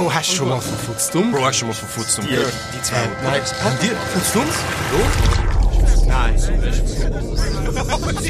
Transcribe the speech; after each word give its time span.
Bro, 0.00 0.14
hast 0.14 0.30
du 0.30 0.36
schon 0.36 0.48
mal 0.48 0.60
von 0.62 0.78
Futzdumm? 0.78 1.30
Bro, 1.30 1.44
hast 1.44 1.56
du 1.56 1.58
schon 1.58 1.68
mal 1.68 1.74
von 1.74 1.88
Futzdumm 1.90 2.26
gehört? 2.26 2.54
Die 2.74 2.80
zwei. 2.80 3.06
Nein. 3.22 3.42
Habt 3.62 3.84
ihr 3.84 3.94
Futzdumm? 3.96 4.46
Nein. 6.08 6.36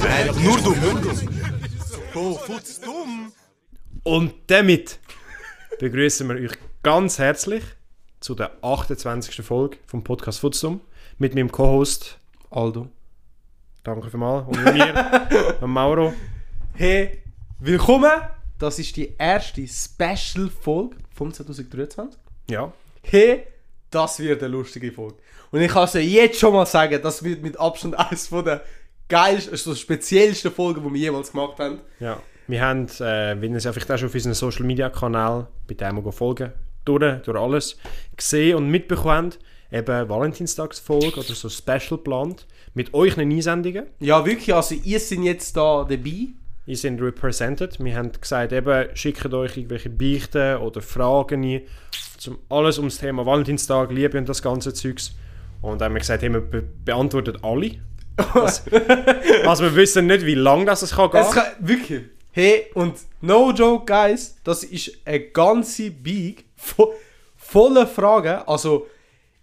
Nein, 0.00 0.42
nur 0.42 0.58
du. 0.58 0.74
Bro, 2.12 2.38
Futzdumm? 2.38 3.30
Und 4.02 4.34
damit 4.48 4.98
begrüßen 5.78 6.28
wir 6.28 6.44
euch 6.44 6.58
ganz 6.82 7.20
herzlich 7.20 7.62
zu 8.18 8.34
der 8.34 8.50
28. 8.62 9.46
Folge 9.46 9.76
vom 9.86 10.02
Podcast 10.02 10.40
Futsum 10.40 10.80
mit 11.18 11.36
meinem 11.36 11.52
Co-Host 11.52 12.18
Aldo. 12.50 12.88
Danke 13.84 14.10
vielmals. 14.10 14.48
Und 14.48 14.64
mit 14.64 14.74
mir, 14.74 15.56
Mauro. 15.68 16.14
Hey, 16.74 17.22
willkommen! 17.60 18.39
Das 18.60 18.78
ist 18.78 18.94
die 18.94 19.14
erste 19.16 19.66
Special-Folge 19.66 20.96
vom 21.14 21.32
2023. 21.32 22.20
Ja. 22.50 22.70
Hey, 23.02 23.44
das 23.90 24.18
wird 24.18 24.42
eine 24.42 24.52
lustige 24.52 24.92
Folge. 24.92 25.16
Und 25.50 25.62
ich 25.62 25.72
kann 25.72 25.84
es 25.84 25.94
ja 25.94 26.00
jetzt 26.00 26.38
schon 26.38 26.52
mal 26.52 26.66
sagen, 26.66 27.00
das 27.02 27.24
wird 27.24 27.42
mit 27.42 27.58
Abstand 27.58 27.98
eines 27.98 28.26
von 28.26 28.44
der 28.44 28.62
geilsten, 29.08 29.52
also 29.52 29.74
speziellsten 29.74 30.52
Folgen, 30.52 30.84
die 30.84 30.92
wir 30.92 31.00
jemals 31.00 31.32
gemacht 31.32 31.58
haben. 31.58 31.80
ja. 31.98 32.22
Wir 32.48 32.62
haben, 32.62 32.86
äh, 32.98 33.40
wie 33.40 33.46
ihr 33.46 33.54
es 33.54 33.62
ja 33.62 33.72
vielleicht 33.72 33.92
auch 33.92 33.96
schon 33.96 34.08
auf 34.08 34.14
unserem 34.14 34.34
Social 34.34 34.66
Media 34.66 34.90
Kanal, 34.90 35.46
bei 35.68 35.74
dem 35.74 36.04
wir 36.04 36.12
folgen, 36.12 36.52
durch, 36.84 37.22
durch 37.22 37.38
alles 37.38 37.76
gesehen 38.16 38.56
und 38.56 38.68
mitbekommen, 38.68 39.32
eben 39.70 40.08
Valentinstagsfolge 40.08 41.20
oder 41.20 41.34
so 41.34 41.48
Special 41.48 41.90
geplant 41.90 42.48
mit 42.74 42.92
euch 42.92 43.16
Einsendungen. 43.16 43.86
Ja, 44.00 44.26
wirklich, 44.26 44.52
also 44.52 44.74
ihr 44.74 44.98
seid 44.98 45.20
jetzt 45.20 45.56
da 45.56 45.86
dabei. 45.88 46.30
Ihr 46.66 46.76
sind 46.76 47.00
represented. 47.00 47.82
Wir 47.82 47.96
haben 47.96 48.12
gesagt, 48.12 48.52
eben, 48.52 48.88
schickt 48.94 49.32
euch 49.32 49.56
irgendwelche 49.56 49.90
Beichten 49.90 50.58
oder 50.58 50.82
Fragen 50.82 51.42
ein, 51.42 51.62
zum, 52.18 52.38
alles 52.48 52.78
ums 52.78 52.98
Thema 52.98 53.24
Valentinstag, 53.24 53.90
Liebe 53.90 54.18
und 54.18 54.28
das 54.28 54.42
ganze 54.42 54.74
Zeugs. 54.74 55.12
Und 55.62 55.80
dann 55.80 55.86
haben 55.86 55.94
wir 55.94 56.00
gesagt, 56.00 56.22
hey, 56.22 56.32
wir 56.32 56.40
be 56.40 56.62
beantwortet 56.84 57.38
alle. 57.42 57.72
Das, 58.34 58.64
also 59.46 59.64
wir 59.64 59.76
wissen 59.76 60.06
nicht, 60.06 60.26
wie 60.26 60.34
lange 60.34 60.66
das 60.66 60.82
es 60.82 60.94
kann 60.94 61.10
gehen. 61.10 61.20
Es 61.20 61.32
kann, 61.32 61.46
wirklich. 61.60 62.02
Hey, 62.32 62.66
und 62.74 62.94
no 63.20 63.50
joke, 63.50 63.84
guys, 63.86 64.36
das 64.44 64.62
ist 64.62 64.98
eine 65.04 65.20
ganze 65.20 65.90
Big 65.90 66.44
vo 66.56 66.92
voller 67.36 67.86
Fragen. 67.86 68.42
Also, 68.46 68.86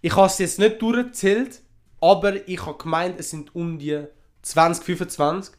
ich 0.00 0.14
habe 0.16 0.26
es 0.26 0.38
jetzt 0.38 0.58
nicht 0.58 0.80
durchgezählt, 0.80 1.60
aber 2.00 2.48
ich 2.48 2.64
habe 2.64 2.78
gemeint, 2.78 3.20
es 3.20 3.30
sind 3.30 3.54
um 3.54 3.78
die 3.78 4.04
20, 4.42 4.84
25. 4.84 5.54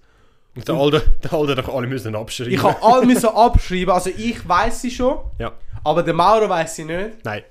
Und 0.60 0.68
der 0.68 0.76
Alter, 0.76 1.02
der 1.24 1.34
Alter 1.34 1.56
doch 1.56 1.74
alle 1.76 1.88
müssen 1.88 2.16
abschreiben. 2.16 2.54
Ich 2.54 2.64
habe 2.64 2.82
alle 2.82 3.06
müssen 3.06 3.30
abschreiben, 3.30 3.94
also 3.94 4.10
ich 4.16 4.48
weiß 4.48 4.82
sie 4.82 4.92
schon, 4.92 5.20
Ja, 5.38 5.52
aber 5.84 6.04
der 6.04 6.14
Mauro 6.14 6.48
weiß 6.50 6.76
sie 6.76 6.86
nicht. 6.86 7.24
nein. 7.24 7.44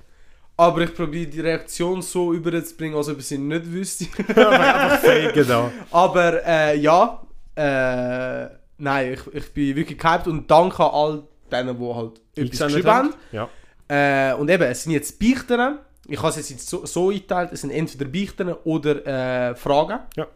Aber 0.57 0.81
ich 0.81 0.93
probiere 0.93 1.27
die 1.29 1.39
Reaktion 1.39 2.01
so 2.01 2.33
überzubringen, 2.33 2.97
als 2.97 3.07
ob 3.07 3.19
ich 3.19 3.27
sie 3.27 3.37
nicht 3.37 3.65
wüsste. 3.71 4.05
Einfach 4.27 4.99
faken 4.99 5.47
da. 5.47 5.71
aber 5.89 6.45
äh, 6.45 6.77
ja, 6.77 7.21
äh, 7.55 8.49
nein, 8.77 9.13
ich, 9.13 9.33
ich 9.35 9.53
bin 9.53 9.75
wirklich 9.77 9.97
gehypt 9.97 10.27
und 10.27 10.51
danke 10.51 10.83
an 10.83 10.89
all 10.91 11.23
denen, 11.49 11.79
die 11.79 11.93
halt 11.95 12.19
etwas 12.35 12.59
geschrieben 12.67 12.89
haben. 12.89 13.13
Ja. 13.31 13.47
Äh, 13.87 14.33
und 14.35 14.49
eben, 14.49 14.63
es 14.63 14.83
sind 14.83 14.91
jetzt 14.91 15.17
Beichten. 15.17 15.77
Ich 16.07 16.17
habe 16.21 16.29
es 16.37 16.49
jetzt 16.49 16.67
so, 16.67 16.85
so 16.85 17.09
eingeteilt, 17.09 17.51
es 17.53 17.61
sind 17.61 17.71
entweder 17.71 18.05
Beichten 18.05 18.51
oder 18.65 19.05
äh, 19.51 19.55
Fragen. 19.55 19.99
Ja. 20.17 20.27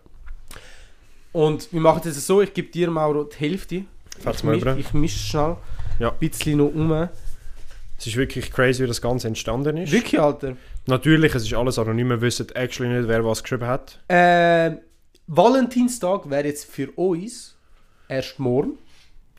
Und 1.33 1.71
wir 1.73 1.81
machen 1.81 2.01
es 2.05 2.25
so, 2.25 2.41
ich 2.41 2.53
gebe 2.53 2.69
dir, 2.69 2.89
Mauro, 2.89 3.25
die 3.25 3.35
Hälfte. 3.37 3.83
Fahrt's 4.19 4.39
Ich, 4.39 4.45
mal 4.45 4.55
über. 4.57 4.77
ich 4.77 4.93
mische 4.93 5.19
schnell 5.19 5.57
Ja. 5.99 6.11
ein 6.11 6.17
bisschen 6.19 6.59
noch 6.59 6.73
um. 6.73 7.09
Es 7.99 8.07
ist 8.07 8.15
wirklich 8.15 8.51
crazy, 8.51 8.83
wie 8.83 8.87
das 8.87 9.01
Ganze 9.01 9.27
entstanden 9.27 9.77
ist. 9.77 9.91
Wirklich, 9.91 10.19
Alter. 10.19 10.55
Natürlich, 10.87 11.33
es 11.35 11.43
ist 11.43 11.53
alles 11.53 11.79
anonym, 11.79 12.09
wir 12.09 12.21
wissen 12.21 12.47
actually 12.53 12.93
nicht, 12.93 13.07
wer 13.07 13.23
was 13.25 13.41
geschrieben 13.43 13.65
hat. 13.67 13.99
Äh, 14.09 14.71
Valentinstag 15.27 16.29
wäre 16.29 16.45
jetzt 16.47 16.65
für 16.71 16.91
uns 16.91 17.55
erst 18.07 18.39
morgen. 18.39 18.77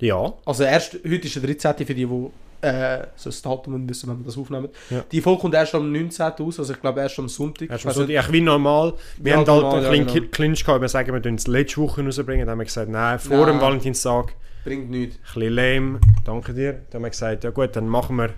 Ja. 0.01 0.33
Also 0.45 0.65
erst, 0.65 0.95
heute 0.95 1.27
ist 1.27 1.37
der 1.37 1.43
13. 1.43 1.87
für 1.87 1.95
die, 1.95 2.07
die 2.07 2.31
äh, 2.65 3.07
so 3.17 3.31
das 3.31 3.43
Datum 3.43 3.89
wissen, 3.89 4.09
wenn 4.09 4.19
wir 4.19 4.25
das 4.25 4.39
aufnehmen. 4.39 4.69
Ja. 4.91 5.05
Die 5.13 5.21
Folge 5.21 5.41
kommt 5.43 5.55
erst 5.55 5.75
am 5.75 5.91
19. 5.93 6.25
aus, 6.41 6.59
also 6.59 6.73
ich 6.73 6.81
glaube 6.81 7.01
erst 7.01 7.19
am 7.19 7.29
Sonntag. 7.29 7.71
Erst 7.71 7.87
Also, 7.87 8.05
so, 8.05 8.11
ja, 8.11 8.23
wie 8.31 8.41
normal. 8.41 8.95
Wir 9.19 9.33
Ja, 9.33 9.39
haben 9.39 9.47
halt 9.47 9.63
normal, 9.63 9.75
einen 9.75 9.83
ja, 9.85 9.91
kleinen 9.91 10.07
genau. 10.15 10.31
Clinch 10.31 10.65
gehabt, 10.65 10.81
wir 10.81 10.89
sagen, 10.89 11.13
wir 11.13 11.23
tun 11.23 11.35
es 11.35 11.47
letzte 11.47 11.81
Woche 11.81 12.05
rausbringen. 12.05 12.47
Dann 12.47 12.53
haben 12.53 12.59
wir 12.59 12.65
gesagt, 12.65 12.91
nein, 12.91 13.19
vor 13.19 13.37
Nein. 13.39 13.47
dem 13.57 13.61
Valentinstag, 13.61 14.35
Bringt 14.65 14.91
nichts. 14.91 15.17
ein 15.17 15.23
bisschen 15.41 15.53
lame, 15.55 16.01
danke 16.25 16.55
dir. 16.55 16.73
Dann 16.73 16.95
haben 16.95 17.03
wir 17.03 17.11
gesagt, 17.11 17.45
ja 17.45 17.51
gut, 17.51 17.77
dann 17.77 17.87
machen 17.89 18.17
wir, 18.17 18.31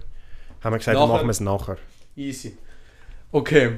haben 0.63 0.73
wir 0.75 0.79
gesagt, 0.79 0.97
Nachher. 0.99 1.07
machen 1.13 1.27
wir 1.27 1.31
es 1.31 1.41
nachher. 1.41 1.77
Easy. 2.17 2.57
Okay. 3.33 3.73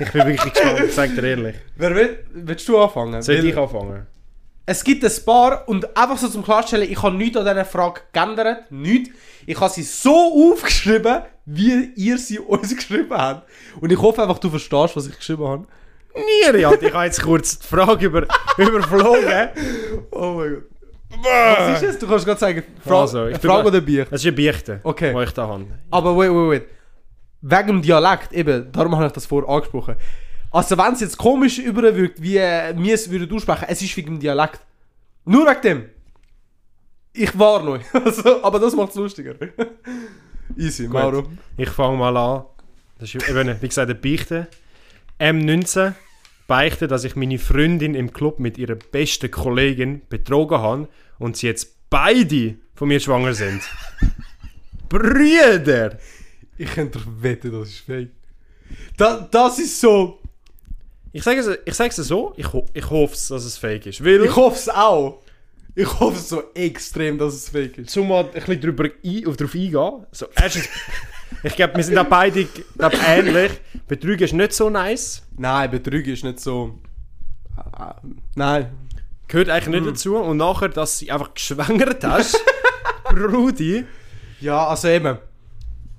Ich 0.00 0.10
bin 0.10 0.26
wirklich 0.26 0.52
gespannt, 0.52 0.80
ich 0.86 0.92
sage 0.92 1.12
dir 1.14 1.22
ehrlich. 1.24 1.56
Wer 1.76 1.94
will, 1.94 2.18
willst 2.32 2.68
du 2.68 2.78
anfangen? 2.78 3.22
Soll 3.22 3.36
ich 3.36 3.56
anfangen? 3.56 4.06
Es 4.66 4.82
gibt 4.82 5.04
ein 5.04 5.12
paar 5.26 5.68
und 5.68 5.96
einfach 5.96 6.16
so 6.16 6.28
zum 6.28 6.42
Klarstellen, 6.42 6.90
ich 6.90 7.02
habe 7.02 7.14
nichts 7.16 7.36
an 7.36 7.44
dieser 7.44 7.64
Frage 7.66 8.00
geändert. 8.12 8.70
Nichts. 8.70 9.10
Ich 9.46 9.60
habe 9.60 9.70
sie 9.70 9.82
so 9.82 10.52
aufgeschrieben, 10.52 11.22
wie 11.44 11.90
ihr 11.96 12.16
sie 12.18 12.38
uns 12.38 12.74
geschrieben 12.74 13.10
habt. 13.10 13.48
Und 13.80 13.92
ich 13.92 14.00
hoffe 14.00 14.22
einfach, 14.22 14.38
du 14.38 14.48
verstehst, 14.48 14.96
was 14.96 15.06
ich 15.06 15.16
geschrieben 15.16 15.46
habe. 15.46 15.66
Nieri, 16.14 16.64
Alter, 16.64 16.86
ich 16.86 16.94
habe 16.94 17.04
jetzt 17.04 17.22
kurz 17.22 17.58
die 17.58 17.66
Frage 17.66 18.06
über, 18.06 18.22
überflogen. 18.56 19.48
Oh 20.12 20.34
mein 20.38 20.52
Gott. 20.54 20.62
Was 21.58 21.82
ist 21.82 21.88
es? 21.90 21.98
Du 21.98 22.06
kannst 22.08 22.24
gerade 22.24 22.40
sagen, 22.40 22.62
Fra 22.84 23.00
Also, 23.02 23.26
ich 23.26 23.38
Frage 23.38 23.68
oder 23.68 23.80
Bier. 23.80 24.06
Das 24.10 24.20
ist 24.24 24.26
ein 24.26 24.34
Beichte, 24.34 24.80
Okay. 24.82 25.12
die 25.14 25.22
ich 25.24 25.30
da 25.32 25.46
habe. 25.46 25.66
Aber 25.90 26.16
wait, 26.16 26.30
wait, 26.30 26.50
wait. 26.50 26.68
Wegen 27.42 27.66
dem 27.66 27.82
Dialekt, 27.82 28.32
eben, 28.32 28.72
darum 28.72 28.96
habe 28.96 29.06
ich 29.06 29.12
das 29.12 29.26
vorher 29.26 29.48
angesprochen. 29.50 29.96
Also 30.54 30.78
wenn 30.78 30.92
es 30.92 31.00
jetzt 31.00 31.18
komisch 31.18 31.58
überwirkt, 31.58 32.22
wie 32.22 32.36
äh, 32.36 32.72
wir 32.76 32.94
es 32.94 33.10
würden 33.10 33.34
aussprechen, 33.34 33.64
es 33.68 33.82
ist 33.82 33.96
wegen 33.96 34.14
dem 34.14 34.20
Dialekt. 34.20 34.60
Nur 35.24 35.46
wegen 35.46 35.60
dem. 35.62 35.84
Ich 37.12 37.36
war 37.36 37.66
euch. 37.66 37.82
Also, 37.92 38.44
aber 38.44 38.60
das 38.60 38.76
macht 38.76 38.90
es 38.90 38.94
lustiger. 38.94 39.34
Easy, 40.56 40.86
Mauro. 40.86 41.26
Ich 41.56 41.70
fange 41.70 41.96
mal 41.96 42.16
an. 42.16 42.44
Das 43.00 43.12
ist 43.12 43.28
eben, 43.28 43.60
wie 43.60 43.68
gesagt, 43.68 43.90
eine 43.90 43.98
Beichte. 43.98 44.46
M19 45.18 45.94
beichte, 46.46 46.86
dass 46.86 47.02
ich 47.02 47.16
meine 47.16 47.40
Freundin 47.40 47.96
im 47.96 48.12
Club 48.12 48.38
mit 48.38 48.56
ihrer 48.56 48.76
besten 48.76 49.32
Kollegin 49.32 50.02
betrogen 50.08 50.58
habe 50.58 50.88
und 51.18 51.36
sie 51.36 51.48
jetzt 51.48 51.90
beide 51.90 52.54
von 52.76 52.86
mir 52.86 53.00
schwanger 53.00 53.34
sind. 53.34 53.62
Brüder! 54.88 55.98
Ich 56.56 56.70
könnte 56.70 57.00
doch 57.00 57.06
wetten, 57.20 57.50
das 57.50 57.70
ist 57.70 57.78
fake. 57.80 58.10
Da, 58.96 59.26
das 59.28 59.58
ist 59.58 59.80
so. 59.80 60.20
Ich 61.14 61.22
sage 61.22 61.38
es, 61.38 61.58
ich 61.64 61.74
sage 61.74 61.90
es 61.90 61.96
so, 62.08 62.34
ich, 62.36 62.52
ho 62.52 62.66
ich 62.74 62.90
hoffe, 62.90 63.14
dass 63.14 63.44
es 63.44 63.56
fake 63.56 63.86
ist. 63.86 64.04
Weil, 64.04 64.24
Ich 64.24 64.34
hoffe 64.34 64.56
es 64.56 64.68
auch. 64.68 65.22
Ich 65.76 66.00
hoffe 66.00 66.16
es 66.18 66.28
so 66.28 66.42
extrem, 66.54 67.18
dass 67.18 67.34
es 67.34 67.48
fake 67.50 67.78
ist. 67.78 67.90
zum 67.90 68.08
mal 68.08 68.24
ein 68.24 68.32
bisschen 68.32 68.60
drüber 68.60 68.88
ein, 69.04 69.26
auf 69.28 69.36
drauf 69.36 69.54
eingehen. 69.54 70.06
So, 70.10 70.26
erstens, 70.34 70.68
ich 71.44 71.54
glaube, 71.54 71.76
wir 71.76 71.84
sind 71.84 71.98
auch 71.98 72.06
beide 72.06 72.46
glaub, 72.76 72.92
ähnlich. 73.06 73.52
Betrügen 73.86 74.24
ist 74.24 74.32
nicht 74.32 74.54
so 74.54 74.68
nice. 74.68 75.22
Nein, 75.38 75.70
Betrügen 75.70 76.12
ist 76.12 76.24
nicht 76.24 76.40
so. 76.40 76.80
Ah, 77.56 77.94
Nein. 78.34 78.72
Gehört 79.28 79.50
eigentlich 79.50 79.80
nicht 79.82 79.86
dazu. 79.86 80.16
Und 80.16 80.38
nachher, 80.38 80.68
dass 80.68 80.98
sie 80.98 81.12
einfach 81.12 81.32
geschwängert 81.32 82.02
hast. 82.02 82.40
Rudi. 83.16 83.84
Ja, 84.40 84.66
also 84.66 84.88
eben. 84.88 85.18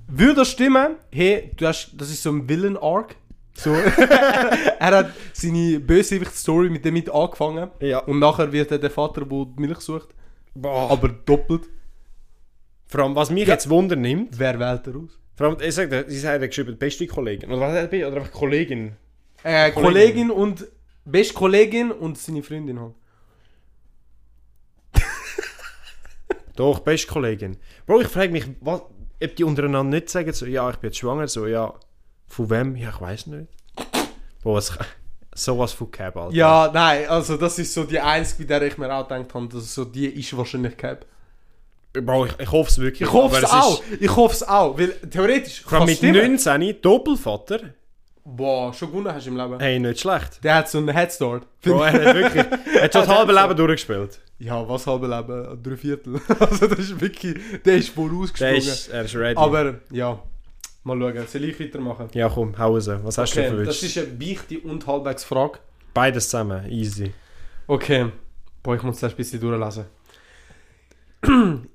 Würde 0.08 0.34
das 0.34 0.50
stimmen? 0.50 0.96
Hey, 1.10 1.52
du 1.56 1.66
hast, 1.66 1.92
das 1.96 2.10
ist 2.10 2.22
so 2.22 2.30
ein 2.30 2.46
Villain-Arc. 2.46 3.16
So. 3.56 3.72
er 4.78 4.96
hat 4.96 5.12
seine 5.32 5.80
Bösewicht-Story 5.80 6.68
mit 6.70 6.84
dem 6.84 6.94
mit 6.94 7.10
angefangen. 7.10 7.70
Ja. 7.80 7.98
Und 8.00 8.18
nachher 8.18 8.52
wird 8.52 8.70
er 8.70 8.78
der 8.78 8.90
Vater, 8.90 9.24
der 9.24 9.46
die 9.46 9.60
Milch 9.60 9.80
sucht. 9.80 10.08
Boah. 10.54 10.90
Aber 10.90 11.08
doppelt. 11.08 11.62
Vor 12.86 13.00
allem, 13.00 13.14
was 13.14 13.30
mich 13.30 13.48
jetzt 13.48 13.68
Wunder 13.68 13.96
nimmt, 13.96 14.38
Wer 14.38 14.58
wählt 14.58 14.86
er 14.86 14.96
aus? 14.96 15.18
vor 15.34 15.46
allem, 15.48 15.56
ich 15.60 15.74
sage, 15.74 16.04
sie 16.08 16.26
hat 16.26 16.40
geschrieben, 16.40 16.78
beste 16.78 17.06
Kollegin. 17.06 17.50
Oder 17.50 17.60
was 17.60 17.92
er? 17.92 18.08
Oder 18.08 18.16
einfach 18.18 18.32
Kollegin. 18.32 18.96
Äh, 19.42 19.70
Kollegin. 19.70 19.82
Kollegin 19.82 20.30
und. 20.30 20.66
Beste 21.04 21.34
Kollegin 21.34 21.92
und 21.92 22.18
seine 22.18 22.42
Freundin 22.42 22.80
halt. 22.80 22.94
Doch, 26.56 26.80
beste 26.80 27.06
Kollegin. 27.06 27.56
Bro, 27.86 28.00
ich 28.00 28.08
frage 28.08 28.32
mich, 28.32 28.44
was, 28.60 28.82
ob 29.22 29.36
die 29.36 29.44
untereinander 29.44 29.98
nicht 29.98 30.10
sagen, 30.10 30.32
so, 30.32 30.46
ja, 30.46 30.68
ich 30.70 30.76
bin 30.76 30.88
jetzt 30.88 30.98
schwanger, 30.98 31.28
so, 31.28 31.46
ja, 31.46 31.72
von 32.26 32.50
wem? 32.50 32.76
Ja, 32.76 32.90
ich 32.90 33.00
weiß 33.00 33.26
nicht. 33.28 33.48
Bro, 34.42 34.54
was, 34.54 34.76
sowas 35.34 35.72
von 35.72 35.90
Cab, 35.90 36.16
Alter. 36.16 36.34
Ja, 36.34 36.70
nein, 36.72 37.08
also 37.08 37.36
das 37.36 37.58
ist 37.58 37.72
so 37.72 37.84
die 37.84 38.00
einzige, 38.00 38.44
bei 38.44 38.58
der 38.58 38.68
ich 38.68 38.78
mir 38.78 38.92
auch 38.92 39.06
gedacht 39.08 39.34
habe, 39.34 39.48
dass 39.48 39.74
so 39.74 39.84
die 39.84 40.06
ist 40.06 40.36
wahrscheinlich 40.36 40.76
Cap. 40.76 41.06
Bro, 41.92 42.26
ich, 42.26 42.40
ich 42.40 42.52
hoffe 42.52 42.70
es 42.70 42.78
wirklich. 42.78 43.08
Ich 43.08 43.12
hoffe 43.12 43.38
es 43.38 43.50
auch. 43.50 43.82
Ich 44.00 44.14
hoffe 44.14 44.34
es 44.34 44.42
auch. 44.46 44.78
Weil 44.78 44.88
theoretisch. 45.10 45.62
vor 45.62 45.78
allem 45.78 45.86
mit 45.86 45.96
stimmen. 45.96 46.36
19, 46.36 46.82
Doppelvater, 46.82 47.60
Boah, 48.28 48.74
schon 48.74 48.90
gewonnen 48.90 49.14
hast 49.14 49.24
du 49.26 49.30
im 49.30 49.36
Leben. 49.36 49.60
hey, 49.60 49.78
nicht 49.78 50.00
schlecht. 50.00 50.42
Der 50.42 50.56
hat 50.56 50.68
so 50.68 50.78
einen 50.78 50.88
Headstart. 50.88 51.46
Bro, 51.62 51.80
er 51.84 51.92
hat 51.92 52.14
wirklich, 52.16 52.44
er 52.74 52.82
hat 52.82 52.92
schon 52.92 53.02
das 53.02 53.08
halbe 53.08 53.32
Leben 53.32 53.56
durchgespielt. 53.56 54.20
Ja, 54.40 54.68
was 54.68 54.84
halbe 54.86 55.06
Leben? 55.06 55.62
Drei 55.62 55.76
Viertel. 55.76 56.20
also 56.40 56.66
das 56.66 56.78
ist 56.80 57.00
wirklich, 57.00 57.36
der 57.64 57.76
ist 57.76 57.88
Der 57.88 57.94
vorausgesprungen. 57.94 58.56
ist, 58.56 58.88
er 58.88 59.04
ist 59.04 59.14
ready. 59.14 59.36
Aber, 59.36 59.74
ja, 59.92 60.18
mal 60.86 60.98
schauen. 60.98 61.26
Soll 61.26 61.44
ich 61.44 61.60
weitermachen? 61.60 62.08
ja, 62.14 62.28
komm, 62.28 62.56
hau 62.58 62.74
raus. 62.74 62.88
Was 63.02 63.18
hast 63.18 63.34
du 63.36 63.40
Okay, 63.40 63.50
für 63.50 63.64
das 63.64 63.82
Wünsche? 63.82 63.86
ist 63.86 63.98
eine 63.98 64.16
Beichte 64.16 64.58
und 64.60 64.86
halbwegs 64.86 65.24
Frage. 65.24 65.58
Beides 65.92 66.28
zusammen, 66.28 66.70
easy. 66.70 67.12
Okay. 67.66 68.10
Boah, 68.62 68.76
ich 68.76 68.82
muss 68.82 69.00
das 69.00 69.12
ein 69.12 69.16
bisschen 69.16 69.40
durchlesen. 69.40 69.84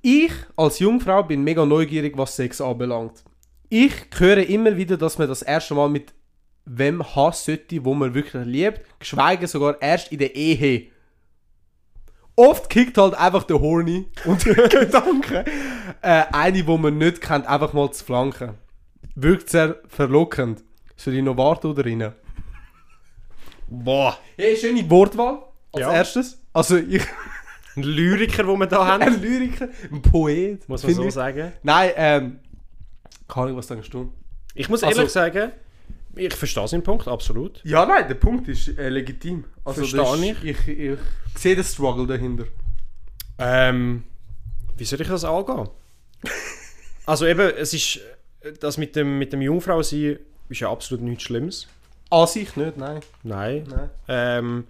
Ich 0.02 0.32
als 0.56 0.80
Jungfrau 0.80 1.24
bin 1.24 1.44
mega 1.44 1.66
neugierig, 1.66 2.18
was 2.18 2.36
Sex 2.36 2.62
anbelangt. 2.62 3.24
Ich 3.70 3.94
höre 4.18 4.38
immer 4.48 4.76
wieder, 4.78 4.98
dass 4.98 5.18
man 5.18 5.28
das 5.28 5.42
erste 5.42 5.74
Mal 5.74 5.90
mit 5.90 6.14
wem 6.66 7.04
haben 7.16 7.34
sollte, 7.34 7.84
wo 7.84 7.94
man 7.94 8.14
wirklich 8.14 8.46
liebt, 8.46 8.82
geschweige 9.00 9.48
sogar 9.48 9.82
erst 9.82 10.12
in 10.12 10.20
der 10.20 10.36
Ehe. 10.36 10.88
Oft 12.36 12.70
kickt 12.70 12.98
halt 12.98 13.14
einfach 13.16 13.44
der 13.44 13.60
Horny 13.60 14.06
und 14.26 14.46
der 14.46 14.70
Gedanke, 14.70 15.44
äh, 16.02 16.24
eine, 16.32 16.66
wo 16.68 16.78
man 16.78 16.98
nicht 16.98 17.20
kennt, 17.22 17.46
einfach 17.48 17.74
mal 17.74 17.92
zu 17.92 18.06
flanken. 18.06 18.52
Wirkt 19.16 19.50
sehr 19.50 19.78
verlockend. 19.88 20.64
Soll 20.96 21.16
ich 21.16 21.24
noch 21.24 21.38
warten 21.38 21.68
oder 21.68 21.86
rein? 21.86 22.14
Boah. 23.68 24.18
Hey, 24.38 24.56
schöne 24.58 24.88
Wortwahl 24.90 25.44
als 25.74 25.82
Ja. 25.82 25.94
erstes. 25.94 26.42
Also 26.54 26.78
ich... 26.78 27.02
Ein 27.78 27.84
Lyriker, 27.84 28.44
den 28.44 28.60
wir 28.60 28.68
da 28.68 28.86
haben, 28.86 29.02
Ein 29.02 29.22
Lyriker, 29.22 29.70
ein 29.90 30.02
Poet. 30.02 30.68
muss 30.68 30.84
man 30.84 30.90
finde 30.90 31.04
so 31.04 31.08
ich. 31.08 31.14
sagen. 31.14 31.54
Nein, 31.64 31.92
ähm. 31.96 32.40
Keine 33.30 33.46
Ahnung, 33.46 33.58
was 33.60 33.68
denkst 33.68 33.90
du? 33.90 34.12
Ich 34.54 34.68
muss 34.68 34.84
Also- 34.84 34.98
ehrlich 35.00 35.14
sagen, 35.14 35.54
ich 36.16 36.34
verstehe 36.34 36.68
seinen 36.68 36.84
Punkt, 36.84 37.08
absolut. 37.08 37.62
Ja, 37.64 37.86
nein, 37.86 38.10
der 38.10 38.16
Punkt 38.16 38.50
ist 38.50 38.78
äh, 38.78 38.90
legitim. 38.90 39.46
Also, 39.64 39.86
Verstehe 39.86 40.32
ist- 40.34 40.44
ich. 40.44 40.68
ich. 40.68 40.78
Ich 41.34 41.40
sehe 41.42 41.56
den 41.56 41.64
Struggle 41.64 42.06
dahinter. 42.08 42.44
Ähm, 43.40 44.04
wie 44.76 44.84
soll 44.84 45.00
ich 45.00 45.08
das 45.08 45.24
angehen? 45.24 45.70
also 47.06 47.26
eben, 47.26 47.52
es 47.56 47.74
ist, 47.74 48.02
das 48.60 48.78
mit 48.78 48.96
dem, 48.96 49.18
mit 49.18 49.34
dem 49.34 49.42
Jungfrau 49.42 49.82
sein, 49.82 50.20
ist 50.50 50.60
ja 50.60 50.72
absolut 50.72 51.04
nichts 51.04 51.24
Schlimmes. 51.24 51.68
An 52.10 52.28
sich 52.28 52.56
nicht, 52.56 52.78
nein. 52.78 53.00
Nein. 53.24 53.64
nein. 53.70 53.90
Ähm, 54.08 54.68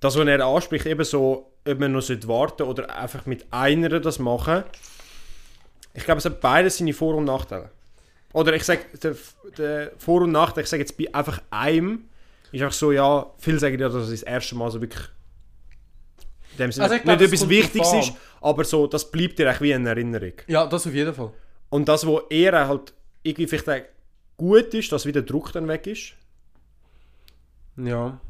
das, 0.00 0.16
was 0.16 0.26
er 0.26 0.44
anspricht, 0.44 0.86
eben 0.86 1.04
so, 1.04 1.50
ob 1.66 1.78
man 1.78 1.92
noch 1.92 2.00
sollte 2.00 2.28
warten 2.28 2.62
oder 2.62 2.96
einfach 2.96 3.26
mit 3.26 3.46
einer 3.50 4.00
das 4.00 4.18
machen. 4.18 4.64
Ich 5.92 6.04
glaube, 6.04 6.18
es 6.18 6.24
hat 6.24 6.40
beides 6.40 6.78
seine 6.78 6.92
Vor- 6.92 7.16
und 7.16 7.24
Nachteile. 7.24 7.70
Oder 8.32 8.54
ich 8.54 8.64
sage, 8.64 8.80
der, 9.02 9.16
der 9.56 9.92
Vor- 9.98 10.22
und 10.22 10.32
Nachteil, 10.32 10.64
ich 10.64 10.70
sage 10.70 10.82
jetzt 10.82 10.96
bei 10.96 11.12
einfach 11.12 11.42
einem, 11.50 12.08
ist 12.52 12.62
einfach 12.62 12.74
so, 12.74 12.92
ja, 12.92 13.26
viele 13.38 13.58
sagen 13.58 13.78
ja, 13.78 13.88
dass 13.88 14.04
es 14.04 14.10
das 14.10 14.22
erste 14.22 14.54
Mal 14.54 14.70
so 14.70 14.80
wirklich 14.80 15.02
in 16.52 16.58
dem 16.58 16.72
Sinne 16.72 16.84
Also 16.84 17.02
glaub, 17.02 17.20
nicht 17.20 17.32
etwas 17.32 17.48
Wichtiges 17.48 17.92
ist, 17.92 18.12
aber 18.40 18.64
so, 18.64 18.86
das 18.86 19.10
bleibt 19.10 19.38
dir 19.38 19.48
echt 19.48 19.60
wie 19.60 19.74
eine 19.74 19.88
Erinnerung. 19.88 20.32
Ja, 20.46 20.66
das 20.66 20.86
auf 20.86 20.94
jeden 20.94 21.14
Fall. 21.14 21.32
Und 21.70 21.88
das, 21.88 22.06
wo 22.06 22.20
eher 22.30 22.68
halt 22.68 22.94
irgendwie 23.22 23.46
vielleicht 23.46 23.68
auch 23.68 23.88
gut 24.36 24.74
ist, 24.74 24.92
dass 24.92 25.06
wieder 25.06 25.22
der 25.22 25.30
Druck 25.30 25.52
dann 25.52 25.68
weg 25.68 25.86
ist. 25.86 26.14
Ja. 27.76 28.20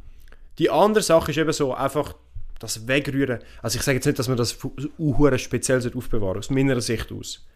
Die 0.58 0.70
andere 0.70 1.02
Sache 1.02 1.30
ist 1.30 1.36
eben 1.38 1.52
so, 1.52 1.74
einfach 1.74 2.14
das 2.58 2.88
Wegrühren. 2.88 3.38
Also 3.62 3.78
ich 3.78 3.84
sage 3.84 3.96
jetzt 3.96 4.06
nicht, 4.06 4.18
dass 4.18 4.28
man 4.28 4.36
das 4.36 4.58
hure 4.98 5.38
speziell 5.38 5.80
aufbewahren 5.94 6.38
aus 6.38 6.50
meiner 6.50 6.80
Sicht 6.80 7.12
aus. 7.12 7.46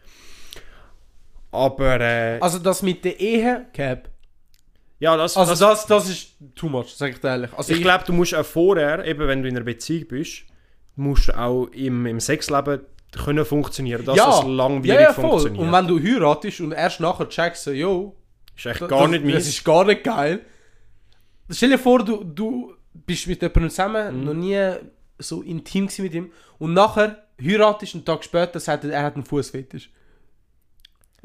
Aber 1.50 2.00
äh, 2.00 2.38
Also 2.40 2.58
das 2.58 2.82
mit 2.82 3.05
der 3.05 3.19
Ehe, 3.20 3.67
Cap. 3.73 4.08
ja, 5.00 5.17
das, 5.17 5.37
Also 5.37 5.52
das, 5.52 5.87
das, 5.87 5.87
das 5.87 6.08
ist 6.08 6.29
too 6.55 6.69
much, 6.69 6.94
sag 6.94 7.11
ich 7.11 7.20
dir 7.20 7.29
ehrlich. 7.29 7.52
Also 7.55 7.73
ich 7.73 7.82
glaube, 7.82 8.05
du 8.06 8.12
musst 8.12 8.34
auch 8.34 8.46
vorher, 8.46 9.05
eben 9.05 9.26
wenn 9.26 9.43
du 9.43 9.49
in 9.49 9.56
einer 9.56 9.64
Beziehung 9.64 10.06
bist, 10.08 10.44
musst 10.96 11.29
du 11.29 11.38
auch 11.38 11.67
im, 11.67 12.06
im 12.06 12.20
Sexleben 12.20 12.81
können 13.19 13.44
funktionieren, 13.44 14.05
dass 14.05 14.17
es 14.17 14.44
langwierig 14.47 15.00
ja, 15.00 15.06
ja, 15.09 15.12
voll. 15.12 15.31
funktioniert. 15.31 15.62
Und 15.64 15.73
wenn 15.73 15.87
du 15.87 15.99
heiratest 16.03 16.61
und 16.61 16.73
erst 16.73 17.00
nachher 17.00 17.29
checkst, 17.29 17.67
yo, 17.67 18.17
ist 18.56 18.67
echt 18.67 18.81
das- 18.81 18.88
gar 18.88 19.03
das, 19.09 19.11
nicht 19.20 19.35
Das 19.37 19.47
ist 19.49 19.64
gar 19.64 19.85
nicht 19.85 20.03
geil. 20.05 20.41
Stell 21.50 21.70
dir 21.70 21.79
vor, 21.79 22.03
du, 22.05 22.25
du 22.25 22.75
bist 22.94 23.26
mit 23.26 23.43
jemandem 23.43 23.70
zusammen, 23.70 24.19
Mhm. 24.20 24.25
noch 24.25 24.35
nie 24.35 24.59
so 25.19 25.43
intim 25.43 25.88
mit 25.99 26.14
ihm 26.14 26.32
und 26.59 26.73
nachher 26.73 27.25
heiratest 27.43 27.94
und 27.94 28.00
einen 28.00 28.05
Tag 28.06 28.25
später 28.25 28.59
sagt 28.61 28.85
er, 28.85 28.93
er 28.93 29.03
hat 29.03 29.15
einen 29.15 29.25
Fußfetisch. 29.25 29.91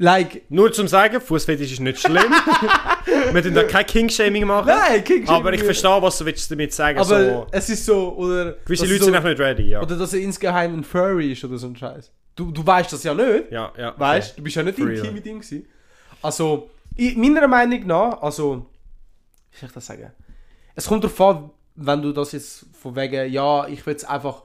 Like, 0.00 0.42
Nur 0.48 0.72
zum 0.72 0.86
sagen, 0.86 1.20
Fußfetisch 1.20 1.72
ist 1.72 1.80
nicht 1.80 1.98
schlimm. 2.00 2.22
Wir 3.32 3.42
tun 3.42 3.52
da 3.54 3.64
kein 3.64 3.84
King-Shaming 3.84 4.46
machen. 4.46 4.68
nein, 4.68 5.02
King 5.02 5.28
aber 5.28 5.52
ich 5.52 5.62
verstehe, 5.64 6.00
was 6.00 6.18
du 6.18 6.24
willst 6.24 6.48
damit 6.50 6.72
sagen. 6.72 6.98
Aber 6.98 7.04
so, 7.24 7.46
es 7.50 7.68
ist 7.68 7.84
so, 7.84 8.14
oder. 8.16 8.52
gewisse 8.64 8.84
Leute 8.86 8.98
so, 9.00 9.04
sind 9.06 9.14
einfach 9.16 9.28
nicht 9.30 9.40
ready, 9.40 9.70
ja. 9.70 9.82
Oder 9.82 9.96
dass 9.96 10.12
er 10.12 10.20
insgeheim 10.20 10.74
ein 10.78 10.84
Furry 10.84 11.32
ist 11.32 11.42
oder 11.44 11.58
so 11.58 11.66
ein 11.66 11.74
Scheiß. 11.76 12.12
Du, 12.36 12.52
du 12.52 12.64
weißt 12.64 12.92
das 12.92 13.02
ja 13.02 13.12
nicht. 13.12 13.50
ja, 13.50 13.72
ja. 13.76 13.94
Weißt 13.98 14.38
du, 14.38 14.42
bist 14.42 14.54
ja 14.54 14.62
nicht 14.62 14.78
intim 14.78 15.14
mit 15.14 15.26
ihm 15.26 15.40
gewesen. 15.40 15.66
Also, 16.22 16.70
ich, 16.94 17.16
meiner 17.16 17.48
Meinung 17.48 17.84
nach, 17.86 18.22
also, 18.22 18.66
wie 19.50 19.58
soll 19.58 19.68
ich 19.68 19.74
das 19.74 19.86
sagen? 19.86 20.12
Es 20.76 20.86
kommt 20.86 21.02
darauf 21.02 21.20
an, 21.20 21.50
wenn 21.74 22.02
du 22.02 22.12
das 22.12 22.30
jetzt 22.32 22.66
von 22.80 22.94
wegen, 22.94 23.32
ja, 23.32 23.66
ich 23.66 23.84
will 23.84 23.96
es 23.96 24.04
einfach 24.04 24.42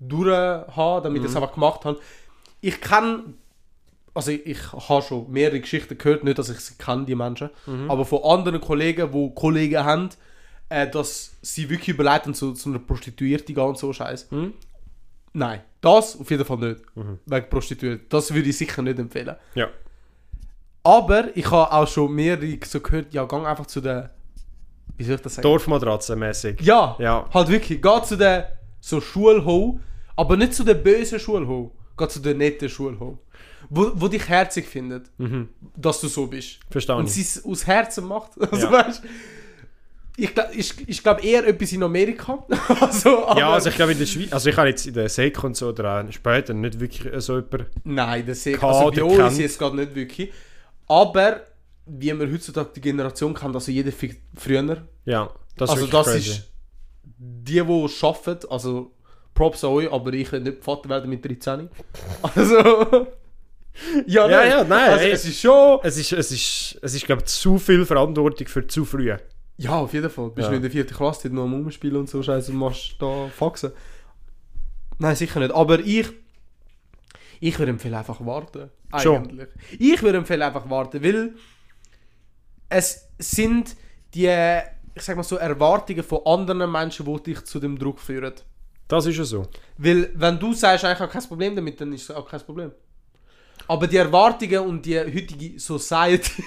durchhaben, 0.00 1.04
damit 1.04 1.20
Mhm. 1.20 1.26
ich 1.26 1.30
es 1.30 1.36
einfach 1.36 1.52
gemacht 1.52 1.84
habe. 1.84 1.98
Ich 2.62 2.80
kann, 2.80 3.34
also 4.18 4.32
ich, 4.32 4.44
ich 4.46 4.72
habe 4.72 5.00
schon 5.02 5.30
mehrere 5.30 5.60
Geschichten 5.60 5.96
gehört, 5.96 6.24
nicht, 6.24 6.38
dass 6.38 6.48
ich 6.50 6.58
sie 6.60 6.74
kenne, 6.76 7.04
die 7.06 7.14
Menschen, 7.14 7.50
Mhm. 7.66 7.90
aber 7.90 8.04
von 8.04 8.22
anderen 8.24 8.60
Kollegen, 8.60 9.10
die 9.12 9.32
Kollegen 9.34 9.78
haben, 9.84 10.08
äh, 10.68 10.86
dass 10.90 11.32
sie 11.40 11.70
wirklich 11.70 11.90
überleiten 11.90 12.34
zu, 12.34 12.52
zu 12.52 12.68
einer 12.68 12.80
Prostituierten 12.80 13.54
gehen 13.54 13.64
und 13.64 13.78
so 13.78 13.92
Scheiß. 13.92 14.30
Mhm. 14.30 14.52
Nein, 15.32 15.60
das 15.80 16.18
auf 16.20 16.30
jeden 16.30 16.44
Fall 16.44 16.58
nicht. 16.58 16.80
Wegen 17.26 17.48
Prostituierten. 17.48 18.06
Das 18.08 18.34
würde 18.34 18.48
ich 18.48 18.56
sicher 18.58 18.82
nicht 18.82 18.98
empfehlen. 18.98 19.36
Ja. 19.54 19.68
Aber 20.82 21.36
ich 21.36 21.50
habe 21.50 21.70
auch 21.72 21.86
schon 21.86 22.12
mehrere 22.14 22.58
so 22.64 22.80
gehört, 22.80 23.12
ja, 23.12 23.24
gang 23.24 23.46
einfach 23.46 23.66
zu 23.66 23.80
der. 23.80 24.10
Wie 24.96 25.04
soll 25.04 25.16
ich 25.16 25.20
das 25.20 25.34
sagen? 25.36 25.42
Dorfmatratze 25.44 26.16
mäßig. 26.16 26.60
Ja, 26.62 26.96
Ja. 26.98 27.26
halt 27.32 27.48
wirklich. 27.48 27.80
Geh 27.80 28.02
zu 28.02 28.16
der 28.16 28.52
so 28.80 29.00
Schulho, 29.00 29.78
aber 30.16 30.36
nicht 30.36 30.54
zu 30.54 30.64
der 30.64 30.74
bösen 30.74 31.20
Schulho. 31.20 31.72
Geh 31.96 32.08
zu 32.08 32.20
der 32.20 32.34
netten 32.34 32.68
Schulho. 32.68 33.18
Wo, 33.70 33.92
wo 33.94 34.08
dich 34.08 34.26
herzig 34.28 34.66
findet, 34.66 35.10
dass 35.76 36.00
du 36.00 36.08
so 36.08 36.26
bist. 36.26 36.58
Verstehe 36.70 36.96
Und 36.96 37.08
sie 37.10 37.22
es 37.22 37.44
aus 37.44 37.66
Herzen 37.66 38.06
macht. 38.06 38.32
Also 38.50 38.66
Ja. 38.66 38.72
weißt 38.72 39.02
ich, 40.18 40.32
ich, 40.52 40.88
ich 40.88 41.02
glaube 41.02 41.22
eher 41.22 41.46
etwas 41.46 41.70
in 41.72 41.82
Amerika. 41.82 42.44
also, 42.80 43.24
Ja, 43.36 43.50
also 43.52 43.68
ich 43.68 43.76
glaube 43.76 43.92
in 43.92 43.98
der 43.98 44.06
Schweiz, 44.06 44.32
also 44.32 44.50
ich 44.50 44.56
habe 44.56 44.68
jetzt 44.68 44.84
in 44.84 44.94
der 44.94 45.08
Sek 45.08 45.42
und 45.44 45.56
so 45.56 45.68
oder 45.68 46.10
später 46.10 46.54
nicht 46.54 46.80
wirklich 46.80 47.22
so 47.22 47.36
jemand. 47.36 47.66
Nein, 47.84 48.24
das 48.26 48.44
ich. 48.44 48.56
Kader 48.56 48.78
Also 48.78 48.90
bei 48.90 49.04
uns 49.04 49.16
kennt. 49.16 49.38
jetzt 49.38 49.58
gerade 49.60 49.76
nicht 49.76 49.94
wirklich. 49.94 50.32
Aber 50.88 51.42
wie 51.86 52.12
man 52.12 52.32
heutzutage 52.32 52.70
die 52.74 52.80
Generation 52.80 53.32
kennt, 53.32 53.54
also 53.54 53.70
jeder 53.70 53.92
früher. 54.34 54.88
Ja, 55.04 55.30
das 55.56 55.70
also 55.70 55.84
ist 55.84 55.94
das 55.94 56.06
wirklich 56.06 56.26
crazy. 56.26 56.38
ist 56.40 56.52
die, 57.04 57.54
die 57.54 57.60
arbeiten, 57.60 58.46
also 58.50 58.90
Props 59.34 59.62
an 59.62 59.70
euch, 59.70 59.92
aber 59.92 60.12
ich 60.14 60.32
will 60.32 60.40
nicht 60.40 60.64
Vater 60.64 60.88
werden 60.88 61.08
mit 61.10 61.24
13. 61.24 61.68
Also... 62.22 63.06
ja, 64.06 64.28
Ja, 64.28 64.44
ja, 64.44 64.64
nein, 64.64 64.90
Also 64.90 65.04
ey. 65.04 65.10
es 65.12 65.24
ist 65.24 65.40
schon... 65.40 65.80
Es 65.82 65.96
ist, 65.96 66.12
es 66.12 66.30
ist, 66.32 66.78
es 66.82 66.94
ist 66.94 67.04
glaube 67.06 67.22
ich, 67.22 67.26
zu 67.28 67.58
viel 67.58 67.84
Verantwortung 67.84 68.46
für 68.46 68.66
zu 68.66 68.84
früh. 68.84 69.14
Ja, 69.56 69.72
auf 69.78 69.92
jeden 69.92 70.10
Fall. 70.10 70.30
Bist 70.30 70.46
Ja. 70.46 70.50
du 70.50 70.56
in 70.56 70.62
der 70.62 70.70
vierten 70.70 70.94
Klasse, 70.94 71.22
dort 71.28 71.34
noch 71.34 71.42
am 71.44 71.54
Umspielen 71.54 71.96
und 71.96 72.08
so 72.08 72.22
Scheiße 72.22 72.52
und 72.52 72.58
machst 72.58 72.96
da 73.00 73.28
Faxen. 73.28 73.72
Nein, 74.98 75.16
sicher 75.16 75.40
nicht. 75.40 75.52
Aber 75.52 75.78
ich... 75.80 76.08
Ich 77.40 77.58
würde 77.58 77.70
empfehlen, 77.70 77.94
einfach 77.94 78.24
warten. 78.24 78.70
Schon. 79.00 79.16
Eigentlich. 79.28 79.48
Ich 79.78 80.02
würde 80.02 80.18
empfehlen, 80.18 80.42
einfach 80.42 80.68
warten, 80.68 81.02
weil... 81.02 81.34
Es 82.68 83.08
sind 83.18 83.76
die, 84.14 84.26
ich 84.94 85.02
sag 85.02 85.16
mal 85.16 85.22
so, 85.22 85.36
Erwartungen 85.36 86.02
von 86.02 86.20
anderen 86.26 86.70
Menschen, 86.70 87.06
die 87.06 87.22
dich 87.34 87.44
zu 87.44 87.58
dem 87.60 87.78
Druck 87.78 87.98
führen. 88.00 88.34
Das 88.88 89.06
ist 89.06 89.16
ja 89.16 89.24
so. 89.24 89.46
Weil, 89.76 90.10
wenn 90.14 90.38
du 90.38 90.52
sagst, 90.52 90.84
ich 90.84 90.90
habe 90.98 91.08
kein 91.10 91.22
Problem 91.22 91.56
damit, 91.56 91.80
dann 91.80 91.92
ist 91.92 92.02
es 92.02 92.10
auch 92.10 92.28
kein 92.28 92.40
Problem. 92.40 92.72
Aber 93.68 93.86
die 93.86 93.96
Erwartungen 93.96 94.60
und 94.60 94.84
die 94.84 94.98
heutige 94.98 95.58
Society, 95.60 96.42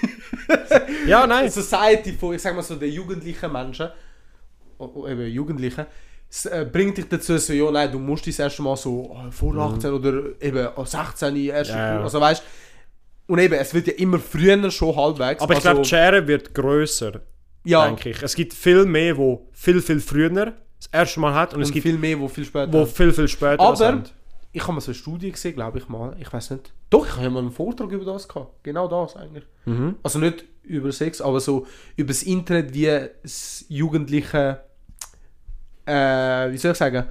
Ja, 1.08 1.28
nein. 1.28 1.50
Society 1.50 2.13
von, 2.13 2.36
ich 2.36 2.42
sag 2.42 2.56
mal 2.56 2.62
so, 2.62 2.75
den 2.75 2.92
jugendlichen 2.92 3.51
Menschen, 3.51 3.90
eben 4.80 5.28
Jugendlichen, 5.28 5.86
äh, 6.50 6.66
bringt 6.66 6.98
dich 6.98 7.08
dazu, 7.08 7.38
so, 7.38 7.54
ja, 7.54 7.70
nein, 7.72 7.92
du 7.92 8.00
musst 8.00 8.25
das 8.28 8.40
erste 8.40 8.62
Mal 8.62 8.75
so 8.78 9.16
äh, 9.28 9.32
vor 9.32 9.56
18 9.58 9.92
oder 9.92 10.24
eben 10.42 10.66
äh, 10.66 10.86
16 10.86 11.36
erst, 11.36 11.72
Mhm. 11.72 11.78
Ja, 11.78 11.94
ja. 11.96 12.01
also 12.01 12.20
weißt 12.20 12.44
und 13.28 13.40
eben, 13.40 13.54
es 13.54 13.74
wird 13.74 13.88
ja 13.88 13.94
immer 13.94 14.20
früher 14.20 14.70
schon 14.72 14.96
halbwegs. 14.96 15.42
Aber 15.42 15.54
ich 15.54 15.58
also, 15.60 15.70
glaube, 15.70 15.82
die 15.84 15.90
Schere 15.90 16.28
wird 16.28 16.54
grösser, 16.54 17.22
ja, 17.63 17.86
denke 17.86 18.10
ich. 18.10 18.22
Es 18.22 18.36
gibt 18.36 18.54
viel 18.54 18.86
mehr, 18.86 19.16
wo 19.16 19.48
viel, 19.54 19.82
viel 19.82 20.00
früher 20.01 20.30
das 20.30 20.88
erste 20.92 21.20
Mal 21.20 21.34
hat 21.34 21.54
und, 21.54 21.58
und 21.58 21.63
es 21.63 21.72
gibt 21.72 21.84
viel 21.84 21.98
mehr, 21.98 22.20
wo 22.20 22.28
viel 22.28 22.44
später. 22.44 22.74
wo 22.74 22.86
viel, 22.86 23.13
viel 23.13 23.28
später 23.28 23.62
Aber. 23.62 24.04
Ich 24.53 24.62
habe 24.63 24.74
mal 24.74 24.81
so 24.81 24.91
eine 24.91 24.96
Studie 24.96 25.31
gesehen, 25.31 25.55
glaube 25.55 25.77
ich 25.79 25.88
mal. 25.88 26.15
Ich 26.20 26.31
weiß 26.31 26.51
nicht. 26.51 26.74
Doch, 26.89 27.05
ich 27.05 27.13
habe 27.13 27.24
ja 27.24 27.29
mal 27.29 27.39
einen 27.39 27.51
Vortrag 27.51 27.91
über 27.91 28.05
das 28.05 28.27
gehabt. 28.27 28.63
Genau 28.63 28.88
das 28.88 29.15
eigentlich. 29.15 29.46
Mhm. 29.65 29.96
Also 30.03 30.20
nicht 30.20 30.43
über 30.63 30.91
Sex, 30.91 31.22
aber 31.22 31.39
so 31.39 31.65
über 31.96 32.10
das 32.10 32.24
Internet, 32.24 32.74
wie 32.74 32.88
es 33.24 33.65
Jugendliche, 33.70 34.62
äh, 35.86 36.51
wie 36.51 36.58
soll 36.58 36.72
ich 36.74 36.77
sagen, 36.77 37.05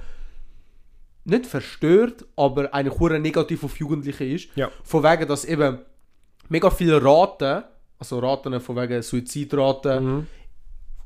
nicht 1.25 1.45
verstört, 1.45 2.25
aber 2.35 2.73
eigentlich 2.73 2.99
hure 2.99 3.19
negativ 3.19 3.63
auf 3.63 3.77
Jugendliche 3.77 4.23
ist. 4.25 4.49
Ja. 4.55 4.69
Von 4.83 5.03
wegen, 5.03 5.27
dass 5.27 5.45
eben 5.45 5.79
mega 6.49 6.69
viele 6.69 7.03
Raten, 7.03 7.63
also 7.99 8.19
Raten 8.19 8.59
von 8.59 8.75
wegen 8.75 9.01
Suizidraten, 9.01 10.03
Mhm. 10.03 10.27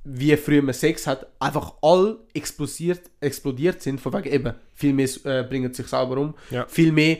Wie 0.08 0.36
früher 0.38 0.62
man 0.62 0.74
Sex 0.74 1.08
hat, 1.08 1.26
einfach 1.40 1.74
all 1.82 2.18
explodiert, 2.34 3.02
explodiert 3.20 3.82
sind. 3.82 4.00
Von 4.00 4.14
wegen 4.14 4.32
eben, 4.34 4.54
viel 4.76 4.94
mehr 4.94 5.10
äh, 5.24 5.44
bringen 5.44 5.74
sich 5.74 5.88
selber 5.88 6.18
um, 6.18 6.36
Ja. 6.52 6.66
viel 6.68 6.92
mehr 6.92 7.18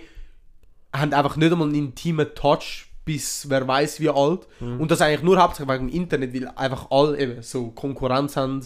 haben 0.94 1.12
einfach 1.13 1.36
nicht 1.36 1.51
einmal 1.51 1.68
einen 1.68 1.75
intimen 1.75 2.27
Touch 2.36 2.86
bis 3.04 3.48
wer 3.50 3.68
weiß 3.68 4.00
wie 4.00 4.10
alt. 4.10 4.48
Mhm. 4.60 4.80
Und 4.82 4.89
das 4.92 5.01
eigentlich 5.01 5.22
nur 5.24 5.42
hauptsächlich 5.42 5.75
wegen 5.75 5.88
dem 5.89 5.96
Internet, 5.96 6.34
weil 6.34 6.48
einfach 6.50 6.89
alle 6.92 7.20
eben 7.20 7.42
so 7.42 7.68
Konkurrenz 7.72 8.36
haben, 8.38 8.65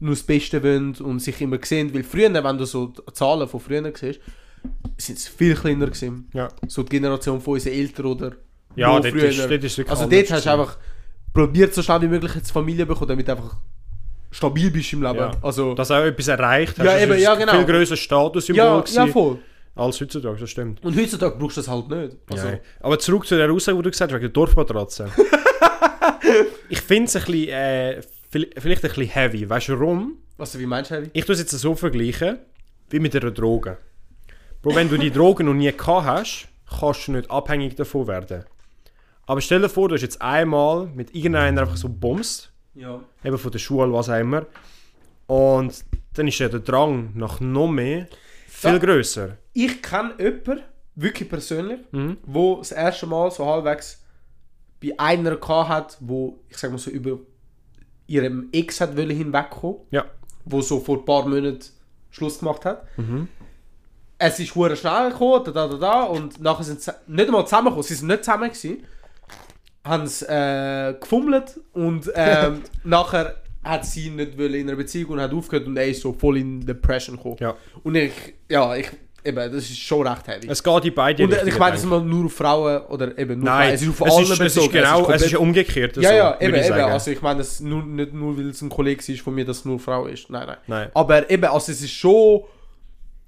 nur 0.00 0.14
das 0.14 0.22
Beste 0.22 0.62
wollen 0.62 0.94
und 0.96 1.20
sich 1.20 1.40
immer 1.40 1.58
sehen. 1.62 1.92
Weil 1.94 2.02
früher, 2.02 2.32
wenn 2.42 2.58
du 2.58 2.64
so 2.66 2.88
Zahlen 3.12 3.46
von 3.48 3.60
früher 3.60 3.82
siehst, 3.94 4.20
sind 4.98 5.18
es 5.18 5.28
viel 5.28 5.54
kleiner 5.54 5.86
gewesen. 5.86 6.28
Ja. 6.34 6.48
So 6.66 6.82
die 6.82 6.90
Generation 6.90 7.40
von 7.40 7.54
unseren 7.54 7.72
Eltern 7.74 8.06
oder 8.06 8.32
Ja, 8.76 8.98
dort 9.00 9.14
ist- 9.14 9.38
dort 9.38 9.64
ist 9.64 9.78
Also 9.88 10.06
dort 10.06 10.30
hast 10.30 10.44
du 10.46 10.50
einfach 10.52 10.76
probiert, 11.32 11.74
so 11.74 11.82
schnell 11.82 12.02
wie 12.02 12.08
möglich 12.08 12.34
jetzt 12.34 12.50
Familie 12.50 12.86
bekommen, 12.86 13.08
damit 13.08 13.28
du 13.28 13.32
einfach 13.32 13.56
stabil 14.30 14.70
bist 14.70 14.92
im 14.92 15.02
Leben. 15.02 15.18
Ja. 15.18 15.32
Also, 15.42 15.74
Dass 15.74 15.90
auch 15.90 16.04
etwas 16.04 16.28
erreicht 16.28 16.78
hast. 16.78 16.84
Ja, 16.86 16.98
eben, 16.98 17.12
ist 17.12 17.22
ja, 17.22 17.34
genau. 17.34 17.52
Viel 17.52 17.64
größeres 17.64 17.98
Statussymbol 18.00 18.58
ja, 18.64 18.84
ja, 18.86 19.06
voll. 19.08 19.38
als 19.74 20.00
heutzutage, 20.00 20.38
das 20.38 20.50
stimmt. 20.50 20.84
Und 20.84 20.96
heutzutage 20.96 21.36
brauchst 21.38 21.56
du 21.56 21.60
das 21.62 21.68
halt 21.68 21.88
nicht. 21.88 22.16
Also, 22.30 22.48
Ja. 22.48 22.58
Aber 22.80 22.98
zurück 22.98 23.26
zu 23.26 23.36
der 23.36 23.50
Aussage, 23.50 23.76
die 23.78 23.82
du 23.82 23.90
gesagt 23.90 24.12
hast, 24.12 24.16
wegen 24.16 24.32
der 24.32 24.32
Dorfmatratze. 24.32 25.08
ich 26.68 26.80
finde 26.80 27.04
es 27.04 27.16
ein 27.16 27.22
bisschen, 27.24 27.48
äh, 27.48 28.02
viel- 28.30 28.50
vielleicht 28.56 28.84
ein 28.84 28.88
bisschen 28.90 29.08
heavy. 29.08 29.48
Weißt 29.48 29.68
du 29.68 29.78
warum? 29.78 30.16
also 30.38 30.58
wie 30.58 30.66
meinst 30.66 30.90
du, 30.90 30.94
Heavy? 30.96 31.10
Ich 31.12 31.24
tue 31.24 31.34
es 31.34 31.40
jetzt 31.40 31.50
so 31.50 31.74
vergleichen, 31.74 32.38
wie 32.88 32.98
mit 32.98 33.14
einer 33.14 33.30
Droge. 33.30 33.76
Bro, 34.62 34.74
wenn 34.74 34.88
du 34.88 34.96
die 34.98 35.10
Droge 35.10 35.42
noch 35.44 35.54
nie 35.54 35.70
gehabt 35.72 36.06
hast, 36.06 36.48
kannst 36.78 37.08
du 37.08 37.12
nicht 37.12 37.30
abhängig 37.30 37.74
davon 37.76 38.06
werden. 38.06 38.44
Aber 39.30 39.40
stell 39.40 39.60
dir 39.60 39.68
vor, 39.68 39.88
du 39.88 39.94
hast 39.94 40.02
jetzt 40.02 40.20
einmal 40.20 40.86
mit 40.86 41.14
irgendeiner 41.14 41.60
einfach 41.60 41.76
so 41.76 41.88
Bums, 41.88 42.48
Ja. 42.74 43.00
eben 43.24 43.38
von 43.38 43.52
der 43.52 43.60
Schule, 43.60 43.92
was 43.92 44.08
auch 44.08 44.18
immer, 44.18 44.44
und 45.28 45.84
dann 46.14 46.26
ist 46.26 46.40
ja 46.40 46.48
der 46.48 46.58
Drang 46.58 47.12
nach 47.14 47.38
noch 47.38 47.68
mehr 47.68 48.08
viel 48.48 48.72
Ja. 48.72 48.78
grösser. 48.78 49.36
Ich 49.52 49.80
kenne 49.82 50.14
jemanden, 50.18 50.64
wirklich 50.96 51.28
persönlich, 51.28 51.78
Mhm. 51.92 52.16
wo 52.24 52.56
das 52.56 52.72
erste 52.72 53.06
Mal 53.06 53.30
so 53.30 53.46
halbwegs 53.46 54.02
bei 54.82 54.98
einer 54.98 55.38
hat, 55.68 55.96
wo, 56.00 56.40
ich 56.48 56.56
sag 56.58 56.72
mal 56.72 56.78
so, 56.78 56.90
über 56.90 57.18
ihrem 58.08 58.48
Ex 58.50 58.80
hat 58.80 58.96
hinwegkommen, 58.98 59.76
Ja. 59.92 60.06
wo 60.44 60.60
so 60.60 60.80
vor 60.80 60.98
ein 60.98 61.04
paar 61.04 61.22
Monaten 61.28 61.60
Schluss 62.10 62.40
gemacht 62.40 62.64
hat. 62.64 62.84
Mhm. 62.98 63.28
Es 64.18 64.40
ist 64.40 64.56
hure 64.56 64.74
schnell 64.74 65.10
gekommen, 65.12 65.44
da, 65.44 65.52
da, 65.52 65.68
da, 65.68 65.76
da, 65.76 66.02
und 66.02 66.40
nachher 66.40 66.64
sind 66.64 66.80
sie 66.80 66.90
nicht 67.06 67.26
einmal 67.28 67.44
zusammengekommen, 67.44 67.84
sie 67.84 67.94
sind 67.94 68.08
nicht 68.08 68.24
zusammen 68.24 68.48
gewesen, 68.50 68.78
haben 69.84 70.04
es 70.04 70.22
äh, 70.22 70.94
gefummelt 71.00 71.58
und 71.72 72.10
ähm, 72.14 72.62
nachher 72.84 73.36
hat 73.62 73.84
sie 73.84 74.10
nicht 74.10 74.38
wollen 74.38 74.54
in 74.54 74.68
einer 74.68 74.76
Beziehung 74.76 75.10
und 75.12 75.20
hat 75.20 75.32
aufgehört 75.32 75.66
und 75.66 75.76
er 75.76 75.86
ist 75.88 76.00
so 76.02 76.12
voll 76.12 76.38
in 76.38 76.60
Depression 76.64 77.16
gekommen. 77.16 77.36
Ja. 77.40 77.54
Und 77.82 77.94
ich, 77.94 78.12
ja, 78.48 78.74
ich, 78.76 78.88
eben, 79.24 79.36
das 79.36 79.54
ist 79.64 79.78
schon 79.78 80.06
recht 80.06 80.26
heavy. 80.28 80.48
Es 80.48 80.62
geht 80.62 80.84
in 80.86 80.94
beide 80.94 81.24
und 81.24 81.32
äh, 81.32 81.46
ich 81.48 81.58
meine, 81.58 81.72
das 81.72 81.80
ist 81.82 81.86
mal 81.88 82.00
nur 82.02 82.26
auf 82.26 82.32
Frauen 82.34 82.82
oder 82.86 83.16
eben 83.18 83.38
nur 83.40 83.44
Nein, 83.50 83.74
es 83.74 83.82
ist 83.82 83.88
auf 83.90 84.00
es 84.00 84.12
alle 84.14 84.22
ist, 84.22 84.30
es 84.30 84.38
bezogen. 84.38 84.66
ist 84.66 84.72
genau, 84.72 84.86
es 84.86 85.00
ist, 85.00 85.06
komplett- 85.06 85.30
ja 85.32 85.38
umgekehrt. 85.38 85.96
ja, 85.98 86.02
so, 86.10 86.14
ja, 86.16 86.40
würde 86.40 86.58
eben, 86.58 86.66
eben. 86.74 86.80
Also 86.84 87.10
ich 87.10 87.20
meine, 87.22 87.38
das 87.38 87.60
nur, 87.60 87.82
nicht 87.84 88.12
nur, 88.14 88.36
weil 88.38 88.48
es 88.50 88.62
ein 88.62 88.68
Kollege 88.70 89.12
ist 89.12 89.20
von 89.20 89.34
mir, 89.34 89.44
dass 89.44 89.58
es 89.58 89.64
nur 89.64 89.78
Frau 89.78 90.06
ist. 90.06 90.28
Nein, 90.30 90.46
nein. 90.46 90.56
Nein. 90.66 90.90
Aber 90.94 91.30
eben, 91.30 91.44
also 91.44 91.72
es 91.72 91.80
ist 91.82 91.90
schon, 91.92 92.44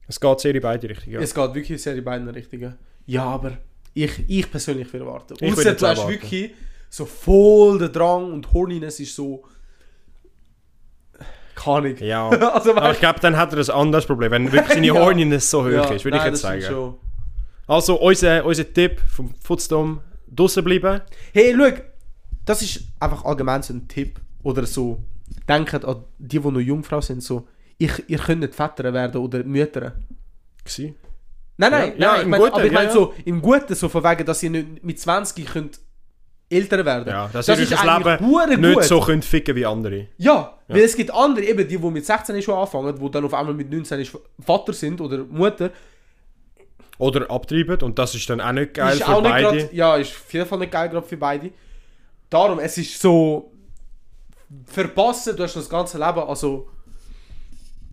Es 0.08 0.18
geht 0.20 0.40
sehr 0.40 0.54
in 0.54 0.60
beide 0.62 0.88
Richtungen. 0.88 1.14
Ja. 1.14 1.20
es 1.20 1.34
geht 1.34 1.54
wirklich 1.54 1.82
sehr 1.82 1.94
in 1.94 2.04
beiden 2.04 2.28
Richtungen. 2.28 2.76
Ja, 3.06 3.24
aber 3.24 3.58
ich, 3.94 4.24
ich 4.28 4.50
persönlich 4.50 4.92
will 4.92 5.04
warten. 5.06 5.34
Ich 5.40 5.56
würde 5.56 5.70
jetzt 5.70 5.82
du 5.82 5.86
hast 5.86 6.08
wirklich 6.08 6.52
so 6.88 7.06
voll 7.06 7.78
den 7.78 7.92
Drang 7.92 8.32
und 8.32 8.52
Horniness 8.52 9.00
ist 9.00 9.14
so... 9.14 9.44
Keine 11.54 11.76
Ahnung. 11.76 11.96
Ja. 11.98 12.28
also, 12.54 12.74
Aber 12.74 12.92
ich 12.92 12.98
glaube, 12.98 13.20
dann 13.20 13.36
hat 13.36 13.52
er 13.52 13.58
ein 13.58 13.70
anderes 13.70 14.06
Problem, 14.06 14.30
wenn 14.30 14.50
wirklich 14.50 14.74
seine 14.74 14.86
Ja. 14.88 14.94
Horniness 14.94 15.50
so 15.50 15.64
hoch 15.64 15.70
ja, 15.70 15.90
ist, 15.90 16.04
würde 16.04 16.18
ich 16.18 16.24
jetzt 16.24 16.40
sagen. 16.40 16.96
Also, 17.66 18.00
unser, 18.00 18.44
unser 18.44 18.72
Tipp 18.72 19.00
vom 19.08 19.34
Footstorm, 19.40 20.00
draussen 20.26 20.64
bleiben. 20.64 21.00
Hey, 21.32 21.54
schau, 21.56 21.82
das 22.44 22.62
ist 22.62 22.84
einfach 22.98 23.24
allgemein 23.24 23.62
so 23.62 23.74
ein 23.74 23.86
Tipp. 23.86 24.20
Oder 24.42 24.66
so, 24.66 25.02
denkt 25.48 25.84
an 25.84 26.04
die, 26.18 26.38
die 26.38 26.50
noch 26.50 26.60
Jungfrau 26.60 27.00
sind, 27.00 27.22
so, 27.22 27.46
ich, 27.78 28.08
ihr 28.08 28.18
könnt 28.18 28.40
nicht 28.40 28.54
Väter 28.54 28.92
werden 28.92 29.20
oder 29.20 29.44
Mütter. 29.44 29.94
Nein, 31.70 31.70
nein, 31.70 31.92
Ja, 31.98 32.04
ja, 32.04 32.12
nein, 32.12 32.16
ich 32.18 32.24
im 32.24 32.30
mein, 32.30 32.40
Guten, 32.40 32.52
aber 32.54 32.64
ich 32.64 32.72
ja, 32.72 32.78
meine 32.78 32.88
ja. 32.88 32.94
so, 32.94 33.14
im 33.24 33.42
Guten, 33.42 33.74
so 33.74 33.88
von 33.88 34.04
wegen, 34.04 34.26
dass 34.26 34.42
ihr 34.42 34.50
nicht 34.50 34.84
mit 34.84 35.00
20 35.00 35.46
könnt 35.46 35.80
älter 36.50 36.84
werden. 36.84 37.08
Ja, 37.08 37.30
dass 37.32 37.46
das 37.46 37.58
ihr 37.58 37.62
ist 37.64 37.72
das 37.72 37.80
eigentlich 37.80 38.20
Leben 38.20 38.60
nicht 38.60 38.74
gut. 38.74 38.84
so 38.84 39.00
könnt 39.00 39.24
ficken 39.24 39.56
wie 39.56 39.64
andere. 39.64 40.08
Ja, 40.18 40.58
weil 40.68 40.82
es 40.82 40.96
gibt 40.96 41.10
andere, 41.12 41.44
eben 41.44 41.66
die, 41.66 41.78
die 41.78 41.90
mit 41.90 42.04
16 42.04 42.40
schon 42.42 42.54
anfangen, 42.58 42.98
die 42.98 43.10
dann 43.10 43.24
auf 43.24 43.34
einmal 43.34 43.54
mit 43.54 43.70
19 43.70 44.00
ist 44.00 44.18
Vater 44.44 44.72
sind 44.72 45.00
oder 45.00 45.18
Mutter, 45.18 45.70
Oder 46.98 47.30
abtreiben 47.30 47.80
und 47.82 47.98
das 47.98 48.14
ist 48.14 48.28
dann 48.28 48.40
auch 48.40 48.52
nicht 48.52 48.74
geil 48.74 48.96
ist 48.96 49.02
für 49.02 49.08
auch 49.14 49.22
beide. 49.22 49.58
grad, 49.58 49.72
ja, 49.72 49.96
ist 49.96 50.12
auf 50.12 50.32
jeden 50.32 50.46
Fall 50.46 50.58
nicht 50.58 50.72
geil 50.72 50.88
gerade 50.88 51.06
für 51.06 51.16
beide. 51.16 51.50
Darum, 52.28 52.58
es 52.58 52.78
ist 52.78 53.00
so 53.00 53.50
verpassen, 54.66 55.36
du 55.36 55.42
hast 55.42 55.56
das 55.56 55.68
ganze 55.68 55.98
Leben, 55.98 56.20
also 56.20 56.68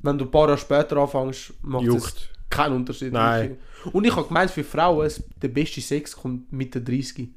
wenn 0.02 0.18
du 0.18 0.26
ein 0.26 0.32
paar 0.32 0.48
Jahre 0.48 0.58
später 0.58 0.98
anfängst, 0.98 1.54
macht 1.62 1.84
es 1.86 1.94
Juckt. 1.94 2.30
Keinen 2.50 2.76
Unterschied. 2.76 3.14
Nein. 3.14 3.58
Und 3.94 4.06
ich 4.06 4.16
habe 4.16 4.28
gemeint, 4.28 4.52
für 4.52 4.64
Frauen, 4.64 5.10
der 5.42 5.48
beste 5.48 5.82
Sex 5.82 6.16
kommt 6.16 6.52
mit 6.52 6.74
der 6.74 6.82
30. 6.82 7.30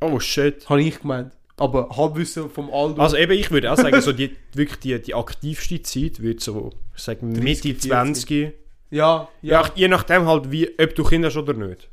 Oh 0.00 0.18
shit. 0.20 0.68
Habe 0.68 0.82
ich 0.82 1.00
gemeint. 1.00 1.32
Aber 1.56 1.88
Halbwissen 1.96 2.48
vom 2.50 2.70
Alter. 2.72 3.00
Also 3.00 3.16
eben, 3.16 3.32
ich 3.32 3.50
würde 3.50 3.72
auch 3.72 3.76
sagen, 3.76 4.00
so 4.00 4.12
die, 4.12 4.36
wirklich 4.52 4.78
die, 4.78 5.00
die 5.02 5.14
aktivste 5.14 5.82
Zeit 5.82 6.22
wird 6.22 6.40
so, 6.40 6.70
ich 6.96 7.02
sag 7.02 7.20
Mitte 7.22 7.62
40. 7.74 7.90
20. 7.90 8.30
ja, 8.30 8.50
Ja. 8.90 9.28
ja. 9.42 9.70
je 9.74 9.88
nachdem 9.88 10.26
halt, 10.26 10.52
wie, 10.52 10.68
ob 10.80 10.94
du 10.94 11.02
Kinder 11.02 11.28
hast 11.28 11.36
oder 11.36 11.54
nicht. 11.54 11.88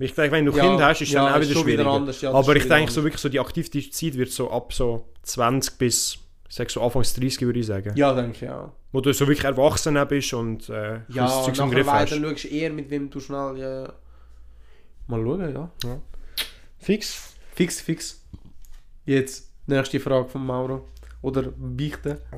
Ich 0.00 0.14
denke, 0.14 0.30
wenn 0.30 0.44
du 0.44 0.52
Ja, 0.52 0.62
Kinder 0.62 0.86
hast, 0.86 1.00
ist 1.00 1.10
ja, 1.10 1.24
dann 1.24 1.34
auch 1.34 1.40
wieder 1.40 1.52
schon 1.52 1.66
wieder 1.66 1.82
schwieriger. 1.82 1.90
anders, 1.90 2.20
ja, 2.20 2.32
Aber 2.32 2.54
ich 2.54 2.68
denke, 2.68 2.92
so 2.92 3.02
wirklich 3.02 3.20
so 3.20 3.28
die 3.28 3.40
aktivste 3.40 3.90
Zeit 3.90 4.14
wird 4.16 4.30
so 4.30 4.48
ab 4.52 4.72
so 4.72 5.08
20 5.24 5.76
bis, 5.78 6.18
ich 6.48 6.54
sag 6.54 6.70
so 6.70 6.82
Anfangs 6.82 7.12
30 7.14 7.42
würde 7.42 7.60
ich 7.60 7.66
sagen. 7.66 7.92
Ja, 7.94 8.14
denke 8.14 8.32
ich, 8.32 8.40
ja. 8.40 8.72
Wo 8.92 9.00
du 9.00 9.12
so 9.12 9.26
wirklich 9.26 9.44
erwachsen 9.44 9.98
bist 10.08 10.32
und 10.32 10.68
äh, 10.70 11.00
Ja, 11.08 11.24
das 11.24 11.44
Zeug 11.44 11.58
im 11.58 11.70
Griff 11.70 11.86
weiter 11.86 12.16
hast. 12.16 12.22
schaust 12.22 12.44
du 12.44 12.48
eher, 12.48 12.72
mit 12.72 12.88
wem 12.90 13.10
du 13.10 13.20
schnell, 13.20 13.58
ja. 13.58 13.82
ja. 13.82 13.92
Mal 15.06 15.22
schauen, 15.22 15.54
ja. 15.84 16.00
Fix. 16.78 17.34
Fix, 17.54 17.80
fix. 17.80 18.24
Jetzt, 19.04 19.50
nächste 19.66 20.00
Frage 20.00 20.28
von 20.28 20.44
Mauro. 20.46 20.86
Oder 21.20 21.50
Beichten. 21.56 22.18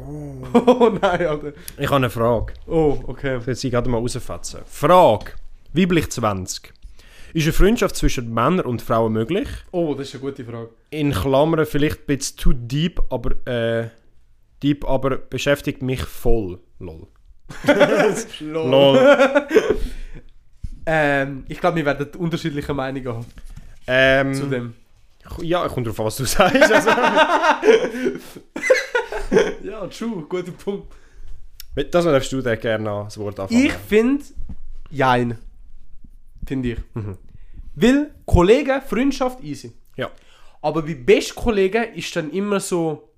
Oh, 0.55 0.89
nein, 1.01 1.27
Alter. 1.27 1.53
Ich 1.77 1.87
habe 1.87 1.97
eine 1.97 2.11
Frage. 2.11 2.55
Oh, 2.67 2.99
okay. 3.07 3.37
Ich 3.39 3.47
will 3.47 3.55
sie 3.55 3.71
gerade 3.71 3.91
mal 3.91 3.99
rausfetzen. 3.99 4.61
Frage. 4.67 5.33
Weiblich 5.73 6.11
20. 6.11 6.73
Ist 7.33 7.45
eine 7.45 7.53
Freundschaft 7.53 7.95
zwischen 7.95 8.33
Männern 8.33 8.67
und 8.67 8.83
Frauen 8.83 9.13
möglich? 9.13 9.49
Oh, 9.71 9.95
das 9.95 10.09
ist 10.09 10.15
eine 10.15 10.23
gute 10.23 10.45
Frage. 10.45 10.71
In 10.91 11.13
Klammern 11.13 11.65
vielleicht 11.67 12.01
ein 12.01 12.07
bisschen 12.07 12.37
too 12.39 12.53
deep, 12.55 13.01
aber 13.11 13.47
äh, 13.47 13.91
deep, 14.63 14.85
aber 14.85 15.17
beschäftigt 15.19 15.83
mich 15.83 16.03
voll. 16.03 16.61
Lol. 16.79 17.07
Lol. 18.41 19.47
Ähm, 20.87 21.45
ich 21.49 21.61
glaube, 21.61 21.77
wir 21.77 21.87
werden 21.87 22.09
unterschiedliche 22.19 22.75
Meinungen 22.75 23.09
haben 23.09 23.27
Ähm, 23.87 24.35
zu 24.35 24.47
dem. 24.47 24.75
Ja, 25.43 25.69
kommt 25.69 25.87
drauf 25.87 26.01
an, 26.01 26.07
was 26.07 26.17
du 26.17 26.25
sagst. 26.25 26.73
Also, 26.73 26.91
Ja, 29.63 29.87
true, 29.87 30.25
guter 30.29 30.53
Punkt. 30.53 30.89
das 31.91 32.05
darfst 32.05 32.33
du 32.33 32.41
dir 32.43 32.57
gerne 32.57 32.85
das 33.05 33.19
Wort 33.19 33.39
anfangen. 33.39 33.67
Ich 33.67 33.73
finde, 33.73 34.25
jein. 34.91 35.39
Finde 36.47 36.71
ich. 36.71 36.79
Mhm. 36.95 37.17
Weil 37.75 38.11
Kollegen, 38.27 38.81
Freundschaft, 38.83 39.43
easy. 39.45 39.73
Ja. 39.97 40.11
Aber 40.63 40.83
bei 40.83 40.95
Bestkollegen 40.95 41.95
ist 41.95 42.15
dann 42.17 42.31
immer 42.31 42.59
so, 42.61 43.10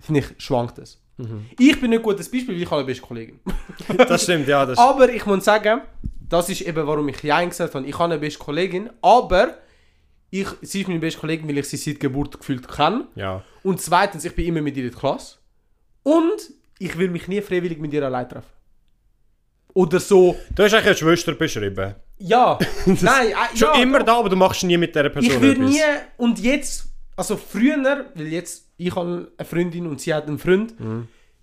finde 0.00 0.20
ich, 0.20 0.26
schwankt 0.44 0.78
es. 0.78 1.00
Mhm. 1.18 1.46
Ich 1.58 1.80
bin 1.80 1.90
nicht 1.90 2.00
ein 2.00 2.02
gutes 2.02 2.30
Beispiel, 2.30 2.54
weil 2.54 2.62
ich 2.62 2.70
habe 2.70 2.78
eine 2.80 2.86
Bestkollegin. 2.86 3.40
Das 4.08 4.22
stimmt, 4.24 4.48
ja. 4.48 4.64
Das, 4.66 4.78
Aber 4.78 5.08
ich 5.12 5.24
muss 5.26 5.44
sagen, 5.44 5.82
das 6.28 6.48
ist 6.48 6.62
eben, 6.62 6.86
warum 6.86 7.08
ich 7.08 7.22
Jein 7.22 7.50
gesagt 7.50 7.74
habe. 7.74 7.86
Ich 7.86 7.94
habe 7.98 8.04
eine 8.14 8.18
beste 8.18 8.38
Kollegin, 8.38 8.90
aber 9.02 9.58
ich, 10.30 10.46
sie 10.62 10.80
ist 10.80 10.88
meine 10.88 11.00
beste 11.00 11.20
Kollegin, 11.20 11.46
weil 11.48 11.58
ich 11.58 11.68
sie 11.68 11.76
seit 11.76 12.00
Geburt 12.00 12.38
gefühlt 12.38 12.66
kenne. 12.66 13.06
ja. 13.14 13.42
Und 13.62 13.80
zweitens, 13.80 14.24
ich 14.24 14.34
bin 14.34 14.46
immer 14.46 14.60
mit 14.62 14.76
ihr 14.76 14.84
in 14.84 14.90
der 14.90 14.98
Klasse. 14.98 15.36
Und 16.02 16.50
ich 16.80 16.98
will 16.98 17.10
mich 17.10 17.28
nie 17.28 17.40
freiwillig 17.40 17.78
mit 17.78 17.92
ihr 17.92 18.02
allein 18.04 18.28
treffen. 18.28 18.48
Oder 19.74 20.00
so, 20.00 20.36
Du 20.54 20.64
hast 20.64 20.74
eigentlich 20.74 20.86
eine 20.86 20.96
Schwester 20.96 21.32
beschrieben. 21.34 21.94
ja, 22.18 22.58
nein, 22.86 23.28
äh, 23.28 23.56
Schon 23.56 23.68
ja, 23.74 23.82
immer 23.82 24.02
da, 24.02 24.16
aber 24.18 24.28
du 24.28 24.36
machst 24.36 24.64
nie 24.64 24.76
mit 24.76 24.94
dieser 24.94 25.08
Person 25.10 25.32
Ich 25.32 25.40
würde 25.40 25.62
nie, 25.62 25.80
und 26.16 26.38
jetzt, 26.40 26.86
also 27.16 27.36
früher, 27.36 28.06
weil 28.14 28.26
jetzt, 28.26 28.71
ich 28.86 28.94
habe 28.94 29.30
eine 29.36 29.46
Freundin 29.46 29.86
und 29.86 30.00
sie 30.00 30.12
hat 30.14 30.26
einen 30.28 30.38
Freund, 30.38 30.74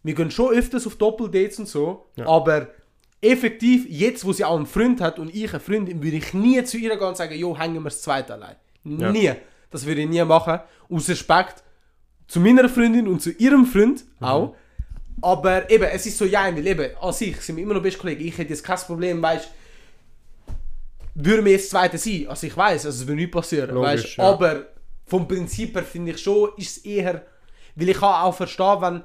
wir 0.03 0.13
gehen 0.15 0.31
schon 0.31 0.53
öfters 0.53 0.85
auf 0.87 0.95
Doppeldates 0.95 1.59
und 1.59 1.67
so, 1.67 2.05
Ja. 2.15 2.25
aber 2.27 2.67
effektiv, 3.21 3.85
jetzt 3.89 4.23
wo 4.25 4.31
sie 4.31 4.45
auch 4.45 4.55
einen 4.55 4.65
Freund 4.65 5.01
hat 5.01 5.19
und 5.19 5.33
ich 5.35 5.49
eine 5.51 5.59
Freundin, 5.59 6.01
würde 6.01 6.17
ich 6.17 6.33
nie 6.33 6.63
zu 6.63 6.77
ihr 6.77 6.95
gehen 6.97 7.07
und 7.07 7.17
sagen, 7.17 7.35
jo, 7.37 7.57
hängen 7.57 7.75
wir 7.75 7.83
das 7.83 8.01
zweite 8.01 8.33
allein. 8.33 8.55
Ja. 8.85 9.11
Nie. 9.11 9.33
Das 9.71 9.85
würde 9.85 10.01
ich 10.01 10.09
nie 10.09 10.23
machen. 10.23 10.59
Aus 10.89 11.09
Respekt 11.09 11.61
zu 12.27 12.39
meiner 12.39 12.69
Freundin 12.69 13.07
und 13.07 13.21
zu 13.21 13.31
ihrem 13.31 13.65
Freund 13.65 14.05
Mhm. 14.19 14.25
auch. 14.25 14.55
Aber 15.21 15.69
eben, 15.69 15.83
es 15.83 16.05
ist 16.05 16.17
so, 16.17 16.23
ja, 16.23 16.45
weil 16.55 16.65
eben, 16.65 16.95
an 17.01 17.11
sich 17.11 17.35
sind 17.41 17.57
wir 17.57 17.63
immer 17.63 17.73
noch 17.73 17.81
beste 17.83 17.99
Kollegen. 17.99 18.23
Ich 18.25 18.37
hätte 18.37 18.51
jetzt 18.51 18.63
kein 18.63 18.77
Problem, 18.77 19.21
weißt 19.21 19.49
würde 21.15 21.41
mir 21.41 21.51
jetzt 21.51 21.69
zweite 21.69 21.97
sein. 21.97 22.25
Also 22.29 22.47
ich 22.47 22.55
weiß, 22.55 22.85
also 22.85 23.01
es 23.01 23.07
würde 23.07 23.21
nicht 23.21 23.31
passieren, 23.31 23.69
Logisch, 23.75 23.89
weißt 24.05 24.17
ja. 24.17 24.23
Aber 24.23 24.65
vom 25.09 25.27
Prinzip 25.27 25.75
her 25.75 25.83
finde 25.83 26.11
ich 26.11 26.19
schon, 26.19 26.49
ist 26.57 26.77
es 26.77 26.85
eher, 26.85 27.25
weil 27.75 27.89
ich 27.89 27.97
kann 27.97 28.23
auch 28.23 28.35
verstehen, 28.35 28.81
wenn 28.81 29.03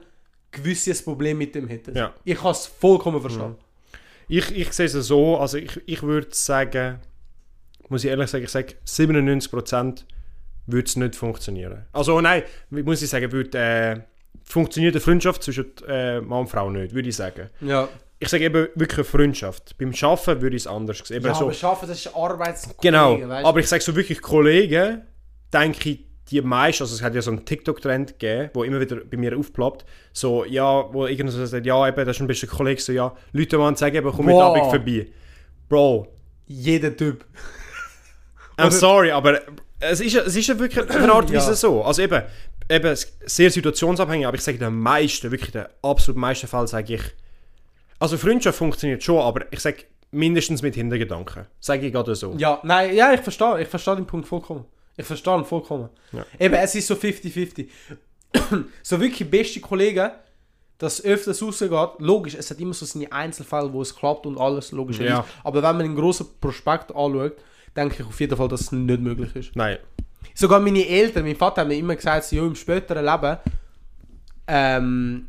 gewisse 0.50 0.92
ein 0.92 1.04
Problem 1.04 1.38
mit 1.38 1.54
dem 1.54 1.68
hätten. 1.68 1.96
Ja. 1.96 2.14
Ich 2.24 2.38
kann 2.38 2.52
es 2.52 2.66
vollkommen 2.66 3.20
verstehen. 3.20 3.56
Ich, 4.28 4.56
ich 4.56 4.72
sehe 4.72 4.86
es 4.86 4.92
so, 4.92 5.38
also 5.38 5.58
ich, 5.58 5.80
ich 5.86 6.02
würde 6.02 6.28
sagen, 6.30 7.00
muss 7.88 8.04
ich 8.04 8.10
ehrlich 8.10 8.30
sagen, 8.30 8.44
ich 8.44 8.50
sage 8.50 8.74
97% 8.86 10.04
würde 10.66 10.86
es 10.86 10.96
nicht 10.96 11.16
funktionieren. 11.16 11.84
Also 11.92 12.20
nein, 12.20 12.42
muss 12.70 13.02
ich 13.02 13.10
sagen, 13.10 13.30
würde, 13.32 13.58
äh, 13.58 14.00
funktioniert 14.44 14.94
eine 14.94 15.00
Freundschaft 15.00 15.42
zwischen 15.42 15.72
äh, 15.86 16.20
Mann 16.20 16.40
und 16.40 16.48
Frau 16.48 16.70
nicht, 16.70 16.94
würde 16.94 17.08
ich 17.08 17.16
sagen. 17.16 17.50
Ja. 17.60 17.88
Ich 18.18 18.28
sage 18.28 18.44
eben 18.44 18.68
wirklich 18.74 18.98
eine 18.98 19.04
Freundschaft. 19.04 19.76
Beim 19.76 19.92
Arbeiten 20.00 20.40
würde 20.40 20.56
ich 20.56 20.62
es 20.62 20.66
anders 20.66 20.98
sehen. 20.98 21.18
Eben 21.18 21.26
Ja, 21.26 21.34
so, 21.34 21.44
aber 21.44 21.52
schaffen, 21.52 21.88
das 21.88 21.98
ist 21.98 22.14
Arbeitskollegen, 22.14 22.80
genau, 22.80 23.28
weißt? 23.28 23.46
aber 23.46 23.60
ich 23.60 23.68
sage 23.68 23.82
so 23.82 23.94
wirklich 23.94 24.22
Kollegen, 24.22 25.02
denke 25.54 25.90
ich, 25.90 26.04
die 26.30 26.40
meisten, 26.40 26.82
also 26.82 26.94
es 26.94 27.02
hat 27.02 27.14
ja 27.14 27.22
so 27.22 27.30
einen 27.30 27.44
TikTok-Trend 27.44 28.18
gegeben, 28.18 28.50
wo 28.54 28.64
immer 28.64 28.80
wieder 28.80 28.96
bei 28.96 29.16
mir 29.16 29.36
aufploppt, 29.38 29.84
so, 30.12 30.44
ja, 30.44 30.92
wo 30.92 31.06
irgendwer 31.06 31.32
so 31.32 31.44
sagt, 31.44 31.66
ja, 31.66 31.86
eben, 31.86 32.04
das 32.04 32.16
ist 32.16 32.20
ein 32.20 32.26
bisschen 32.26 32.48
Kollege, 32.48 32.80
so, 32.80 32.92
ja, 32.92 33.14
Leute 33.32 33.58
wollen 33.58 33.76
sagen, 33.76 33.96
eben, 33.96 34.10
komm 34.10 34.26
mit. 34.26 34.34
Abend 34.34 34.66
vorbei. 34.70 35.06
Bro, 35.68 36.08
Jeder 36.46 36.96
Typ. 36.96 37.24
I'm 38.58 38.70
sorry, 38.70 39.10
aber 39.10 39.40
es 39.80 40.00
ist, 40.00 40.14
es 40.14 40.36
ist 40.36 40.46
ja 40.46 40.58
wirklich 40.58 40.88
eine 40.90 41.12
Art 41.12 41.28
Weise 41.32 41.50
Ja. 41.50 41.54
so. 41.54 41.82
Also 41.82 42.02
eben, 42.02 42.22
eben 42.70 42.96
sehr 43.26 43.50
situationsabhängig, 43.50 44.26
aber 44.26 44.36
ich 44.36 44.42
sage 44.42 44.58
den 44.58 44.78
meisten, 44.78 45.30
wirklich 45.30 45.52
den 45.52 45.66
absolut 45.82 46.18
meisten 46.18 46.46
Fall 46.46 46.66
sage 46.68 46.94
ich, 46.94 47.02
also 47.98 48.16
Freundschaft 48.16 48.58
funktioniert 48.58 49.02
schon, 49.02 49.20
aber 49.20 49.52
ich 49.52 49.60
sage 49.60 49.84
mindestens 50.10 50.62
mit 50.62 50.74
Hintergedanken. 50.74 51.46
Sage 51.60 51.86
ich 51.86 51.92
gerade 51.92 52.14
so. 52.14 52.34
Ja, 52.38 52.60
nein, 52.62 52.94
ja, 52.94 53.12
ich 53.12 53.20
verstehe. 53.20 53.60
Ich 53.62 53.68
verstehe 53.68 53.96
den 53.96 54.06
Punkt 54.06 54.28
vollkommen. 54.28 54.64
Ich 54.96 55.06
verstehe 55.06 55.36
ihn 55.36 55.44
vollkommen. 55.44 55.88
Ja. 56.12 56.24
Eben, 56.38 56.54
es 56.54 56.74
ist 56.74 56.86
so 56.86 56.94
50-50. 56.94 57.68
so 58.82 59.00
wirklich 59.00 59.28
beste 59.28 59.60
Kollegen, 59.60 60.10
dass 60.78 61.04
öfters 61.04 61.42
rausgeht, 61.42 61.72
logisch, 61.98 62.34
es 62.34 62.50
hat 62.50 62.58
immer 62.58 62.74
so 62.74 62.84
seine 62.84 63.10
Einzelfälle, 63.12 63.72
wo 63.72 63.82
es 63.82 63.94
klappt 63.94 64.26
und 64.26 64.38
alles, 64.38 64.72
logisch. 64.72 64.98
Ja. 64.98 65.24
Aber 65.42 65.62
wenn 65.62 65.76
man 65.76 65.86
einen 65.86 65.96
grossen 65.96 66.26
Prospekt 66.40 66.94
anschaut, 66.94 67.36
denke 67.76 67.96
ich 68.00 68.06
auf 68.06 68.20
jeden 68.20 68.36
Fall, 68.36 68.48
dass 68.48 68.62
es 68.62 68.72
nicht 68.72 69.00
möglich 69.00 69.34
ist. 69.34 69.56
Nein. 69.56 69.78
Sogar 70.34 70.60
meine 70.60 70.86
Eltern, 70.86 71.24
mein 71.24 71.36
Vater 71.36 71.62
hat 71.62 71.68
mir 71.68 71.76
immer 71.76 71.94
gesagt, 71.94 72.30
ja, 72.32 72.42
im 72.42 72.54
späteren 72.54 73.04
Leben, 73.04 73.38
ähm, 74.46 75.28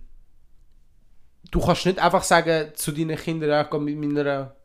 du 1.51 1.59
kannst 1.59 1.85
nicht 1.85 1.99
einfach 1.99 2.23
sagen 2.23 2.71
zu 2.75 2.91
deinen 2.91 3.17
Kindern, 3.17 3.49
ja, 3.49 3.61
ich 3.61 3.69
gehe 3.69 3.79
mit 3.79 3.97
meiner 3.97 4.55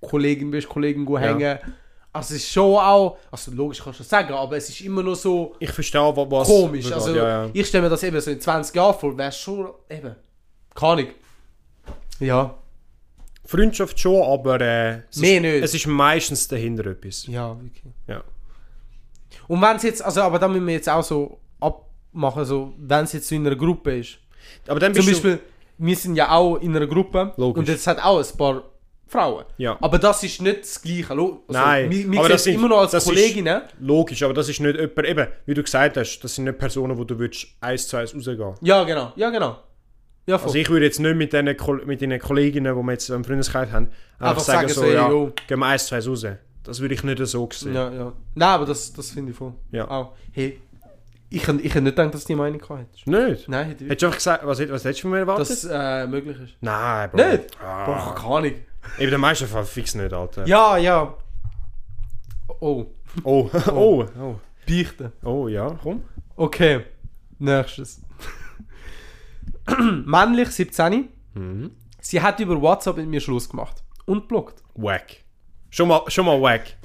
Kollegin, 0.00 0.50
bist 0.50 0.68
Kollegin 0.68 1.04
go 1.04 1.18
hängen. 1.18 1.58
Also 2.12 2.34
es 2.34 2.42
ist 2.42 2.50
schon 2.52 2.74
auch, 2.76 3.18
also 3.30 3.52
logisch 3.52 3.80
kannst 3.82 4.00
du 4.00 4.02
das 4.02 4.10
sagen, 4.10 4.34
aber 4.34 4.56
es 4.56 4.68
ist 4.68 4.80
immer 4.80 5.02
noch 5.02 5.14
so 5.14 5.54
Ich 5.60 5.70
verstehe, 5.70 6.00
wa- 6.00 6.26
was... 6.28 6.48
komisch. 6.48 6.86
was- 6.86 6.92
Also 6.94 7.14
ja, 7.14 7.44
ja. 7.46 7.50
ich 7.52 7.66
stelle 7.68 7.84
mir 7.84 7.90
das 7.90 8.02
eben 8.02 8.20
so 8.20 8.30
in 8.32 8.40
20 8.40 8.74
Jahren 8.74 8.98
vor, 8.98 9.16
wäre 9.16 9.30
schon 9.30 9.68
eben, 9.88 10.16
keine 10.74 10.92
Ahnung. 10.92 11.06
Ja. 12.18 12.54
Freundschaft 13.44 13.98
schon, 13.98 14.22
aber 14.22 14.60
äh, 14.60 15.02
es, 15.10 15.16
Mehr 15.16 15.36
ist, 15.36 15.42
nicht. 15.42 15.64
es 15.64 15.74
ist 15.74 15.86
meistens 15.86 16.46
dahinter 16.48 16.86
etwas. 16.86 17.26
Ja, 17.26 17.56
wirklich. 17.60 17.92
Ja. 18.06 18.22
Und 19.48 19.60
wenn 19.62 19.76
es 19.76 19.82
jetzt, 19.84 20.02
also 20.02 20.22
aber 20.22 20.38
da 20.38 20.48
müssen 20.48 20.66
wir 20.66 20.74
jetzt 20.74 20.88
auch 20.88 21.02
so 21.02 21.38
abmachen, 21.60 22.44
so, 22.44 22.72
wenn 22.78 23.04
es 23.04 23.12
jetzt 23.12 23.28
so 23.28 23.34
in 23.34 23.46
einer 23.46 23.56
Gruppe 23.56 23.98
ist. 23.98 24.18
Aber 24.68 24.78
dann 24.80 24.94
Zum 24.94 25.06
Beispiel, 25.06 25.40
wir 25.78 25.96
sind 25.96 26.14
ja 26.16 26.30
auch 26.30 26.56
in 26.56 26.74
einer 26.76 26.86
Gruppe 26.86 27.32
Logisch. 27.36 27.58
und 27.60 27.68
es 27.68 27.86
hat 27.86 28.02
auch 28.02 28.18
ein 28.18 28.36
paar 28.36 28.62
Frauen. 29.10 29.44
Ja. 29.58 29.76
Aber 29.80 29.98
das 29.98 30.22
ist 30.22 30.40
nicht 30.40 30.60
das 30.62 30.80
Gleiche. 30.80 31.10
Also, 31.10 31.42
Nein, 31.48 31.90
Wir, 31.90 32.10
wir 32.12 32.18
aber 32.20 32.28
das 32.28 32.44
sind- 32.44 32.54
immer 32.54 32.68
noch 32.68 32.78
als 32.78 32.92
das 32.92 33.02
ist- 33.04 33.08
Kolleginnen. 33.10 33.62
logisch, 33.80 34.22
aber 34.22 34.34
das 34.34 34.48
ist 34.48 34.60
nicht 34.60 34.76
jemand, 34.78 35.06
eben, 35.06 35.26
wie 35.46 35.54
du 35.54 35.62
gesagt 35.62 35.96
hast, 35.96 36.20
das 36.20 36.34
sind 36.34 36.44
nicht 36.44 36.58
Personen, 36.58 36.96
wo 36.96 37.04
du 37.04 37.18
würdest 37.18 37.46
eins 37.60 37.88
zu 37.88 37.96
eins 37.96 38.14
rausgehen. 38.14 38.54
Ja, 38.62 38.84
genau. 38.84 39.12
Ja, 39.16 39.30
genau. 39.30 39.58
Ja, 40.26 40.38
voll. 40.38 40.48
Also 40.48 40.58
ich 40.58 40.68
würde 40.70 40.84
jetzt 40.86 41.00
nicht 41.00 41.16
mit 41.16 41.32
den, 41.32 41.56
mit 41.86 42.00
den 42.00 42.18
Kolleginnen, 42.20 42.76
die 42.76 42.82
wir 42.82 42.92
jetzt 42.92 43.08
im 43.10 43.24
Freundeskreis 43.24 43.72
haben, 43.72 43.86
einfach, 44.18 44.30
Einfach 44.30 44.42
sagen, 44.42 44.68
so, 44.68 44.82
so, 44.82 44.86
ja, 44.86 45.08
gehen 45.48 45.58
wir 45.58 45.66
eins 45.66 45.86
zu 45.86 45.94
eins 45.96 46.06
raus. 46.06 46.24
Das 46.62 46.80
würde 46.80 46.94
ich 46.94 47.02
nicht 47.02 47.18
so 47.26 47.48
sehen. 47.52 47.74
ja, 47.74 47.90
ja. 47.90 48.12
Nein, 48.34 48.48
aber 48.48 48.66
das, 48.66 48.92
das 48.92 49.10
finde 49.10 49.32
ich 49.32 49.36
voll. 49.38 49.54
Ja. 49.72 49.90
Auch. 49.90 50.12
Hey, 50.30 50.60
ich, 51.30 51.46
hätte- 51.46 51.60
ich 51.62 51.70
hätte 51.70 51.80
nicht 51.82 51.96
gedacht, 51.96 52.12
dass 52.14 52.22
du 52.24 52.28
die 52.28 52.34
Meinung 52.36 52.58
gehabt 52.58 52.80
hättest. 52.80 53.06
Nicht? 53.06 53.48
Nein, 53.48 53.68
hätte 53.68 53.84
ich 53.84 53.90
Hättest 53.90 54.02
du 54.02 54.06
einfach 54.06 54.18
gesagt, 54.18 54.46
was, 54.46 54.58
was 54.60 54.84
hättest 54.84 54.98
du 54.98 55.02
von 55.02 55.10
mir 55.12 55.18
erwartet? 55.18 55.40
Dass 55.48 55.64
es 55.64 55.70
äh, 55.72 56.06
möglich 56.06 56.36
ist. 56.40 56.54
Nein, 56.60 57.10
Bro. 57.10 57.16
Nicht? 57.28 57.44
Ah. 57.64 57.86
Boah, 57.86 58.14
keine 58.14 58.34
Ahnung. 58.34 58.52
Eben 58.96 59.04
in 59.06 59.10
den 59.10 59.20
meisten 59.20 59.46
Fall 59.46 59.64
fix 59.64 59.94
nicht, 59.94 60.12
Alter. 60.12 60.46
Ja, 60.46 60.76
ja. 60.76 61.14
Oh, 62.60 62.86
Oh, 63.24 63.50
oh, 63.72 64.04
oh. 64.20 64.34
Beichten. 64.66 65.12
Oh, 65.24 65.48
ja, 65.48 65.76
komm. 65.82 66.02
Okay, 66.36 66.84
nächstes. 67.38 68.00
Männlich 70.04 70.50
17. 70.50 71.08
Mhm. 71.34 71.70
Sie 72.00 72.20
hat 72.20 72.40
über 72.40 72.60
WhatsApp 72.60 72.96
mit 72.96 73.08
mir 73.08 73.20
Schluss 73.20 73.48
gemacht. 73.48 73.82
Und 74.06 74.28
blockt. 74.28 74.62
Wack. 74.74 75.16
Schon 75.70 75.88
mal, 75.88 76.02
schon 76.08 76.26
mal 76.26 76.40
wack. 76.40 76.76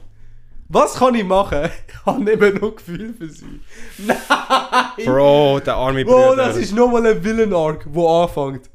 Was 0.67 0.95
kann 0.95 1.15
ich 1.15 1.23
machen? 1.23 1.69
Ich 1.87 2.05
habe 2.05 2.31
eben 2.31 2.59
noch 2.59 2.75
Gefühl 2.75 3.13
für 3.13 3.29
sie. 3.29 3.61
Nein! 3.99 5.05
Bro, 5.05 5.59
der 5.61 5.75
arme 5.75 6.03
Bruder. 6.05 6.31
Oh, 6.31 6.35
das 6.35 6.57
ist 6.57 6.73
nochmal 6.73 7.05
ein 7.05 7.23
Villain-Arc, 7.23 7.87
wo 7.89 8.23
anfängt. 8.23 8.69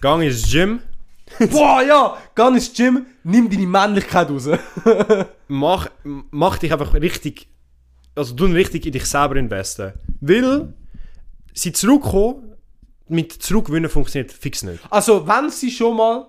Gang 0.00 0.22
ins 0.22 0.50
Gym, 0.50 0.80
Boah, 1.50 1.82
ja! 1.82 2.18
Geh 2.34 2.48
ins 2.48 2.72
Gym, 2.72 3.06
nimm 3.24 3.50
deine 3.50 3.66
Männlichkeit 3.66 4.30
raus. 4.30 4.48
mach, 5.48 5.88
mach 6.30 6.58
dich 6.58 6.72
einfach 6.72 6.94
richtig, 6.94 7.48
also 8.14 8.34
du 8.34 8.46
richtig 8.46 8.86
in 8.86 8.92
dich 8.92 9.06
selber 9.06 9.36
investen. 9.36 9.92
Weil, 10.20 10.72
sie 11.52 11.72
zurückkommen, 11.72 12.54
mit 13.08 13.32
zurückgewinnen 13.32 13.90
funktioniert 13.90 14.32
fix 14.32 14.62
nicht. 14.62 14.80
Also, 14.90 15.26
wenn 15.26 15.50
sie 15.50 15.70
schon 15.70 15.96
mal, 15.96 16.28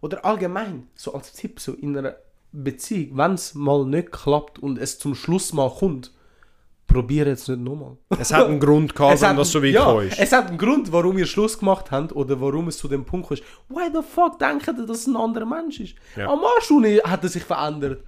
oder 0.00 0.24
allgemein, 0.24 0.88
so 0.94 1.14
als 1.14 1.32
Tipp, 1.32 1.60
so 1.60 1.72
in 1.74 1.96
einer 1.96 2.16
Beziehung, 2.52 3.16
wenn 3.16 3.32
es 3.34 3.54
mal 3.54 3.84
nicht 3.84 4.12
klappt 4.12 4.58
und 4.58 4.78
es 4.78 4.98
zum 4.98 5.14
Schluss 5.14 5.52
mal 5.52 5.70
kommt, 5.70 6.12
probiere 6.88 7.30
es 7.30 7.46
nicht 7.46 7.60
nochmal. 7.60 7.96
Es 8.18 8.32
hat 8.32 8.46
einen 8.46 8.58
Grund 8.58 8.96
gehabt, 8.96 9.22
hat- 9.22 9.38
das 9.38 9.52
so 9.52 9.62
weit 9.62 9.72
ja, 9.74 10.00
ist. 10.02 10.18
Es 10.18 10.32
hat 10.32 10.48
einen 10.48 10.58
Grund, 10.58 10.90
warum 10.90 11.16
ihr 11.18 11.26
Schluss 11.26 11.56
gemacht 11.58 11.92
habt 11.92 12.12
oder 12.16 12.40
warum 12.40 12.66
es 12.66 12.78
zu 12.78 12.88
dem 12.88 13.04
Punkt 13.04 13.30
ist. 13.30 13.44
Why 13.68 13.88
the 13.94 14.00
fuck 14.02 14.38
denkt 14.40 14.66
ihr, 14.66 14.72
dass 14.86 14.98
es 14.98 15.06
ein 15.06 15.16
anderer 15.16 15.46
Mensch 15.46 15.78
ist? 15.78 15.94
Ja. 16.16 16.28
Am 16.28 16.40
Anfang 16.40 16.84
hat 17.08 17.22
er 17.22 17.28
sich 17.28 17.44
verändert. 17.44 18.02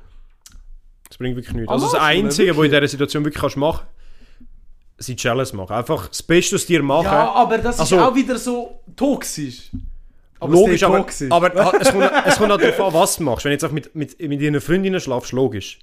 Das 1.08 1.18
bringt 1.18 1.36
wirklich 1.36 1.54
nichts. 1.54 1.70
Also 1.70 1.86
das 1.86 1.94
Arsch, 1.94 2.02
Einzige, 2.04 2.50
was 2.50 2.56
du 2.56 2.62
in 2.64 2.70
dieser 2.70 2.88
Situation 2.88 3.24
wirklich 3.24 3.40
kannst 3.40 3.56
machen 3.56 3.86
kannst, 3.86 5.06
sie 5.06 5.14
jealous 5.16 5.52
machen. 5.52 5.72
Einfach 5.74 6.08
das 6.08 6.22
Beste 6.22 6.56
aus 6.56 6.66
dir 6.66 6.82
machen. 6.82 7.04
Ja, 7.04 7.32
aber 7.32 7.58
das 7.58 7.78
Also- 7.80 7.96
ist 7.96 8.02
auch 8.02 8.14
wieder 8.14 8.38
so 8.38 8.80
toxisch. 8.96 9.70
Aber 10.42 10.54
logisch, 10.54 10.82
aber, 10.84 11.04
aber 11.28 11.64
ha- 11.64 11.72
es 11.78 11.90
kommt, 11.92 12.10
es 12.26 12.36
kommt 12.38 12.50
halt 12.50 12.62
darauf 12.62 12.80
an, 12.80 12.94
was 13.00 13.16
du 13.16 13.24
machst. 13.24 13.44
Wenn 13.44 13.50
du 13.50 13.54
jetzt 13.54 13.64
auch 13.64 13.72
mit, 13.72 13.94
mit, 13.94 14.18
mit 14.18 14.40
deinen 14.42 14.60
Freundinnen 14.62 14.98
schlafst, 14.98 15.32
logisch. 15.32 15.80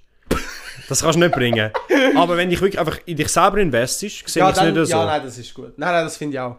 Das 0.90 1.02
kannst 1.02 1.16
du 1.16 1.20
nicht 1.20 1.34
bringen. 1.34 1.72
Aber 2.16 2.38
wenn 2.38 2.48
du 2.50 2.52
dich 2.56 2.62
wirklich 2.62 2.80
einfach 2.80 3.00
in 3.06 3.18
dich 3.18 3.28
selber 3.30 3.58
investierst, 3.58 4.28
sehe 4.28 4.42
ja, 4.42 4.50
ich 4.50 4.58
es 4.58 4.64
nicht 4.64 4.76
so. 4.88 4.92
ja, 4.92 5.06
nein, 5.06 5.22
das 5.24 5.38
ist 5.38 5.54
gut. 5.54 5.78
Nein, 5.78 5.92
nein, 5.94 6.04
das 6.06 6.18
finde 6.18 6.36
ich 6.36 6.40
auch. 6.40 6.58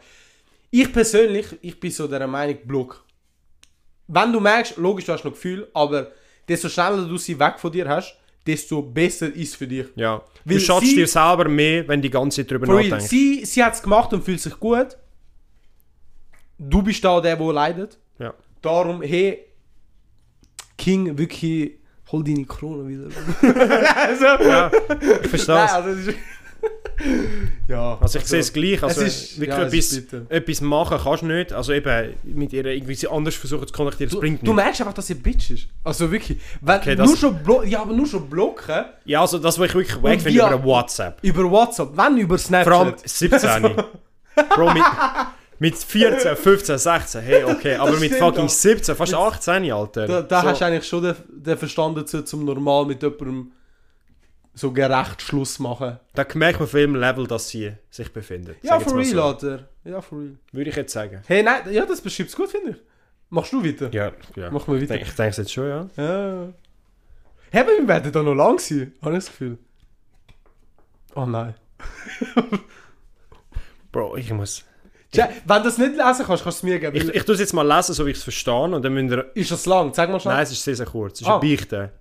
Ich 0.70 0.92
persönlich, 0.92 1.46
ich 1.62 1.78
bin 1.81 1.90
so 1.90 2.07
der 2.07 2.26
Meinung, 2.26 2.59
Block. 2.66 3.04
Wenn 4.07 4.33
du 4.33 4.40
merkst, 4.40 4.76
logisch, 4.76 5.04
du 5.07 5.12
hast 5.12 5.24
noch 5.24 5.33
Gefühl, 5.33 5.68
aber 5.74 6.11
desto 6.48 6.68
schneller 6.68 7.07
du 7.07 7.16
sie 7.18 7.38
weg 7.38 7.54
von 7.59 7.70
dir 7.72 7.88
hast, 7.88 8.16
desto 8.46 8.81
besser 8.83 9.35
ist 9.35 9.57
für 9.57 9.66
dich. 9.66 9.87
Ja. 9.96 10.22
Du 10.44 10.54
Weil 10.54 10.61
schadest 10.61 10.90
sie- 10.90 10.96
dir 10.96 11.07
selber 11.07 11.48
mehr, 11.48 11.87
wenn 11.88 12.00
du 12.00 12.09
die 12.09 12.11
ganze 12.12 12.42
Zeit 12.42 12.50
drüber 12.50 12.66
real, 12.68 12.85
nachdenkst. 12.88 13.07
sie, 13.09 13.44
sie 13.44 13.62
hat 13.62 13.74
es 13.74 13.83
gemacht 13.83 14.12
und 14.12 14.24
fühlt 14.24 14.40
sich 14.40 14.59
gut. 14.59 14.96
Du 16.59 16.83
bist 16.83 17.04
da 17.04 17.20
der, 17.20 17.37
der 17.37 17.52
leidet. 17.52 17.98
Ja. 18.18 18.35
Darum, 18.62 19.02
hey, 19.02 19.44
King, 20.76 21.16
wirklich, 21.18 21.78
hol 22.12 22.25
deine 22.25 22.44
Krone 22.44 22.88
wieder. 22.88 23.09
also, 23.97 24.25
ja, 24.44 24.71
ich 25.23 25.29
verstehe 25.29 25.55
Nein, 25.55 25.66
es. 25.66 25.73
also, 25.73 26.11
ist, 26.11 26.18
ja. 27.68 27.99
Also 28.01 28.18
ich 28.18 28.25
sehe 28.25 28.40
es 28.40 28.53
gleich. 28.53 28.83
Also 28.83 29.03
Es 29.03 29.31
ist- 29.33 29.40
wirklich 29.40 29.57
ja, 29.57 29.64
es 29.64 29.97
etwas, 29.97 30.21
etwas 30.31 30.61
machen 30.61 30.99
kannst 31.03 31.23
du 31.23 31.27
nicht. 31.27 31.53
Also 31.53 31.73
eben 31.73 32.14
mit 32.25 32.53
ihr 32.53 32.64
irgendwie 32.66 32.94
sie 32.94 33.07
anders 33.09 33.37
versuchen 33.37 33.66
zu 33.68 33.73
kontaktieren, 33.73 34.09
das 34.11 34.14
Du, 34.16 34.21
bringt 34.21 34.40
du 34.42 34.47
nichts. 34.47 34.57
merkst 34.57 34.81
einfach, 34.81 34.94
dass 34.94 35.07
sie 35.07 35.14
Bitch 35.14 35.51
ist. 35.53 35.66
Also 35.85 36.11
wirklich. 36.11 36.38
Wenn, 36.61 36.79
Okay, 36.81 36.97
das- 36.97 37.07
nur 37.07 37.16
schon 37.16 37.42
blo 37.42 37.62
ja, 37.62 37.81
aber 37.83 37.92
nur 37.92 38.07
schon 38.07 38.29
blocken 38.29 38.85
Ja, 39.05 39.21
also 39.21 39.38
das, 39.38 39.59
was 39.59 39.68
ich 39.68 39.75
wirklich 39.75 40.03
weg 40.03 40.21
finde 40.21 40.40
via- 40.40 40.49
über 40.55 40.64
WhatsApp. 40.64 41.18
über 41.23 41.49
WhatsApp, 41.51 41.90
wenn 41.97 42.16
über 42.18 42.37
Snapchat. 42.38 42.73
Vor 42.75 42.85
allem 42.87 42.94
17. 43.05 43.62
Bro, 44.55 44.73
mit, 44.73 44.83
Mit 45.61 45.77
14, 45.77 46.37
15, 46.37 46.79
16, 46.79 47.21
hey, 47.21 47.44
okay. 47.44 47.75
Aber 47.77 47.97
mit 47.99 48.14
fucking 48.14 48.47
doch. 48.47 48.49
17, 48.49 48.94
fast 48.94 49.14
18, 49.14 49.73
Alter. 49.73 50.07
Da, 50.07 50.23
da 50.23 50.40
so. 50.40 50.49
hast 50.49 50.61
du 50.61 50.64
eigentlich 50.64 50.87
schon 50.87 51.03
den, 51.03 51.16
den 51.29 51.59
Verstand 51.59 51.99
dazu, 51.99 52.23
zum 52.23 52.44
normal 52.44 52.87
mit 52.87 53.03
jemandem 53.03 53.53
so 54.55 54.73
gerecht 54.73 55.23
Schluss 55.23 55.59
machen. 55.59 55.99
Da 56.14 56.25
merkt 56.35 56.59
man 56.61 56.66
auf 56.66 56.75
welchem 56.75 56.94
Level, 56.97 57.27
dass 57.27 57.49
sie 57.49 57.73
sich 57.90 58.12
befindet. 58.12 58.57
Ja, 58.62 58.79
for 58.79 58.97
real, 58.97 59.05
so. 59.05 59.23
Alter. 59.23 59.68
Ja, 59.85 60.01
for 60.01 60.18
real. 60.18 60.37
Würde 60.53 60.71
ich 60.71 60.77
jetzt 60.77 60.92
sagen. 60.92 61.23
Hey, 61.27 61.42
nein, 61.42 61.62
ja, 61.71 61.87
das 61.87 62.01
beschreibst 62.01 62.35
du 62.35 62.42
gut, 62.42 62.51
finde 62.51 62.71
ich. 62.71 62.77
Machst 63.31 63.53
du 63.53 63.64
weiter? 63.64 63.90
Ja, 63.92 64.12
ja. 64.37 64.51
Mach 64.51 64.66
mal 64.66 64.83
Ich 64.83 64.88
weiter. 64.88 65.01
ich 65.01 65.14
denke 65.14 65.31
es 65.31 65.37
jetzt 65.37 65.53
schon, 65.53 65.68
ja. 65.68 65.88
Ja. 65.97 66.49
Hey, 67.51 67.61
aber 67.62 67.71
wir 67.71 67.88
werden 67.88 68.12
da 68.12 68.23
noch 68.23 68.35
lang 68.35 68.59
sein, 68.59 68.92
habe 69.03 69.16
ich 69.16 69.25
das 69.25 69.27
Gefühl. 69.27 69.59
Oh 71.14 71.27
nein. 71.27 71.55
Bro, 73.92 74.16
ich 74.16 74.33
muss... 74.33 74.64
Wenn 75.12 75.62
du 75.62 75.68
es 75.68 75.79
nicht 75.79 75.92
lesen 75.97 76.03
kannst, 76.03 76.27
kannst 76.27 76.44
du 76.44 76.49
es 76.49 76.62
mir 76.62 76.79
geben. 76.79 76.94
Ich, 76.97 77.09
ich 77.14 77.25
tue 77.25 77.35
es 77.35 77.40
jetzt 77.40 77.55
mal 77.55 77.66
lesen, 77.66 77.94
so 77.94 78.05
wie 78.07 78.11
ich 78.11 78.18
es 78.18 78.23
verstehe. 78.23 78.55
Und 78.55 78.83
dann 78.85 78.92
müsst 78.92 79.11
ihr... 79.11 79.27
ist 79.35 79.51
das 79.51 79.64
lang? 79.66 79.92
Sag 79.94 80.11
mal 80.11 80.21
schnell. 80.21 80.35
Nein, 80.35 80.42
es 80.42 80.53
ist 80.53 80.62
sehr, 80.62 80.77
sehr 80.77 80.87
kurz. 80.87 81.14
Es 81.14 81.21
ist 81.23 81.27
Ah. 81.29 81.38
eine 81.38 81.49
Beichte. 81.57 81.92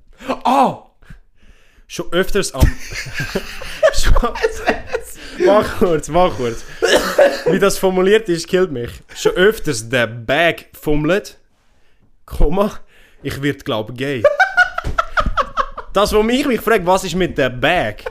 Ah! 0.44 0.78
Schon 1.88 2.12
öfters 2.12 2.54
am... 2.54 2.62
schon... 3.94 4.14
Mach 5.46 5.78
kurz, 5.80 6.10
mach 6.10 6.36
kurz. 6.36 6.64
Wie 7.46 7.60
das 7.60 7.78
formuliert 7.78 8.28
ist, 8.28 8.48
killt 8.48 8.72
mich. 8.72 8.90
Schon 9.16 9.34
öfters 9.34 9.88
der 9.88 10.08
Bag 10.08 10.66
fummelt, 10.74 11.38
Komma, 12.26 12.72
ich 13.24 13.42
wird 13.42 13.64
glaub 13.64 13.96
gay. 13.96 14.22
Das, 15.94 16.12
wo 16.14 16.22
mich 16.24 16.46
mich 16.46 16.60
fragt, 16.60 16.86
was 16.86 17.04
ist 17.06 17.16
mit 17.16 17.38
der 17.38 17.50
Bag? 17.52 18.04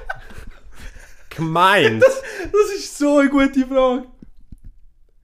Gemeint. 1.30 2.02
Das 2.02 2.74
ist 2.74 2.96
so 2.96 3.18
eine 3.18 3.28
gute 3.28 3.66
Frage. 3.66 4.04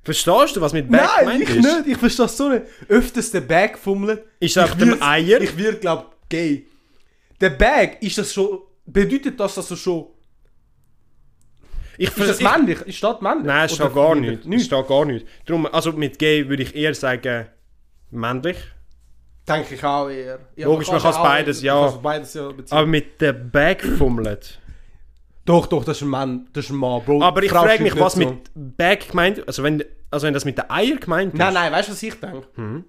Verstehst 0.05 0.57
du, 0.57 0.61
was 0.61 0.73
mit 0.73 0.91
Bag 0.91 1.03
Nein, 1.17 1.21
gemeint 1.21 1.43
ich 1.43 1.51
ist? 1.51 1.63
nicht. 1.65 1.87
Ich 1.87 1.97
verstehe 1.97 2.27
es 2.27 2.37
so 2.37 2.49
nicht. 2.49 2.65
Öfters 2.89 3.31
der 3.31 3.41
Bag 3.43 3.79
fummelt. 3.79 4.25
Ist 4.41 4.57
das 4.57 4.67
Ich 4.67 4.73
auf 4.73 4.79
dem 4.79 5.03
Eier? 5.03 5.41
Ich 5.41 5.57
wird 5.57 5.81
glaub 5.81 6.17
gay. 6.29 6.67
Der 7.41 7.51
Bag, 7.51 8.03
ist 8.03 8.19
das 8.19 8.33
schon... 8.33 8.61
Bedeutet 8.85 9.39
das, 9.39 9.55
dass 9.55 9.69
du 9.69 9.77
schon... 9.77 10.07
Ich, 11.99 12.09
Ist 12.09 12.19
das 12.19 12.41
ich, 12.41 12.51
männlich? 12.51 12.81
Ist 12.83 13.03
das 13.03 13.21
männlich? 13.21 13.47
Nein, 13.47 13.67
es 13.67 13.75
Oder 13.75 13.85
steht 13.85 13.95
gar 13.95 14.15
nicht? 14.15 14.31
nicht. 14.31 14.41
Es 14.41 14.47
Nicht? 14.47 14.65
steht 14.67 14.89
gar 14.89 15.05
nicht. 15.05 15.27
Darum, 15.47 15.67
also 15.67 15.93
mit 15.93 16.19
gay 16.19 16.49
würde 16.49 16.63
ich 16.65 16.75
eher 16.75 16.95
sagen 16.95 17.47
männlich. 18.11 18.57
Denke 19.47 19.75
ich 19.75 19.85
auch 19.85 20.09
eher. 20.09 20.39
Ja, 20.57 20.67
Logisch, 20.67 20.89
man 20.91 21.01
kann's 21.03 21.17
auch- 21.17 21.23
beides, 21.23 21.63
ja. 21.63 21.87
beides 21.91 22.35
ja 22.35 22.49
beziehen. 22.51 22.77
Aber 22.77 22.87
mit 22.87 23.21
der 23.21 23.33
Bag 23.35 23.83
fummelt. 23.83 24.59
Doch, 25.45 25.67
doch, 25.67 25.85
das 25.85 25.97
ist 25.97 26.03
ein 26.03 26.09
Mann. 26.09 26.49
Das 26.53 26.65
ist 26.67 26.71
ein 26.71 26.77
Mann, 26.77 27.03
Bro. 27.05 27.23
Aber 27.23 27.43
ich 27.43 27.51
frage 27.51 27.83
mich, 27.83 27.99
was 27.99 28.13
so. 28.15 28.21
mit 28.21 28.51
Bag 28.55 29.09
gemeint 29.09 29.47
also 29.47 29.63
wenn, 29.63 29.83
also 30.11 30.27
wenn 30.27 30.35
das 30.35 30.45
mit 30.45 30.57
der 30.57 30.71
Eier 30.71 30.97
gemeint 30.97 31.33
ist. 31.35 31.39
Nein, 31.39 31.55
nein, 31.55 31.73
weißt 31.73 31.89
du, 31.89 31.93
was 31.93 32.03
ich 32.03 32.15
denke? 32.15 32.47
Mhm. 32.57 32.85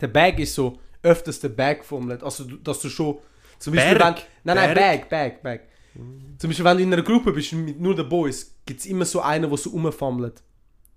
Der 0.00 0.08
Bag 0.08 0.38
ist 0.38 0.54
so 0.54 0.78
öfters 1.02 1.40
der 1.40 1.50
Bag 1.50 1.84
fummelt. 1.84 2.22
Also, 2.22 2.44
du- 2.44 2.56
dass 2.56 2.80
du 2.80 2.88
schon. 2.88 3.18
Zum 3.58 3.74
Beispiel, 3.74 3.96
Berg? 3.98 4.16
wenn. 4.16 4.24
Nein, 4.44 4.56
nein, 4.56 4.74
Berg? 4.74 5.08
Bag, 5.08 5.10
Bag, 5.10 5.42
Bag. 5.42 5.60
Zum 6.38 6.50
Beispiel, 6.50 6.64
wenn 6.64 6.76
du 6.78 6.82
in 6.82 6.92
einer 6.92 7.02
Gruppe 7.02 7.32
bist 7.32 7.52
mit 7.52 7.80
nur 7.80 7.94
den 7.94 8.08
Boys, 8.08 8.54
gibt 8.66 8.80
es 8.80 8.86
immer 8.86 9.04
so 9.04 9.20
einen, 9.20 9.48
der 9.48 9.56
so 9.58 9.70
rumfummelt. 9.70 10.42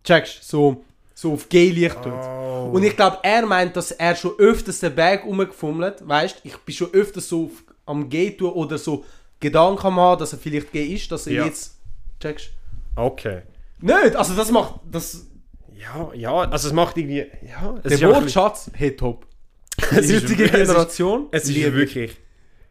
Checkst 0.03 0.43
so, 0.43 0.83
so 1.13 1.33
auf 1.33 1.47
Gay-Licht 1.49 2.01
tut. 2.01 2.13
Oh. 2.13 2.71
Und 2.73 2.83
ich 2.83 2.95
glaube, 2.95 3.19
er 3.21 3.45
meint, 3.45 3.75
dass 3.75 3.91
er 3.91 4.15
schon 4.15 4.31
öfters 4.39 4.79
den 4.79 4.95
Bag 4.95 5.23
rumgefummelt. 5.25 6.07
Weißt 6.07 6.41
ich 6.43 6.57
bin 6.57 6.73
schon 6.73 6.91
öfters 6.93 7.29
so 7.29 7.45
auf, 7.45 7.63
am 7.85 8.09
Gay 8.09 8.31
tun 8.35 8.51
oder 8.53 8.77
so 8.77 9.05
Gedanken 9.39 9.95
haben, 9.95 10.19
dass 10.19 10.33
er 10.33 10.39
vielleicht 10.39 10.71
gay 10.71 10.85
ist, 10.93 11.11
dass 11.11 11.27
er 11.27 11.33
Ja. 11.33 11.45
jetzt. 11.45 11.77
Checkst 12.19 12.49
Okay. 12.95 13.43
Nicht, 13.79 14.15
also 14.15 14.33
das 14.33 14.49
macht. 14.51 14.79
Das, 14.91 15.27
Ja, 15.79 16.09
ja, 16.15 16.33
also 16.49 16.67
es 16.69 16.73
macht 16.73 16.97
irgendwie... 16.97 17.27
Ja, 17.47 17.75
es 17.77 17.83
der 17.83 17.91
ist 17.91 18.03
einfach- 18.03 18.21
Wortschatz, 18.21 18.71
hey 18.73 18.95
top. 18.95 19.27
Es 19.91 20.07
Die 20.07 20.13
ist- 20.13 20.23
heutige 20.23 20.45
es 20.45 20.51
ist- 20.51 20.67
Generation. 20.67 21.27
Es 21.31 21.43
ist 21.43 21.49
liebe 21.49 21.67
ich. 21.69 21.75
wirklich... 21.75 22.17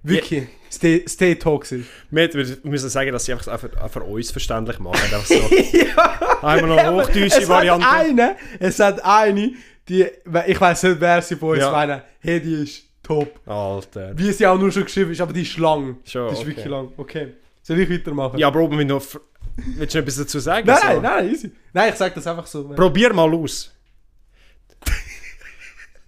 Wirklich. 0.03 0.49
Stay, 0.71 1.05
stay 1.09 1.35
toxisch. 1.37 1.87
Wir 2.11 2.33
wir 2.35 2.57
müssen 2.65 2.89
sagen, 2.89 3.11
dass 3.13 3.25
sie 3.25 3.33
einfach 3.33 3.53
auch 3.81 3.91
für, 3.91 4.03
uns 4.05 4.31
verständlich 4.33 4.79
machen. 4.81 5.01
Einfach 5.03 5.25
so. 5.25 5.35
Einmal 6.47 6.77
noch 6.93 7.05
hochdeutsche 7.05 7.43
es 7.43 7.49
Variante. 7.49 7.87
Hat 7.87 8.05
eine, 8.07 8.37
es 8.61 8.79
hat 8.79 9.05
eine, 9.05 9.53
die, 9.89 10.07
ich 10.47 10.61
weiß 10.61 10.83
nicht, 10.85 11.01
wer 11.01 11.23
sie 11.23 11.37
von 11.37 11.51
uns 11.51 11.61
Ja. 11.61 11.71
meinen, 11.73 12.03
hey, 12.21 12.41
die 12.41 12.63
ist 12.65 12.83
top. 13.07 13.41
Alter. 13.49 14.13
Wie 14.19 14.33
sie 14.33 14.47
auch 14.47 14.59
nur 14.59 14.73
schon 14.73 14.85
geschrieben 14.85 15.13
ist, 15.13 15.21
aber 15.21 15.33
die 15.33 15.43
ist 15.43 15.57
lang. 15.59 15.99
Schon, 16.05 16.29
die 16.29 16.33
ist 16.35 16.39
okay. 16.41 16.47
wirklich 16.49 16.67
lang. 16.67 16.89
Okay. 16.97 17.35
Soll 17.63 17.81
ich 17.81 17.91
weitermachen? 17.91 18.39
Ja, 18.39 18.51
Bro, 18.51 18.71
wir 18.71 18.85
noch... 18.85 19.03
fr- 19.03 19.21
Willst 19.57 19.95
du 19.95 19.99
noch 19.99 20.03
etwas 20.03 20.17
dazu 20.17 20.39
sagen? 20.39 20.67
Nein, 20.67 20.97
So? 20.97 21.01
nein, 21.01 21.29
easy. 21.31 21.51
Nein, 21.73 21.89
ich 21.91 21.95
sag 21.97 22.15
das 22.15 22.27
einfach 22.27 22.47
so. 22.47 22.69
Probier 22.69 23.13
mal 23.15 23.33
aus. 23.35 23.73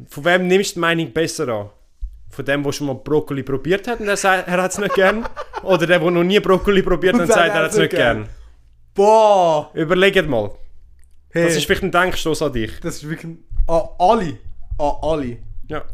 Von 0.08 0.24
wem 0.24 0.46
nimmst 0.46 0.70
du 0.70 0.74
die 0.74 0.80
Meinung 0.80 1.12
besser 1.12 1.48
an? 1.48 1.70
Von 2.30 2.44
dem, 2.44 2.62
der 2.62 2.72
schon 2.72 2.87
mal 2.87 2.94
Brokkoli 2.94 3.42
probiert 3.42 3.88
hat 3.88 4.00
und 4.00 4.06
er 4.08 4.16
sagt, 4.16 4.46
er 4.48 4.62
hat 4.62 4.70
es 4.70 4.78
nicht 4.78 4.94
gern? 4.94 5.26
Oder 5.62 5.87
der, 5.87 5.98
der 5.98 6.11
noch 6.11 6.22
nie 6.22 6.38
Brokkoli 6.40 6.82
probiert 6.82 7.14
hat 7.14 7.22
und 7.22 7.28
sagt, 7.28 7.48
er 7.48 7.62
hat 7.64 7.70
es 7.72 7.78
nicht 7.78 7.90
gern? 7.90 8.28
Boah! 8.94 9.70
Überlegt 9.74 10.28
mal. 10.28 10.50
Hey, 11.30 11.44
Das 11.44 11.56
ist 11.56 11.64
vielleicht 11.66 11.82
ein 11.82 11.90
Denkstoß 11.90 12.42
an 12.42 12.52
dich. 12.52 12.78
das 12.80 12.96
ist 12.96 13.08
wirklich... 13.08 13.37
An 13.66 13.82
alle. 13.98 14.38
An 14.78 14.92
alle. 15.02 15.38
Ja. 15.68 15.84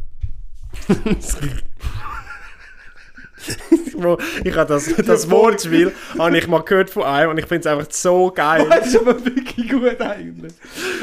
Bro, 3.97 4.19
ich 4.43 4.57
habe 4.57 4.69
das, 4.73 4.95
das 5.05 5.31
Wortspiel 5.31 5.93
habe 6.19 6.39
ich 6.39 6.47
mal 6.49 6.63
gehört 6.63 6.89
von 6.91 7.03
einem 7.05 7.31
und 7.31 7.39
ich 7.39 7.47
finde 7.47 7.61
es 7.61 7.67
einfach 7.67 7.93
so 7.93 8.31
geil. 8.35 8.67
Das 8.71 8.87
ist 8.89 8.97
aber 8.97 9.23
wirklich 9.25 9.69
gut 9.71 10.01
eigentlich. 10.01 10.53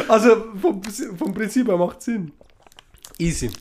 Also 0.08 0.46
vom, 0.60 0.82
vom 1.18 1.34
Prinzip 1.34 1.68
her 1.68 1.78
macht 1.78 2.02
Sinn. 2.02 2.32
Easy. 3.20 3.52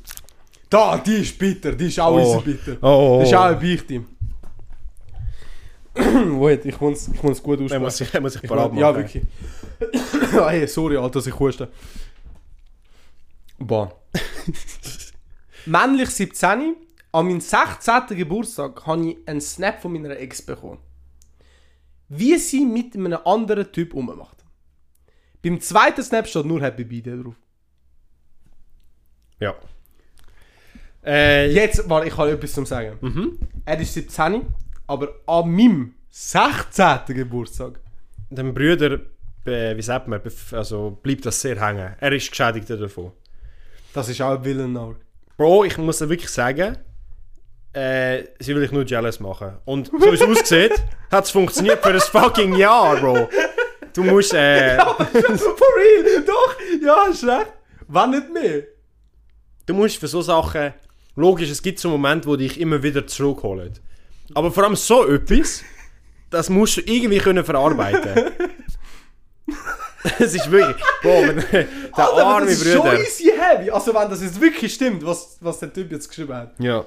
Da, 0.71 0.97
die 0.99 1.17
ist 1.17 1.39
bitter, 1.39 1.73
die 1.73 1.89
ist 1.89 2.01
auch 2.01 2.15
Oh. 2.17 2.21
easy 2.39 2.41
bitter. 2.57 2.77
Oh. 2.83 3.19
Das 3.21 3.29
ist 3.29 3.35
auch 3.35 3.45
eine 3.45 3.57
Beichte. 3.57 4.03
Wait, 6.41 6.65
ich 6.65 6.81
muss 6.81 7.09
ich 7.09 7.23
muss 7.23 7.43
gut 7.43 7.61
aussprechen. 7.61 7.83
muss 7.83 7.97
sich, 7.97 8.15
er 8.15 8.21
muss 8.21 8.37
Ich 8.37 8.43
parat 8.43 8.73
muss, 8.73 8.81
ja, 8.81 8.95
wirklich. 8.97 9.25
ah, 10.39 10.49
hey, 10.49 10.67
sorry, 10.67 10.97
Alter, 10.97 11.11
dass 11.19 11.27
ich 11.27 11.39
huste. 11.39 11.69
Boah. 13.59 13.93
Männlich 15.67 16.11
17. 16.11 16.77
An 17.13 17.27
meinem 17.27 17.41
16. 17.41 18.17
Geburtstag 18.17 18.87
habe 18.87 19.09
ich 19.11 19.19
einen 19.27 19.41
Snap 19.41 19.83
von 19.83 19.93
meiner 19.93 20.17
Ex 20.17 20.41
bekommen. 20.43 20.79
Wie 22.09 22.37
sie 22.39 22.65
mit 22.65 22.95
einem 22.95 23.19
anderen 23.25 23.71
Typ 23.73 23.95
ummacht. 23.95 24.39
Beim 25.43 25.61
zweiten 25.61 26.03
Snap 26.03 26.27
steht 26.27 26.45
nur 26.47 26.61
Happy 26.61 26.85
Birthday 26.85 27.23
drauf. 27.23 27.35
Ja. 29.41 29.55
Äh, 31.05 31.51
Jetzt, 31.53 31.89
warte, 31.89 32.09
ich 32.09 32.17
habe 32.17 32.33
etwas 32.33 32.53
zum 32.53 32.67
Sagen. 32.67 33.39
Er 33.65 33.81
ist 33.81 33.95
17, 33.95 34.43
aber 34.87 35.09
an 35.27 35.51
meinem 35.51 35.95
16. 36.11 37.01
Geburtstag. 37.09 37.81
dem 38.29 38.53
Brüder, 38.55 39.01
äh, 39.47 39.77
wie 39.77 39.83
sagt 39.83 40.09
man, 40.09 40.21
also 40.53 40.99
bleibt 41.03 41.25
das 41.27 41.41
sehr 41.41 41.61
hängen. 41.61 41.95
Er 41.99 42.13
ist 42.13 42.31
geschädigt 42.31 42.69
davon. 42.71 43.13
Das 43.95 44.09
ist 44.09 44.21
auch 44.21 44.37
ein 44.39 44.45
Villain 44.45 44.73
Bro, 45.41 45.65
ich 45.65 45.79
muss 45.79 45.97
dir 45.97 46.11
wirklich 46.11 46.29
sagen, 46.29 46.77
äh, 47.73 48.25
sie 48.41 48.55
will 48.55 48.63
ich 48.63 48.73
nur 48.73 48.85
jealous 48.85 49.21
machen. 49.21 49.57
Und 49.65 49.87
so 49.87 49.99
wie 49.99 50.15
es 50.15 50.21
aussieht, 50.39 50.75
hat 51.11 51.25
es 51.25 51.31
funktioniert 51.31 51.83
für 51.83 51.95
ein 51.95 51.99
fucking 51.99 52.57
Jahr, 52.57 52.97
Bro. 52.97 53.27
Du 53.95 54.05
musst, 54.05 54.35
äh, 54.35 54.77
For 54.85 55.71
real, 55.79 56.25
doch, 56.27 56.57
ja, 56.83 57.05
hast 57.09 57.25
recht. 57.25 57.55
Wann 57.89 58.11
nicht 58.11 58.31
mehr? 58.31 58.65
du 59.65 59.73
musst 59.73 59.97
für 59.97 60.09
so 60.09 60.21
Sachen, 60.21 60.75
logisch, 61.17 61.49
es 61.49 61.63
gibt 61.63 61.79
so 61.79 61.89
Momente, 61.89 62.29
wo 62.29 62.37
dich 62.37 62.61
immer 62.61 62.83
wieder 62.83 63.07
zurückholen. 63.07 63.73
Aber 64.35 64.53
vor 64.53 64.65
allem 64.65 64.77
so 64.77 65.09
etwas, 65.09 65.65
das 66.29 66.51
musst 66.51 66.77
du 66.77 66.81
irgendwie 66.83 67.17
können 67.17 67.47
verarbeiten. 67.47 68.31
Es 70.19 70.35
ist 70.35 70.51
wirklich, 70.51 70.83
Bro, 71.03 71.23
wenn, 71.29 71.37
der 71.53 71.67
Alter, 71.93 72.27
arme 72.27 72.47
das 72.47 72.55
ist 72.63 72.73
schon 72.73 72.81
Bruder. 72.83 72.99
easy 73.01 73.33
heavy. 73.37 73.71
Also 73.71 73.95
wenn 73.95 74.09
das 74.09 74.23
jetzt 74.23 74.41
wirklich 74.41 74.73
stimmt, 74.73 75.05
was, 75.05 75.37
was 75.41 75.59
der 75.59 75.73
Typ 75.73 75.91
jetzt 75.93 76.09
geschrieben 76.09 76.35
hat. 76.35 76.55
Ja. 76.59 76.85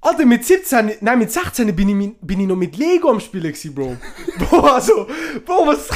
Alter, 0.00 0.26
mit 0.26 0.44
17, 0.44 0.92
nein, 1.00 1.18
mit 1.18 1.30
16 1.32 1.74
bin 1.74 1.88
ich, 1.88 1.94
mit- 1.94 2.16
bin 2.26 2.40
ich 2.40 2.46
noch 2.46 2.56
mit 2.56 2.76
Lego 2.76 3.10
am 3.10 3.20
Spielen 3.20 3.44
gewesen, 3.52 3.74
Bro. 3.74 3.96
Bro, 4.38 4.60
also, 4.60 5.06
Bro, 5.44 5.66
was... 5.66 5.88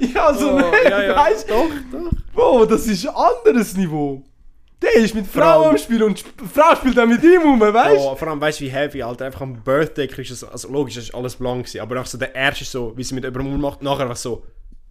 ja, 0.00 0.32
so, 0.34 0.50
Oh, 0.52 0.58
ne, 0.58 0.72
ja, 0.90 1.02
ja. 1.02 1.16
weißt 1.16 1.50
Doch, 1.50 1.66
doch. 1.92 2.10
Bro, 2.34 2.66
das 2.66 2.86
ist 2.86 3.06
ein 3.08 3.14
anderes 3.14 3.76
Niveau. 3.76 4.22
Der 4.94 5.02
ist 5.02 5.14
mit 5.14 5.26
Frauen 5.26 5.70
am 5.70 5.78
Spielen 5.78 6.04
und 6.04 6.24
die 6.24 6.46
Frau 6.46 6.74
spielt 6.76 6.96
dann 6.96 7.08
mit 7.08 7.22
ihm 7.22 7.42
um, 7.42 7.60
weißt 7.60 7.96
du? 7.96 8.00
Oh, 8.00 8.16
vor 8.16 8.28
allem 8.28 8.40
weißt 8.40 8.60
du, 8.60 8.64
wie 8.64 8.70
heavy, 8.70 9.02
Alter. 9.02 9.26
Einfach 9.26 9.40
am 9.40 9.62
Birthday 9.62 10.06
kriegst 10.06 10.30
du 10.30 10.34
es, 10.34 10.44
also 10.44 10.68
logisch, 10.68 10.94
das 10.94 11.04
ist 11.04 11.14
alles 11.14 11.36
blank 11.36 11.64
gewesen, 11.64 11.80
aber 11.80 12.00
auch 12.00 12.06
so 12.06 12.18
der 12.18 12.34
erste 12.34 12.64
so, 12.64 12.96
wie 12.96 13.02
sie 13.04 13.14
mit 13.14 13.24
jemandem 13.24 13.60
macht, 13.60 13.82
nachher 13.82 14.02
einfach 14.02 14.16
so 14.16 14.44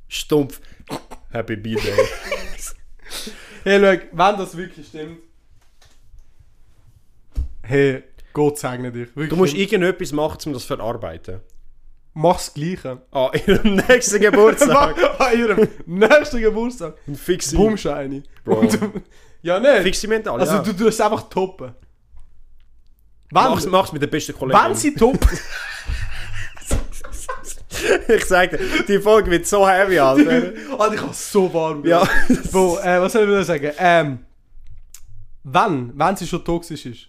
stumpf. 0.08 0.60
Happy 1.31 1.55
Birthday. 1.55 1.93
Hey, 3.63 3.79
schau, 3.79 4.05
wenn 4.12 4.38
das 4.38 4.55
wirklich 4.55 4.88
stimmt. 4.88 5.17
Hey, 7.63 8.03
Gott 8.31 8.60
segne 8.60 8.91
dich. 8.91 9.08
Wirklich. 9.08 9.29
Du 9.29 9.36
musst 9.38 9.55
irgendetwas 9.55 10.12
machen, 10.12 10.38
um 10.45 10.53
das 10.53 10.67
zu 10.67 10.75
verarbeiten. 10.75 11.39
mach's 12.13 12.53
Gleiche. 12.53 13.01
An 13.12 13.31
ihrem 13.47 13.75
nächsten 13.75 14.21
Geburtstag. 14.21 15.19
An 15.19 15.39
ihrem 15.39 15.67
nächsten 15.88 16.41
Geburtstag. 16.41 16.95
Ein 17.08 17.15
Fixi. 17.15 17.55
Bumscheine. 17.55 18.21
Bro. 18.43 18.55
Und, 18.60 18.79
ja, 19.45 19.60
nicht. 19.60 19.81
Fixi 19.84 20.08
mental, 20.08 20.39
Also 20.39 20.55
ja. 20.55 20.62
du 20.63 20.73
tust 20.73 20.99
einfach 21.01 21.29
toppen. 21.29 21.73
Wenn, 23.31 23.43
mach's, 23.43 23.65
mach's 23.65 23.91
mit 23.91 24.01
der 24.01 24.08
besten 24.08 24.34
Kollegin. 24.38 24.62
wenn 24.63 24.75
sie 24.75 24.93
top... 24.93 25.17
ich 28.08 28.25
sag 28.25 28.51
dir, 28.51 28.60
die 28.88 28.99
Folge 28.99 29.29
wird 29.31 29.45
so 29.45 29.67
heavy, 29.67 29.99
Alter. 29.99 30.53
Alter, 30.77 30.93
ich 30.95 31.01
hab 31.01 31.13
so 31.13 31.53
warm. 31.53 31.86
ja. 31.86 32.03
Bro, 32.51 32.79
äh, 32.79 33.01
was 33.01 33.13
soll 33.13 33.23
ich 33.23 33.27
wieder 33.29 33.43
sagen? 33.43 33.71
Ähm, 33.77 34.19
wenn, 35.43 35.91
wenn 35.95 36.15
sie 36.15 36.25
schon 36.27 36.43
toxisch 36.43 36.86
ist, 36.86 37.08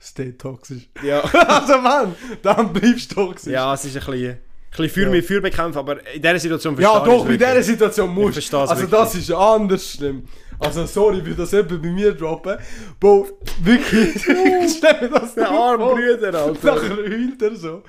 stay 0.00 0.32
toxisch. 0.32 0.88
ja. 1.02 1.20
also 1.48 1.74
wenn, 1.74 2.14
dann 2.42 2.72
bleibst 2.72 3.10
du 3.12 3.14
toxisch. 3.26 3.52
Ja, 3.52 3.74
es 3.74 3.84
ist 3.84 3.96
ein 3.96 4.04
bisschen, 4.04 4.30
ein 4.30 4.38
bisschen 4.70 4.88
für 4.90 5.02
Ja. 5.02 5.10
mich 5.10 5.26
für 5.26 5.40
bekämpfen, 5.40 5.78
aber 5.78 6.06
in 6.14 6.22
dieser 6.22 6.38
Situation 6.38 6.78
Ja, 6.80 6.92
verstehe 6.92 7.14
ich 7.14 7.20
doch, 7.22 7.28
in 7.28 7.38
dieser. 7.38 7.62
Situation 7.62 8.14
musst 8.14 8.38
es 8.38 8.54
Also 8.54 8.74
wirklich. 8.74 8.90
das 8.90 9.14
ist 9.16 9.30
anders 9.32 9.90
schlimm. 9.90 10.26
Also 10.60 10.86
sorry, 10.86 11.24
wie 11.24 11.34
das 11.34 11.52
jemand 11.52 11.82
bei 11.82 11.88
mir 11.88 12.12
droppen. 12.14 12.56
Bro, 12.98 13.28
wirklich. 13.62 14.20
Stell 14.22 15.00
mir 15.02 15.08
das 15.10 15.34
Der 15.34 15.50
nicht 15.50 15.58
arme. 15.60 15.86
Brüder, 15.94 16.34
Alter. 16.34 16.74
Nachher 16.74 16.96
heult 16.96 17.42
er 17.42 17.56
so. 17.56 17.82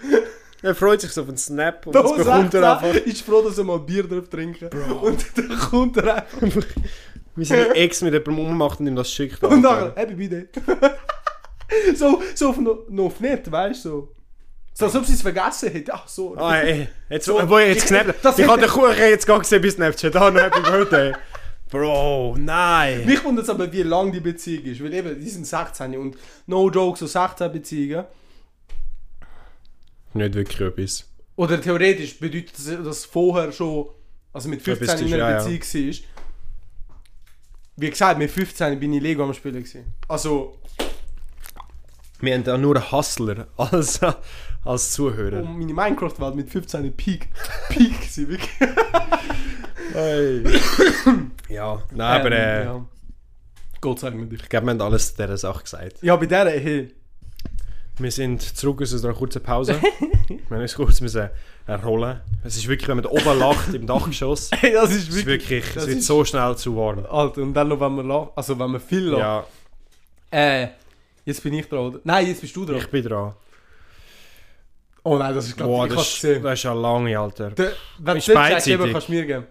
Er 0.61 0.75
freut 0.75 0.99
sich 1.01 1.11
so 1.11 1.21
auf 1.21 1.29
einen 1.29 1.37
Snap 1.37 1.87
und 1.87 1.95
Da 1.95 2.01
das 2.03 2.15
bekommt 2.15 2.53
er 2.53 2.79
einfach. 2.81 2.93
ist 3.05 3.21
froh, 3.21 3.41
dass 3.41 3.57
er 3.57 3.63
mal 3.63 3.79
Bier 3.79 4.03
drauf 4.07 4.27
trinken 4.29 4.69
Und 5.01 5.25
dann 5.37 5.57
kommt 5.57 5.97
er 5.97 6.15
einfach. 6.17 6.63
Wie 7.35 7.45
seine 7.45 7.69
Ex 7.75 8.01
mit 8.01 8.13
jemandem 8.13 8.39
ummacht 8.47 8.79
und 8.81 8.87
ihm 8.87 8.95
das 8.95 9.09
schickt. 9.11 9.41
Und 9.43 9.61
nachher, 9.61 9.93
Happy 9.95 10.15
Birthday. 10.15 10.47
so, 11.95 12.21
so 12.35 12.49
auf 12.49 12.57
noch 12.57 13.05
auf 13.05 13.19
nett, 13.21 13.49
weißt 13.49 13.85
du? 13.85 13.89
So. 13.89 14.13
so 14.73 14.85
als 14.85 14.95
ob 14.95 15.05
sie 15.05 15.13
es 15.13 15.21
vergessen 15.21 15.71
hätte. 15.71 15.93
Ach 15.93 16.07
so. 16.07 16.35
Ah, 16.35 16.57
ey. 16.57 16.89
Jetzt, 17.09 17.25
So, 17.25 17.39
ich 17.39 17.49
jetzt 17.67 17.89
ich- 17.91 18.03
das 18.21 18.37
Ich 18.37 18.47
habe 18.47 18.59
den 18.59 18.69
Kuchen 18.69 18.97
jetzt 18.97 19.25
gar 19.25 19.39
gesehen 19.39 19.61
bis 19.61 19.75
Snapchat. 19.75 20.15
Ah, 20.17 20.29
noch 20.31 20.41
Happy 20.41 20.59
Birthday. 20.61 21.13
Bro, 21.69 22.35
nein. 22.39 23.05
Mich 23.05 23.23
wundert 23.23 23.43
es 23.43 23.49
aber, 23.49 23.71
wie 23.71 23.83
lang 23.83 24.11
die 24.11 24.19
Beziehung 24.19 24.65
ist. 24.65 24.83
Weil 24.83 24.93
eben, 24.93 25.19
die 25.19 25.29
sind 25.29 25.45
16 25.45 25.95
und 25.97 26.17
no 26.47 26.69
joke, 26.69 26.97
so 26.97 27.05
16 27.05 27.51
Beziehungen. 27.51 28.05
Nicht 30.13 30.33
wirklich 30.33 30.61
etwas. 30.61 31.05
Oder 31.35 31.61
theoretisch 31.61 32.19
bedeutet 32.19 32.53
das, 32.57 32.65
dass 32.83 33.05
vorher 33.05 33.51
schon, 33.51 33.87
also 34.33 34.49
mit 34.49 34.61
15 34.61 34.87
Etwas 34.87 35.01
in 35.01 35.07
einer 35.13 35.17
ja, 35.17 35.31
ja. 35.31 35.37
Beziehung 35.37 35.61
war. 35.61 36.09
Wie 37.77 37.89
gesagt, 37.89 38.17
mit 38.17 38.31
15 38.31 38.79
bin 38.79 38.93
ich 38.93 39.01
Lego 39.01 39.23
am 39.23 39.33
Spielen. 39.33 39.63
Gewesen. 39.63 39.93
Also, 40.07 40.57
Wir 42.19 42.33
haben 42.33 42.43
da 42.43 42.57
nur 42.57 42.75
einen 42.75 42.91
Hustler 42.91 43.47
als, 43.55 44.01
als 44.65 44.91
Zuhörer. 44.91 45.43
um 45.43 45.59
meine 45.59 45.73
Minecraft-Welt 45.73 46.35
mit 46.35 46.49
15 46.49 46.91
Peak. 46.97 47.29
Peak 47.69 48.01
gewesen, 48.01 48.27
wirklich. 48.27 48.49
Hey. 49.93 50.43
ja, 51.49 51.81
nein, 51.91 52.21
aber 52.21 52.31
äh, 52.31 52.61
Ähm, 52.61 52.65
ja. 52.67 52.85
Gott 53.81 53.99
sei 53.99 54.09
Dank 54.09 54.29
nicht. 54.31 54.43
ich 54.43 54.49
glaube, 54.49 54.65
wir 54.67 54.71
haben 54.71 54.81
alles 54.81 55.15
zu 55.15 55.21
dieser 55.21 55.37
Sache 55.37 55.63
gesagt. 55.63 56.01
Ja, 56.01 56.15
bei 56.15 56.25
der, 56.25 56.49
hey. 56.49 56.93
Wir 57.97 58.11
sind 58.11 58.41
zurück 58.41 58.81
aus 58.81 59.03
einer 59.03 59.13
kurzen 59.13 59.41
Pause. 59.43 59.75
wir 60.49 60.57
uns 60.57 60.73
kurz 60.75 61.01
müssen 61.01 61.29
erholen. 61.67 62.21
Es 62.45 62.55
ist 62.55 62.67
wirklich, 62.67 62.87
wenn 62.87 62.95
man 62.97 63.03
da 63.03 63.09
oben 63.09 63.37
lacht 63.39 63.73
im 63.73 63.85
Dachgeschoss, 63.85 64.49
Hey, 64.57 64.73
das 64.73 64.91
ist 64.91 65.09
es 65.09 65.15
ist 65.17 65.25
wirklich... 65.25 65.49
wirklich, 65.49 65.73
das 65.73 65.83
es 65.83 65.89
wird 65.89 65.99
ist- 65.99 66.07
so 66.07 66.23
schnell 66.23 66.55
zu 66.55 66.75
warm. 66.77 67.05
Alter, 67.09 67.41
und 67.41 67.53
dann 67.53 67.67
noch, 67.67 67.79
wenn 67.79 67.93
man 67.95 68.07
lacht, 68.07 68.31
also 68.35 68.57
wenn 68.57 68.71
man 68.71 68.79
viel 68.81 69.03
lacht. 69.09 69.19
Ja, 69.21 69.45
Äh, 70.31 70.67
jetzt 71.25 71.43
bin 71.43 71.53
ich 71.55 71.67
dran, 71.67 71.79
oder? 71.79 71.99
Nein, 72.05 72.27
jetzt 72.27 72.39
bist 72.41 72.55
du 72.55 72.65
dran. 72.65 72.77
ich 72.77 72.87
bin 72.89 73.03
dran. 73.03 73.33
Oh 75.03 75.17
nein, 75.17 75.33
das 75.35 75.47
ist 75.47 75.57
glaube 75.57 75.87
ich, 75.87 75.93
das, 75.95 76.07
ist- 76.23 76.43
das 76.45 76.53
ist 76.53 76.63
ja 76.63 76.73
lange, 76.73 77.17
Alter. 77.19 77.51
Der, 77.51 77.71
wenn 77.99 78.19
du 78.19 78.33
beidseitig. 78.33 78.73
eben, 78.73 78.91
kannst 78.91 79.07
du 79.07 79.11
mir 79.13 79.25
geben. 79.25 79.45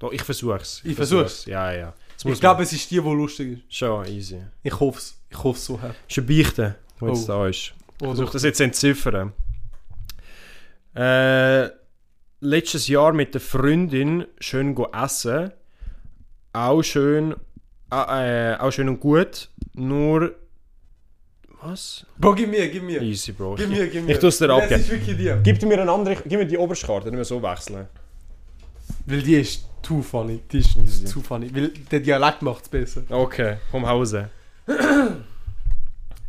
Doch, 0.00 0.10
ich 0.12 0.22
versuch's. 0.22 0.80
Ich 0.84 0.96
versuch's? 0.96 1.44
Ja, 1.44 1.72
ja. 1.72 1.94
Das 2.22 2.24
Ich 2.32 2.40
glaube, 2.40 2.62
es 2.64 2.72
ist 2.72 2.90
die, 2.90 3.00
die 3.00 3.08
lustig 3.08 3.58
ist. 3.68 3.74
Schon, 3.76 4.06
easy. 4.06 4.42
Ich 4.62 4.78
hoffe 4.80 4.98
es. 4.98 5.16
Ich 5.30 5.36
hoffe 5.44 5.58
es 5.58 5.64
so 5.66 5.80
her. 5.80 5.94
ist 6.08 6.18
eine 6.18 6.26
Beichte, 6.26 6.74
die 7.00 7.04
jetzt 7.06 7.24
Oh. 7.24 7.32
da 7.32 7.46
ist. 7.46 7.56
Ich 7.56 7.74
Oh, 8.02 8.06
versuche 8.06 8.32
das 8.32 8.42
jetzt 8.42 8.60
entziffern. 8.60 9.32
Äh, 10.94 11.68
letztes 12.40 12.88
Jahr 12.88 13.12
mit 13.12 13.34
der 13.34 13.40
Freundin 13.40 14.26
schön 14.40 14.74
go 14.74 14.88
essen. 14.92 15.52
Auch 16.52 16.82
schön, 16.82 17.36
äh, 17.92 18.54
auch 18.56 18.70
schön 18.72 18.88
und 18.88 19.00
gut. 19.00 19.50
Nur. 19.74 20.34
Was? 21.62 22.06
Bro, 22.18 22.34
gib 22.36 22.48
mir, 22.50 22.68
gib 22.70 22.82
mir. 22.82 23.02
Easy, 23.02 23.32
Bro. 23.32 23.56
Gib 23.56 23.68
mir, 23.68 23.86
gib 23.88 24.04
mir. 24.04 24.12
Ich 24.12 24.18
tu's 24.18 24.38
dir 24.38 24.48
abgeben. 24.50 24.80
ist 24.80 24.90
wirklich 24.90 25.16
die. 25.16 25.32
Gib 25.42 25.62
mir 25.62 25.80
eine 25.80 25.92
andere. 25.92 26.16
Gib 26.16 26.38
mir 26.38 26.46
die 26.46 26.56
oberste 26.56 26.86
Karte, 26.86 27.06
nicht 27.08 27.16
mehr 27.16 27.24
so 27.24 27.42
wechseln. 27.42 27.86
Weil 29.06 29.22
die 29.22 29.36
ist 29.36 29.64
too 29.82 30.02
funny. 30.02 30.40
Die 30.50 30.58
ist 30.58 30.76
Easy. 30.76 31.04
too 31.04 31.20
funny. 31.20 31.54
Weil 31.54 31.68
der 31.90 32.00
Dialekt 32.00 32.42
macht 32.42 32.64
es 32.64 32.68
besser. 32.68 33.02
Okay, 33.08 33.56
komm 33.70 33.86
Hause. 33.86 34.30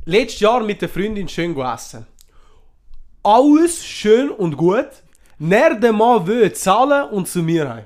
Letztes 0.06 0.40
Jahr 0.40 0.62
mit 0.64 0.82
der 0.82 0.90
Freundin 0.90 1.28
schön 1.28 1.54
go 1.54 1.64
essen. 1.64 2.06
Alles 3.24 3.84
schön 3.86 4.30
und 4.30 4.58
gut. 4.58 4.90
Ner 5.38 5.76
der 5.76 5.94
Mann 5.94 6.26
will 6.26 6.52
zahlen 6.54 7.10
und 7.10 7.28
zu 7.28 7.42
mir 7.44 7.70
heim. 7.70 7.86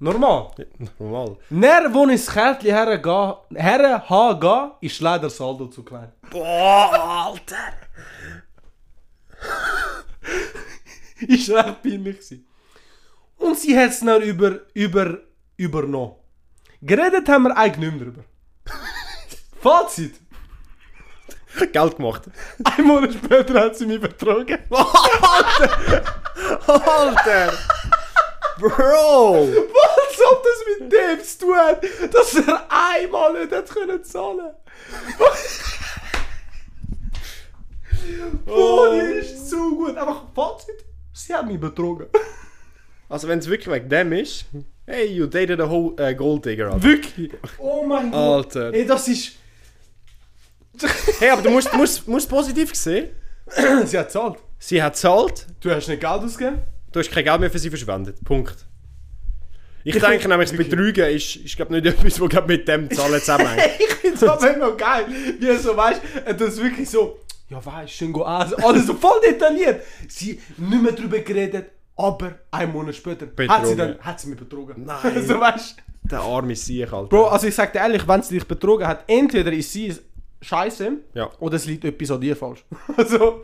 Normal. 0.00 0.50
Normal. 0.98 1.36
Ner, 1.50 1.92
wo 1.92 2.06
ich 2.06 2.24
das 2.24 2.32
Kärtchen 2.32 2.70
hergehen, 2.70 3.34
her 3.54 4.04
ha 4.08 4.32
ga, 4.34 4.76
ist 4.80 5.00
leider 5.00 5.28
Saldo 5.28 5.66
zu 5.66 5.82
klein. 5.82 6.12
Boah, 6.30 7.32
Alter! 7.32 7.56
ist 11.26 11.50
recht 11.50 11.82
peinlich 11.82 12.16
gewesen. 12.16 12.46
Und 13.38 13.58
sie 13.58 13.78
hat 13.78 13.90
es 13.90 14.00
dann 14.00 14.22
über, 14.22 14.60
über, 14.74 15.18
übernommen. 15.56 16.16
Geredet 16.82 17.28
haben 17.28 17.44
wir 17.44 17.56
eigentlich 17.56 17.90
nicht 17.90 18.00
mehr 18.00 18.04
drüber. 18.06 18.24
Fazit. 19.60 20.14
Geld 21.72 21.96
gemacht. 21.96 22.22
Ein 22.64 22.84
Monat 22.84 23.14
später 23.14 23.60
hat 23.60 23.76
sie 23.76 23.86
mich 23.86 24.00
betrogen. 24.00 24.58
Alter! 26.66 27.52
Bro! 28.58 29.42
Als 29.42 30.20
ob 30.30 30.44
das 30.44 30.64
mit 30.80 30.92
dem 30.92 31.24
zu 31.24 31.38
tun 31.38 31.56
hat, 31.56 31.84
dass 32.12 32.34
er 32.34 32.66
einmal 32.68 33.32
nicht 33.32 33.52
hat 33.52 33.70
können 33.70 34.04
zahlen 34.04 34.54
Oh, 38.46 38.88
die 38.92 39.18
ist 39.18 39.50
zu 39.50 39.76
gut. 39.76 39.96
Einfach 39.96 40.22
Fazit. 40.34 40.84
Sie 41.12 41.34
hat 41.34 41.46
mich 41.46 41.58
betrogen. 41.58 42.06
Also 43.08 43.28
wenn 43.28 43.38
es 43.38 43.48
wirklich 43.48 43.74
wegen 43.74 43.88
dem 43.88 44.12
ist, 44.12 44.44
hey, 44.86 45.06
you 45.06 45.26
dated 45.26 45.60
a 45.60 45.68
whole 45.68 45.94
äh, 45.98 46.14
Gold 46.14 46.44
Digger, 46.44 46.72
Alter. 46.72 46.82
Wirklich. 46.82 47.30
Oh 47.58 47.84
mein 47.86 48.10
Gott. 48.10 48.56
Alter. 48.56 48.74
Ey, 48.74 48.86
das 48.86 49.08
ist... 49.08 49.32
Hey, 51.18 51.30
aber 51.30 51.42
du 51.42 51.50
musst, 51.50 51.72
musst, 51.74 52.06
musst 52.06 52.28
positiv 52.28 52.74
sehen. 52.74 53.08
sie 53.84 53.98
hat 53.98 54.12
zahlt. 54.12 54.38
Sie 54.58 54.82
hat 54.82 54.96
zahlt, 54.96 55.46
Du 55.60 55.70
hast 55.70 55.88
nicht 55.88 56.00
Geld 56.00 56.12
ausgegeben? 56.12 56.62
du 56.92 57.00
hast 57.00 57.10
kein 57.10 57.24
Geld 57.24 57.40
mehr 57.40 57.50
für 57.50 57.58
sie 57.58 57.70
verschwendet. 57.70 58.22
Punkt. 58.24 58.56
Ich, 59.84 59.98
denke 59.98 60.28
nämlich, 60.28 60.50
das. 60.50 60.58
Betrügen 60.58 61.08
ist, 61.08 61.36
ist 61.36 61.56
glaube 61.56 61.72
nicht 61.72 61.86
etwas, 61.98 62.20
was 62.20 62.28
glaub, 62.28 62.46
mit 62.46 62.68
dem 62.68 62.90
Zahlen 62.90 63.20
zusammenhängt. 63.20 63.62
ich 63.78 63.94
finde 63.94 64.16
es 64.16 64.22
aber 64.22 64.54
immer 64.54 64.72
geil, 64.72 65.06
wie 65.38 65.48
er 65.48 65.58
so 65.58 65.76
weißt, 65.76 66.02
er 66.24 66.40
es 66.40 66.60
wirklich 66.60 66.90
so, 66.90 67.20
ja 67.48 67.64
weißt, 67.64 67.92
schön 67.92 68.12
go 68.12 68.22
essen, 68.22 68.62
alles 68.62 68.86
so 68.86 68.94
voll 68.94 69.20
detailliert. 69.26 69.82
Sie 70.08 70.40
nicht 70.56 70.82
mehr 70.82 70.92
drüber 70.92 71.20
geredet, 71.20 71.70
aber 71.98 72.36
ein 72.52 72.72
Monat 72.72 72.94
später 72.94 73.26
hat 73.48 73.66
sie, 73.66 73.76
dann, 73.76 73.98
hat 73.98 74.20
sie 74.20 74.28
mich 74.28 74.38
betrogen. 74.38 74.84
Nein. 74.86 75.26
so 75.26 75.38
weißt 75.38 75.76
Der 76.04 76.20
arme 76.20 76.54
Sieg, 76.54 76.92
Alter. 76.92 77.08
Bro, 77.08 77.26
also 77.26 77.48
ich 77.48 77.54
sag 77.54 77.72
dir 77.72 77.80
ehrlich, 77.80 78.06
wenn 78.06 78.22
sie 78.22 78.34
dich 78.34 78.46
betrogen 78.46 78.86
hat, 78.86 79.04
entweder 79.08 79.52
ist 79.52 79.72
sie 79.72 79.94
scheiße 80.40 80.92
Ja. 81.14 81.28
oder 81.40 81.56
es 81.56 81.66
liegt 81.66 81.84
etwas 81.84 82.12
an 82.12 82.20
dir 82.20 82.36
falsch. 82.36 82.64
also, 82.96 83.42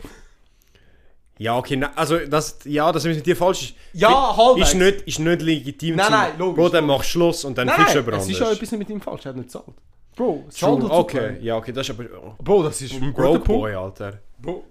Ja, 1.37 1.59
okay, 1.59 1.77
na, 1.77 1.91
also 1.97 2.17
das, 2.19 2.59
ja, 2.65 2.93
dass 2.93 3.05
es 3.05 3.17
mit 3.17 3.27
dir 3.27 3.37
falsch 3.37 3.63
ist. 3.63 3.75
Ja, 3.93 4.37
halbwegs. 4.37 4.69
Ist 4.69 4.75
nicht, 4.77 5.01
ist 5.03 5.19
nicht 5.19 5.43
legitim. 5.43 5.97
Nein, 5.97 6.07
nein, 6.13 6.33
logisch, 6.39 6.57
Bro, 6.57 6.69
dann 6.69 6.87
mach 6.87 7.03
Schluss 7.03 7.45
und 7.45 7.59
dann 7.59 7.67
nein, 7.67 7.75
findest 7.75 7.97
du 7.97 8.01
jemand 8.01 8.23
es 8.23 8.29
ist 8.29 8.39
ja 8.39 8.53
etwas 8.53 8.71
mit 8.71 8.89
ihm 8.89 9.01
falsch, 9.01 9.27
er 9.27 9.31
hat 9.31 9.37
nicht 9.37 9.47
gezahlt. 9.47 9.75
Bro, 10.15 10.45
Saldo 10.49 10.87
zu 10.87 10.93
okay, 10.93 11.39
ja, 11.41 11.57
okay, 11.57 11.73
das 11.73 11.89
ist 11.89 11.99
aber... 11.99 12.05
Oh, 12.25 12.35
Bro, 12.41 12.63
das 12.63 12.81
ist 12.81 12.95
ein 12.95 13.13
Broke. 13.13 13.41
Boy, 13.41 13.75
Alter. 13.75 14.21
Bro. 14.41 14.65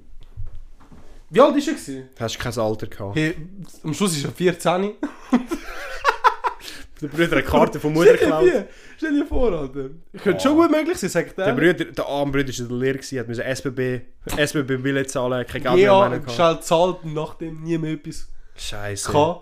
Wie 1.34 1.42
alt 1.42 1.56
ist 1.58 1.68
er? 1.68 1.74
gewesen? 1.74 2.10
Hast 2.20 2.40
kein 2.40 2.58
Alter 2.58 2.88
gehabt. 2.88 3.16
Hey, 3.16 3.36
am 3.84 3.94
Schluss 3.94 4.16
ist 4.16 4.24
er 4.26 4.32
14. 4.32 4.92
Der 7.02 7.08
Bruder 7.08 7.24
hat 7.26 7.34
eine 7.34 7.44
Karte 7.44 7.80
von 7.80 7.92
Mutter 7.92 8.14
geklaut. 8.18 8.46
Stell 8.98 9.14
dir 9.20 9.26
vor, 9.26 9.52
Alter. 9.52 9.90
Könnte 10.24 10.40
schon 10.42 10.56
gut 10.56 10.72
möglich 10.72 10.98
sein, 10.98 11.10
sagt 11.10 11.38
Der 11.38 11.48
er. 11.48 11.54
Bruder, 11.56 11.86
der 11.86 12.06
arme 12.06 12.32
Bruder 12.32 12.48
war 12.48 12.60
in 12.60 12.68
der 12.70 12.78
Lehre, 12.78 12.94
gewesen, 13.00 13.20
hat 13.20 13.28
müssen 13.28 13.44
SBB, 13.44 14.02
SBB 14.38 14.78
Billett 14.78 15.10
zahlen, 15.10 15.46
kein 15.46 15.64
Geld 15.64 15.80
Ja, 15.80 16.08
mehr 16.08 16.20
gehabt. 16.20 16.32
schnell 16.32 16.60
zahlt, 16.62 17.04
nachdem 17.06 17.62
nie 17.64 17.78
mehr 17.78 17.94
etwas 17.94 18.30
Scheiße. 18.56 19.12
kann. 19.12 19.36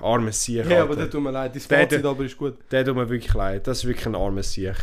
Armer 0.00 0.32
Sieg, 0.32 0.64
Hey, 0.66 0.78
aber 0.78 0.96
das 0.96 1.10
tut 1.10 1.22
mir 1.22 1.30
leid, 1.30 1.54
das 1.54 1.68
Der- 1.68 1.80
Fazit 1.82 2.02
der- 2.02 2.10
aber 2.10 2.24
ist 2.24 2.36
gut. 2.36 2.56
Der 2.72 2.84
tut 2.84 2.96
mir 2.96 3.08
wirklich 3.08 3.32
leid. 3.34 3.66
Das 3.66 3.78
ist 3.78 3.84
wirklich 3.86 4.06
ein 4.06 4.16
armer 4.16 4.42
Sieg. 4.42 4.74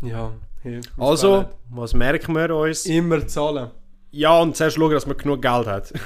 Ja, 0.00 0.32
hey, 0.62 0.80
Also, 0.96 1.44
was 1.70 1.92
merken 1.92 2.34
wir 2.34 2.54
uns? 2.54 2.86
Immer 2.86 3.26
zahlen. 3.26 3.72
Ja, 4.10 4.38
und 4.40 4.56
zuerst 4.56 4.76
schauen, 4.76 4.92
dass 4.92 5.06
man 5.06 5.16
genug 5.16 5.42
Geld 5.42 5.66
hat. 5.66 5.92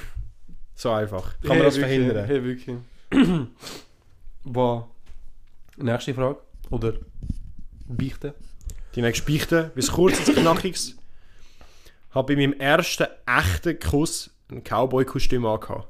So 0.74 0.90
einfach. 0.90 1.38
Kann 1.42 1.58
man 1.58 1.66
das 1.66 1.76
wirklich, 1.76 1.98
verhindern? 1.98 2.24
Hey, 2.24 2.42
wirklich. 2.42 2.76
Wow. 4.44 4.86
Nächste 5.76 6.14
Frage. 6.14 6.40
Oder 6.70 6.94
Beichte. 7.86 8.34
Die 8.96 9.02
nächste 9.02 9.30
Beichte, 9.30 9.70
wie 9.74 9.80
es 9.80 9.92
kurz 9.92 10.26
und 10.26 10.34
knackiges. 10.34 10.96
Habe 12.10 12.34
bei 12.34 12.40
meinem 12.40 12.58
ersten 12.58 13.06
echten 13.26 13.78
Kuss 13.78 14.30
ein 14.50 14.64
Cowboy-Kostüm 14.64 15.46
angehabt. 15.46 15.86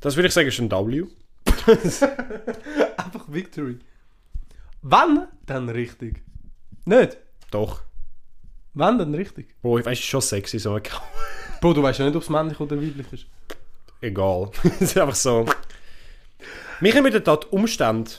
Das 0.00 0.14
würde 0.14 0.28
ich 0.28 0.34
sagen, 0.34 0.48
ist 0.48 0.60
ein 0.60 0.70
W. 0.70 1.04
Einfach 2.96 3.24
Victory. 3.26 3.78
Wann? 4.82 5.28
Dann 5.46 5.68
richtig. 5.68 6.22
Nicht? 6.84 7.18
Doch. 7.50 7.82
Wann 8.74 8.98
dann 8.98 9.14
richtig? 9.14 9.54
Bro, 9.60 9.78
ich 9.78 9.86
weiß, 9.86 9.98
schon 9.98 10.20
sexy, 10.20 10.58
so 10.58 10.74
ein 10.74 10.82
Cowboy. 10.82 11.00
Bro, 11.60 11.74
du 11.74 11.82
weißt 11.82 11.98
ja 11.98 12.06
nicht, 12.06 12.16
ob 12.16 12.22
es 12.22 12.30
männlich 12.30 12.58
oder 12.58 12.76
weiblich 12.76 13.12
ist. 13.12 13.26
Egal. 14.00 14.50
Es 14.64 14.80
ist 14.80 14.98
einfach 14.98 15.14
so. 15.14 15.46
Mich 16.80 16.94
würde 16.94 17.20
da 17.20 17.36
die 17.36 17.46
Umstände 17.48 18.10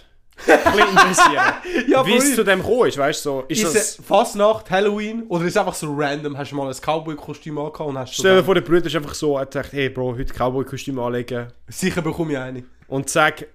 ein 0.47 0.79
interessieren. 0.89 1.53
Ja, 1.87 2.05
wie 2.05 2.15
es 2.15 2.35
zu 2.35 2.43
dem 2.43 2.61
gekommen 2.61 2.87
ist, 2.87 2.97
weißt 2.97 3.25
du? 3.25 3.29
So, 3.29 3.43
ist 3.47 3.63
Ist 3.63 3.75
das, 3.75 3.99
es 3.99 4.05
Fastnacht, 4.05 4.69
Halloween 4.69 5.23
oder 5.27 5.45
ist 5.45 5.51
es 5.51 5.57
einfach 5.57 5.73
so 5.73 5.93
random? 5.95 6.37
Hast 6.37 6.51
du 6.51 6.55
mal 6.55 6.67
ein 6.67 6.75
Cowboy-Kostüm 6.75 7.57
angehabt 7.57 7.81
und 7.81 7.97
hast 7.97 8.13
stell 8.13 8.31
dir 8.31 8.37
so 8.39 8.45
vor, 8.45 8.55
der 8.55 8.61
Bruder 8.61 8.85
ist 8.85 8.95
einfach 8.95 9.13
so, 9.13 9.35
er 9.35 9.41
hat 9.41 9.51
gesagt, 9.51 9.73
hey 9.73 9.89
Bro, 9.89 10.15
heute 10.17 10.33
Cowboy-Kostüm 10.33 10.99
anlegen. 10.99 11.47
Sicher 11.67 12.01
bekomme 12.01 12.33
ich 12.33 12.37
eine. 12.39 12.63
Und 12.87 13.09
sag, 13.09 13.45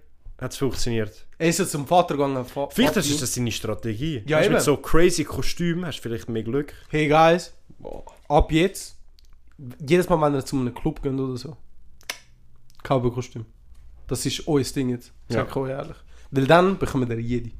hat 0.41 0.53
es 0.53 0.59
funktioniert. 0.59 1.27
Er 1.41 1.49
ist 1.51 1.61
ja 1.61 1.67
zum 1.67 1.87
Vater 1.87 2.15
gegangen. 2.15 2.45
Fa 2.45 2.69
Vielleicht 2.69 2.97
Vati. 2.97 3.11
ist 3.11 3.23
das 3.23 3.33
seine 3.33 3.53
Strategie. 3.53 4.25
Ja, 4.27 4.41
du, 4.41 4.47
eben. 4.47 4.55
mit 4.55 4.63
so 4.63 4.77
crazy 4.77 5.23
Kostüm 5.23 5.87
hast 5.87 5.99
du 5.99 6.03
vielleicht 6.03 6.29
mehr 6.29 6.43
Glück. 6.43 6.75
Hey 6.89 7.07
guys, 7.07 7.55
ab 8.29 8.51
jetzt, 8.51 8.97
jedes 9.87 10.09
Mal, 10.09 10.21
wenn 10.21 10.35
ihr 10.35 10.45
zu 10.45 10.57
einem 10.57 10.75
Club 10.75 11.01
geht 11.01 11.13
oder 11.13 11.37
so, 11.37 11.57
Cowboy-Kostüm. 12.83 13.47
Das 14.09 14.27
ist 14.27 14.49
euer 14.49 14.65
Ding 14.65 14.89
jetzt. 14.89 15.13
Sag 15.29 15.49
ich 15.49 15.57
euch 15.57 15.71
ehrlich. 15.71 15.97
Weil 16.33 16.47
dann 16.47 16.77
bekommen 16.77 17.09
ihr 17.09 17.21
jede. 17.21 17.51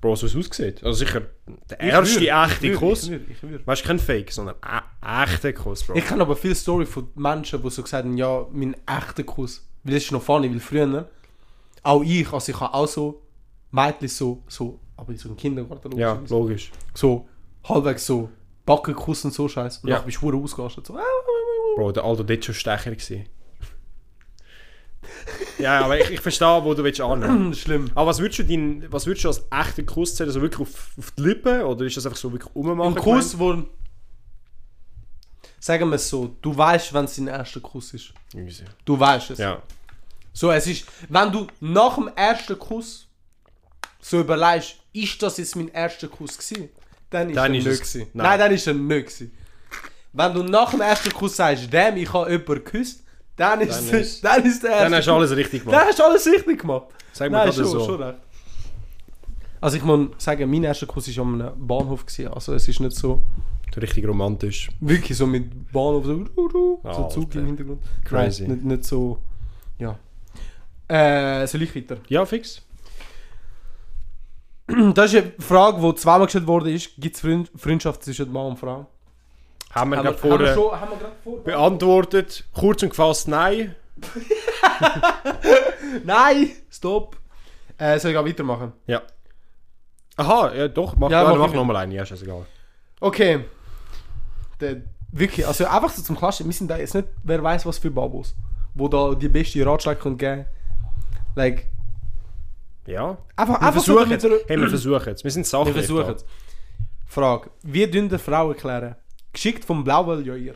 Bro, 0.00 0.16
so 0.16 0.26
es 0.26 0.34
aussieht. 0.34 0.82
Also 0.82 1.04
sicher 1.04 1.22
der 1.70 1.80
erste 1.80 2.28
echte 2.28 2.72
Kuss. 2.74 3.04
Ich 3.04 3.10
würde, 3.10 3.24
ich 3.30 3.42
würde. 3.42 3.66
Weißt 3.66 3.82
du, 3.82 3.86
kein 3.86 3.98
Fake, 3.98 4.32
sondern 4.32 4.56
ein 4.62 5.24
echter 5.24 5.52
Kuss, 5.52 5.84
Bro. 5.84 5.94
Ich 5.94 6.06
kenne 6.06 6.22
aber 6.22 6.34
viele 6.34 6.54
Story 6.54 6.86
von 6.86 7.08
Menschen, 7.14 7.62
die 7.62 7.70
so 7.70 7.82
gesagt 7.82 8.04
haben, 8.04 8.16
ja, 8.16 8.46
mein 8.50 8.76
echter 8.86 9.22
Kuss. 9.22 9.68
Weil 9.84 9.94
das 9.94 10.04
ist 10.04 10.12
noch 10.12 10.22
funny, 10.22 10.50
weil 10.50 10.60
früher, 10.60 11.08
auch 11.82 12.02
ich, 12.02 12.32
also 12.32 12.52
ich 12.52 12.60
habe 12.60 12.74
auch 12.74 12.86
so 12.86 13.22
Mädchen 13.70 14.08
so, 14.08 14.42
so, 14.48 14.80
aber 14.96 15.12
in 15.12 15.18
so 15.18 15.28
einem 15.28 15.36
Kindergarten, 15.36 15.92
ja, 15.98 16.12
logischerweise, 16.12 16.34
logisch. 16.34 16.70
so 16.94 17.28
halbwegs 17.64 18.06
so 18.06 18.30
Backenkuss 18.64 19.24
und 19.24 19.32
so 19.34 19.48
Scheiß. 19.48 19.78
Und 19.78 19.88
Ja. 19.90 19.96
dann 19.96 20.06
bist 20.06 20.20
du 20.20 20.42
ausgerastet. 20.44 20.86
So, 20.86 20.98
Bro, 21.76 21.92
der 21.92 22.04
Aldo 22.04 22.22
dort 22.22 22.44
schon 22.44 22.54
Stecher 22.54 22.90
gewesen. 22.90 23.26
ja, 25.58 25.80
aber 25.84 25.98
ich, 26.00 26.10
ich 26.10 26.20
verstehe, 26.20 26.62
wo 26.64 26.74
du 26.74 26.82
willst 26.84 27.00
annehmen. 27.00 27.54
schlimm. 27.54 27.90
Aber 27.94 28.08
was 28.10 28.18
würdest 28.18 28.40
du, 28.40 28.44
dein, 28.44 28.84
was 28.92 29.06
würdest 29.06 29.24
du 29.24 29.28
als 29.28 29.42
echten 29.50 29.86
Kuss 29.86 30.14
zählen? 30.14 30.28
Also 30.28 30.40
wirklich 30.42 30.60
auf, 30.68 30.90
auf 30.98 31.10
die 31.12 31.22
Lippen? 31.22 31.62
Oder 31.62 31.84
ist 31.86 31.96
das 31.96 32.04
einfach 32.06 32.18
so 32.18 32.32
wirklich 32.32 32.54
ummachen? 32.54 32.94
Ein 32.94 32.94
Kuss, 32.94 33.38
wo. 33.38 33.64
Sagen 35.60 35.88
wir 35.88 35.96
es 35.96 36.08
so, 36.08 36.36
du 36.40 36.56
weißt, 36.56 36.92
wenn 36.94 37.04
es 37.04 37.16
dein 37.16 37.26
erster 37.28 37.60
Kuss 37.60 37.92
ist. 37.94 38.12
Easy. 38.34 38.64
Du 38.84 38.98
weißt 38.98 39.30
es. 39.32 39.38
Ja. 39.38 39.62
So, 40.32 40.50
es 40.52 40.66
ist, 40.66 40.86
wenn 41.08 41.32
du 41.32 41.46
nach 41.60 41.96
dem 41.96 42.08
ersten 42.14 42.58
Kuss 42.58 43.07
so 44.00 44.20
überlegst, 44.20 44.76
ist 44.92 45.22
das 45.22 45.36
jetzt 45.38 45.56
mein 45.56 45.68
erster 45.68 46.08
Kuss 46.08 46.36
gewesen? 46.38 46.68
Dann 47.10 47.30
ist 47.30 47.36
Dann 47.36 47.54
er 47.54 47.58
ist 47.60 47.66
nicht 47.66 47.80
es- 47.82 47.94
nein. 47.94 48.06
Nein. 48.14 48.38
dann 48.38 48.52
ist 48.52 48.66
er 48.66 48.74
nicht 48.74 49.06
gewesen. 49.06 49.32
Wenn 50.12 50.34
du 50.34 50.42
nach 50.42 50.70
dem 50.70 50.80
ersten 50.80 51.12
Kuss 51.12 51.36
sagst, 51.36 51.72
damn, 51.72 51.96
ich 51.96 52.12
habe 52.12 52.30
jemanden 52.30 52.54
geküsst, 52.64 53.04
dann 53.36 53.60
ist, 53.60 53.90
Dann 53.92 54.00
ist- 54.00 54.24
dann 54.24 54.44
ist 54.44 54.62
der 54.62 54.70
erste 54.70 54.84
Dann 54.84 54.94
hast 54.98 55.06
du 55.08 55.12
alles 55.12 55.36
richtig 55.36 55.60
Dann 55.64 55.70
gemacht. 55.70 55.86
hast 55.88 55.98
du 55.98 56.02
alles 56.04 56.26
richtig 56.26 56.60
gemacht. 56.60 56.86
Sag 57.12 57.30
mir 57.30 57.52
schon, 57.52 57.64
so. 57.64 57.84
schon 57.84 58.02
recht. 58.02 58.18
Also 59.60 59.76
ich 59.76 59.82
muss 59.82 60.08
sagen, 60.18 60.50
mein 60.50 60.64
erster 60.64 60.86
Kuss 60.86 61.16
war 61.16 61.24
einem 61.24 61.66
Bahnhof. 61.66 62.06
Gewesen. 62.06 62.28
Also 62.28 62.54
es 62.54 62.66
ist 62.68 62.80
nicht 62.80 62.96
so, 62.96 63.22
Richtig 63.76 64.06
romantisch. 64.08 64.68
wirklich 64.80 65.16
so 65.16 65.26
mit 65.26 65.70
Bahnhof, 65.72 66.04
so, 66.06 66.14
du, 66.24 66.80
so 66.82 66.88
Alter. 66.88 67.08
Zug 67.10 67.34
im 67.36 67.46
Hintergrund. 67.46 67.82
Crazy. 68.04 68.42
Nein, 68.42 68.56
nicht, 68.56 68.64
nicht 68.64 68.84
so, 68.84 69.18
ja. 69.78 69.96
Äh, 70.88 71.46
soll 71.46 71.62
ich 71.62 71.76
weiter? 71.76 71.98
Ja, 72.08 72.24
fix. 72.26 72.62
Das 74.94 75.12
ist 75.12 75.22
eine 75.22 75.32
Frage, 75.38 75.80
die 75.80 75.94
zweimal 75.94 76.26
gestellt 76.26 76.46
worden 76.46 76.74
ist. 76.74 76.90
Gibt 76.98 77.16
es 77.16 77.22
Freund 77.22 77.50
Freundschaft 77.56 78.04
zwischen 78.04 78.30
Mann 78.32 78.46
und 78.48 78.58
Frau? 78.58 78.86
Haben 79.70 79.90
wir 79.90 79.96
Haben 79.98 80.04
gerade 80.04 80.22
wir, 80.22 80.30
haben 80.30 80.40
wir, 80.40 80.46
vorher 80.46 80.54
schon, 80.54 80.80
haben 80.80 80.90
wir 81.00 81.12
vor? 81.24 81.44
beantwortet. 81.44 82.44
Kurz 82.54 82.82
und 82.82 82.90
gefasst, 82.90 83.28
nein. 83.28 83.74
Nein! 86.04 86.50
Stopp! 86.70 87.16
Äh, 87.78 87.98
soll 87.98 88.10
ich 88.12 88.16
auch 88.16 88.24
weitermachen? 88.26 88.72
Ja. 88.86 89.02
Aha, 90.16 90.52
ja 90.54 90.68
doch, 90.68 90.96
mach, 90.96 91.10
Ja, 91.10 91.22
ja, 91.22 91.30
mach 91.30 91.38
mach 91.48 91.54
nochmal 91.54 91.76
eine, 91.76 91.94
ja, 91.94 92.04
scheißegal. 92.04 92.44
Okay. 93.00 93.44
Der, 94.60 94.82
wirklich, 95.12 95.46
also 95.46 95.64
einfach 95.66 95.90
so 95.90 96.02
zum 96.02 96.16
Klatschen, 96.16 96.46
wir 96.46 96.52
sind 96.52 96.68
da 96.68 96.76
jetzt 96.76 96.94
nicht, 96.94 97.06
wer 97.22 97.42
weiß 97.42 97.64
was 97.66 97.78
für 97.78 97.90
Babos, 97.90 98.34
wo 98.74 98.88
da 98.88 99.14
die 99.14 99.28
beste 99.28 99.64
Ratschläge 99.64 100.00
können 100.00 100.18
geben. 100.18 100.44
Like, 101.36 101.66
Ja. 102.88 103.18
einfach, 103.36 103.60
Wir 103.60 103.66
einfach 103.68 103.80
so 103.82 103.94
versuchen 103.98 104.10
damit 104.18 104.24
es. 104.24 104.30
so- 104.42 104.48
Hey, 104.48 104.60
wir 104.60 104.68
versuchen 104.68 105.12
es. 105.12 105.24
Wir 105.24 105.30
sind 105.30 105.42
Wir 105.42 105.48
sachlich. 105.48 105.74
versuchen 105.74 106.14
es. 106.16 106.24
Frage. 107.06 107.50
Wie 107.62 107.86
dünn 107.86 108.08
der 108.08 108.18
Frau 108.18 108.48
erklären? 108.50 108.94
Geschickt 109.32 109.64
vom 109.64 109.84
Blauwalljäger. 109.84 110.54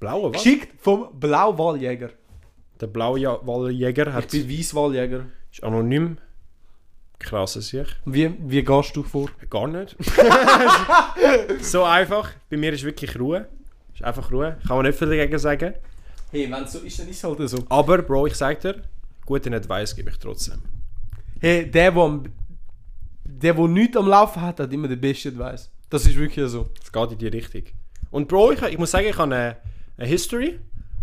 Blaue, 0.00 0.32
was? 0.34 0.42
Geschickt 0.42 0.80
vom 0.80 1.08
Blauwalljäger. 1.18 2.10
Der 2.80 2.86
blaue 2.86 3.18
Ja- 3.20 3.38
Walljäger 3.46 4.08
Ich 4.08 4.12
hat, 4.14 4.30
bin 4.30 4.48
Weißwalljäger. 4.50 5.26
ist 5.52 5.62
anonym. 5.64 6.18
Krasses 7.18 7.68
sich. 7.68 7.88
Wie, 8.04 8.34
wie 8.40 8.62
gehst 8.62 8.94
du 8.94 9.02
vor? 9.02 9.28
Gar 9.48 9.68
nicht. 9.68 9.96
so 11.60 11.82
einfach. 11.84 12.30
Bei 12.50 12.56
mir 12.58 12.72
ist 12.74 12.84
wirklich 12.84 13.18
Ruhe. 13.18 13.48
Ist 13.94 14.04
einfach 14.04 14.30
Ruhe. 14.30 14.58
Kann 14.66 14.76
man 14.76 14.86
nicht 14.86 14.98
viel 14.98 15.08
dagegen 15.08 15.38
sagen. 15.38 15.72
Hey, 16.30 16.50
wenn 16.50 16.64
es 16.64 16.72
so 16.72 16.80
ist, 16.80 16.98
dann 16.98 17.08
ist 17.08 17.16
es 17.16 17.24
halt 17.24 17.48
so. 17.48 17.58
Aber, 17.70 17.98
Bro, 18.02 18.26
ich 18.26 18.34
sag 18.34 18.60
dir, 18.60 18.82
gute 19.24 19.50
Advice 19.54 19.96
gebe 19.96 20.10
ich 20.10 20.18
trotzdem. 20.18 20.60
Hey, 21.40 21.70
der, 21.70 21.90
der, 21.92 22.02
am- 22.02 22.22
der, 23.24 23.54
nichts 23.54 23.96
am 23.96 24.08
Laufen 24.08 24.40
hat, 24.42 24.60
hat 24.60 24.72
immer 24.72 24.88
den 24.88 25.00
besten 25.00 25.28
Advice. 25.40 25.70
Das 25.90 26.06
ist 26.06 26.16
wirklich 26.16 26.48
so. 26.50 26.66
Es 26.82 26.90
geht 26.92 27.12
in 27.12 27.18
die 27.18 27.28
Richtung. 27.28 27.62
Und 28.10 28.28
Bro, 28.28 28.52
ich, 28.52 28.62
ich 28.62 28.78
muss 28.78 28.90
sagen, 28.90 29.06
ich 29.08 29.16
habe 29.18 29.34
eine, 29.34 29.56
eine 29.96 30.08
History. 30.08 30.58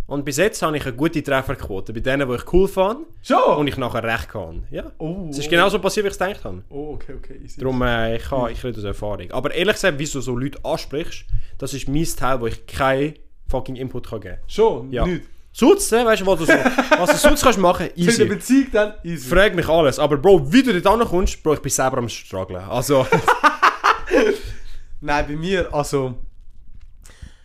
Und 0.06 0.26
bis 0.26 0.36
jetzt 0.38 0.62
habe 0.62 0.76
ich 0.76 0.86
eine 0.86 0.96
gute 0.96 1.24
Trefferquote. 1.24 1.94
Bei 1.94 2.02
denen, 2.02 2.28
die 2.28 2.36
ich 2.36 2.52
cool 2.54 2.68
fand 2.68 3.06
Schon? 3.22 3.58
und 3.58 3.68
ich 3.68 3.78
nachher 3.78 4.04
recht 4.04 4.28
kann. 4.30 4.64
Ja. 4.70 4.92
oh, 4.98 5.28
Es 5.30 5.38
ist 5.38 5.50
genau 5.50 5.70
so 5.70 5.80
passiert, 5.80 6.04
wie 6.04 6.08
ich 6.10 6.14
es 6.14 6.20
gedacht 6.20 6.44
habe. 6.44 6.62
Oh, 6.70 6.94
okay, 6.96 7.14
okay. 7.18 7.40
Easy. 7.42 7.60
Darum, 7.62 7.82
äh, 7.82 8.18
ich, 8.18 8.24
kann, 8.24 8.52
ich 8.52 8.62
rede 8.64 8.78
aus 8.80 8.84
Erfahrung. 8.84 9.32
Aber 9.32 9.54
ehrlich 9.54 9.76
gesagt, 9.76 9.98
wieso 9.98 10.20
so 10.20 10.36
Leute 10.36 10.60
ansprichst, 10.66 11.24
das 11.58 11.74
ist 11.74 11.88
mein 11.88 12.04
Teil, 12.04 12.42
wo 12.42 12.48
ich 12.48 12.66
keinen 12.68 13.14
fucking 13.48 13.78
Input 13.78 14.10
kann 14.10 14.20
geben 14.20 14.36
kann. 14.36 14.50
Schon? 14.50 14.92
Ja. 14.92 15.06
Nicht. 15.08 15.24
Sonst, 15.56 15.94
äh, 15.94 16.04
weißt 16.04 16.24
du, 16.24 16.26
was 16.26 16.40
du, 16.40 16.46
so, 16.46 16.54
was 16.98 17.12
du 17.12 17.18
sonst 17.18 17.44
kannst 17.44 17.60
machen, 17.60 17.86
Für 17.86 17.94
eine 17.94 18.10
easy. 18.10 18.26
Beziehung 18.26 18.68
dann 18.72 18.94
easy. 19.04 19.30
Frag 19.30 19.56
mich 19.56 19.70
alles. 19.70 20.00
Aber 20.00 20.18
Bro, 20.18 20.52
wie 20.52 20.64
du 20.64 20.82
dort 20.82 21.02
ankommst, 21.02 21.42
Bro, 21.44 21.54
ich 21.54 21.60
bin 21.60 21.72
selber 21.72 22.00
am 22.00 22.10
strugglen. 22.10 22.64
Also, 22.64 23.06
Nein, 25.02 25.28
bei 25.28 25.36
mir, 25.36 25.72
also... 25.74 26.16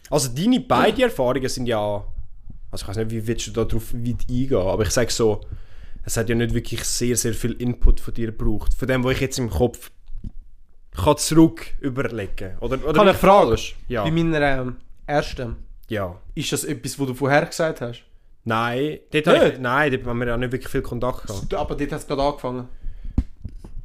also 0.09 0.29
deine 0.29 0.61
beiden 0.61 1.03
Erfahrungen 1.03 1.49
sind 1.49 1.67
ja... 1.67 2.05
Also 2.71 2.85
ich 2.85 2.89
weiß 2.89 2.97
nicht, 2.99 3.11
wie 3.11 3.27
willst 3.27 3.47
du 3.47 3.51
da 3.51 3.65
drauf 3.65 3.93
weit 3.93 4.27
eingehen, 4.29 4.57
aber 4.57 4.83
ich 4.83 4.91
sage 4.91 5.11
so, 5.11 5.41
es 6.05 6.17
hat 6.17 6.29
ja 6.29 6.35
nicht 6.35 6.55
wirklich 6.55 6.85
sehr, 6.85 7.17
sehr 7.17 7.35
viel 7.35 7.53
Input 7.53 8.01
von 8.01 8.15
dir 8.15 8.27
gebraucht. 8.27 8.73
Von 8.75 8.89
dem, 8.89 9.05
was 9.05 9.13
ich 9.13 9.21
jetzt 9.21 9.39
im 9.39 9.51
Kopf 9.51 9.91
kann 10.95 11.17
zurück 11.19 11.75
überlegen. 11.81 12.57
Oder, 12.61 12.83
oder 12.85 12.93
Kann 12.93 13.09
ich 13.09 13.17
fragen? 13.17 13.59
Ja. 13.89 14.05
Bei 14.05 14.11
meiner 14.11 14.41
ähm, 14.41 14.77
ersten, 15.07 15.57
ja. 15.89 16.17
ist 16.35 16.53
das 16.53 16.65
etwas, 16.65 16.99
was 16.99 17.07
du 17.07 17.15
vorher 17.15 17.47
gesagt 17.47 17.81
hast? 17.81 18.03
Nein, 18.45 19.01
dort 19.11 19.27
habe 19.27 19.37
ich, 19.37 19.43
Nicht? 19.45 19.61
nein, 19.61 19.93
dort 19.93 20.07
haben 20.07 20.19
wir 20.21 20.27
ja 20.27 20.37
nicht 20.37 20.53
wirklich 20.53 20.71
viel 20.71 20.83
Kontakt 20.83 21.27
gehabt. 21.27 21.53
Aber 21.55 21.75
dort 21.75 21.93
hat 21.93 22.01
es 22.01 22.07
gerade 22.07 22.23
angefangen. 22.23 22.69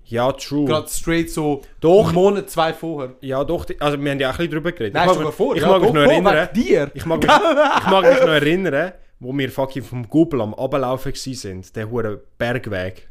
Ja, 0.05 0.31
true. 0.31 0.65
Gerade 0.65 0.87
straight 0.89 1.31
so 1.31 1.63
Doch. 1.79 2.05
einen 2.05 2.15
Monat, 2.15 2.49
zwei 2.49 2.71
vorher. 2.73 3.15
Ja, 3.21 3.43
doch, 3.43 3.65
also 3.79 3.99
wir 3.99 4.11
haben 4.11 4.19
ja 4.19 4.29
auch 4.29 4.33
ein 4.33 4.37
bisschen 4.37 4.51
drüber 4.51 4.71
geredet. 4.71 4.93
Nein, 4.93 5.09
ich 5.09 5.19
mag, 5.19 5.33
vor. 5.33 5.55
ich 5.55 5.61
ja, 5.61 5.67
mag 5.69 5.81
mich 5.81 5.93
noch 5.93 6.01
erinnern. 6.01 6.49
dir. 6.53 6.91
Ich 6.93 7.05
mag, 7.05 7.21
mich, 7.21 7.31
ich 7.77 7.89
mag 7.89 8.03
mich 8.03 8.19
noch 8.21 8.27
erinnern, 8.27 8.91
wo 9.19 9.35
wir 9.35 9.51
fucking 9.51 9.83
vom 9.83 10.07
Gubel 10.07 10.41
am 10.41 10.53
Ablaufen 10.53 11.13
waren. 11.13 11.65
Der 11.75 11.89
hure 11.89 12.21
Bergweg. 12.37 13.09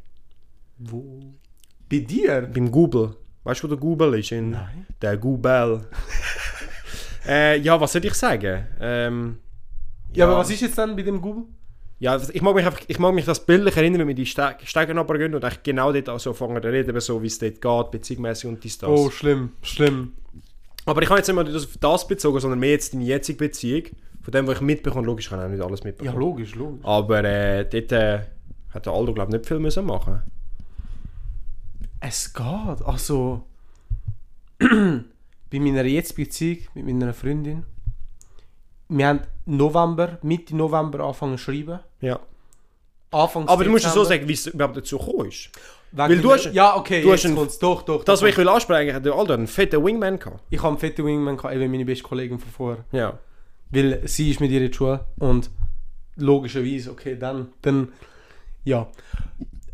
Wo? 0.78 1.20
Bei 1.90 1.98
dir? 1.98 2.42
Beim 2.42 2.70
Gubel. 2.70 3.16
Weißt 3.44 3.62
du, 3.62 3.64
wo 3.64 3.68
der 3.68 3.78
Gubel 3.78 4.14
ist? 4.18 4.30
In 4.32 4.50
Nein. 4.50 4.86
Der 5.00 5.16
Gubel. 5.16 5.86
äh, 7.26 7.58
ja, 7.60 7.80
was 7.80 7.92
soll 7.92 8.04
ich 8.04 8.14
sagen? 8.14 8.66
Ähm, 8.80 9.38
Ja, 10.14 10.26
aber 10.26 10.38
was 10.38 10.50
ist 10.50 10.60
jetzt 10.60 10.76
dann 10.78 10.94
bei 10.96 11.02
dem 11.02 11.20
Google? 11.20 11.44
Ja, 11.98 12.20
ich 12.32 12.42
mag 12.42 12.54
mich 12.56 12.66
einfach, 12.66 12.80
ich 12.88 12.98
mag 12.98 13.14
mich 13.14 13.24
das 13.24 13.46
bildlich 13.46 13.76
erinnern, 13.76 14.00
wenn 14.00 14.08
wir 14.08 14.14
die 14.16 14.26
Ste 14.26 14.56
Stege 14.64 14.92
runtergehen 14.96 15.34
und 15.36 15.44
eigentlich 15.44 15.62
genau 15.62 15.92
dort 15.92 16.08
auch 16.08 16.18
so 16.18 16.32
fangen 16.32 16.60
zu 16.60 16.68
reden, 16.68 16.98
so 17.00 17.22
wie 17.22 17.28
es 17.28 17.38
dort 17.38 17.60
geht, 17.60 17.90
beziehungsmäßig 17.92 18.48
und 18.50 18.64
dies, 18.64 18.76
das. 18.78 18.90
Oh, 18.90 19.08
schlimm, 19.08 19.52
schlimm. 19.62 20.14
Aber 20.84 21.00
ich 21.00 21.08
habe 21.08 21.18
jetzt 21.20 21.28
nicht 21.28 21.36
mal 21.36 21.44
das 21.44 21.64
auf 21.64 21.76
das 21.78 22.08
bezogen, 22.08 22.40
sondern 22.40 22.58
mehr 22.58 22.70
jetzt 22.70 22.92
deine 22.92 23.04
jetzige 23.04 23.38
Beziehung, 23.38 23.84
von 24.20 24.32
dem, 24.32 24.48
was 24.48 24.56
ich 24.56 24.60
mitbekomme, 24.62 25.06
logisch, 25.06 25.26
ich 25.26 25.30
habe 25.32 25.44
auch 25.44 25.48
nicht 25.48 25.62
alles 25.62 25.80
Ja, 25.80 25.86
mitbekommen. 25.86 26.18
logisch, 26.18 26.54
logisch. 26.56 26.84
Aber 26.84 27.22
äh, 27.22 27.64
dort 27.70 27.92
äh, 27.92 28.20
hat 28.74 28.86
der 28.86 28.92
Aldo, 28.92 29.14
glaube 29.14 29.30
ich, 29.30 29.38
nicht 29.38 29.46
viel 29.46 29.60
müssen 29.60 29.84
machen 29.84 30.22
Es 32.00 32.32
geht. 32.34 32.82
Also. 32.84 33.44
bei 35.52 35.60
meiner 35.60 35.84
jetzigen 35.84 36.24
Beziehung 36.24 36.58
mit 36.74 36.86
meiner 36.86 37.12
Freundin. 37.12 37.64
Wir 38.88 39.06
haben 39.08 39.20
November, 39.46 40.18
Mitte 40.22 40.56
November 40.56 41.00
angefangen 41.00 41.36
zu 41.38 41.44
schreiben. 41.44 41.80
Ja. 42.00 42.18
Anfangs 43.10 43.50
Aber 43.50 43.64
du 43.64 43.70
musst 43.70 43.84
es 43.86 43.92
so 43.92 44.04
sagen, 44.04 44.26
wie 44.26 44.32
es 44.32 44.46
überhaupt 44.46 44.76
dazu 44.76 44.98
gekommen 44.98 45.28
ist. 45.28 45.50
Weil 45.92 46.18
du 46.18 46.32
hast- 46.32 46.52
Ja, 46.52 46.76
okay, 46.76 47.02
du 47.02 47.12
hast 47.12 47.26
einen- 47.26 47.36
kommt's. 47.36 47.58
Doch, 47.58 47.82
doch. 47.82 48.02
Das, 48.04 48.20
doch, 48.20 48.24
was 48.26 48.32
ich 48.32 48.38
will 48.38 48.48
ansprechen, 48.48 48.94
hat 48.94 49.06
Aldo 49.06 49.34
einen 49.34 49.46
fetten 49.46 49.84
Wingman 49.84 50.18
gehabt. 50.18 50.40
Ich 50.48 50.58
habe 50.58 50.68
einen 50.68 50.78
fetten 50.78 51.04
Wingman, 51.04 51.36
gehabt, 51.36 51.54
eben 51.54 51.70
meine 51.70 51.84
beste 51.84 52.04
Kollegin 52.04 52.38
von 52.38 52.50
vorher. 52.50 52.84
Ja. 52.92 53.18
Weil 53.70 54.00
sie 54.08 54.30
ist 54.30 54.40
mit 54.40 54.50
ihr 54.50 54.60
in 54.62 54.70
der 54.70 54.74
Schule 54.76 55.04
und 55.18 55.50
logischerweise, 56.16 56.90
okay, 56.90 57.16
dann, 57.18 57.48
dann, 57.60 57.92
ja. 58.64 58.86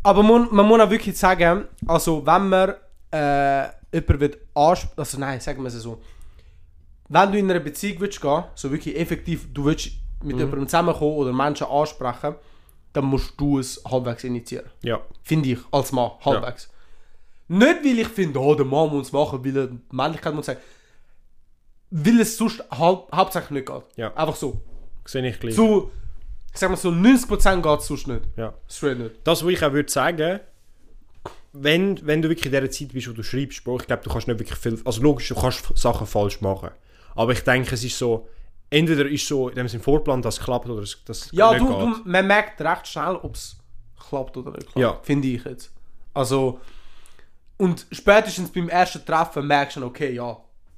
Aber 0.03 0.23
man, 0.23 0.47
man 0.51 0.65
muss 0.65 0.79
auch 0.81 0.89
wirklich 0.89 1.17
sagen, 1.17 1.65
also 1.87 2.25
wenn 2.25 2.49
man 2.49 2.73
äh, 3.11 3.69
jemanden 3.91 4.19
will 4.19 4.37
ansprechen, 4.53 4.99
also 4.99 5.19
nein, 5.19 5.39
sagen 5.39 5.61
wir 5.61 5.67
es 5.67 5.75
so, 5.75 6.01
wenn 7.09 7.31
du 7.31 7.37
in 7.39 7.49
einer 7.49 7.59
Beziehung 7.59 8.01
willst 8.01 8.21
gehen, 8.21 8.43
so 8.55 8.71
wirklich 8.71 8.97
effektiv, 8.97 9.51
du 9.53 9.65
willst 9.65 9.91
mit 10.23 10.37
jemandem 10.37 10.67
zusammenkommen 10.67 11.15
oder 11.15 11.33
Menschen 11.33 11.67
ansprechen, 11.67 12.35
dann 12.93 13.05
musst 13.05 13.39
du 13.39 13.59
es 13.59 13.81
halbwegs 13.89 14.23
initiieren. 14.23 14.69
Ja. 14.81 15.01
Finde 15.23 15.49
ich, 15.49 15.59
als 15.71 15.91
Mann, 15.91 16.11
halbwegs. 16.23 16.69
Nicht, 17.47 17.83
weil 17.83 17.99
ich 17.99 18.07
finde, 18.07 18.39
oh, 18.39 18.53
der 18.53 18.65
Mann 18.65 18.89
muss 18.89 19.07
es 19.07 19.11
machen, 19.11 19.43
weil 19.43 19.57
er 19.57 19.69
Männlichkeit 19.91 20.33
muss 20.33 20.45
sagen. 20.45 20.59
Weil 21.89 22.21
es 22.21 22.37
sonst 22.37 22.63
halb, 22.71 23.07
hauptsächlich 23.13 23.51
nicht 23.51 23.65
geht. 23.67 23.83
Ja. 23.95 24.13
Einfach 24.15 24.35
so. 24.35 24.61
Sehe 25.05 25.27
ich 25.27 25.39
gleich. 25.39 25.55
Zu, 25.55 25.89
ich 26.53 26.59
sag 26.59 26.69
mal 26.69 26.75
so, 26.75 26.89
90% 26.89 27.61
geht 27.61 27.79
es 27.79 27.87
sonst 27.87 28.07
nicht. 28.07 28.21
Ja. 28.37 28.53
Straight 28.67 28.99
nicht. 28.99 29.15
Das, 29.23 29.43
was 29.43 29.51
ich 29.51 29.63
auch 29.63 29.73
würde 29.73 29.91
sagen, 29.91 30.39
wenn, 31.53 32.05
wenn 32.05 32.21
du 32.21 32.29
wirklich 32.29 32.45
in 32.45 32.51
dieser 32.51 32.69
Zeit 32.69 32.93
bist, 32.93 33.07
wo 33.09 33.13
du 33.13 33.23
schreibst, 33.23 33.63
Bro, 33.63 33.79
ich 33.81 33.87
glaube, 33.87 34.03
du 34.03 34.09
kannst 34.09 34.27
nicht 34.27 34.39
wirklich 34.39 34.57
viel, 34.57 34.79
also 34.85 35.01
logisch, 35.01 35.27
du 35.29 35.35
kannst 35.35 35.65
Sachen 35.77 36.05
falsch 36.07 36.41
machen. 36.41 36.69
Aber 37.15 37.31
ich 37.31 37.41
denke, 37.43 37.73
es 37.73 37.83
ist 37.83 37.97
so, 37.97 38.27
entweder 38.69 39.07
ist 39.07 39.27
so 39.27 39.49
in 39.49 39.55
dem 39.55 39.67
Sinne 39.67 39.83
Vorplan, 39.83 40.21
dass 40.21 40.37
es 40.37 40.43
klappt 40.43 40.69
oder 40.69 40.83
es 40.83 40.97
das 41.05 41.29
Ja, 41.31 41.51
nicht 41.51 41.61
du, 41.61 41.67
geht. 41.67 42.05
du, 42.05 42.09
man 42.09 42.27
merkt 42.27 42.61
recht 42.61 42.87
schnell, 42.87 43.15
ob 43.15 43.35
es 43.35 43.57
klappt 44.09 44.37
oder 44.37 44.51
nicht 44.51 44.63
klappt. 44.67 44.77
Ja. 44.77 44.99
Finde 45.01 45.27
ich 45.27 45.43
jetzt. 45.43 45.71
Also, 46.13 46.59
und 47.57 47.85
spätestens 47.91 48.51
beim 48.51 48.69
ersten 48.69 49.05
Treffen 49.05 49.45
merkst 49.47 49.75
du, 49.77 49.79
dann, 49.81 49.89
okay, 49.89 50.13
ja, 50.13 50.37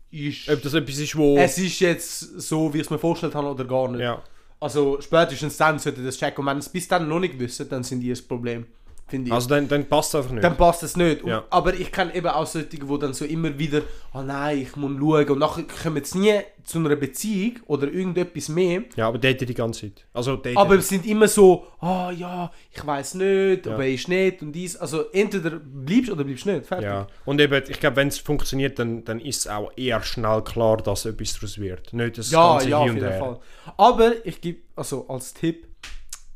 ist, 0.10 0.50
Ob 0.50 0.62
das 0.62 0.74
etwas 0.74 0.98
ist, 0.98 1.16
wo... 1.16 1.38
es 1.38 1.58
ist 1.58 1.80
jetzt 1.80 2.20
so, 2.42 2.74
wie 2.74 2.80
ich 2.80 2.84
es 2.84 2.90
mir 2.90 3.00
vorgestellt 3.00 3.36
habe 3.36 3.48
oder 3.48 3.66
gar 3.66 3.88
nicht. 3.90 4.02
ja. 4.02 4.22
Also 4.60 5.02
spätestens 5.02 5.58
dann 5.58 5.80
sollte 5.80 6.04
das 6.04 6.18
checken. 6.18 6.42
Und 6.42 6.46
wenn 6.46 6.58
es 6.60 6.70
bis 6.70 6.88
dann 6.88 7.08
noch 7.08 7.20
nicht 7.20 7.40
wissen, 7.40 7.68
dann 7.68 7.84
sind 7.84 8.02
die 8.02 8.10
das 8.10 8.22
Problem. 8.22 8.68
Finde 9.12 9.28
ich. 9.28 9.34
Also 9.34 9.50
dann, 9.50 9.68
dann 9.68 9.86
passt 9.86 10.14
es 10.14 10.16
einfach 10.16 10.32
nicht. 10.32 10.44
dann 10.44 10.56
passt 10.56 10.84
es 10.84 10.96
nicht. 10.96 11.22
Und, 11.22 11.30
Ja. 11.30 11.44
Aber 11.50 11.74
ich 11.74 11.92
kenne 11.92 12.16
eben 12.16 12.28
auch 12.28 12.46
solche, 12.46 12.70
die 12.70 12.80
dann 13.00 13.14
so 13.14 13.26
immer 13.26 13.60
wieder, 13.60 13.82
oh 14.14 14.22
nein, 14.22 14.60
ich 14.60 14.76
muss 14.78 14.92
schauen. 14.98 15.30
Und 15.30 15.40
nachher 15.40 15.64
kommen 15.84 16.02
sie 16.04 16.18
nie 16.18 16.40
zu 16.64 16.80
einer 16.80 16.96
Beziehung 16.96 17.60
oder 17.68 17.92
irgendetwas 17.92 18.48
mehr. 18.48 18.84
ja, 18.96 19.10
aber 19.10 19.18
daten 19.18 19.46
die 19.46 19.54
ganze 19.54 19.82
Zeit. 19.82 20.06
Also 20.14 20.38
daten. 20.38 20.56
Aber 20.58 20.76
es 20.76 20.88
sind 20.88 21.06
immer 21.06 21.28
so, 21.28 21.68
ah 21.82 22.10
ja, 22.12 22.50
ich 22.72 22.86
weiß 22.88 23.16
nicht, 23.16 23.68
aber 23.68 23.84
er 23.86 23.92
ist 23.94 24.08
nicht 24.08 24.42
und 24.42 24.54
dies. 24.54 24.78
Also 24.78 25.10
entweder 25.12 25.60
bleibst 25.60 26.10
oder 26.10 26.24
bleibst 26.24 26.46
nicht. 26.46 26.66
Fertig. 26.66 26.86
ja. 26.86 27.08
Und 27.26 27.42
eben, 27.42 27.62
ich 27.68 27.80
glaube, 27.82 27.98
wenn 27.98 28.08
es 28.08 28.18
funktioniert, 28.18 28.80
dann, 28.80 29.04
dann 29.04 29.20
ist 29.20 29.40
es 29.40 29.48
auch 29.48 29.72
eher 29.76 30.02
schnell 30.04 30.42
klar, 30.44 30.78
dass 30.78 31.04
etwas 31.04 31.34
daraus 31.34 31.58
wird. 31.60 31.92
Nicht 31.92 32.18
das 32.18 32.32
Ja, 32.32 32.52
ganze 32.54 32.70
ja, 32.70 32.78
auf 32.78 32.86
Hin 32.86 32.96
und 32.96 33.02
jeden. 33.04 33.20
Fall. 33.20 33.40
Aber 33.76 34.26
ich 34.26 34.40
gebe, 34.40 34.60
also 34.78 35.06
als 35.10 35.34
Tipp, 35.34 35.68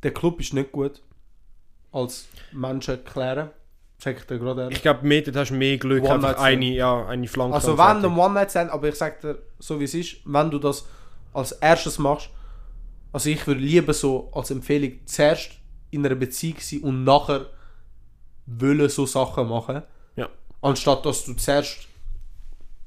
der 0.04 0.12
Club 0.12 0.42
ist 0.42 0.54
nicht 0.54 0.74
gut. 0.74 1.02
Als 1.96 2.28
Menschen 2.52 3.04
klären. 3.06 3.50
Sag 3.98 4.18
ich 4.18 4.26
dir 4.26 4.38
gerade 4.38 4.64
ehrlich. 4.64 4.78
Ich 4.78 4.82
glaube, 4.82 5.08
mit 5.08 5.34
hast 5.34 5.50
du 5.50 5.56
mehr 5.56 5.78
Glück, 5.78 6.04
One 6.04 6.14
einfach 6.16 6.38
eine, 6.42 6.66
ja, 6.66 7.06
eine 7.06 7.28
Flanke. 7.28 7.56
Also 7.56 7.78
wenn 7.78 8.04
ein 8.04 8.18
One-Night-Stand, 8.18 8.70
aber 8.70 8.90
ich 8.90 8.96
sag 8.96 9.22
dir, 9.22 9.38
so 9.60 9.80
wie 9.80 9.86
es 9.86 9.94
ist, 9.94 10.18
wenn 10.26 10.52
du 10.52 10.60
das 10.60 10.86
als 11.34 11.54
erstes 11.54 11.98
machst, 11.98 12.30
also 13.14 13.30
ich 13.30 13.48
würde 13.48 13.62
lieber 13.62 13.94
so 13.94 14.30
als 14.34 14.52
Empfehlung 14.52 15.00
zuerst 15.06 15.52
in 15.90 16.06
einer 16.06 16.16
Beziehung 16.16 16.58
sein 16.60 16.82
und 16.82 17.04
nachher 17.06 17.46
wollen 18.46 18.90
so 18.90 19.06
Sachen 19.06 19.48
machen, 19.48 19.82
Ja. 20.18 20.26
Mhm. 20.28 20.32
anstatt 20.62 21.06
dass 21.06 21.24
du 21.24 21.34
zuerst 21.34 21.88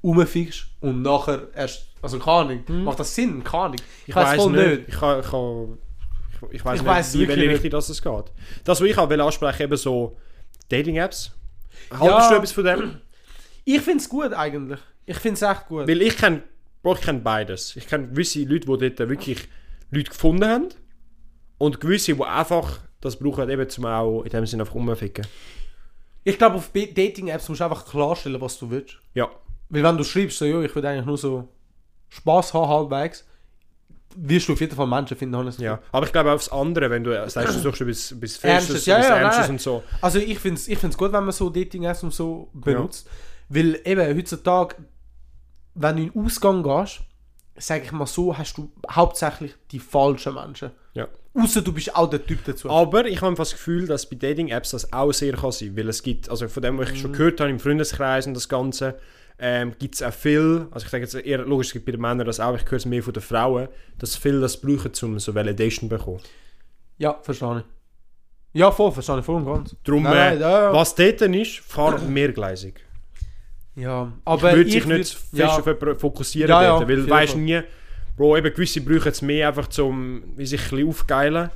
rumfickst 0.03 0.67
und 0.81 1.01
nachher 1.03 1.49
erst, 1.55 1.87
also 2.03 2.19
keine 2.19 2.63
Ahnung, 2.67 2.85
macht 2.85 3.01
das 3.01 3.15
Sinn? 3.15 3.43
Keine 3.43 3.65
Ahnung. 3.65 3.81
Ich 4.07 4.15
weiss 4.15 4.29
weiß 4.29 4.43
voll 4.43 4.53
nicht. 4.53 4.89
Ich, 4.89 4.95
kann, 4.95 5.21
ich, 5.21 5.27
kann, 5.27 5.79
ich, 6.31 6.53
ich 6.53 6.64
weiß 6.64 6.76
Ich 6.76 6.83
nicht, 6.83 6.91
weiss 6.91 7.14
wie, 7.14 7.18
wirklich 7.20 7.37
welche 7.37 7.49
nicht. 7.49 7.64
Richtung 7.64 7.70
das 7.70 7.89
es 7.89 8.03
geht. 8.03 8.24
Das, 8.64 8.81
was 8.81 8.89
ich 8.89 8.99
auch 8.99 9.09
will 9.09 9.20
ansprechen, 9.20 9.62
eben 9.62 9.76
so 9.76 10.16
Dating-Apps. 10.68 11.33
Ja. 11.91 12.01
Haltest 12.01 12.31
du 12.31 12.35
etwas 12.35 12.53
von 12.53 12.64
dem? 12.64 13.01
Ich 13.64 13.81
finde 13.81 13.99
es 13.99 14.09
gut 14.09 14.33
eigentlich. 14.33 14.81
Ich 15.07 15.18
finde 15.18 15.35
es 15.35 15.43
echt 15.43 15.66
gut. 15.66 15.89
Weil 15.89 16.03
ich 16.03 16.16
kenne 16.16 16.43
ich 16.85 17.01
kenn 17.01 17.22
beides. 17.22 17.76
Ich 17.76 17.87
kenne 17.87 18.09
gewisse 18.09 18.41
Leute, 18.45 18.66
die 18.66 18.91
dort 18.91 19.09
wirklich 19.11 19.49
Leute 19.91 20.11
gefunden 20.11 20.45
haben. 20.45 20.68
Und 21.59 21.81
gewisse, 21.81 22.14
die 22.14 22.22
einfach 22.22 22.81
das 23.01 23.16
brauchen, 23.18 23.49
eben 23.49 23.68
zum 23.68 23.87
auch 23.87 24.22
in 24.22 24.31
dem 24.31 24.47
Sinne 24.47 24.62
einfach 24.62 24.74
rumficken. 24.74 25.26
Ich 26.24 26.39
glaube, 26.39 26.57
auf 26.57 26.70
Dating-Apps 26.72 27.49
musst 27.49 27.61
du 27.61 27.64
einfach 27.64 27.87
klarstellen, 27.87 28.41
was 28.41 28.59
du 28.59 28.70
willst. 28.70 28.99
Ja. 29.14 29.29
Weil 29.68 29.83
wenn 29.83 29.97
du 29.97 30.05
schreibst, 30.05 30.39
so, 30.39 30.45
jo, 30.45 30.62
ich 30.62 30.74
will 30.74 30.85
eigentlich 30.85 31.07
nur 31.07 31.18
so 31.18 31.49
Spaß 32.09 32.55
haben, 32.55 32.68
halbwegs, 32.68 33.26
wirst 34.17 34.49
du 34.49 34.55
auf 34.55 34.61
jeden 34.61 34.75
Fall 34.75 34.87
Menschen 34.87 35.17
finden, 35.17 35.37
honestly. 35.37 35.65
ja. 35.67 35.81
Aber 35.93 36.07
ich 36.07 36.13
glaube 36.13 36.31
auch 36.31 36.35
aufs 36.35 36.49
andere, 36.49 36.91
wenn 36.91 37.05
du 37.05 37.13
sagst, 37.29 37.57
du 37.57 37.61
suchst 37.61 37.81
etwas, 37.83 38.13
etwas 38.13 38.37
Festes, 38.37 38.87
ja, 38.87 38.97
etwas 38.99 39.09
ja, 39.11 39.17
Ernstes 39.17 39.49
und 39.51 39.61
so. 39.61 39.83
Also 40.01 40.19
ich 40.19 40.39
finde 40.39 40.59
es 40.61 40.67
ich 40.69 40.79
find's 40.79 40.97
gut, 40.97 41.13
wenn 41.13 41.25
man 41.25 41.33
so 41.33 41.51
Dating-Apps 41.51 42.03
und 42.03 42.13
so 42.15 42.49
benutzt. 42.55 43.09
Weil 43.49 43.81
eben 43.85 44.17
heutzutage, 44.17 44.77
wenn 45.75 45.97
du 45.97 46.03
in 46.03 46.11
den 46.13 46.25
Ausgang 46.25 46.63
gehst, 46.63 47.01
sage 47.57 47.83
ich 47.85 47.93
mal 47.93 48.07
so, 48.07 48.37
hast 48.37 48.57
du 48.57 48.71
hauptsächlich 48.91 49.55
die 49.71 49.79
falschen 49.81 50.35
Menschen. 50.35 50.71
Ja. 50.95 51.09
Außer 51.35 51.63
du 51.63 51.73
bist 51.73 51.95
auch 51.95 52.09
der 52.11 52.25
Typ 52.25 52.45
dazu. 52.45 52.69
Aber 52.71 53.07
ich 53.07 53.21
habe 53.23 53.35
das 53.37 53.53
Gefühl, 53.53 53.87
dass 53.87 54.09
bei 54.09 54.17
Dating-Apps 54.17 54.71
das 54.71 54.93
auch 54.93 55.13
sehr 55.13 55.35
kann 55.35 55.53
sein 55.53 55.77
weil 55.77 55.89
es 55.89 56.03
gibt, 56.03 56.29
also 56.31 56.49
von 56.49 56.63
dem, 56.63 56.79
was 56.79 56.89
ich 56.91 56.97
Mhm. 56.97 57.01
schon 57.01 57.13
gehört 57.13 57.41
habe 57.41 57.51
im 57.51 57.61
Freundeskreis 57.61 58.27
und 58.27 58.35
das 58.35 58.49
Ganze, 58.49 58.99
ähm, 59.39 59.74
gibt 59.78 59.95
es 59.95 60.03
auch 60.03 60.12
viel, 60.12 60.66
also 60.70 60.84
ich 60.84 60.91
sage 60.91 61.05
jetzt 61.05 61.14
eher, 61.14 61.39
logisch, 61.39 61.68
es 61.68 61.72
gibt 61.72 61.86
bei 61.86 61.93
den 61.93 62.01
Männern 62.01 62.26
das 62.26 62.41
auch, 62.41 62.57
ich 62.57 62.64
höre 62.64 62.78
es 62.78 62.86
mehr 62.86 63.03
von 63.03 63.12
den 63.12 63.22
Frauen, 63.22 63.68
dass 63.99 64.16
viele 64.16 64.41
das 64.41 64.61
brauchen, 64.61 64.93
um 65.03 65.18
so 65.18 65.34
Validation 65.34 65.89
zu 65.89 65.97
bekommen. 65.97 66.20
Ja, 66.99 67.18
verstehe 67.22 67.59
ich. 67.59 67.64
Ja, 68.61 68.70
voll, 68.72 68.91
verstehe 68.93 69.20
ich 69.20 69.24
voll 69.24 69.36
und 69.36 69.47
ganz. 69.47 69.76
Darum, 69.84 70.03
Nein, 70.03 70.14
äh, 70.14 70.30
nein, 70.30 70.41
ja. 70.41 70.72
was 70.72 70.95
dort 70.95 71.20
ist, 71.20 71.59
fahr 71.61 71.99
mehrgleisig. 72.01 72.80
Ja, 73.76 74.12
Aber 74.24 74.51
ich 74.51 74.57
würde 74.57 74.70
sich 74.70 74.86
nicht 74.86 75.14
fest 75.14 75.28
ja, 75.32 75.49
auf 75.49 75.66
jemanden 75.66 75.99
fokussieren, 75.99 76.51
Ja, 76.51 76.78
dort, 76.78 76.89
weil 76.89 76.97
du 76.97 77.09
weißt 77.09 77.36
nie, 77.36 77.62
Bro, 78.16 78.36
eben 78.36 78.53
gewisse 78.53 78.80
brauchen 78.80 79.12
es 79.12 79.22
mehr 79.22 79.47
einfach 79.47 79.68
wie 79.68 80.45
sich 80.47 80.61
ein 80.61 80.70
bisschen 80.70 80.89
aufgeilen. 80.89 81.51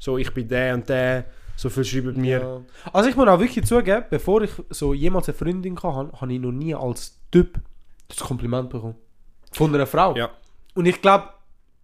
So, 0.00 0.18
ich 0.18 0.34
bin 0.34 0.48
der 0.48 0.74
und 0.74 0.88
der, 0.88 1.26
so 1.56 1.68
viel 1.70 1.84
schreiben 1.84 2.20
mir. 2.20 2.40
Ja. 2.40 2.60
Also 2.92 3.08
ich 3.08 3.16
muss 3.16 3.28
auch 3.28 3.38
wirklich 3.40 3.64
zugeben, 3.66 4.04
bevor 4.10 4.42
ich 4.42 4.50
so 4.70 4.94
jemals 4.94 5.28
eine 5.28 5.36
Freundin 5.36 5.76
hatte, 5.82 6.12
habe 6.20 6.32
ich 6.32 6.40
noch 6.40 6.52
nie 6.52 6.74
als 6.74 7.18
Typ 7.30 7.60
das 8.08 8.18
Kompliment 8.18 8.70
bekommen. 8.70 8.94
Von 9.52 9.74
einer 9.74 9.86
Frau. 9.86 10.14
Ja. 10.16 10.30
Und 10.74 10.86
ich 10.86 11.00
glaube, 11.02 11.28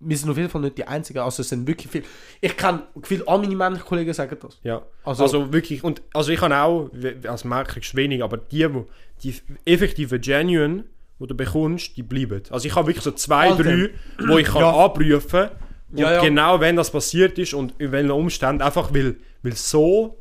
wir 0.01 0.17
sind 0.17 0.31
auf 0.31 0.37
jeden 0.37 0.49
Fall 0.49 0.61
nicht 0.63 0.79
die 0.79 0.87
Einzigen. 0.87 1.19
Also 1.19 1.43
es 1.43 1.49
sind 1.49 1.67
wirklich 1.67 1.91
viele. 1.91 2.05
Ich 2.41 2.57
kann 2.57 2.83
viele 3.03 3.27
all 3.27 3.39
meine 3.39 3.55
männlichen 3.57 3.87
Kollegen 3.87 4.13
sagen 4.13 4.37
das. 4.41 4.59
Ja, 4.63 4.83
Also- 5.05 5.25
also, 5.25 5.53
wirklich, 5.53 5.83
und 5.85 6.03
also 6.15 6.31
ich 6.33 6.41
habe 6.41 6.57
auch, 6.57 6.89
als 7.29 7.45
Mann 7.45 7.67
kriegst 7.67 7.93
du 7.93 7.97
wenig, 7.97 8.23
aber 8.23 8.37
die, 8.39 8.73
wo, 8.73 8.87
die 9.23 9.35
effektiven 9.65 10.21
Genuine, 10.21 10.85
die 11.19 11.27
du 11.27 11.35
bekommst, 11.35 11.97
die 11.97 12.03
bleiben. 12.05 12.43
Also 12.51 12.67
ich 12.69 12.75
habe 12.77 12.87
wirklich 12.89 13.03
so 13.05 13.11
zwei, 13.11 13.51
Alter. 13.51 13.65
drei, 13.65 13.91
wo 14.29 14.39
ich 14.39 14.47
kann 14.47 14.61
Ja. 14.63 14.73
abrufen 14.85 15.49
und 15.91 15.99
Ja, 15.99 16.13
ja. 16.15 16.21
genau 16.23 16.61
wenn 16.61 16.77
das 16.77 16.91
passiert 16.93 17.37
ist 17.39 17.53
und 17.55 17.75
in 17.79 17.91
welchen 17.91 18.11
Umständen, 18.13 18.63
einfach 18.63 18.95
weil, 18.95 19.17
weil 19.43 19.55
so 19.57 20.17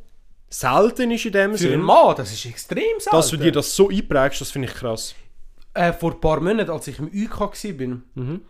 selten 0.48 1.10
ist 1.10 1.26
in 1.26 1.32
dem 1.32 1.52
Für 1.52 1.58
Sinn, 1.58 1.80
Mann, 1.80 2.16
das 2.16 2.32
ist 2.32 2.44
extrem 2.46 2.82
selten. 2.98 3.16
dass 3.16 3.28
du 3.28 3.36
dir 3.36 3.52
das 3.52 3.74
so 3.74 3.88
einprägst, 3.90 4.40
das 4.40 4.50
finde 4.50 4.68
ich 4.68 4.74
krass. 4.74 5.14
äh, 5.74 5.92
vor 5.92 6.12
ein 6.12 6.20
paar 6.20 6.40
Monaten, 6.40 6.70
als 6.70 6.86
ich 6.88 6.98
im 6.98 7.06
UK 7.06 7.40
war, 7.40 7.98
Mhm. 8.14 8.40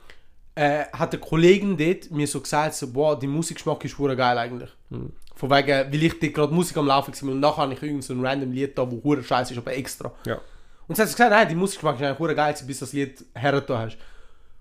äh, 0.55 0.85
hat 0.93 1.13
eine 1.13 1.21
Kollegin 1.21 1.77
dort 1.77 2.11
mir 2.11 2.27
so 2.27 2.41
gesagt, 2.41 2.75
so, 2.75 2.91
boah, 2.93 3.19
dein 3.19 3.31
Musikgeschmack 3.31 3.85
ist 3.85 3.99
hure 3.99 4.17
geil 4.17 4.39
eigentlich. 4.39 4.71
Mhm. 4.91 5.13
Von 5.35 5.51
wegen, 5.51 5.93
weil 5.93 6.03
ich 6.03 6.19
dort 6.19 6.35
gerade 6.35 6.55
Musik 6.55 6.77
am 6.79 6.87
Laufen 6.87 7.13
war 7.15 7.31
und 7.33 7.41
nachher 7.41 7.63
habe 7.63 7.75
ich 7.75 7.83
irgend 7.83 8.03
so 8.05 8.13
ein 8.15 8.25
random 8.25 8.51
Lied 8.53 8.77
da, 8.77 8.91
wo 8.91 9.03
hure 9.05 9.23
scheiße 9.23 9.53
ist, 9.53 9.59
aber 9.59 9.73
extra. 9.77 10.13
Ja. 10.27 10.41
Und 10.89 10.95
sie 10.97 11.03
hat 11.03 11.09
gesagt, 11.11 11.31
nein, 11.31 11.47
dein 11.49 11.57
Musikgeschmack 11.59 11.97
ist 11.97 12.03
eigentlich 12.03 12.19
hure 12.19 12.35
geil, 12.35 12.55
bis 12.67 12.79
du 12.79 12.85
das 12.85 12.93
Lied 12.93 13.25
hergetan 13.35 13.79
hast. 13.79 13.99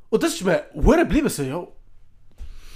Und 0.09 0.21
das 0.23 0.33
ist 0.33 0.43
mir 0.43 0.63
hure 0.75 0.97
geblieben, 0.99 1.29
so, 1.29 1.41
ja. 1.43 1.65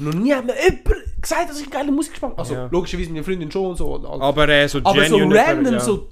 Noch 0.02 0.14
nie 0.14 0.34
hat 0.34 0.46
mir 0.46 0.54
jemand 0.62 1.22
gesagt, 1.22 1.50
dass 1.50 1.58
ich 1.58 1.64
einen 1.64 1.72
geilen 1.72 1.96
Musikgeschmack 1.96 2.34
Also, 2.38 2.54
Ja. 2.54 2.68
logischerweise 2.72 3.10
meine 3.12 3.24
Freundin 3.24 3.52
schon 3.52 3.68
und 3.68 3.78
so. 3.78 3.94
Und 3.96 4.06
alles. 4.06 4.22
Aber 4.22 4.50
äh, 4.50 4.68
so 4.68 4.80
Aber 4.84 5.06
so 5.06 5.18
genuine- 5.18 5.40
random, 5.46 5.74
ja. 5.74 5.80
so 5.80 6.10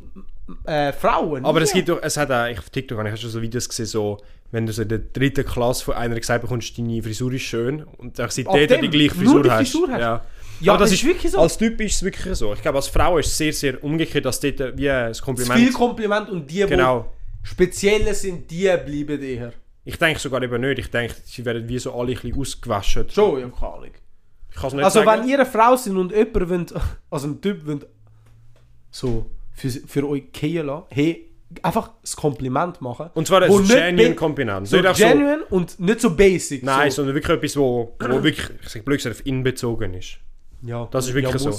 äh, 0.66 0.92
Frauen. 0.94 1.46
Aber 1.46 1.62
es 1.62 1.74
gibt 1.74 1.90
doch, 1.90 2.00
es 2.02 2.18
hat 2.18 2.32
auch, 2.32 2.48
ich 2.48 2.60
auf 2.60 2.70
TikTok 2.70 2.98
habe 2.98 3.10
ich 3.10 3.20
schon 3.20 3.30
so 3.30 3.42
Videos 3.42 3.68
gesehen, 3.70 3.86
so, 3.86 4.18
wenn 4.52 4.66
du 4.66 4.74
so 4.74 4.82
in 4.82 4.90
der 4.90 4.98
dritten 5.00 5.46
Klasse 5.46 5.84
von 5.86 5.94
einer 5.96 6.16
gesagt 6.20 6.42
bekommst, 6.42 6.78
deine 6.78 7.02
Frisur 7.04 7.32
ist 7.34 7.44
schön 7.44 7.84
und 7.98 8.20
auch 8.20 8.26
Ab 8.26 8.32
seitdem 8.32 8.68
dem? 8.68 8.82
die 8.82 8.90
gleiche 8.90 9.16
Nur 9.16 9.24
Frisur 9.26 9.44
die 9.44 9.52
hast. 9.52 9.58
Frisur 9.72 9.88
hast? 9.92 10.00
Ja. 10.02 10.26
Ja, 10.62 10.74
Aber 10.74 10.84
das 10.84 10.92
ist 10.92 11.06
wirklich 11.06 11.32
so. 11.32 11.40
Als 11.40 11.58
Typ 11.58 11.80
ist 11.80 11.96
es 11.96 12.04
wirklich 12.04 12.36
so. 12.36 12.54
Ich 12.54 12.62
glaube, 12.62 12.78
als 12.80 12.88
Frau 12.90 13.18
ist 13.18 13.28
es 13.28 13.38
sehr, 13.38 13.54
sehr 13.54 13.82
umgekehrt, 13.84 14.26
dass 14.26 14.40
dort 14.42 14.60
äh, 14.60 14.78
wie 14.78 14.90
ein 14.90 15.14
Zu 15.14 15.24
Kompliment... 15.24 15.58
viel 15.60 15.72
Kompliment 15.72 16.30
und 16.30 16.52
die, 16.52 16.66
genau. 16.66 17.14
die 17.46 17.48
spezielle 17.50 18.14
sind, 18.14 18.52
die 18.52 18.64
bleiben 18.64 19.22
eher. 19.22 19.54
Ich 19.86 19.98
denke 19.98 20.20
sogar 20.20 20.42
eben 20.44 20.62
nicht. 20.62 20.80
Ich 20.80 20.92
denke, 20.92 21.16
sie 21.24 21.44
werden 21.46 21.68
wie 21.68 21.80
so 21.80 21.94
alle 21.94 22.12
ein 22.12 22.20
bisschen 22.20 22.40
ausgewaschen. 22.40 23.10
Schon, 23.10 23.40
ja, 23.40 23.48
keine 23.50 23.74
Ahnung. 23.74 23.92
Ich 24.52 24.56
kann 24.56 24.68
es 24.68 24.74
nicht 24.74 24.84
Also 24.84 25.04
sagen. 25.04 25.22
wenn 25.22 25.30
ihr 25.30 25.36
eine 25.40 25.46
Frau 25.46 25.76
sind 25.76 25.98
und 25.98 26.12
jemand 26.12 26.50
wollt, 26.50 26.74
also 27.10 27.28
ein 27.28 27.42
Typ 27.42 27.66
wollt, 27.66 27.88
so 28.92 29.26
für, 29.54 29.70
für 29.70 30.08
euch 30.08 30.32
gehen 30.32 30.66
lassen, 30.68 30.86
hey, 30.90 31.26
einfach 31.64 31.92
das 32.02 32.16
Kompliment 32.16 32.80
machen. 32.82 33.10
und 33.14 33.28
zwar 33.28 33.42
ein 33.42 33.50
genuine 33.52 34.16
Kompliment. 34.16 34.68
So 34.68 34.78
nicht 34.78 34.86
auch 34.88 34.96
so, 34.96 35.08
genuine 35.08 35.44
und 35.50 35.80
nicht 35.80 36.00
so 36.02 36.16
basic. 36.16 36.64
nein, 36.64 36.92
so. 36.92 36.98
sondern 36.98 37.16
wirklich 37.16 37.36
etwas, 37.38 37.58
wo, 37.58 37.96
wo 38.00 38.24
wirklich, 38.24 38.48
ich 38.62 38.70
sag 38.70 38.86
blöd 38.86 38.98
gesagt, 39.00 39.16
auf 39.16 39.26
ihn 39.26 39.44
bezogen 39.44 39.94
ist. 39.94 40.18
ja, 40.62 40.88
Das 40.92 41.08
ist 41.08 41.14
wirklich 41.14 41.38
so. 41.42 41.52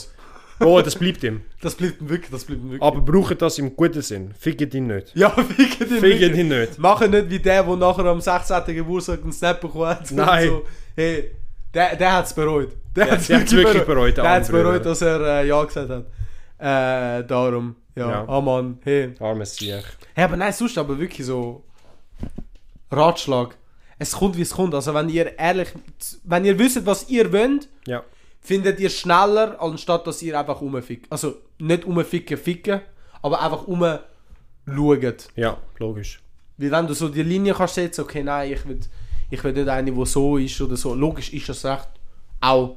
Oh, 0.61 0.81
das 0.83 0.95
bleibt 0.95 1.23
ihm. 1.25 1.41
Das 1.63 1.75
bleibt 1.75 2.01
ihm 2.01 2.09
wirklich, 2.11 2.31
das 2.31 2.45
bleibt 2.45 2.61
ihm 2.63 2.71
wirklich. 2.73 2.83
Aber 2.83 3.01
braucht 3.01 3.41
das 3.41 3.59
im 3.59 3.75
guten 3.75 4.03
Sinn. 4.03 4.33
Fickt 4.39 4.75
ihn 4.75 4.87
nicht. 4.89 5.13
ja, 5.17 5.31
ficken 5.57 5.89
ihn 5.89 6.01
Fickt 6.01 6.03
wirklich. 6.03 6.37
ihn 6.39 6.49
nicht. 6.49 6.79
Machen 6.79 7.11
nicht 7.11 7.31
wie 7.31 7.39
der, 7.39 7.63
der 7.65 7.77
nachher 7.77 8.05
am 8.05 8.21
16. 8.21 8.63
Geburtstag 8.75 9.23
einen 9.23 9.33
Snap 9.33 9.61
bekommen 9.61 9.87
hat. 9.89 10.11
Nein. 10.11 10.49
So, 10.49 10.65
hey, 10.97 11.31
der, 11.73 11.97
der 11.97 12.13
hat 12.13 12.27
es 12.27 12.35
bereut. 12.35 12.73
Der, 12.95 13.05
Der- 13.07 13.15
hat's 13.15 13.27
der 13.29 13.41
hat's 13.41 13.53
wirklich 13.53 13.85
bereut, 13.85 14.17
der 14.17 14.25
Der 14.25 14.33
hat 14.33 14.43
es 14.43 14.49
bereut, 14.49 14.73
ja. 14.75 14.79
dass 14.91 15.01
er 15.03 15.21
äh, 15.43 15.47
Ja 15.49 15.65
gesagt 15.65 15.89
hat. 15.91 16.05
Äh, 16.59 17.25
darum, 17.27 17.77
ja. 17.95 18.11
Ja. 18.11 18.25
Ah 18.29 18.41
Mann, 18.41 18.79
hey. 18.83 19.15
Armes 19.19 19.57
Sieg. 19.57 19.83
Hey, 20.15 20.25
aber 20.25 20.37
nein, 20.37 20.53
sonst 20.53 20.77
aber 20.77 20.99
wirklich 20.99 21.27
so 21.27 21.65
Ratschlag. 22.91 23.57
Es 23.99 24.13
kommt 24.13 24.37
wie 24.37 24.43
es 24.43 24.51
kommt. 24.51 24.75
Also 24.75 24.93
wenn 24.95 25.09
ihr 25.09 25.39
ehrlich, 25.39 25.69
wenn 26.25 26.45
ihr 26.45 26.59
wisst, 26.59 26.85
was 26.87 27.09
ihr 27.09 27.33
wollt, 27.33 27.69
Ja. 27.87 28.03
Findet 28.41 28.81
ihr 28.81 28.91
schneller, 28.91 29.61
anstatt 29.61 30.07
dass 30.07 30.23
ihr 30.23 30.39
einfach 30.39 30.61
rumfickt. 30.61 31.11
Also 31.11 31.37
nicht 31.59 31.87
rumficken, 31.87 32.37
ficken, 32.39 32.81
aber 33.23 33.41
einfach 33.41 33.67
rumschaut. 33.67 35.29
Ja, 35.37 35.59
logisch. 35.79 36.21
Weil 36.57 36.71
wenn 36.71 36.87
du 36.87 36.95
so 36.95 37.09
die 37.09 37.23
Linie 37.23 37.55
kannst 37.55 37.75
setzen, 37.75 38.03
okay, 38.03 38.23
nein, 38.23 38.53
ich 38.53 38.67
will, 38.67 38.81
ich 39.31 39.43
will 39.43 39.53
nicht 39.53 39.69
eine, 39.69 39.93
die 39.93 40.07
so 40.07 40.37
ist 40.37 40.61
oder 40.61 40.77
so. 40.77 40.95
Logisch 40.95 41.33
ist 41.33 41.49
das 41.49 41.65
recht 41.65 41.89
auch 42.41 42.77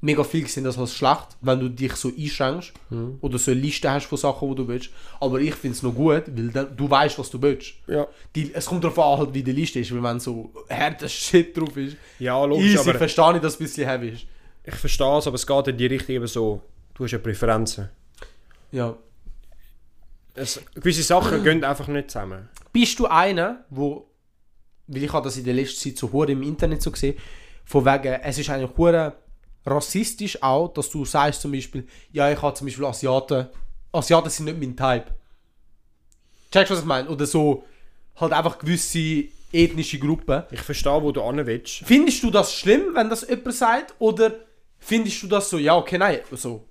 mega 0.00 0.22
viel 0.24 0.42
gesehen, 0.42 0.64
das 0.64 0.78
als 0.78 0.94
schlecht, 0.94 1.36
wenn 1.40 1.58
du 1.58 1.68
dich 1.68 1.92
so 1.92 2.10
einschränkst 2.16 2.72
oder 3.20 3.38
so 3.38 3.50
eine 3.50 3.60
Liste 3.60 3.90
hast 3.90 4.06
von 4.06 4.18
Sachen, 4.18 4.48
die 4.50 4.54
du 4.56 4.68
willst. 4.68 4.90
Aber 5.20 5.40
ich 5.40 5.54
finde 5.54 5.76
es 5.76 5.82
noch 5.82 5.94
gut, 5.94 6.24
weil 6.28 6.48
dann, 6.48 6.76
du 6.76 6.88
weißt, 6.88 7.18
was 7.18 7.30
du 7.30 7.40
willst. 7.40 7.74
Ja. 7.86 8.06
Die, 8.34 8.52
es 8.54 8.66
kommt 8.66 8.84
darauf 8.84 8.98
an, 8.98 9.18
halt, 9.18 9.34
wie 9.34 9.42
die 9.42 9.52
Liste 9.52 9.80
ist, 9.80 9.92
weil 9.92 10.02
wenn 10.02 10.20
so 10.20 10.50
harter 10.68 11.08
Shit 11.08 11.56
drauf 11.56 11.76
ist, 11.76 11.96
Ja, 12.18 12.44
logisch, 12.44 12.66
easy, 12.66 12.78
aber 12.78 12.94
verstehe 12.98 13.36
ich, 13.36 13.42
dass 13.42 13.54
es 13.54 13.60
ein 13.60 13.64
bisschen 13.64 13.88
heavy 13.88 14.08
ist. 14.10 14.26
Ich 14.66 14.74
verstehe 14.74 15.18
es, 15.18 15.26
aber 15.26 15.36
es 15.36 15.46
geht 15.46 15.68
in 15.68 15.76
die 15.78 15.86
Richtung 15.86 16.16
eben 16.16 16.26
so, 16.26 16.60
du 16.94 17.04
hast 17.04 17.12
ja 17.12 17.18
Präferenzen. 17.18 17.88
Ja. 18.72 18.96
Es, 20.34 20.60
gewisse 20.74 21.04
Sachen 21.04 21.42
gehen 21.44 21.64
einfach 21.64 21.86
nicht 21.86 22.10
zusammen. 22.10 22.48
Bist 22.72 22.98
du 22.98 23.06
einer, 23.06 23.64
wo, 23.70 24.10
weil 24.88 25.04
ich 25.04 25.12
habe 25.12 25.24
das 25.24 25.36
in 25.36 25.44
der 25.44 25.54
letzten 25.54 25.80
Zeit 25.80 25.98
so 25.98 26.12
hure 26.12 26.32
im 26.32 26.42
Internet 26.42 26.82
so 26.82 26.90
gesehen, 26.90 27.16
von 27.64 27.84
wegen, 27.84 28.20
es 28.22 28.38
ist 28.38 28.50
eigentlich 28.50 28.76
hure 28.76 29.14
rassistisch 29.64 30.42
auch, 30.42 30.68
dass 30.68 30.90
du 30.90 31.04
sagst 31.04 31.40
zum 31.40 31.52
Beispiel, 31.52 31.86
ja, 32.12 32.30
ich 32.30 32.42
habe 32.42 32.54
zum 32.54 32.66
Beispiel 32.66 32.84
Asiaten, 32.84 33.46
Asiaten 33.92 34.30
sind 34.30 34.44
nicht 34.46 34.58
mein 34.58 34.76
Type. 34.76 35.14
Checkst 36.52 36.70
du, 36.70 36.74
was 36.74 36.80
ich 36.80 36.86
meine? 36.86 37.08
Oder 37.08 37.26
so, 37.26 37.64
halt 38.16 38.32
einfach 38.32 38.58
gewisse 38.58 39.24
ethnische 39.52 39.98
Gruppen. 39.98 40.42
Ich 40.50 40.60
verstehe, 40.60 41.02
wo 41.02 41.12
du 41.12 41.22
hin 41.22 41.46
willst. 41.46 41.82
Findest 41.84 42.22
du 42.22 42.30
das 42.30 42.52
schlimm, 42.52 42.94
wenn 42.94 43.08
das 43.08 43.28
jemand 43.28 43.54
sagt? 43.54 43.94
Oder 43.98 44.34
findest 44.86 45.22
du 45.22 45.26
das 45.26 45.50
so, 45.50 45.58
ja, 45.58 45.76
okay, 45.76 45.98
nein, 45.98 46.20
so, 46.32 46.64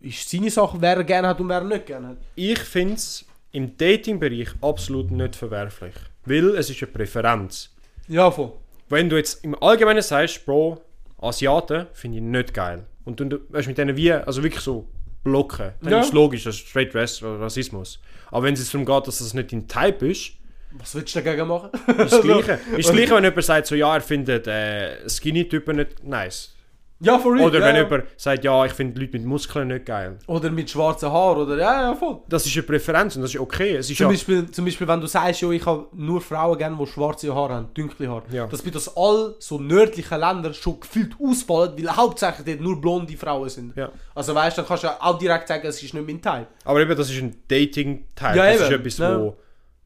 ist 0.00 0.28
seine 0.30 0.50
Sache, 0.50 0.76
wer 0.80 0.96
er 0.96 1.04
gerne 1.04 1.28
hat 1.28 1.40
und 1.40 1.48
wer 1.48 1.58
er 1.58 1.64
nicht 1.64 1.86
gerne 1.86 2.08
hat? 2.08 2.16
Ich 2.36 2.58
finde 2.60 2.94
es 2.94 3.24
im 3.52 3.76
Dating-Bereich 3.76 4.48
absolut 4.60 5.10
nicht 5.10 5.34
verwerflich. 5.34 5.94
Weil 6.24 6.50
es 6.56 6.70
ist 6.70 6.82
eine 6.82 6.92
Präferenz. 6.92 7.70
Ja, 8.06 8.30
voll. 8.30 8.52
Wenn 8.88 9.08
du 9.08 9.16
jetzt 9.16 9.42
im 9.44 9.60
Allgemeinen 9.62 10.02
sagst, 10.02 10.44
Bro, 10.46 10.80
Asiaten 11.20 11.86
finde 11.92 12.18
ich 12.18 12.22
nicht 12.22 12.54
geil. 12.54 12.86
Und 13.04 13.18
du 13.20 13.40
weißt, 13.48 13.66
mit 13.68 13.78
denen 13.78 13.96
wie, 13.96 14.12
also 14.12 14.42
wirklich 14.42 14.62
so 14.62 14.86
blocken, 15.24 15.72
dann 15.80 15.92
Ja. 15.92 16.00
ist 16.00 16.08
es 16.08 16.12
logisch, 16.12 16.44
das 16.44 16.56
ist 16.56 16.68
Straight 16.68 16.94
Rassismus. 16.94 17.98
Aber 18.30 18.44
wenn 18.44 18.54
es 18.54 18.70
darum 18.70 18.84
geht, 18.86 19.06
dass 19.06 19.18
das 19.18 19.34
nicht 19.34 19.50
dein 19.52 19.66
Type 19.66 20.08
ist, 20.10 20.32
Was 20.72 20.94
willst 20.94 21.14
du 21.16 21.20
dagegen 21.22 21.48
machen? 21.48 21.70
ist 21.88 22.12
das 22.12 22.20
Gleiche. 22.22 22.60
ist 22.76 22.88
das 22.88 22.94
Gleiche, 22.94 23.14
wenn 23.14 23.24
jemand 23.24 23.44
sagt, 23.44 23.66
so, 23.66 23.74
ja, 23.74 23.94
er 23.94 24.00
findet 24.02 24.46
äh, 24.46 25.08
Skinny-Typen 25.08 25.76
nicht 25.76 26.04
nice. 26.04 26.54
Ja, 27.00 27.16
for 27.18 27.32
real. 27.34 27.46
Oder 27.46 27.60
wenn 27.60 27.76
ja. 27.76 27.82
jemand 27.82 28.04
sagt, 28.16 28.42
ja, 28.42 28.64
ich 28.64 28.72
finde 28.72 29.00
Leute 29.00 29.12
mit 29.18 29.24
Muskeln 29.26 29.68
nicht 29.68 29.86
geil. 29.86 30.18
Oder 30.26 30.50
mit 30.50 30.68
schwarzen 30.68 31.12
Haaren, 31.12 31.42
oder 31.42 31.56
ja, 31.56 31.82
ja, 31.82 31.94
voll. 31.94 32.18
Das 32.28 32.44
ist 32.44 32.56
eine 32.56 32.64
Präferenz 32.64 33.14
und 33.14 33.22
das 33.22 33.32
ist 33.34 33.40
okay. 33.40 33.76
Es 33.76 33.88
ist 33.88 33.98
Zum, 33.98 34.06
ja, 34.06 34.10
Beispiel, 34.10 34.50
zum 34.50 34.64
Beispiel, 34.64 34.88
wenn 34.88 35.00
du 35.00 35.06
sagst, 35.06 35.40
ja, 35.42 35.50
ich 35.50 35.64
habe 35.64 35.86
nur 35.92 36.20
Frauen 36.20 36.58
gerne, 36.58 36.76
die 36.76 36.86
schwarze 36.88 37.32
Haare 37.32 37.54
haben, 37.54 37.68
dunkle 37.72 38.08
Haare. 38.08 38.24
Ja. 38.32 38.46
Das 38.48 38.62
bedeutet, 38.62 38.86
dass 38.88 38.96
all 38.96 39.34
so 39.38 39.58
nördlichen 39.60 40.18
Länder 40.18 40.52
schon 40.52 40.80
gefühlt 40.80 41.12
ausfallen, 41.22 41.72
weil 41.78 41.96
hauptsächlich 41.96 42.44
dort 42.46 42.60
nur 42.60 42.80
blonde 42.80 43.16
Frauen 43.16 43.48
sind. 43.48 43.76
Ja. 43.76 43.90
Also 44.14 44.34
weißt 44.34 44.58
du, 44.58 44.62
dann 44.62 44.68
kannst 44.68 44.82
du 44.82 44.88
auch 45.02 45.18
direkt 45.18 45.46
sagen, 45.46 45.66
es 45.68 45.80
ist 45.80 45.94
nicht 45.94 46.06
mein 46.06 46.20
Teil. 46.20 46.46
aber 46.64 46.80
eben, 46.80 46.96
das 46.96 47.10
ist 47.10 47.22
ein 47.22 47.34
Dating-Type. 47.46 48.36
Ja, 48.36 48.46
das 48.52 48.60
ist 48.62 48.70
eben. 48.70 48.80
etwas, 48.80 48.98
Ja. 48.98 49.20
wo, 49.20 49.36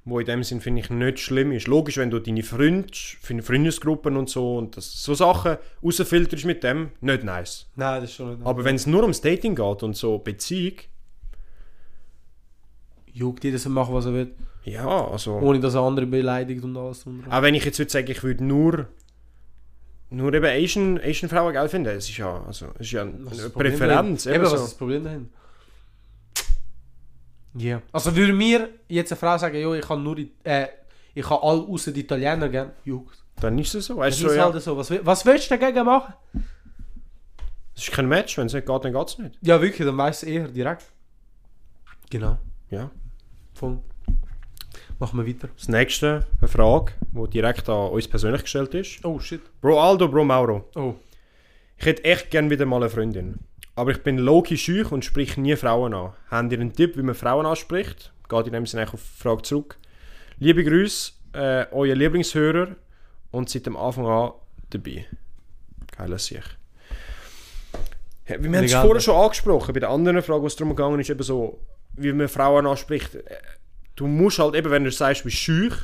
wo 0.04 0.18
in 0.18 0.26
dem 0.26 0.42
Sinn, 0.42 0.60
finde 0.60 0.80
ich, 0.80 0.90
nicht 0.90 1.20
schlimm 1.20 1.52
ist. 1.52 1.68
Logisch, 1.68 1.96
wenn 1.96 2.10
du 2.10 2.18
deine 2.18 2.42
Freunde, 2.42 2.88
für 2.92 3.40
Freundesgruppen 3.42 4.16
und 4.16 4.28
so 4.28 4.56
und 4.58 4.76
das, 4.76 5.02
so 5.02 5.14
Sachen 5.14 5.58
rausfilterst 5.82 6.44
mit 6.44 6.64
dem, 6.64 6.90
nicht 7.00 7.22
nice. 7.22 7.66
Nein, 7.76 8.00
das 8.00 8.10
ist 8.10 8.16
schon 8.16 8.30
nicht. 8.30 8.46
Aber 8.46 8.64
wenn 8.64 8.74
es 8.74 8.86
nur 8.86 9.02
ums 9.02 9.20
Dating 9.20 9.54
geht 9.54 9.82
und 9.82 9.96
so 9.96 10.18
Beziehung, 10.18 10.74
Juckt 13.14 13.44
jeder 13.44 13.58
soll 13.58 13.72
machen, 13.72 13.94
was 13.94 14.06
er 14.06 14.14
will. 14.14 14.34
ja, 14.64 14.86
also... 14.86 15.34
Ohne 15.34 15.60
dass 15.60 15.74
er 15.74 15.82
andere 15.82 16.06
beleidigt 16.06 16.64
und 16.64 16.76
alles. 16.76 17.04
dran. 17.04 17.24
Auch 17.28 17.42
wenn 17.42 17.54
ich 17.54 17.64
jetzt 17.64 17.78
würde 17.78 17.90
sagen, 17.92 18.10
ich 18.10 18.22
würde 18.22 18.42
nur 18.42 18.88
nur 20.08 20.32
eben 20.34 20.44
Asian, 20.44 21.00
Asian 21.02 21.30
Frauen 21.30 21.54
geil 21.54 21.68
finden, 21.68 21.96
es 21.96 22.08
ist 22.08 22.18
ja, 22.18 22.42
also, 22.44 22.66
es 22.74 22.86
ist 22.86 22.92
ja 22.92 23.02
eine 23.02 23.50
Präferenz. 23.50 24.26
Eben 24.26 24.42
was 24.42 24.50
so. 24.50 24.56
ist 24.56 24.64
das 24.64 24.74
Problem 24.74 25.04
dahin? 25.04 25.30
Ja. 27.54 27.82
Also 27.92 28.14
würde 28.16 28.32
mir 28.32 28.68
jetzt 28.88 29.12
eine 29.12 29.18
Frau 29.18 29.36
sagen, 29.36 29.56
jo, 29.60 29.74
ich 29.74 29.82
kann 29.86 30.02
nur, 30.02 30.16
äh, 30.44 30.66
ich 31.14 31.24
kann 31.24 31.38
alle 31.42 31.60
außer 31.60 31.92
die 31.92 32.00
Italiener 32.00 32.48
gern. 32.48 32.72
Juckt. 32.84 33.22
Dann 33.40 33.58
ist 33.58 33.74
es 33.74 33.86
so. 33.86 33.96
Weißt 33.96 34.22
du, 34.22 34.28
so, 34.28 34.34
ja, 34.34 34.44
halt 34.44 34.62
so. 34.62 34.76
Was, 34.76 34.90
was 35.04 35.26
willst 35.26 35.50
du 35.50 35.58
dagegen 35.58 35.84
machen? 35.84 36.14
es 37.74 37.84
ist 37.84 37.92
kein 37.92 38.06
Match, 38.06 38.38
wenn 38.38 38.46
es 38.46 38.52
nicht 38.52 38.66
geht, 38.66 38.84
dann 38.84 38.92
geht 38.92 39.08
es 39.08 39.18
nicht. 39.18 39.38
Ja, 39.40 39.60
wirklich, 39.60 39.86
dann 39.86 39.96
weißt 39.96 40.22
du 40.22 40.26
eher 40.26 40.48
direkt. 40.48 40.84
Genau. 42.10 42.38
Ja. 42.70 42.90
Voll. 43.54 43.78
Machen 44.98 45.18
wir 45.18 45.26
weiter. 45.26 45.48
Das 45.56 45.68
nächste, 45.68 46.26
eine 46.40 46.48
Frage, 46.48 46.92
die 47.10 47.30
direkt 47.30 47.68
an 47.68 47.90
uns 47.90 48.06
persönlich 48.06 48.42
gestellt 48.42 48.74
ist. 48.74 49.04
Oh 49.04 49.18
shit. 49.18 49.40
Bro 49.60 49.80
Aldo, 49.80 50.08
Bro 50.08 50.24
Mauro. 50.24 50.68
Oh. 50.74 50.94
Ich 51.76 51.86
hätte 51.86 52.04
echt 52.04 52.30
gern 52.30 52.50
wieder 52.50 52.66
mal 52.66 52.76
eine 52.76 52.90
Freundin. 52.90 53.40
Aber 53.74 53.90
ich 53.90 54.02
bin 54.02 54.18
low-key 54.18 54.56
schüch 54.56 54.90
und 54.92 55.04
sprich 55.04 55.36
nie 55.36 55.56
Frauen 55.56 55.94
an. 55.94 56.12
Habt 56.30 56.52
ihr 56.52 56.60
einen 56.60 56.72
Tipp, 56.74 56.96
wie 56.96 57.02
man 57.02 57.14
Frauen 57.14 57.46
anspricht? 57.46 58.12
Geht 58.28 58.46
in 58.46 58.52
dem 58.52 58.66
Sinne 58.66 58.84
auf 58.84 58.90
die 58.92 59.22
Frage 59.22 59.42
zurück. 59.42 59.78
Liebe 60.38 60.64
Grüße, 60.64 61.12
äh, 61.34 61.66
euer 61.72 61.94
Lieblingshörer 61.94 62.76
und 63.30 63.48
seit 63.48 63.66
dem 63.66 63.76
Anfang 63.76 64.06
an 64.06 64.32
dabei. 64.70 65.06
Geiler 65.96 66.18
Sieg. 66.18 66.42
Ja, 68.28 68.42
wir 68.42 68.56
haben 68.56 68.64
es 68.64 68.72
vorher 68.74 69.00
schon 69.00 69.16
angesprochen, 69.16 69.72
bei 69.74 69.80
der 69.80 69.90
anderen 69.90 70.22
Frage, 70.22 70.44
was 70.44 70.56
darum 70.56 70.76
gegangen 70.76 71.00
ist, 71.00 71.10
eben 71.10 71.22
so, 71.22 71.58
wie 71.94 72.12
man 72.12 72.28
Frauen 72.28 72.66
anspricht. 72.66 73.14
Äh, 73.14 73.22
Du 73.94 74.06
musst 74.06 74.38
halt 74.38 74.54
eben, 74.54 74.70
wenn 74.70 74.84
du 74.84 74.90
sagst, 74.90 75.20
du 75.20 75.24
bist 75.24 75.36
schüch 75.36 75.74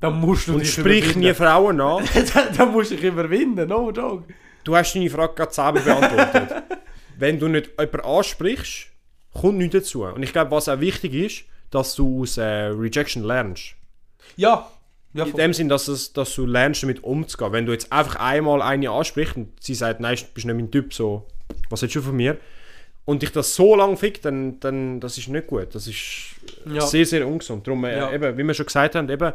Dann 0.00 0.20
musst 0.20 0.48
du 0.48 0.54
und 0.54 0.60
dich 0.60 0.72
sprich 0.72 1.16
nie. 1.16 1.34
Frauen 1.34 1.80
an, 1.80 2.04
dann, 2.34 2.56
dann 2.56 2.72
musst 2.72 2.92
du 2.92 2.94
dich 2.94 3.04
überwinden, 3.04 3.68
no 3.68 3.90
dog. 3.90 4.24
Du 4.64 4.76
hast 4.76 4.94
deine 4.94 5.10
Frage 5.10 5.34
gerade 5.34 5.52
selber 5.52 5.80
beantwortet. 5.80 6.62
Wenn 7.18 7.40
du 7.40 7.48
nicht 7.48 7.70
jemanden 7.78 8.00
ansprichst, 8.00 8.86
kommt 9.34 9.58
nichts 9.58 9.72
dazu. 9.72 10.04
Und 10.04 10.22
ich 10.22 10.32
glaube, 10.32 10.50
was 10.52 10.68
auch 10.68 10.80
wichtig 10.80 11.14
ist, 11.14 11.44
dass 11.70 11.94
du 11.94 12.22
aus 12.22 12.38
äh, 12.38 12.42
Rejection 12.42 13.24
lernst. 13.24 13.74
Ja. 14.36 14.70
ja 15.12 15.24
In 15.24 15.32
dem 15.36 15.52
Sinn, 15.52 15.68
dass, 15.68 15.88
es, 15.88 16.12
dass 16.12 16.34
du 16.34 16.46
lernst, 16.46 16.82
damit 16.82 17.02
umzugehen. 17.02 17.52
Wenn 17.52 17.66
du 17.66 17.72
jetzt 17.72 17.92
einfach 17.92 18.16
einmal 18.16 18.62
eine 18.62 18.90
ansprichst 18.90 19.36
und 19.36 19.52
sie 19.62 19.74
sagt, 19.74 20.00
nein, 20.00 20.16
du 20.16 20.24
bist 20.32 20.46
nicht 20.46 20.56
mein 20.56 20.70
Typ, 20.70 20.94
so, 20.94 21.26
was 21.70 21.82
willst 21.82 21.96
du 21.96 22.02
von 22.02 22.16
mir? 22.16 22.36
Und 23.04 23.22
dich 23.22 23.32
das 23.32 23.54
so 23.54 23.74
lang 23.74 23.96
fickt, 23.96 24.24
dann, 24.24 24.60
dann 24.60 25.00
das 25.00 25.18
ist 25.18 25.28
nicht 25.28 25.46
gut. 25.46 25.74
Das 25.74 25.86
ist 25.86 26.36
Ja. 26.70 26.82
sehr, 26.82 27.06
sehr 27.06 27.26
ungesund. 27.26 27.66
Darum, 27.66 27.84
äh, 27.84 27.96
Ja. 27.96 28.12
eben, 28.12 28.36
wie 28.38 28.44
wir 28.44 28.54
schon 28.54 28.66
gesagt 28.66 28.94
haben, 28.94 29.08
eben, 29.08 29.32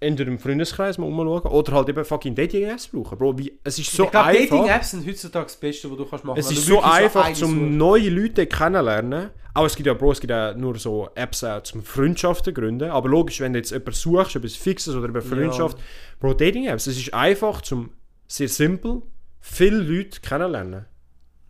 entweder 0.00 0.30
im 0.30 0.38
Freundeskreis 0.38 0.98
mal 0.98 1.06
umschauen 1.06 1.50
oder 1.50 1.72
halt 1.72 1.88
eben 1.88 2.04
fucking 2.04 2.34
Dating-Apps 2.34 2.88
brauchen. 2.88 3.16
Bro, 3.18 3.38
wie, 3.38 3.58
es 3.64 3.78
ist 3.78 3.90
so 3.90 4.04
ich 4.04 4.10
glaube, 4.10 4.26
einfach. 4.26 4.56
Dating-Apps 4.58 4.90
sind 4.90 5.06
heutzutage 5.06 5.46
das 5.46 5.56
Beste, 5.56 5.90
was 5.90 5.96
du 5.96 6.04
kannst 6.04 6.24
machen 6.24 6.38
Es 6.38 6.50
ist 6.50 6.66
so 6.66 6.82
einfach, 6.82 7.32
zum 7.32 7.50
suchst. 7.50 7.72
neue 7.72 8.10
Leute 8.10 8.46
kennenlernen. 8.46 9.30
Aber 9.56 9.66
es 9.66 9.76
gibt 9.76 9.86
ja, 9.86 9.94
Bro, 9.94 10.12
es 10.12 10.20
gibt 10.20 10.30
ja 10.32 10.52
nur 10.52 10.76
so 10.78 11.08
Apps 11.14 11.44
äh, 11.44 11.62
zum 11.62 11.82
Freundschaften 11.82 12.52
gründen. 12.52 12.90
Aber 12.90 13.08
logisch, 13.08 13.40
wenn 13.40 13.52
du 13.52 13.60
jetzt 13.60 13.70
jemanden 13.70 13.92
suchst, 13.92 14.36
etwas 14.36 14.56
Fixes 14.56 14.94
oder 14.96 15.08
eine 15.08 15.22
Freundschaft, 15.22 15.78
Bro, 16.18 16.34
Dating-Apps, 16.34 16.88
es 16.88 16.98
ist 16.98 17.14
einfach, 17.14 17.62
zum, 17.62 17.90
sehr 18.26 18.48
simpel, 18.48 19.02
viele 19.40 19.78
Leute 19.78 20.20
kennenlernen. 20.20 20.86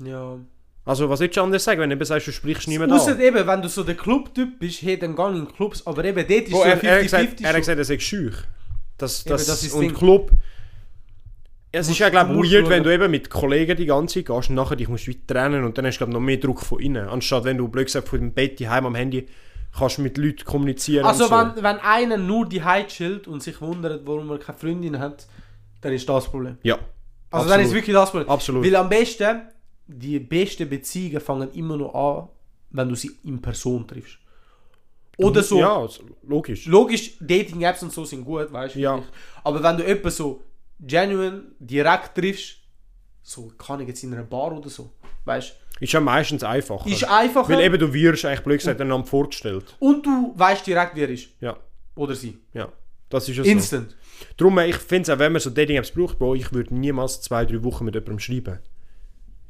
Ja. 0.03 0.39
Also, 0.87 1.09
was 1.09 1.21
willst 1.21 1.37
du 1.37 1.43
anders 1.43 1.65
sagen, 1.65 1.81
wenn 1.81 1.89
du 1.89 1.97
eben 1.97 2.05
sagst, 2.05 2.27
du 2.27 2.33
sprichst 2.33 2.69
niemand 2.69 2.93
Ausser 2.93 3.13
an? 3.13 3.21
eben, 3.21 3.47
wenn 3.47 3.63
du 3.63 3.69
so 3.69 3.83
der 3.85 3.95
Club-Typ 3.95 4.59
bist, 4.59 4.83
hey, 4.83 4.99
dann 4.99 5.17
gang 5.17 5.37
in 5.37 5.49
Clubs, 5.49 5.87
aber 5.87 6.05
eben 6.05 6.17
dort 6.17 6.31
ist 6.31 6.51
Bro, 6.51 6.59
so 6.59 6.65
er, 6.65 6.85
er, 6.85 6.97
hat 6.97 7.03
gesagt, 7.03 7.25
50-50 7.41 7.43
er 7.43 7.49
hat 7.49 7.57
gesagt, 7.57 7.79
er 7.79 7.85
sei 7.85 7.99
schüch. 7.99 8.35
Das, 8.99 9.21
Eben, 9.23 9.31
das, 9.31 9.47
das 9.47 9.63
ist 9.63 9.73
das 9.73 9.79
und 9.79 9.83
Ding. 9.83 9.95
Club... 9.95 10.31
Es 11.77 11.89
ist 11.89 11.99
ja, 11.99 12.09
glaube 12.09 12.33
ich, 12.33 12.53
weird, 12.53 12.69
wenn 12.69 12.85
du 12.85 12.95
eben 12.95 13.11
mit 13.11 13.29
Kollegen 13.31 13.77
die 13.77 13.87
ganze 13.87 14.21
Zeit 14.21 14.27
gehst 14.27 14.49
und 14.49 14.55
nachher 14.55 14.77
dich 14.77 14.87
musst 14.89 15.09
wie 15.09 15.19
trennen 15.27 15.65
und 15.65 15.77
dann 15.77 15.85
hast 15.85 15.97
du, 15.97 15.99
glaube 16.05 16.13
noch 16.13 16.21
mehr 16.21 16.37
Druck 16.37 16.61
von 16.61 16.79
innen. 16.79 17.09
Anstatt 17.09 17.43
wenn 17.43 17.59
du, 17.59 17.67
blöd 17.67 17.87
gesagt, 17.87 18.07
von 18.07 18.21
dem 18.21 18.33
Bett 18.33 18.61
heim 18.61 18.87
am 18.87 18.95
Handy 18.95 19.27
kannst 19.77 19.99
mit 19.99 20.17
Leuten 20.17 20.45
kommunizieren 20.45 21.05
Also 21.05 21.27
so. 21.27 21.33
wenn, 21.33 21.57
wenn 21.57 21.79
einer 21.81 22.17
nur 22.17 22.49
die 22.49 22.63
Heid 22.63 22.89
chillt 22.89 23.27
und 23.27 23.43
sich 23.43 23.61
wundert, 23.61 24.07
warum 24.07 24.31
er 24.31 24.39
keine 24.39 24.57
Freundin 24.57 25.01
hat, 25.01 25.27
dann 25.81 25.93
ist 25.93 26.09
das 26.09 26.25
das 26.25 26.31
Problem. 26.31 26.59
Ja, 26.63 26.79
Also 27.33 27.49
dann 27.49 27.59
ist 27.59 27.67
Absolut. 27.67 27.75
wirklich 27.75 27.95
das 27.97 28.11
Problem. 28.13 28.29
absolut. 28.29 28.65
Weil 28.65 28.77
am 28.77 28.89
besten, 28.89 29.43
die 29.87 30.19
besten 30.19 30.69
Beziehungen 30.69 31.21
fangen 31.21 31.51
immer 31.53 31.77
noch 31.77 31.95
an, 31.95 32.29
wenn 32.71 32.89
du 32.89 32.95
sie 32.95 33.11
in 33.25 33.41
Person 33.41 33.87
triffst. 33.87 34.19
Oder 35.17 35.43
so, 35.43 35.59
Ja, 35.61 35.79
also, 35.81 36.03
logisch. 36.27 36.67
logisch, 36.67 37.17
Dating-Apps 37.21 37.83
und 37.85 37.93
so 37.93 38.05
sind 38.05 38.25
gut, 38.25 38.53
weißt 38.53 38.75
du. 38.75 38.81
Ja. 38.81 39.03
Aber 39.45 39.63
wenn 39.63 39.77
du 39.77 39.87
jemanden 39.87 40.11
so 40.11 40.43
genuine, 40.81 41.43
direkt 41.61 42.17
triffst, 42.17 42.57
so 43.23 43.53
kann 43.57 43.81
ich 43.81 43.89
jetzt 43.89 44.03
in 44.03 44.13
einer 44.13 44.25
Bar 44.25 44.57
oder 44.57 44.69
so, 44.69 44.91
weißt 45.25 45.55
Ist 45.81 45.93
ja 45.93 46.01
meistens 46.01 46.43
einfacher. 46.43 46.85
du. 46.85 46.91
Ist 46.91 47.05
einfacher 47.05 47.49
Weil 47.51 47.61
eben 47.65 47.79
du 47.79 47.93
wirst 47.95 48.25
eigentlich 48.25 48.41
blöd 48.41 48.59
gesagt 48.59 48.81
einander 48.81 49.07
vorgestellt. 49.07 49.77
und 49.79 50.05
du 50.05 50.33
weißt 50.37 50.67
direkt, 50.67 50.97
wer 50.97 51.09
er 51.09 51.15
ist. 51.15 51.29
Ja, 51.41 51.57
Oder 51.95 52.15
sie. 52.15 52.39
ja. 52.53 52.73
Das 53.11 53.29
ist 53.29 53.37
ja 53.37 53.45
so. 53.45 53.51
Instant. 53.51 53.95
Darum, 54.37 54.59
ich 54.61 54.77
finde 54.77 55.03
es 55.03 55.11
auch, 55.11 55.19
wenn 55.21 55.31
man 55.31 55.41
so 55.41 55.51
Dating-Apps 55.51 55.93
braucht, 55.93 56.19
Bro, 56.19 56.35
ich 56.35 56.53
würde 56.53 56.75
niemals 56.75 57.21
zwei, 57.21 57.45
drei 57.45 57.63
Wochen 57.63 57.85
mit 57.85 57.95
jemandem 57.95 58.19
schreiben. 58.19 58.59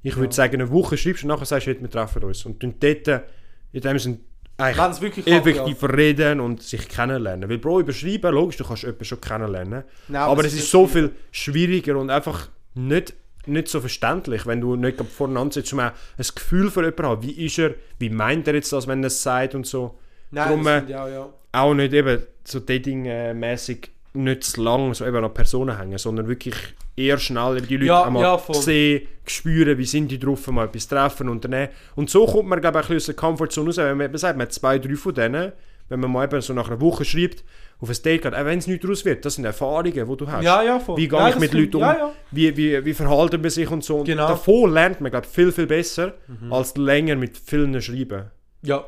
Ich 0.04 0.16
würde 0.16 0.34
sagen, 0.34 0.54
eine 0.54 0.70
Woche 0.70 0.96
schreibst 0.96 1.24
und 1.24 1.28
nachher 1.28 1.46
sagst 1.46 1.66
du, 1.66 1.80
wir 1.80 1.90
treffen 1.90 2.22
uns. 2.22 2.44
Und 2.44 2.62
dann 2.62 2.74
dort, 2.78 3.24
in 3.72 3.80
dem 3.80 3.98
sind 3.98 4.20
eigentlich 4.56 5.26
effektiv 5.26 5.82
reden 5.82 6.40
und 6.40 6.62
sich 6.62 6.88
kennenlernen. 6.88 7.48
Weil, 7.48 7.58
Bro, 7.58 7.80
überschreiben, 7.80 8.32
logisch, 8.32 8.58
du 8.58 8.64
kannst 8.64 8.82
jemanden 8.82 9.04
schon 9.04 9.20
kennenlernen. 9.20 9.84
Nein, 10.08 10.22
aber 10.22 10.44
es 10.44 10.52
es 10.52 10.60
ist 10.60 10.70
so 10.70 10.86
viel. 10.86 11.10
schwieriger 11.32 11.96
und 11.96 12.10
einfach 12.10 12.50
nicht, 12.74 13.14
nicht 13.46 13.68
so 13.68 13.80
verständlich, 13.80 14.46
wenn 14.46 14.60
du 14.60 14.76
nicht 14.76 15.00
voneinander 15.00 15.54
sitzt 15.54 15.72
und 15.72 15.80
auch 15.80 15.92
ein 16.18 16.26
Gefühl 16.34 16.70
für 16.70 16.84
jemanden 16.84 17.06
hast. 17.06 17.22
Wie 17.22 17.46
ist 17.46 17.58
er? 17.58 17.74
Wie 17.98 18.10
meint 18.10 18.46
er 18.46 18.54
jetzt 18.54 18.72
das, 18.72 18.86
wenn 18.86 19.02
er 19.02 19.08
es 19.08 19.22
sagt 19.22 19.54
und 19.54 19.66
so. 19.66 19.98
Nein, 20.30 20.48
Drum, 20.48 20.64
das 20.64 20.78
sind, 20.80 20.90
ja, 20.90 21.08
ja. 21.08 21.32
Auch 21.52 21.74
nicht 21.74 21.92
eben 21.92 22.22
so 22.44 22.60
dating-mäßig 22.60 23.88
nicht 24.14 24.44
zu 24.44 24.62
lang 24.62 24.94
so 24.94 25.04
eben 25.06 25.24
an 25.24 25.34
Personen 25.34 25.78
hängen, 25.78 25.98
sondern 25.98 26.28
wirklich 26.28 26.54
eher 26.96 27.18
schnell 27.18 27.56
eben 27.58 27.66
die 27.66 27.76
Leute 27.76 27.86
Ja, 27.86 28.02
einmal 28.04 28.22
ja, 28.22 28.40
sehen, 28.52 29.06
spüren, 29.26 29.78
wie 29.78 29.84
sind 29.84 30.08
die 30.08 30.18
drauf, 30.18 30.46
mal 30.48 30.66
etwas 30.66 30.86
treffen, 30.88 31.28
unternehmen. 31.28 31.68
Und 31.96 32.10
so 32.10 32.26
kommt 32.26 32.48
man, 32.48 32.60
glaube 32.60 32.78
ich, 32.80 32.84
ein 32.84 32.88
bisschen 32.88 32.96
aus 32.96 33.06
der 33.06 33.14
Comfortzone 33.16 33.66
raus, 33.68 33.76
wenn 33.78 33.96
man 33.96 34.06
eben 34.06 34.18
sagt, 34.18 34.36
man 34.36 34.46
hat 34.46 34.52
zwei, 34.52 34.78
drei 34.78 34.94
von 34.96 35.14
denen, 35.14 35.52
wenn 35.88 36.00
man 36.00 36.10
mal 36.12 36.24
eben 36.24 36.40
so 36.40 36.52
nach 36.52 36.68
einer 36.68 36.80
Woche 36.80 37.04
schreibt, 37.04 37.44
auf 37.80 37.88
ein 37.90 37.96
Date 38.04 38.22
geht, 38.22 38.34
auch 38.34 38.44
wenn 38.44 38.58
es 38.58 38.66
nicht 38.66 38.82
daraus 38.84 39.04
wird, 39.04 39.24
das 39.24 39.34
sind 39.34 39.44
Erfahrungen, 39.44 39.92
die 39.92 40.16
du 40.16 40.26
hast. 40.30 40.44
Ja, 40.44 40.62
ja, 40.62 40.78
voll. 40.78 40.96
Wie 40.96 41.08
gehe 41.08 41.18
ja, 41.18 41.28
ich 41.28 41.38
mit 41.38 41.52
Leuten 41.52 41.76
um? 41.76 41.82
Ja. 41.82 42.12
Wie, 42.30 42.56
wie, 42.56 42.84
wie 42.84 42.94
verhalten 42.94 43.40
man 43.40 43.50
sich 43.50 43.68
und 43.70 43.84
so. 43.84 43.96
Und 43.98 44.04
Genau. 44.06 44.28
davon 44.28 44.72
lernt 44.72 45.00
man, 45.00 45.10
glaube 45.10 45.26
ich, 45.26 45.32
viel, 45.34 45.52
viel 45.52 45.66
besser, 45.66 46.14
Mhm. 46.28 46.52
als 46.52 46.76
länger 46.76 47.16
mit 47.16 47.36
vielen 47.36 47.80
schreiben. 47.82 48.30
Ja. 48.62 48.84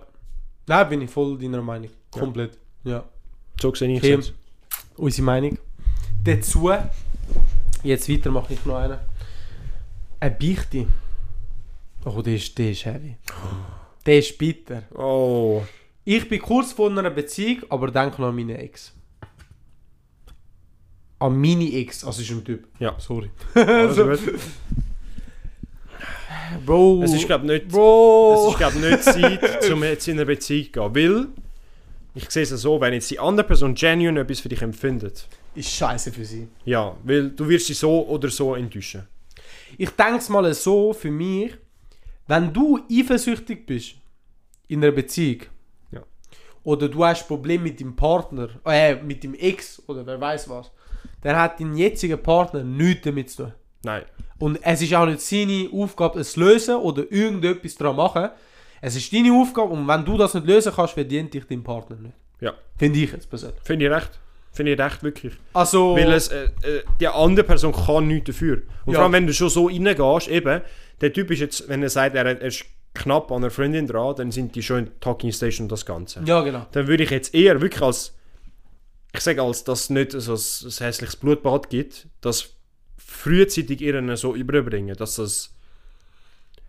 Nein, 0.69 0.89
bin 0.89 1.03
ich 1.03 1.11
voll 1.11 1.37
deiner 1.39 1.63
Meinung. 1.63 1.91
Komplett. 2.11 2.53
Ja. 2.85 3.05
So 3.61 3.75
sehe 3.75 3.97
ich 3.97 4.03
es. 4.05 4.33
Unsere 4.97 5.25
Meinung. 5.27 5.59
Dazu, 6.25 6.71
jetzt 7.83 8.09
weiter 8.09 8.31
mache 8.31 8.55
ich 8.55 8.65
noch 8.65 8.77
einen. 8.77 8.99
Eine 10.21 10.31
Beichte. 10.31 10.87
Oh, 12.05 12.23
der 12.23 12.37
ist, 12.37 12.57
der 12.57 12.71
ist 12.71 12.85
heavy. 12.85 13.17
Der 14.05 14.19
ist 14.19 14.39
bitter. 14.39 14.83
Oh. 14.95 15.63
Ich 16.05 16.29
bin 16.29 16.41
kurz 16.41 16.73
vor 16.73 16.91
einer 16.91 17.11
Beziehung, 17.11 17.65
aber 17.69 17.91
denke 17.91 18.21
noch 18.21 18.29
an 18.29 18.37
meine 18.37 18.59
Ex. 18.59 18.93
An 21.19 21.41
meine 21.41 21.73
Ex, 21.73 22.05
also 22.05 22.23
ist 22.23 22.31
ein 22.31 22.45
Typ. 22.45 22.69
Ja. 22.79 22.95
Sorry. 22.99 23.31
Also. 23.55 24.13
Bro. 26.65 27.03
Es 27.03 27.13
ist, 27.13 27.27
glaube 27.27 27.47
nicht, 27.47 27.69
Bro. 27.69 28.47
es 28.47 28.53
ist, 28.53 28.59
glaub, 28.59 28.75
nicht 28.75 29.03
Zeit, 29.03 29.71
um 29.71 29.83
jetzt 29.83 30.07
in 30.07 30.15
eine 30.15 30.27
Beziehung 30.27 30.73
zu 30.73 30.91
gehen. 30.93 30.95
Weil, 30.95 31.27
ich 32.17 32.31
sehe 32.31 32.43
es 32.43 32.51
so, 32.51 32.81
wenn 32.81 32.93
jetzt 32.95 33.11
die 33.11 33.19
andere 33.19 33.47
Person 33.47 33.75
genuine 33.75 34.21
etwas 34.21 34.41
für 34.41 34.49
dich 34.49 34.63
empfindet, 34.63 35.29
ist 35.55 35.71
scheiße 35.71 36.11
für 36.13 36.25
sie. 36.25 36.49
ja, 36.65 36.97
weil 37.05 37.31
du 37.31 37.49
wirst 37.49 37.67
sie 37.67 37.75
so 37.75 38.07
oder 38.09 38.29
so 38.31 38.55
enttäuschen. 38.55 39.07
Ich 39.79 39.91
denke 39.91 40.17
es 40.19 40.29
mal 40.29 40.53
so 40.55 40.93
für 40.93 41.11
mich, 41.11 41.55
wenn 42.27 42.53
du 42.53 42.81
eifersüchtig 42.91 43.67
bist 43.67 43.95
in 44.69 44.83
einer 44.83 44.93
Beziehung 44.93 45.43
Ja. 45.93 46.03
oder 46.65 46.89
du 46.89 47.05
hast 47.05 47.29
Probleme 47.29 47.65
mit 47.65 47.81
deinem 47.81 47.95
Partner, 47.95 48.49
äh, 48.65 48.97
mit 48.97 49.23
dem 49.23 49.35
Ex 49.35 49.83
oder 49.87 50.05
wer 50.07 50.21
weiß 50.21 50.49
was, 50.49 50.71
dann 51.23 51.37
hat 51.37 51.61
dein 51.61 51.77
jetziger 51.77 52.17
Partner 52.17 52.65
nichts 52.65 53.05
damit 53.05 53.31
zu 53.31 53.45
tun. 53.45 53.53
Nein. 53.83 54.03
Und 54.39 54.59
es 54.63 54.83
ist 54.83 54.95
auch 54.95 55.07
nicht 55.07 55.21
seine 55.21 55.69
Aufgabe, 55.73 56.21
es 56.21 56.33
zu 56.33 56.41
lösen 56.41 56.77
oder 56.77 57.11
irgendetwas 57.11 57.75
daran 57.77 57.97
machen. 57.97 58.31
Es 58.81 58.97
ist 58.97 59.13
deine 59.13 59.33
Aufgabe 59.33 59.73
und 59.73 59.87
wenn 59.89 60.05
du 60.05 60.17
das 60.17 60.35
nicht 60.35 60.47
lösen 60.47 60.73
kannst, 60.75 60.95
verdient 60.95 61.33
dich 61.35 61.45
dein 61.47 61.63
Partner 61.63 61.97
nicht. 61.97 62.15
Ja. 62.41 62.55
Finde 62.77 62.99
ich 62.99 63.13
jetzt 63.13 63.29
persönlich. 63.31 63.59
Finde 63.63 63.87
ich 63.87 63.91
recht. 63.91 64.11
Finde 64.53 64.73
ich 64.73 64.79
recht, 64.79 65.03
wirklich. 65.03 65.35
Also, 65.53 65.95
Weil 65.97 66.13
es, 66.13 66.29
äh, 66.29 66.45
äh, 66.63 66.83
die 67.01 67.09
andere 67.09 67.47
Person 67.47 67.73
kann 67.73 68.07
nichts 68.09 68.27
dafür. 68.29 68.63
Und 68.85 68.93
Ja. 68.93 68.99
vor 68.99 69.05
allem, 69.05 69.13
wenn 69.13 69.27
du 69.27 69.35
schon 69.35 69.51
so 69.51 69.67
reingehst, 69.67 70.29
eben, 70.29 70.63
der 71.01 71.13
Typ 71.13 71.31
ist 71.31 71.41
jetzt, 71.41 71.69
wenn 71.69 71.83
er 71.83 71.91
sagt, 71.91 72.15
er, 72.17 72.25
er 72.25 72.41
ist 72.41 72.65
knapp 72.95 73.31
an 73.31 73.39
einer 73.39 73.51
Freundin 73.51 73.87
dran, 73.87 74.15
dann 74.17 74.31
sind 74.31 74.55
die 74.55 74.63
schon 74.63 74.79
in 74.79 74.85
der 74.87 75.01
Talking 75.01 75.31
Station 75.33 75.65
und 75.67 75.73
das 75.73 75.85
Ganze. 75.85 76.23
ja 76.25 76.41
genau. 76.41 76.67
dann 76.73 76.87
würde 76.87 77.03
ich 77.05 77.11
jetzt 77.11 77.35
eher 77.35 77.61
wirklich 77.61 77.83
als, 77.83 78.15
ich 79.13 79.21
sage, 79.21 79.43
als 79.43 79.65
dass 79.65 79.83
es 79.83 79.91
nicht 79.91 80.13
so 80.13 80.33
ein, 80.33 80.71
hässliches 80.87 81.17
Blutbad 81.17 81.69
gibt, 81.69 82.07
das 82.23 82.55
frühzeitig 82.97 83.83
ihnen 83.83 84.17
so 84.17 84.35
überbringen, 84.35 84.97
dass 84.97 85.17
das 85.17 85.55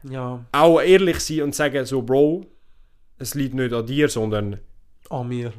Ja, 0.09 0.45
auch 0.51 0.79
ehrlich 0.81 1.19
sein 1.19 1.41
und 1.43 1.55
sagen 1.55 1.85
so, 1.85 2.01
Bro, 2.01 2.45
es 3.19 3.35
liegt 3.35 3.53
nicht 3.53 3.73
an 3.73 3.85
dir, 3.85 4.09
sondern 4.09 4.59
an 5.09 5.27
mir. 5.27 5.53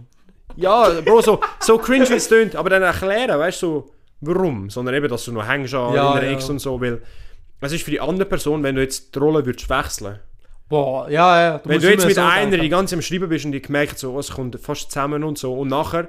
ja, 0.57 1.01
Bro, 1.01 1.20
so, 1.22 1.40
so 1.61 1.78
cringe 1.78 2.09
wie 2.09 2.14
es 2.14 2.28
tönt, 2.28 2.57
aber 2.57 2.70
dann 2.70 2.82
erklären, 2.82 3.38
weißt 3.38 3.62
du, 3.62 3.66
so, 3.66 3.90
warum, 4.20 4.70
sondern 4.70 4.94
eben, 4.94 5.09
dass 5.09 5.24
du 5.24 5.32
noch 5.32 5.46
hängst 5.46 5.74
an 5.74 5.94
Ja, 5.94 6.14
in 6.14 6.20
der 6.20 6.30
ja. 6.30 6.36
Ex 6.36 6.49
und 6.49 6.59
so, 6.59 6.80
weil 6.80 7.01
es 7.61 7.72
ist 7.72 7.82
für 7.82 7.90
die 7.90 8.01
andere 8.01 8.28
Person, 8.28 8.62
wenn 8.62 8.74
du 8.74 8.82
jetzt 8.82 9.14
die 9.14 9.18
Rolle 9.18 9.44
würdest 9.44 9.68
wechseln 9.68 10.20
Boah, 10.68 11.09
ja, 11.09 11.40
ja. 11.40 11.61
wenn 11.64 11.76
musst 11.76 11.86
du 11.86 11.90
jetzt 11.90 12.05
mit 12.05 12.14
so 12.14 12.20
einer 12.20 12.51
denken. 12.51 12.61
die 12.61 12.68
ganze 12.68 12.94
am 12.94 13.01
Schreiben 13.01 13.28
bist 13.30 13.46
und 13.46 13.53
die 13.53 13.62
gemerkt 13.62 13.99
so, 13.99 14.18
es 14.18 14.30
kommt 14.30 14.61
fast 14.61 14.92
zusammen 14.92 15.24
und 15.24 15.38
so 15.38 15.55
und 15.55 15.68
nachher 15.68 16.09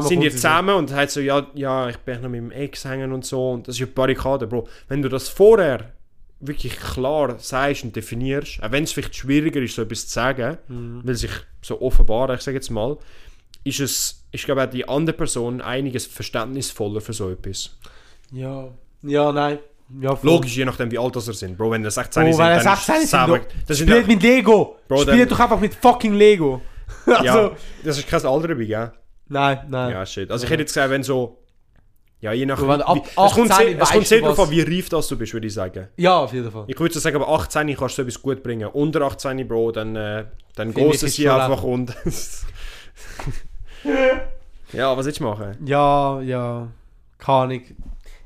sind 0.00 0.20
die 0.20 0.30
zusammen 0.30 0.76
und 0.76 0.94
hat 0.94 1.10
so, 1.10 1.18
ja, 1.20 1.44
ja, 1.54 1.88
ich 1.88 1.96
bin 1.98 2.22
noch 2.22 2.28
mit 2.28 2.38
dem 2.38 2.52
Ex 2.52 2.84
hängen 2.84 3.12
und 3.12 3.24
so. 3.24 3.50
Und 3.50 3.66
das 3.66 3.74
ist 3.74 3.80
ja 3.80 3.86
Barrikade, 3.92 4.46
Bro. 4.46 4.68
Wenn 4.88 5.02
du 5.02 5.08
das 5.08 5.28
vorher 5.28 5.92
wirklich 6.40 6.76
klar 6.78 7.38
sagst 7.38 7.84
und 7.84 7.96
definierst, 7.96 8.62
auch 8.62 8.70
wenn 8.72 8.84
es 8.84 8.92
vielleicht 8.92 9.16
schwieriger 9.16 9.60
ist, 9.60 9.74
so 9.74 9.82
etwas 9.82 10.06
zu 10.06 10.12
sagen, 10.14 10.58
Mhm. 10.68 11.00
weil 11.04 11.14
sich 11.14 11.30
so 11.62 11.80
offenbaren, 11.80 12.36
ich 12.36 12.42
sage 12.42 12.56
jetzt 12.56 12.70
mal, 12.70 12.98
ist 13.64 13.80
es, 13.80 14.24
ich 14.30 14.44
glaube 14.44 14.62
auch 14.64 14.70
die 14.70 14.86
andere 14.88 15.16
Person 15.16 15.60
einiges 15.60 16.06
verständnisvoller 16.06 17.00
für 17.00 17.12
so 17.12 17.30
etwas. 17.30 17.76
Ja, 18.30 18.68
ja, 19.02 19.32
nein. 19.32 19.58
Ja. 20.00 20.18
Logisch, 20.22 20.56
je 20.56 20.64
nachdem 20.64 20.90
wie 20.90 20.98
alt 20.98 21.14
das 21.14 21.28
er 21.28 21.34
sind. 21.34 21.56
Bro, 21.56 21.70
wenn 21.70 21.84
er 21.84 21.90
16 21.92 22.22
Oh, 22.22 22.26
sind, 22.26 22.38
wenn 22.38 22.46
er 22.46 22.62
dann 22.62 22.76
16 22.76 22.94
ist 22.96 23.10
sind 23.10 23.46
das 23.68 23.78
Spielt 23.78 24.08
mit 24.08 24.22
Lego. 24.22 24.78
Bro, 24.88 25.02
Spielt 25.02 25.30
doch 25.30 25.38
einfach 25.38 25.60
mit 25.60 25.74
fucking 25.74 26.14
Lego. 26.14 26.60
also, 27.06 27.22
ja, 27.24 27.50
das 27.84 27.98
ist 27.98 28.08
kein 28.08 28.24
Alter 28.24 28.48
dabei, 28.48 28.64
gell? 28.64 28.92
Nein, 29.28 29.60
nein. 29.68 29.92
Ja, 29.92 30.04
shit. 30.06 30.30
Also 30.30 30.44
ich 30.44 30.50
hätte 30.50 30.62
jetzt 30.62 30.74
gesagt, 30.74 30.90
wenn 30.90 31.02
so, 31.04 31.38
ja, 32.26 32.32
je 32.32 32.44
nach, 32.44 32.58
Bro, 32.58 32.68
wenn 32.68 32.82
ab 32.82 32.96
wie, 32.96 33.02
es 33.08 33.14
kommt 33.14 33.50
18 33.52 33.66
sehr, 33.66 33.80
es 33.80 33.90
kommt 33.90 34.06
sehr 34.08 34.20
darauf 34.20 34.40
an, 34.40 34.50
wie 34.50 34.60
reif 34.60 34.88
das 34.88 35.06
du 35.06 35.16
bist, 35.16 35.32
würde 35.32 35.46
ich 35.46 35.54
sagen. 35.54 35.86
Ja, 35.96 36.18
auf 36.18 36.32
jeden 36.32 36.50
Fall. 36.50 36.64
Ich 36.66 36.76
würde 36.78 36.98
sagen, 36.98 37.14
aber 37.14 37.28
18 37.28 37.76
kannst 37.76 37.98
du 37.98 38.02
etwas 38.02 38.20
gut 38.20 38.42
bringen. 38.42 38.68
Unter 38.68 39.02
18, 39.02 39.46
Bro, 39.46 39.70
dann, 39.70 39.94
äh, 39.94 40.24
dann 40.56 40.74
sie 40.74 41.08
schon 41.08 41.28
einfach 41.28 41.62
und... 41.62 41.94
ja, 44.72 44.96
was 44.96 45.06
willst 45.06 45.20
du 45.20 45.24
machen? 45.24 45.56
Ja, 45.64 46.20
ja. 46.20 46.66
Keine 47.18 47.38
Ahnung. 47.38 47.62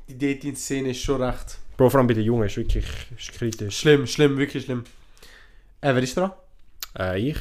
Die 0.09 0.17
Dating-Szene 0.17 0.89
ist 0.89 1.01
schon 1.01 1.21
recht 1.21 1.59
Bro, 1.77 1.91
vor 1.91 1.99
allem 1.99 2.07
bei 2.07 2.15
den 2.15 2.23
Jungen 2.23 2.47
ist 2.47 2.57
wirklich 2.57 2.85
ist 3.17 3.31
kritisch. 3.33 3.77
schlimm, 3.77 4.07
schlimm, 4.07 4.37
wirklich 4.37 4.65
schlimm. 4.65 4.83
Äh, 5.79 5.93
wer 5.93 6.01
ist 6.01 6.17
dran? 6.17 6.31
Äh, 6.97 7.29
ich? 7.29 7.37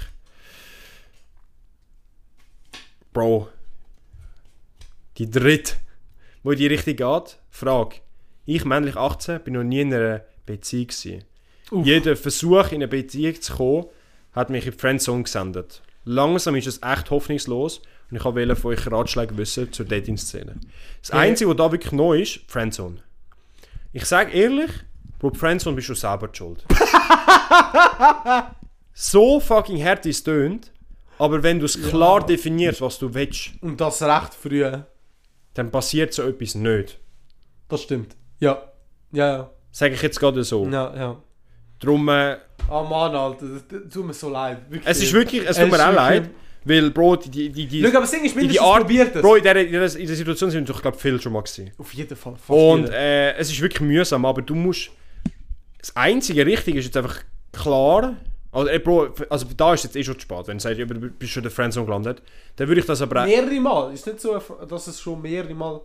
Bro. 3.13 3.49
Die 5.17 5.31
dritte, 5.31 5.75
wo 6.43 6.53
in 6.53 6.59
die 6.59 6.66
Richtung 6.66 6.97
geht. 6.97 7.38
Frage. 7.51 7.97
Ich, 8.47 8.64
männlich 8.64 8.97
18, 8.97 9.41
bin 9.41 9.55
noch 9.55 9.62
nie 9.62 9.80
in 9.82 9.93
einer 9.95 10.22
Beziehung 10.47 10.88
gewesen. 10.88 11.24
Uff. 11.70 11.86
Jeder 11.86 12.16
Versuch, 12.16 12.68
in 12.72 12.76
eine 12.76 12.88
Beziehung 12.88 13.41
zu 13.41 13.55
kommen, 13.55 13.86
hat 14.32 14.51
mich 14.51 14.66
in 14.66 14.72
die 14.72 14.78
Friendzone 14.78 15.22
gesendet. 15.22 15.82
Langsam 16.05 16.57
ist 16.57 16.66
es 16.66 16.80
echt 16.82 17.11
hoffnungslos 17.11 17.82
und 18.11 18.16
ich 18.16 18.24
wollte 18.24 18.57
von 18.57 18.72
euch 18.72 18.91
Ratschläge 18.91 19.36
wissen 19.36 19.72
zur 19.72 19.86
Dating-Szene. 19.86 20.57
Das 21.01 21.11
Ja. 21.11 21.16
Einzige, 21.16 21.51
was 21.51 21.57
da 21.57 21.70
wirklich 21.70 21.93
neu 21.93 22.20
ist, 22.22 22.41
Friendzone. 22.49 22.97
Ich 23.93 24.05
sage 24.07 24.32
ehrlich, 24.32 24.70
Bro, 25.18 25.34
Friendzone 25.34 25.76
bist 25.76 25.88
du 25.91 25.95
selber 25.95 26.30
schuld. 26.32 26.64
so 28.95 29.38
fucking 29.41 29.84
hart 29.84 30.07
es 30.07 30.22
tönt, 30.24 30.72
aber 31.18 31.43
wenn 31.43 31.59
du 31.59 31.66
es 31.66 31.80
klar 31.80 32.24
definierst, 32.24 32.80
was 32.80 32.99
du 32.99 33.12
willst, 33.12 33.51
Und 33.61 33.80
das 33.80 34.03
recht 34.03 34.34
früh. 34.34 34.64
Dann 35.55 35.70
passiert 35.70 36.12
so 36.12 36.22
etwas 36.22 36.55
nicht. 36.55 36.98
Das 37.68 37.82
stimmt. 37.82 38.16
Ja. 38.38 38.62
Ja, 39.12 39.51
Sage 39.72 39.94
ich 39.94 40.03
jetzt 40.03 40.18
gerade 40.18 40.42
so. 40.44 40.64
ja. 40.66 40.70
Ja, 40.70 40.96
ja. 40.96 41.16
Drum, 41.78 42.09
äh, 42.09 42.36
Oh 42.68 42.84
Mann, 42.84 43.14
Alter, 43.14 43.46
das, 43.46 43.66
das 43.66 43.92
tut 43.92 44.07
mir 44.07 44.12
so 44.12 44.30
leid. 44.30 44.59
Wirklich. 44.68 44.86
es 44.86 45.03
ist 45.03 45.12
wirklich, 45.12 45.42
es 45.42 45.51
Es 45.51 45.57
tut 45.57 45.70
mir 45.70 45.76
ist 45.76 45.82
auch 45.82 45.92
leid, 45.92 46.30
weil, 46.64 46.90
Bro, 46.90 47.16
die, 47.16 47.30
die, 47.30 47.48
die, 47.48 47.66
die, 47.66 47.82
Schau, 47.82 47.88
aber 47.88 48.01
das 48.01 48.11
Ding 48.11 48.24
ist, 48.24 48.32
in 48.32 48.42
mindestens 48.42 48.53
die 48.53 48.61
Art, 48.61 48.80
probiert 48.80 49.16
es. 49.16 49.22
Bro, 49.22 49.36
in 49.36 49.42
der, 49.42 49.57
in, 49.57 49.72
der, 49.72 49.96
in 49.96 50.07
der 50.07 50.16
Situation 50.16 50.51
sind 50.51 50.68
wir 50.68 50.74
doch, 50.74 50.82
glaube 50.82 50.98
viel 50.98 51.20
schon 51.20 51.32
mal 51.32 51.42
gewesen. 51.42 51.72
Auf 51.78 51.92
jeden 51.94 52.16
Fall. 52.16 52.34
Und 52.48 52.90
äh, 52.90 53.34
es 53.34 53.51
ist 53.51 53.61
wirklich 53.61 53.80
mühsam, 53.80 54.24
aber 54.24 54.42
du 54.42 54.55
musst. 54.55 54.90
Das 55.78 55.96
einzige 55.96 56.44
Richtige 56.44 56.78
ist 56.78 56.84
jetzt 56.84 56.96
einfach 56.98 57.22
klar. 57.53 58.14
Also, 58.53 58.68
ey, 58.68 58.78
Bro, 58.80 59.14
also 59.28 59.46
da 59.57 59.74
ist 59.74 59.84
jetzt 59.84 59.96
eh 59.96 60.03
schon 60.03 60.14
zu 60.14 60.22
spät, 60.22 60.46
wenn 60.48 60.59
du 60.59 60.62
sagst, 60.62 60.78
du 60.80 60.86
bist 60.86 61.32
schon 61.32 61.42
in 61.42 61.44
der 61.44 61.53
Friendzone 61.53 61.86
gelandet. 61.86 62.22
Dann 62.57 62.66
würde 62.68 62.80
ich 62.80 62.86
das 62.86 63.01
aber 63.01 63.24
mehrere 63.24 63.61
Mal. 63.61 63.94
Ist 63.94 64.07
nicht 64.07 64.20
so, 64.20 64.40
dass 64.68 64.86
es 64.88 65.01
schon 65.01 65.22
mehrere 65.22 65.55
Mal. 65.55 65.80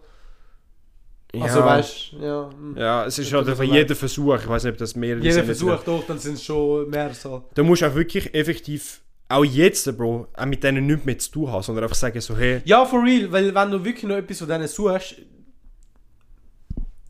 Also 1.41 1.59
ja, 1.59 1.65
weißt 1.65 2.13
ja. 2.21 2.49
hm. 2.49 2.77
Ja, 2.77 3.05
es 3.05 3.19
ist 3.19 3.31
halt 3.33 3.47
einfach 3.47 3.63
jeder 3.63 3.95
Versuch. 3.95 4.35
Ich 4.35 4.47
weiß 4.47 4.63
nicht, 4.63 4.73
ob 4.73 4.77
das 4.77 4.95
mehrere 4.95 5.21
Jeder. 5.21 5.43
Versuch 5.43 5.83
doch, 5.83 6.05
dann 6.07 6.17
sind 6.17 6.35
es 6.35 6.43
schon 6.43 6.89
mehr 6.89 7.13
so. 7.13 7.43
Da 7.53 7.63
musst 7.63 7.81
du 7.81 7.87
auch 7.87 7.95
wirklich 7.95 8.33
effektiv, 8.33 9.01
auch 9.27 9.43
jetzt, 9.43 9.97
Bro, 9.97 10.27
auch 10.33 10.45
mit 10.45 10.63
denen 10.63 10.87
nichts 10.87 11.05
mehr 11.05 11.19
zu 11.19 11.31
tun 11.31 11.51
haben, 11.51 11.63
sondern 11.63 11.83
einfach 11.83 11.95
sagen 11.95 12.19
so, 12.21 12.37
hey, 12.37 12.61
Ja, 12.65 12.85
for 12.85 13.03
real, 13.03 13.31
weil 13.31 13.53
wenn 13.53 13.71
du 13.71 13.83
wirklich 13.83 14.05
noch 14.05 14.15
etwas 14.15 14.39
von 14.39 14.47
denen 14.47 14.67
suchst. 14.67 15.15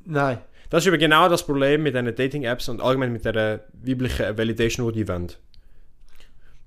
Nein. 0.06 0.40
Das 0.76 0.84
ist 0.84 0.88
eben 0.88 1.00
genau 1.00 1.30
das 1.30 1.46
Problem 1.46 1.84
mit 1.84 1.96
diesen 1.96 2.14
Dating-Apps 2.14 2.68
und 2.68 2.82
allgemein 2.82 3.14
mit 3.14 3.24
der 3.24 3.64
weiblichen 3.82 4.38
Validation, 4.38 4.92
die 4.92 5.00
die 5.04 5.08
wollen. 5.08 5.32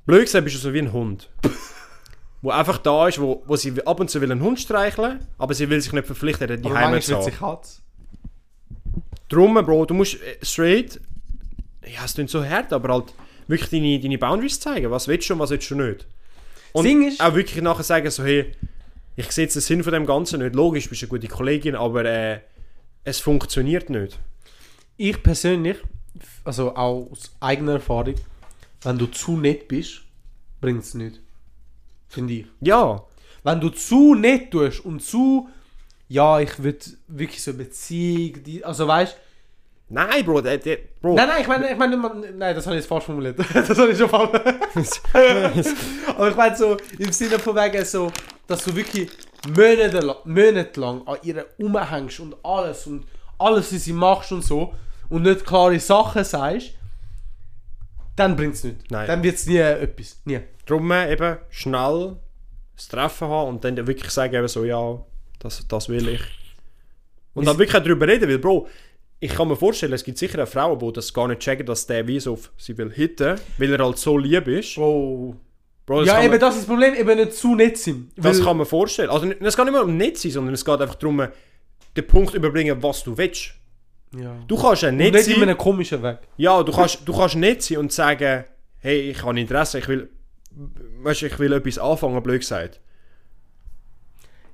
Blöd 0.06 0.22
gesagt 0.22 0.44
bist 0.44 0.56
du 0.56 0.60
so 0.60 0.72
wie 0.72 0.78
ein 0.78 0.94
Hund. 0.94 1.28
wo 2.40 2.48
einfach 2.48 2.78
da 2.78 3.06
ist, 3.06 3.20
wo, 3.20 3.42
wo 3.46 3.56
sie 3.56 3.74
ab 3.86 4.00
und 4.00 4.08
zu 4.08 4.22
will 4.22 4.32
einen 4.32 4.40
Hund 4.42 4.58
streicheln, 4.58 5.20
aber 5.36 5.52
sie 5.52 5.68
will 5.68 5.78
sich 5.82 5.92
nicht 5.92 6.06
verpflichten, 6.06 6.62
die 6.62 6.70
Heimat 6.70 7.02
zu 7.02 7.16
haben. 7.16 7.22
sich 7.24 7.38
Katz. 7.38 7.82
Drum, 9.28 9.54
Bro, 9.54 9.84
du 9.84 9.92
musst 9.92 10.14
äh, 10.14 10.38
straight, 10.40 10.98
ja, 11.84 12.02
es 12.06 12.14
klingt 12.14 12.30
so 12.30 12.42
hart, 12.42 12.72
aber 12.72 12.94
halt 12.94 13.12
wirklich 13.46 13.68
deine, 13.68 14.00
deine 14.00 14.16
Boundaries 14.16 14.58
zeigen. 14.58 14.90
Was 14.90 15.06
willst 15.06 15.28
du 15.28 15.34
und 15.34 15.40
was 15.40 15.50
willst 15.50 15.70
du 15.70 15.74
nicht? 15.74 16.06
Und 16.72 16.84
Ding 16.84 17.06
ist- 17.06 17.20
auch 17.20 17.34
wirklich 17.34 17.60
nachher 17.62 17.82
sagen, 17.82 18.10
so, 18.10 18.24
hey, 18.24 18.52
ich 19.16 19.30
sehe 19.32 19.44
jetzt 19.44 19.54
den 19.56 19.60
Sinn 19.60 19.84
von 19.84 19.92
dem 19.92 20.06
Ganzen 20.06 20.40
nicht. 20.40 20.54
Logisch, 20.54 20.84
du 20.84 20.90
bist 20.90 21.02
eine 21.02 21.10
gute 21.10 21.28
Kollegin, 21.28 21.74
aber 21.74 22.06
äh, 22.06 22.40
es 23.04 23.20
funktioniert 23.20 23.90
nicht. 23.90 24.18
Ich 24.96 25.22
persönlich, 25.22 25.76
also 26.44 26.74
auch 26.74 27.10
aus 27.10 27.30
eigener 27.40 27.74
Erfahrung, 27.74 28.14
wenn 28.82 28.98
du 28.98 29.06
zu 29.06 29.36
nett 29.36 29.68
bist, 29.68 30.02
bringt 30.60 30.82
es 30.82 30.94
nicht. 30.94 31.20
Finde 32.08 32.34
ich. 32.34 32.46
Ja, 32.60 33.04
Wenn 33.44 33.60
du 33.60 33.68
zu 33.70 34.14
nett 34.14 34.50
tust 34.50 34.84
und 34.84 35.00
zu, 35.00 35.48
ja, 36.08 36.40
ich 36.40 36.62
würde 36.62 36.84
wirklich 37.06 37.42
so 37.42 37.52
eine 37.52 37.64
Beziehung, 37.64 38.42
die, 38.42 38.64
also 38.64 38.86
weißt 38.88 39.16
nein, 39.88 40.24
Bro, 40.24 40.40
der, 40.42 40.58
der, 40.58 40.78
Bro. 41.00 41.14
Nein, 41.14 41.28
nein, 41.28 41.40
ich 41.42 41.48
meine, 41.48 41.70
ich 41.70 41.78
meine, 41.78 42.32
nein, 42.32 42.54
das 42.54 42.66
habe 42.66 42.76
ich 42.76 42.80
jetzt 42.80 42.88
falsch 42.88 43.04
formuliert. 43.04 43.38
das 43.54 43.78
habe 43.78 43.90
ich 43.90 43.98
schon 43.98 44.08
falsch. 44.08 44.90
Aber 46.08 46.28
ich 46.28 46.36
meine 46.36 46.56
so, 46.56 46.76
im 46.98 47.12
Sinne 47.12 47.38
von 47.38 47.54
wegen 47.56 47.84
so, 47.84 48.10
dass 48.46 48.64
du 48.64 48.74
wirklich 48.74 49.10
Monate, 49.46 50.00
la- 50.00 50.18
Monate 50.24 50.80
lang 50.80 51.06
an 51.06 51.18
ihr 51.22 51.46
rumhängst 51.60 52.20
und 52.20 52.36
alles 52.44 52.86
und 52.86 53.04
alles, 53.38 53.72
was 53.72 53.84
sie 53.84 53.92
machst 53.92 54.32
und 54.32 54.44
so 54.44 54.74
und 55.08 55.22
nicht 55.22 55.44
klare 55.46 55.78
Sachen 55.78 56.24
sagst, 56.24 56.72
dann 58.16 58.34
bringt 58.36 58.54
es 58.54 58.64
nichts. 58.64 58.84
Nein. 58.90 59.06
Dann 59.06 59.22
wird 59.22 59.36
es 59.36 59.46
nie 59.46 59.58
etwas. 59.58 60.20
Nie. 60.24 60.40
Drum 60.66 60.90
äh, 60.90 61.12
eben 61.12 61.36
schnell 61.50 62.16
das 62.76 62.88
Treffen 62.88 63.28
haben 63.28 63.48
und 63.50 63.64
dann 63.64 63.76
wirklich 63.86 64.10
sagen, 64.10 64.34
eben 64.34 64.48
so, 64.48 64.64
ja, 64.64 65.00
das, 65.38 65.64
das 65.68 65.88
will 65.88 66.08
ich. 66.08 66.20
Und 67.34 67.46
dann 67.46 67.58
wirklich 67.58 67.80
darüber 67.82 68.08
reden, 68.08 68.28
weil, 68.28 68.38
Bro, 68.38 68.66
ich 69.20 69.32
kann 69.34 69.48
mir 69.48 69.56
vorstellen, 69.56 69.92
es 69.92 70.04
gibt 70.04 70.18
sicher 70.18 70.42
auch 70.42 70.48
Frauen, 70.48 70.78
die 70.78 70.92
das 70.92 71.12
gar 71.14 71.28
nicht 71.28 71.40
checken, 71.40 71.66
dass 71.66 71.86
der 71.86 72.06
wie 72.06 72.18
so 72.20 72.32
auf 72.34 72.50
sie 72.56 72.76
will 72.76 72.90
hitten, 72.92 73.38
weil 73.56 73.72
er 73.72 73.84
halt 73.84 73.98
so 73.98 74.18
lieb 74.18 74.46
ist. 74.48 74.74
Bro. 74.74 75.36
Bro, 75.88 76.00
das 76.00 76.08
Ja, 76.08 76.20
eben 76.20 76.30
man, 76.32 76.38
das 76.40 76.54
ist 76.54 76.60
das 76.60 76.68
Problem, 76.68 76.94
eben 76.94 77.16
nicht 77.16 77.32
zu 77.32 77.54
nett 77.54 77.78
sein. 77.78 78.10
das 78.14 78.42
kann 78.44 78.58
man 78.58 78.66
vorstellen. 78.66 79.08
Also 79.08 79.26
es 79.26 79.56
geht 79.56 79.64
nicht 79.64 79.72
mehr 79.74 79.82
um 79.82 79.96
nett 79.96 80.18
sein, 80.18 80.30
sondern 80.30 80.52
es 80.52 80.62
geht 80.64 80.80
einfach 80.80 80.96
darum, 80.96 81.26
den 81.96 82.06
Punkt 82.06 82.34
überbringen, 82.34 82.82
was 82.82 83.02
du 83.02 83.16
willst. 83.16 83.54
ja. 84.14 84.36
Du 84.46 84.60
kannst 84.60 84.82
ja 84.82 84.90
Und 84.90 84.98
nett 84.98 85.14
nicht 85.14 85.28
in 85.28 85.34
sein. 85.36 85.42
einem 85.44 85.56
komischen 85.56 86.02
Weg. 86.02 86.18
Ja, 86.36 86.62
du 86.62 86.72
kannst, 86.72 87.00
du 87.08 87.12
kannst 87.16 87.36
nett 87.36 87.62
sein 87.62 87.78
und 87.78 87.90
sagen, 87.90 88.44
hey, 88.80 89.10
ich 89.10 89.22
habe 89.24 89.40
Interesse, 89.40 89.78
ich 89.78 89.88
will, 89.88 90.10
weißt, 91.02 91.22
ich 91.22 91.38
will 91.38 91.52
etwas 91.54 91.78
anfangen, 91.78 92.22
blöd 92.22 92.40
gesagt. 92.40 92.80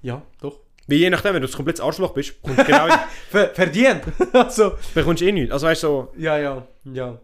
Ja, 0.03 0.23
doch. 0.41 0.61
Wie 0.87 0.97
je 0.97 1.11
nachdem, 1.11 1.35
wenn 1.35 1.43
du 1.43 1.49
ein 1.49 1.53
komplettes 1.53 1.81
Arschloch 1.81 2.13
bist, 2.13 2.41
kommt 2.43 2.65
genau, 2.65 2.87
Ver 3.31 3.49
verdient. 3.49 4.03
also, 4.33 4.75
bekommst 4.95 5.23
du 5.23 5.27
eh 5.27 5.33
nichts. 5.33 5.51
Also 5.53 5.67
weißt 5.67 5.83
du, 5.83 5.87
so, 5.87 6.13
Ja, 6.17 6.39
ja, 6.39 6.67
ja. 6.85 7.19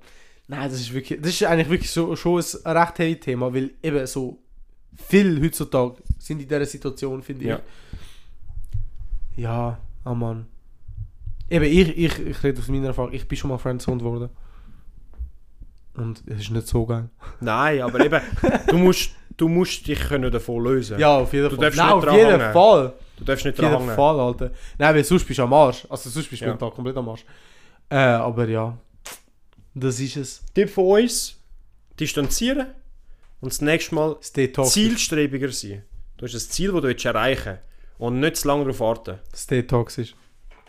Nein, 0.50 0.68
das 0.68 0.80
ist 0.80 0.92
wirklich, 0.92 1.20
das 1.20 1.30
ist 1.30 1.44
eigentlich 1.44 1.70
wirklich 1.70 1.90
so, 1.92 2.16
schon 2.16 2.42
ein 2.64 2.76
recht 2.76 2.98
heavy 2.98 3.20
Thema, 3.20 3.54
weil 3.54 3.70
eben 3.82 4.04
so 4.06 4.38
viel 4.96 5.40
heutzutage 5.40 5.94
sind 6.18 6.42
in 6.42 6.48
dieser 6.48 6.66
Situation, 6.66 7.22
finde 7.22 7.44
Ja. 7.44 7.60
ich. 9.36 9.44
Ja, 9.44 9.78
oh 10.04 10.14
Mann. 10.14 10.46
Eben, 11.48 11.64
ich, 11.66 11.96
ich, 11.96 12.18
ich 12.18 12.42
rede 12.42 12.60
aus 12.60 12.66
meiner 12.68 12.88
Erfahrung, 12.88 13.12
ich 13.12 13.26
bin 13.28 13.38
schon 13.38 13.50
mal 13.50 13.58
Friendzone 13.58 13.98
geworden. 13.98 14.28
Und 15.94 16.22
es 16.26 16.40
ist 16.40 16.50
nicht 16.50 16.66
so 16.66 16.84
geil. 16.84 17.08
nein, 17.40 17.80
aber 17.82 18.04
eben, 18.04 18.20
du 18.68 18.76
musst, 18.78 19.10
du 19.36 19.48
musst 19.48 19.86
dich 19.86 20.00
können 20.00 20.30
davon 20.32 20.64
lösen. 20.64 20.98
Ja, 20.98 21.18
auf 21.18 21.32
jeden 21.32 21.48
Du 21.48 21.56
Fall. 21.56 21.64
darfst 21.66 21.78
Nein, 21.78 21.90
auf 21.92 22.04
dran 22.04 22.16
jeden 22.16 22.40
hängen. 22.40 22.52
Fall. 22.52 22.92
Du 23.16 23.24
darfst 23.24 23.44
nicht 23.44 23.58
Auf 23.60 23.70
jeden 23.70 23.86
dran. 23.86 23.96
Fall, 23.96 24.20
Alter. 24.20 24.50
Nein, 24.78 24.94
weil 24.96 25.04
sonst 25.04 25.24
bist 25.26 25.38
du 25.38 25.42
am 25.44 25.52
Arsch. 25.52 25.86
Also 25.88 26.10
sonst 26.10 26.28
bist 26.28 26.40
du 26.42 26.46
Ja. 26.46 26.52
mental 26.52 26.70
komplett 26.72 26.96
am 26.96 27.08
Arsch. 27.08 27.24
Äh, 27.88 27.96
aber 27.96 28.48
ja. 28.48 28.76
Das 29.74 30.00
ist 30.00 30.16
es. 30.16 30.42
Tipp 30.54 30.70
von 30.70 31.02
uns, 31.02 31.36
distanzieren 31.98 32.66
und 33.40 33.52
das 33.52 33.60
nächste 33.60 33.94
Mal 33.94 34.16
zielstrebiger 34.20 35.50
sein. 35.52 35.82
Du 36.16 36.26
hast 36.26 36.34
ein 36.34 36.40
Ziel, 36.40 36.72
das 36.72 36.82
du 36.82 36.88
willst 36.88 37.04
erreichen 37.04 37.44
willst 37.46 37.62
und 37.98 38.20
nicht 38.20 38.36
zu 38.36 38.48
lange 38.48 38.64
darauf 38.64 38.80
warten. 38.80 39.18
Stay 39.34 39.62
toxisch. 39.62 40.14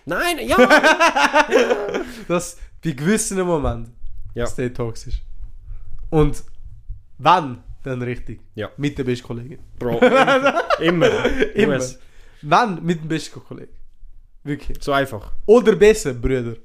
Nein, 0.06 0.48
ja! 0.48 0.58
Das 2.28 2.58
bei 2.84 2.92
gewissen 2.92 3.42
Momenten. 3.42 3.94
Ja. 4.34 4.48
Stay 4.48 4.70
toxisch. 4.70 5.22
Und 6.10 6.44
wann, 7.18 7.64
dann 7.84 8.02
richtig. 8.02 8.42
Ja. 8.56 8.70
Mit 8.78 8.98
der 8.98 9.04
besten 9.04 9.28
Kollegin. 9.28 9.60
Bro, 9.78 10.00
immer. 10.80 10.80
immer. 10.80 11.56
Immer. 11.56 11.80
Wann 12.42 12.84
mit 12.84 13.02
dem 13.02 13.08
besten 13.08 13.44
Kollegen. 13.44 13.74
Wirklich. 14.44 14.78
So 14.82 14.92
einfach. 14.92 15.34
Oder 15.46 15.76
besser, 15.76 16.14
Brüder. 16.14 16.56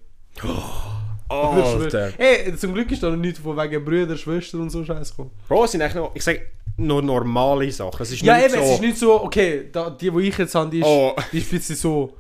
Alter. 1.29 2.13
Ey, 2.19 2.57
zum 2.57 2.75
Glück 2.75 2.91
ist 2.91 3.03
da 3.03 3.11
noch 3.11 3.17
nichts 3.17 3.39
von 3.41 3.57
wegen 3.57 3.85
Brüder, 3.85 4.17
Schwester 4.17 4.59
und 4.59 4.71
so 4.71 4.85
Scheiß 4.85 5.11
gekommen. 5.11 5.31
Bro, 5.49 5.65
es 5.65 5.73
sind 5.73 5.83
eigentlich 5.83 5.95
noch, 5.97 6.15
ich 6.15 6.23
sag, 6.25 6.41
noch 6.77 7.03
normale 7.03 7.71
Sachen. 7.73 8.03
Es 8.03 8.13
ist 8.13 8.23
Ja, 8.23 8.37
nicht 8.37 8.47
eben, 8.47 8.55
so... 8.55 8.61
es 8.61 8.71
ist 8.75 8.81
nicht 8.81 8.97
so, 8.99 9.23
okay, 9.23 9.69
da, 9.73 9.91
die, 9.91 10.11
die 10.11 10.21
ich 10.21 10.39
jetzt 10.39 10.55
habe, 10.55 10.71
die 10.71 10.81
ist, 10.81 10.87
Oh. 10.87 11.15
die 11.33 11.39
ist 11.39 11.53
ein 11.53 11.59
bisschen 11.59 11.77
so. 11.77 12.15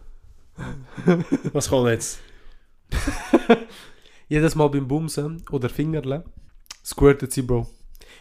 Was 1.52 1.68
kommt 1.68 1.90
jetzt? 1.90 2.18
Jedes 4.28 4.54
Mal 4.54 4.68
beim 4.68 4.88
Bumsen 4.88 5.42
oder 5.50 5.68
Fingerle 5.68 6.24
squirtet 6.84 7.32
sie, 7.32 7.42
Bro. 7.42 7.66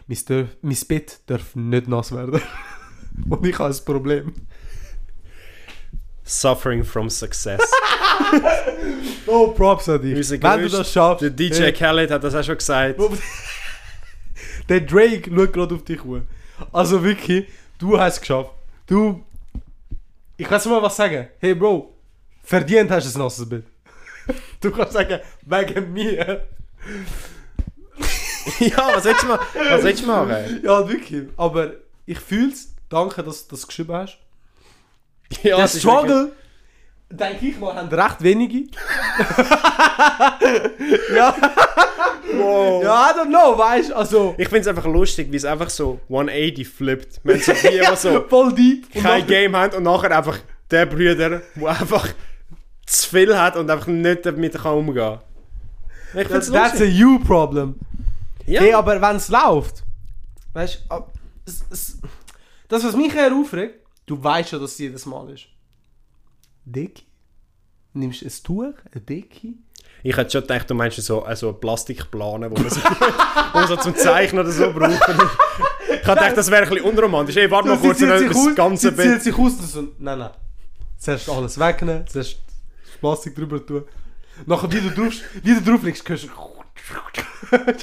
Mein, 0.08 0.20
Dörf, 0.28 0.50
mein 0.62 0.78
Bett 0.88 1.20
darf 1.26 1.56
nicht 1.56 1.88
nass 1.88 2.12
werden. 2.12 2.42
Und 3.30 3.46
ich 3.46 3.58
habe 3.58 3.74
ein 3.74 3.86
Problem. 3.86 4.34
Suffering 6.26 6.84
from 6.84 7.10
success. 7.10 7.62
Oh, 9.28 9.48
Props 9.52 9.90
an 9.90 10.02
dich. 10.02 10.16
Unser 10.16 10.42
Wenn 10.42 10.62
du 10.62 10.70
das 10.70 10.92
schaffst. 10.92 11.22
Der 11.22 11.30
DJ 11.32 11.64
Hey, 11.64 11.74
Khaled 11.74 12.12
hat 12.12 12.24
das 12.24 12.36
auch 12.36 12.44
schon 12.44 12.58
gesagt. 12.58 13.00
Der 14.70 14.82
Drake 14.82 15.30
schaut 15.34 15.54
gerade 15.54 15.76
auf 15.76 15.84
dich 15.84 16.04
hoch. 16.04 16.22
Also 16.72 17.04
wirklich, 17.04 17.48
du 17.78 18.00
hast 18.00 18.16
es 18.16 18.20
geschafft. 18.22 18.52
Du. 18.88 19.24
Ich 20.38 20.48
kann 20.48 20.62
dir 20.62 20.70
mal 20.70 20.82
was 20.82 20.96
sagen. 20.96 21.28
Hey 21.40 21.54
Bro, 21.56 21.94
verdient 22.44 22.90
hast 22.92 23.14
du 23.14 23.20
ein 23.20 23.24
nasses 23.24 23.48
Bett. 23.48 23.64
Du 24.62 24.72
kannst 24.72 24.94
sagen, 24.94 25.20
wegen 25.42 25.94
mir. 25.94 26.48
ja, 28.60 28.96
was 28.96 29.04
willst 29.04 29.24
du 29.24 29.28
machen? 29.28 29.46
Was 29.70 29.84
willst 29.84 30.02
du 30.04 30.08
machen? 30.08 30.62
Ja, 30.64 30.88
wirklich. 30.90 31.28
Aber 31.38 31.74
ich 32.06 32.20
fühle 32.20 32.52
es. 32.52 32.74
Danke, 32.90 33.22
dass 33.24 33.48
du 33.48 33.56
das 33.56 33.68
geschrieben 33.68 33.94
hast. 33.94 34.18
Ja, 35.44 35.58
der 35.58 35.68
Struggle, 35.68 36.32
denke 37.10 37.48
ich 37.48 37.60
mal, 37.60 37.76
haben 37.76 37.90
recht 37.90 38.22
wenige. 38.22 38.60
ja. 41.16 41.36
Wow. 42.34 42.84
ja, 42.84 43.12
I 43.12 43.20
don't 43.20 43.28
know, 43.30 43.58
weißt 43.58 43.92
du, 43.92 43.96
also... 43.96 44.36
Ich 44.38 44.48
finde 44.50 44.62
es 44.62 44.68
einfach 44.68 44.86
lustig, 44.86 45.32
wie 45.32 45.38
es 45.38 45.46
einfach 45.46 45.70
so 45.70 46.00
180 46.10 46.68
flippt. 46.68 47.22
Wenn 47.24 47.40
so 47.40 47.54
die, 47.54 47.80
die 47.80 47.96
so 47.96 48.22
voll 48.30 48.54
deep. 48.54 48.86
Und 48.94 49.02
kein 49.04 49.20
dann- 49.22 49.28
Game 49.28 49.56
haben 49.56 49.76
und 49.78 49.84
nachher 49.84 50.16
einfach 50.18 50.38
der 50.70 50.86
Brüder, 50.86 51.16
der 51.16 51.42
einfach 51.68 52.08
zu 52.86 53.10
viel 53.10 53.38
hat 53.38 53.56
und 53.56 53.70
einfach 53.70 53.88
nicht 53.88 54.26
damit 54.26 54.54
kann 54.54 54.74
umgehen 54.74 54.96
kann. 54.96 55.20
Ich 56.22 56.28
finde 56.28 56.38
es 56.40 56.52
That's 56.52 56.82
a 56.82 56.84
lustig. 56.84 56.96
you 56.98 57.20
problem. 57.20 57.76
Ja. 58.46 58.62
Hey, 58.62 58.74
aber 58.74 59.02
wenn 59.02 59.16
es 59.16 59.30
läuft, 59.30 59.84
weißt 60.54 60.84
du, 60.90 60.94
ab- 60.94 61.14
es, 61.46 61.64
es, 61.72 61.98
das, 62.68 62.84
was 62.84 62.96
mich 62.96 63.16
eher 63.16 63.34
aufregt, 63.34 63.85
du 64.06 64.24
weißt 64.24 64.52
ja, 64.52 64.60
dass 64.60 64.72
es 64.74 64.78
jedes 64.80 65.06
Mal 65.06 65.30
ist. 65.32 65.46
Decke? 66.66 67.04
Nimmst 67.94 68.22
du 68.22 68.26
ein 68.26 68.32
Tuch, 68.44 68.80
eine 68.92 69.02
Decke? 69.02 69.54
Ich 70.04 70.16
hätte 70.18 70.30
schon 70.32 70.42
gedacht, 70.42 70.70
du 70.70 70.76
meinst 70.76 70.98
so 71.02 71.24
also 71.24 71.54
Plastikplanen, 71.54 72.52
wo 72.52 72.56
man, 72.62 72.70
so, 72.70 72.80
wo 73.54 73.58
man 73.60 73.68
so 73.68 73.76
zum 73.78 73.96
Zeichnen 73.96 74.42
oder 74.42 74.52
so 74.52 74.72
braucht. 74.72 74.92
Ich 74.92 75.90
hätte 75.90 76.02
gedacht, 76.02 76.38
das 76.38 76.52
wäre 76.52 76.64
ein 76.64 76.70
bisschen 76.70 76.86
unromantisch. 76.86 77.36
Hey, 77.36 77.50
warte 77.50 77.70
mal 77.70 77.78
kurz, 77.80 78.00
dann 78.00 78.28
das 78.28 78.36
aus, 78.36 78.56
ganze 78.56 78.90
sie 78.90 78.96
Bett. 78.96 79.14
zieht 79.14 79.22
sich 79.24 79.34
aus 79.34 79.54
und 79.54 79.68
so, 79.68 79.82
nein, 79.98 80.20
nein. 80.20 80.32
Zuerst 80.98 81.30
alles 81.30 81.60
wegnehmen, 81.60 82.06
zuerst 82.08 82.38
das 82.86 82.98
Plastik 83.00 83.36
drüber 83.36 83.66
tun. 83.66 83.84
Nachher 84.46 84.72
wieder 84.72 84.90
drauf, 84.90 85.14
wieder 85.42 85.62
drauf 85.62 85.82
hörst 85.84 86.28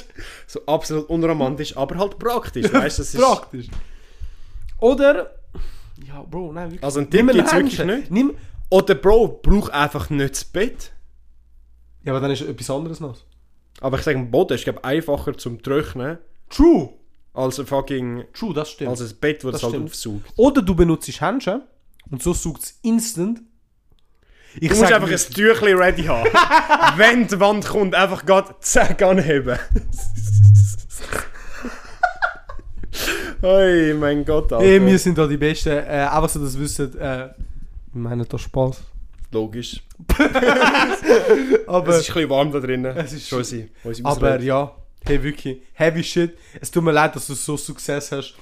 du... 0.01 0.03
So 0.47 0.65
absolut 0.65 1.09
unromantisch, 1.09 1.75
aber 1.75 1.97
halt 1.97 2.19
praktisch, 2.19 2.65
weißt 2.73 2.99
du? 2.99 3.01
das 3.01 3.13
ist- 3.13 3.21
Praktisch. 3.21 3.67
Oder... 4.79 5.31
Ja, 6.07 6.21
Bro, 6.23 6.53
nein, 6.53 6.71
wirklich. 6.71 6.83
Also 6.83 6.99
einen 6.99 7.09
Tipp 7.09 7.31
gibt's 7.31 7.53
Händchen. 7.53 7.87
wirklich 7.87 7.99
nicht? 7.99 8.11
Nimm... 8.11 8.35
Oder 8.69 8.95
Bro, 8.95 9.39
brauch 9.43 9.69
einfach 9.69 10.09
nicht 10.09 10.31
das 10.35 10.43
Bett. 10.45 10.91
Ja, 12.03 12.11
aber 12.13 12.21
dann 12.21 12.31
ist 12.31 12.41
etwas 12.41 12.69
anderes 12.69 12.99
noch. 12.99 13.17
Aber 13.81 13.97
ich 13.97 14.03
sage, 14.03 14.17
ein 14.17 14.31
Boden 14.31 14.53
ist 14.55 14.63
glaub, 14.63 14.83
einfacher 14.83 15.37
zum 15.37 15.61
Trocknen 15.61 16.17
True. 16.49 16.89
als 17.33 17.59
ein 17.59 17.65
fucking 17.67 18.25
True, 18.33 18.53
das 18.53 18.71
stimmt. 18.71 18.89
als 18.89 19.01
ein 19.01 19.15
Bett, 19.19 19.43
das 19.43 19.51
Das 19.51 19.55
es 19.59 19.63
halt 19.63 19.73
stimmt. 19.73 19.89
aufsaugt. 19.89 20.33
Oder 20.37 20.61
du 20.61 20.75
benutzt 20.75 21.21
Händchen 21.21 21.61
und 22.09 22.21
so 22.23 22.33
sucht 22.33 22.63
es 22.63 22.79
instant. 22.81 23.41
Ich 24.59 24.69
Du 24.69 24.75
musst 24.75 24.91
einfach 24.91 25.09
ein 25.09 25.17
Tüchli 25.17 25.73
ready 25.73 26.03
haben. 26.03 26.29
Wenn 26.97 27.27
die 27.27 27.39
Wand 27.39 27.65
kommt, 27.67 27.95
einfach 27.95 28.25
gerade 28.25 28.55
zack 28.59 29.01
anheben. 29.01 29.57
Oi, 33.41 33.93
mein 33.95 34.23
Gott, 34.25 34.53
Alter. 34.53 34.63
Ey, 34.65 34.85
wir 34.85 34.97
sind 34.99 35.17
da 35.17 35.27
die 35.27 35.37
Besten. 35.37 35.69
Äh, 35.69 36.07
einfach 36.09 36.29
so, 36.29 36.39
dass 36.43 36.55
ihr 36.55 36.61
wisst, 36.61 36.79
äh, 36.79 36.87
wir 36.95 37.29
meinen 37.93 38.25
da 38.27 38.37
Spaß. 38.37 38.81
Logisch. 39.31 39.81
Aber, 41.67 41.89
es 41.89 42.01
ist 42.01 42.09
ein 42.09 42.13
bisschen 42.13 42.29
warm 42.29 42.51
da 42.51 42.59
drinnen. 42.59 42.95
Es 42.97 43.13
ist- 43.13 43.27
schon 43.27 43.43
sie. 43.43 43.69
aber 44.03 44.39
ja, 44.39 44.75
hey, 45.05 45.21
wirklich, 45.23 45.61
heavy 45.73 46.03
shit. 46.03 46.37
Es 46.61 46.69
tut 46.71 46.83
mir 46.83 46.91
leid, 46.91 47.15
dass 47.15 47.27
du 47.27 47.33
so 47.33 47.57
Success 47.57 48.11
hast. 48.11 48.35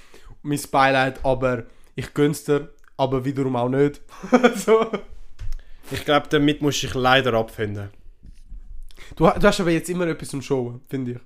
Mein 0.44 0.60
Beileid, 0.70 1.20
aber 1.24 1.64
ich 1.96 2.14
gönn's 2.14 2.44
dir, 2.44 2.70
aber 2.98 3.24
wiederum 3.24 3.56
auch 3.56 3.70
nicht. 3.70 4.02
so. 4.56 4.86
Ich 5.92 6.04
glaube, 6.06 6.28
damit 6.30 6.62
musst 6.62 6.84
du 6.84 6.88
dich 6.88 6.96
leider 6.96 7.34
abfinden. 7.34 7.90
du, 9.16 9.30
du 9.30 9.48
hast 9.48 9.60
aber 9.62 9.72
jetzt 9.72 9.90
immer 9.90 10.08
etwas 10.08 10.30
zum 10.30 10.42
Showen, 10.42 10.82
finde 10.90 11.12
ich. 11.12 11.18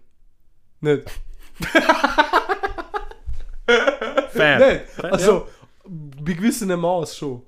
Nicht? 0.82 1.06
Fair. 3.66 4.30
Fair, 4.30 5.14
Also, 5.14 5.48
bei 5.86 6.34
gewissem 6.34 6.80
Maß 6.80 7.18
schon. 7.18 7.42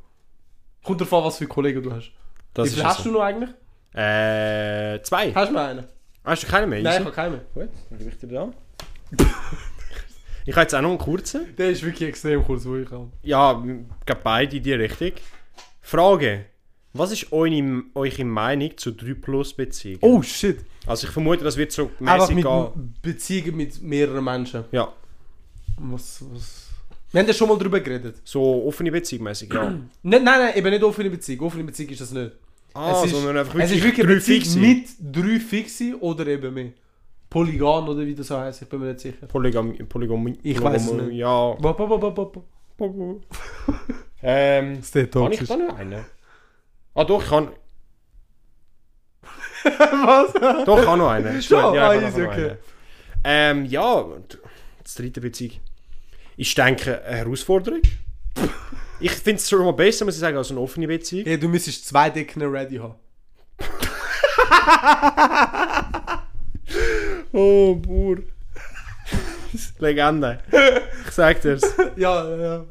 Kommt 0.83 1.01
an, 1.01 1.07
was 1.11 1.37
für 1.37 1.47
Kollegen 1.47 1.81
du 1.83 1.91
hast. 1.91 2.11
Das 2.53 2.65
Wie 2.65 2.69
ist 2.69 2.73
viel 2.75 2.83
ja 2.83 2.89
hast 2.89 2.97
so. 2.99 3.03
du 3.09 3.11
noch 3.11 3.21
eigentlich? 3.21 3.49
Äh, 3.93 5.01
zwei. 5.03 5.33
Hast 5.33 5.49
du 5.49 5.53
noch 5.53 5.61
einen? 5.61 5.85
Hast 6.23 6.43
du 6.43 6.47
keinen 6.47 6.69
mehr? 6.69 6.81
Nein, 6.81 6.93
ich 6.93 7.05
habe 7.05 7.11
keinen. 7.15 7.41
Gut, 7.53 7.69
dann 7.89 7.97
gebe 7.99 8.09
ich 8.09 8.17
dir 8.17 8.27
da. 8.27 8.51
ich 10.45 10.53
habe 10.53 10.61
jetzt 10.61 10.75
auch 10.75 10.81
noch 10.81 10.89
einen 10.89 10.97
kurzen. 10.97 11.55
Der 11.57 11.69
ist 11.69 11.83
wirklich 11.83 12.09
extrem 12.09 12.43
kurz, 12.43 12.65
wo 12.65 12.75
ich 12.77 12.89
habe. 12.91 13.09
Ja, 13.23 13.51
ich 13.65 14.05
glaube 14.05 14.21
beide 14.23 14.57
in 14.57 14.63
die 14.63 14.73
Richtung. 14.73 15.11
Frage. 15.81 16.45
Was 16.93 17.11
ist 17.11 17.31
eure, 17.31 17.83
eure 17.93 18.25
Meinung 18.25 18.75
zu 18.77 18.91
3 18.91 19.13
Plus 19.13 19.53
Beziehungen? 19.53 19.99
Oh 20.01 20.21
shit! 20.21 20.65
Also 20.85 21.05
ich 21.07 21.13
vermute, 21.13 21.43
das 21.43 21.55
wird 21.57 21.71
so 21.71 21.91
Einfach 21.99 22.19
mäßig 22.29 22.35
mit 22.35 22.45
gehen. 22.45 22.93
Beziehungen 23.01 23.55
mit 23.57 23.81
mehreren 23.81 24.23
Menschen. 24.23 24.63
Ja, 24.71 24.91
Was, 25.77 26.23
was? 26.31 26.67
Wir 27.11 27.21
haben 27.21 27.27
ja 27.27 27.33
schon 27.33 27.47
mal 27.47 27.57
drüber 27.57 27.79
geredet. 27.79 28.17
so 28.23 28.65
offene 28.67 28.91
Beziehung 28.91 29.23
mäßig, 29.23 29.53
ja. 29.53 29.63
Nein, 29.71 29.83
nein, 30.03 30.23
nein, 30.23 30.55
eben 30.55 30.69
nicht 30.69 30.83
offene 30.83 31.09
Beziehung. 31.09 31.45
Offene 31.45 31.63
Beziehung 31.63 31.89
ist 31.91 32.01
das 32.01 32.11
nicht. 32.11 32.31
Ah, 32.73 32.91
es 33.03 33.05
ist, 33.05 33.11
sondern 33.15 33.37
einfach 33.37 33.55
es 33.55 33.71
wirklich, 33.71 33.77
ist 33.79 33.83
wirklich 33.85 34.05
drei 34.07 34.13
Beziehung 34.15 34.41
Fixe. 34.41 34.59
mit 34.59 34.87
drei 34.99 35.39
Fixi 35.39 35.95
oder 35.95 36.27
eben 36.27 36.53
mehr. 36.53 36.71
Polygon 37.29 37.89
oder 37.89 38.05
wie 38.05 38.15
das 38.15 38.27
so 38.27 38.37
heißt, 38.37 38.61
ich 38.61 38.69
bin 38.69 38.79
mir 38.79 38.87
nicht 38.87 38.99
sicher. 39.01 39.25
Polygam, 39.27 39.75
Polygam, 39.89 40.33
Ich 40.43 40.61
weiß 40.61 40.85
es 40.85 40.91
nicht. 40.93 41.13
Ja. 41.13 41.53
Bop, 41.53 41.77
bop, 41.77 41.89
bop, 41.99 42.15
bop, 42.15 42.33
bop. 42.77 43.21
ähm, 44.23 44.81
kann 45.11 45.31
ich 45.31 45.47
da 45.47 45.57
noch 45.57 45.77
einen? 45.77 46.05
Ah 46.93 47.03
doch, 47.03 47.21
ich 47.21 47.29
kann... 47.29 47.49
Was? 49.63 50.33
Doch, 50.65 50.79
ich 50.79 50.85
kann 50.85 50.99
noch 50.99 51.09
einen. 51.09 51.37
Ist 51.37 51.45
Schon? 51.49 51.73
ja, 51.75 51.89
Ah, 51.89 51.95
easy, 51.95 52.23
okay. 52.23 52.49
einen. 52.49 52.57
Ähm, 53.23 53.65
ja, 53.65 54.05
das 54.83 54.95
dritte 54.95 55.19
Beziehung. 55.19 55.55
Ich 56.37 56.53
denke, 56.55 57.03
eine 57.03 57.17
Herausforderung. 57.17 57.81
Ich 58.99 59.11
finde 59.11 59.39
es 59.41 59.49
schon 59.49 59.63
mal 59.65 59.71
besser, 59.73 60.05
muss 60.05 60.15
ich 60.15 60.21
sagen, 60.21 60.37
als 60.37 60.51
eine 60.51 60.59
offene 60.59 60.87
Beziehung. 60.87 61.25
Hey, 61.25 61.37
du 61.39 61.47
müsstest 61.49 61.87
zwei 61.87 62.09
Decken 62.09 62.41
ready 62.43 62.77
haben. 62.77 62.95
Oh, 67.33 67.75
Bur. 67.75 68.19
Legende. 69.79 70.39
Ich 71.05 71.11
sag 71.11 71.41
dir's. 71.41 71.61
Ja, 71.95 72.35
ja. 72.35 72.65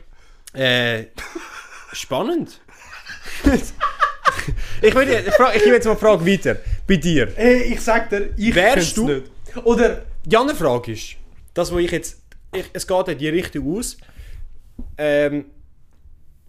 Äh, 0.55 1.07
spannend. 1.93 2.61
ich 4.83 4.95
will 4.95 5.09
ich 5.11 5.63
gebe 5.63 5.75
jetzt 5.77 5.87
mal 5.87 5.95
die 5.95 6.01
Frage 6.01 6.27
weiter. 6.27 6.57
Bei 6.87 6.97
dir. 6.97 7.33
Hey, 7.37 7.73
ich 7.75 7.81
sag 7.81 8.11
dir, 8.11 8.31
ich 8.37 8.55
Wärst 8.55 8.97
du- 8.97 9.09
nicht. 9.09 9.31
Oder, 9.65 10.03
Die 10.25 10.37
andere 10.37 10.57
Frage 10.57 10.93
ist, 10.93 11.17
das, 11.55 11.73
wo 11.73 11.79
ich 11.79 11.91
jetzt. 11.91 12.19
Ich, 12.57 12.71
es 12.73 12.87
geht 12.87 13.09
in 13.09 13.19
die 13.19 13.29
Richtung 13.29 13.77
aus. 13.77 13.97
Ähm, 14.99 15.47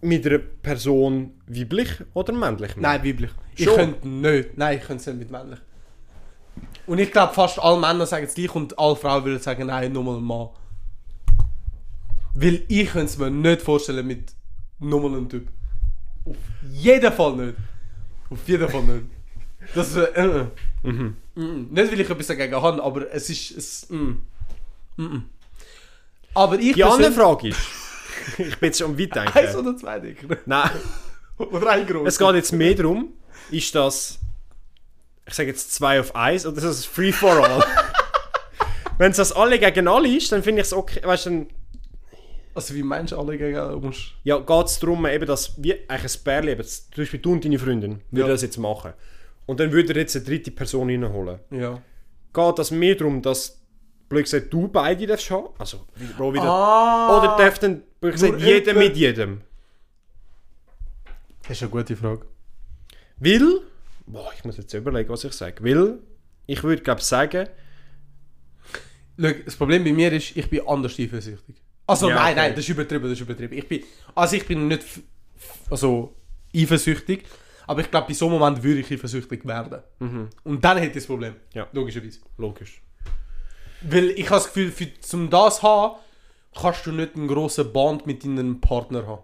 mit 0.00 0.26
einer 0.26 0.38
Person 0.38 1.32
weiblich 1.46 1.90
oder 2.14 2.32
männlich? 2.32 2.76
nein, 2.76 3.04
weiblich. 3.04 3.30
Ich 3.56 3.64
Schon? 3.64 3.76
könnte 3.76 4.08
nicht. 4.08 4.56
Nein, 4.56 4.78
ich 4.78 4.84
könnte 4.84 5.00
es 5.00 5.06
nicht 5.06 5.18
mit 5.18 5.30
männlich. 5.30 5.58
Und 6.86 6.98
ich 6.98 7.10
glaube, 7.10 7.34
fast 7.34 7.58
alle 7.58 7.78
Männer 7.78 8.06
sagen 8.06 8.24
es 8.24 8.34
gleich 8.34 8.54
und 8.54 8.78
alle 8.78 8.96
Frauen 8.96 9.24
würden 9.24 9.40
sagen, 9.40 9.66
nein, 9.66 9.92
nur 9.92 10.04
mal 10.04 10.16
ein 10.16 10.22
Mann. 10.22 10.48
Weil 12.34 12.62
ich 12.68 12.90
könnte 12.90 13.06
es 13.06 13.18
mir 13.18 13.30
nicht 13.30 13.62
vorstellen 13.62 14.06
mit 14.06 14.32
nur 14.78 15.00
mal 15.02 15.16
einem 15.16 15.28
Typ. 15.28 15.48
Auf 16.24 16.36
jeden 16.70 17.12
Fall 17.12 17.36
nicht. 17.36 17.56
Auf 18.30 18.48
jeden 18.48 18.68
Fall 18.68 18.82
nicht. 18.82 19.04
Das 19.74 19.94
wär, 19.94 20.16
äh, 20.16 20.40
äh. 20.40 20.46
Mhm. 20.82 21.16
Nicht, 21.34 21.92
weil 21.92 22.00
ich 22.00 22.08
etwas 22.08 22.26
dagegen 22.26 22.54
habe, 22.54 22.82
aber 22.82 23.12
es 23.12 23.28
ist... 23.28 23.50
Es, 23.50 23.90
mm. 23.90 24.22
Mm, 24.96 25.02
mm. 25.02 25.24
Aber 26.38 26.58
ich 26.58 26.74
Die 26.74 26.84
andere 26.84 27.12
Frage 27.12 27.48
ist. 27.48 27.58
ich 28.38 28.58
bin 28.58 28.68
jetzt 28.68 28.78
schon 28.78 28.98
weit 28.98 29.16
Eins 29.16 29.32
denken. 29.32 29.56
oder 29.56 29.76
zwei 29.76 29.98
Dicker? 30.00 30.36
Nein, 30.46 30.70
Oder 31.38 31.70
ein 31.70 31.86
groß? 31.86 32.06
es 32.08 32.18
geht 32.18 32.34
jetzt 32.34 32.52
mehr 32.52 32.74
darum, 32.74 33.12
ist 33.50 33.74
das. 33.74 34.18
Ich 35.26 35.34
sage 35.34 35.50
jetzt 35.50 35.72
2 35.74 36.00
auf 36.00 36.16
1 36.16 36.46
oder 36.46 36.56
ist 36.56 36.64
das 36.64 36.84
Free 36.86 37.12
for 37.12 37.30
all? 37.30 37.62
Wenn 38.98 39.10
es 39.10 39.18
das 39.18 39.30
alle 39.32 39.58
gegen 39.58 39.86
alle 39.86 40.08
ist, 40.08 40.32
dann 40.32 40.42
finde 40.42 40.62
ich 40.62 40.66
es 40.68 40.72
okay. 40.72 41.00
Weißt 41.04 41.26
du, 41.26 41.30
dann 41.30 41.46
Also 42.54 42.74
wie 42.74 42.82
meinst 42.82 43.12
du 43.12 43.18
alle 43.18 43.36
gegen 43.36 43.80
musst? 43.80 44.14
ja, 44.24 44.38
geht 44.38 44.66
es 44.66 44.78
darum, 44.80 45.06
eben, 45.06 45.26
dass 45.26 45.52
wir 45.62 45.78
eigentlich 45.86 46.16
ein 46.18 46.24
Pärchen, 46.24 46.48
eben, 46.48 46.64
zum 46.64 46.82
Beispiel 46.96 47.20
du 47.20 47.32
und 47.32 47.44
deine 47.44 47.58
Freundin, 47.58 48.00
würden 48.10 48.26
Ja. 48.26 48.32
das 48.32 48.42
jetzt 48.42 48.56
machen. 48.58 48.94
Und 49.46 49.60
dann 49.60 49.70
würde 49.70 49.92
er 49.92 50.00
jetzt 50.00 50.16
eine 50.16 50.24
dritte 50.24 50.50
Person 50.50 50.88
reinholen. 50.88 51.38
Ja. 51.50 51.80
Geht 52.32 52.58
das 52.58 52.70
mehr 52.70 52.94
darum, 52.94 53.20
dass, 53.22 53.60
blöd 54.08 54.24
gesagt, 54.24 54.52
du 54.52 54.68
beide 54.68 55.06
darfst 55.06 55.30
haben? 55.30 55.48
Also, 55.58 55.86
Bro, 56.16 56.34
wieder. 56.34 56.44
Ah! 56.44 57.18
Oder 57.18 57.36
darf 57.36 57.58
dann, 57.58 57.82
blöd 58.00 58.12
gesagt, 58.14 58.40
jeder 58.40 58.74
mit 58.74 58.96
jedem? 58.96 59.42
Das 61.42 61.52
ist 61.52 61.62
eine 61.62 61.70
gute 61.70 61.96
Frage. 61.96 62.26
Will, 63.18 63.62
boah, 64.06 64.30
ich 64.36 64.44
muss 64.44 64.56
jetzt 64.56 64.72
überlegen, 64.74 65.08
was 65.08 65.24
ich 65.24 65.32
sage. 65.32 65.62
Will, 65.62 66.00
ich 66.46 66.62
würde 66.62 66.82
glaube 66.82 67.02
sagen, 67.02 67.48
Schau, 69.20 69.32
das 69.44 69.56
Problem 69.56 69.82
bei 69.82 69.92
mir 69.92 70.12
ist, 70.12 70.36
ich 70.36 70.48
bin 70.48 70.60
anders 70.66 70.98
eifersüchtig. 70.98 71.56
Also 71.86 72.08
Ja, 72.08 72.14
nein, 72.16 72.32
okay. 72.32 72.34
nein, 72.36 72.50
das 72.50 72.60
ist 72.60 72.68
übertrieben, 72.68 73.04
das 73.04 73.12
ist 73.12 73.20
übertrieben. 73.22 73.56
Ich 73.56 73.66
bin, 73.66 73.82
also 74.14 74.36
ich 74.36 74.46
bin 74.46 74.68
nicht 74.68 74.84
also 75.70 76.14
eifersüchtig, 76.54 77.24
aber 77.66 77.80
ich 77.80 77.90
glaube, 77.90 78.08
bei 78.08 78.14
so 78.14 78.26
einem 78.26 78.38
Moment 78.38 78.62
würde 78.62 78.80
ich 78.80 78.92
eifersüchtig 78.92 79.44
werden. 79.46 79.82
Und 80.44 80.64
dann 80.64 80.76
hätte 80.76 80.88
ich 80.88 80.94
das 80.94 81.06
Problem. 81.06 81.34
Ja. 81.54 81.66
Logischerweise. 81.72 82.20
logisch. 82.36 82.80
Weil 83.82 84.10
ich 84.10 84.26
habe 84.30 84.36
das 84.40 84.46
Gefühl, 84.46 84.70
für, 84.70 85.00
zum 85.00 85.30
das 85.30 85.56
zu 85.56 85.62
haben, 85.62 85.96
kannst 86.60 86.86
du 86.86 86.92
nicht 86.92 87.14
einen 87.16 87.28
grossen 87.28 87.72
Band 87.72 88.06
mit 88.06 88.24
deinem 88.24 88.60
Partner 88.60 89.06
haben. 89.06 89.22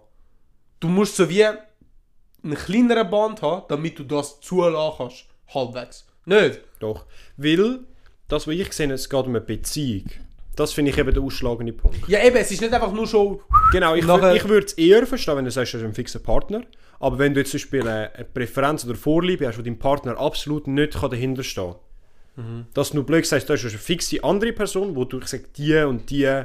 Du 0.79 0.87
musst 0.87 1.15
so 1.15 1.29
wie 1.29 1.43
einen 1.45 2.55
kleineren 2.55 3.09
Band 3.09 3.41
haben, 3.41 3.63
damit 3.69 3.99
du 3.99 4.03
das 4.03 4.39
zulassen 4.39 4.95
kannst. 4.97 5.25
Halbwegs. 5.53 6.05
Nicht? 6.25 6.61
Doch. 6.79 7.05
Weil, 7.37 7.79
das, 8.27 8.47
was 8.47 8.53
ich 8.55 8.71
sehe, 8.73 8.91
es 8.91 9.09
geht 9.09 9.19
um 9.19 9.29
eine 9.29 9.41
Beziehung. 9.41 10.05
Das 10.55 10.71
finde 10.71 10.91
ich 10.91 10.97
eben 10.97 11.13
der 11.13 11.21
ausschlagende 11.21 11.73
Punkt. 11.73 12.07
Ja, 12.07 12.23
eben, 12.23 12.37
es 12.37 12.49
ist 12.49 12.61
nicht 12.61 12.73
einfach 12.73 12.93
nur 12.93 13.07
schon. 13.07 13.41
Genau, 13.71 13.93
ich, 13.93 14.05
Nachher- 14.05 14.35
ich 14.35 14.47
würde 14.47 14.65
es 14.67 14.73
eher 14.73 15.05
verstehen, 15.05 15.37
wenn 15.37 15.45
du 15.45 15.51
sagst, 15.51 15.73
du 15.73 15.77
hast 15.77 15.83
einen 15.83 15.93
fixen 15.93 16.23
Partner. 16.23 16.61
Aber 16.99 17.19
wenn 17.19 17.33
du 17.33 17.41
jetzt 17.41 17.51
zum 17.51 17.59
Beispiel 17.59 17.87
eine, 17.87 18.25
Präferenz 18.33 18.85
oder 18.85 18.95
Vorliebe 18.95 19.47
hast, 19.47 19.57
wo 19.57 19.61
dein 19.61 19.77
Partner 19.77 20.17
absolut 20.17 20.67
nicht 20.67 20.93
kann 20.93 21.11
dahinter 21.11 21.43
stehen 21.43 21.73
kann, 21.73 21.79
dass 22.73 22.91
du 22.91 23.03
blöd 23.03 23.25
sagst, 23.25 23.49
du 23.49 23.53
hast 23.53 23.63
eine 23.63 23.77
fixe 23.77 24.23
andere 24.23 24.51
Person, 24.51 24.95
wo 24.95 25.05
du 25.05 25.19
ich 25.19 25.27
sag, 25.27 25.53
die 25.53 25.75
und 25.77 26.09
die 26.09 26.43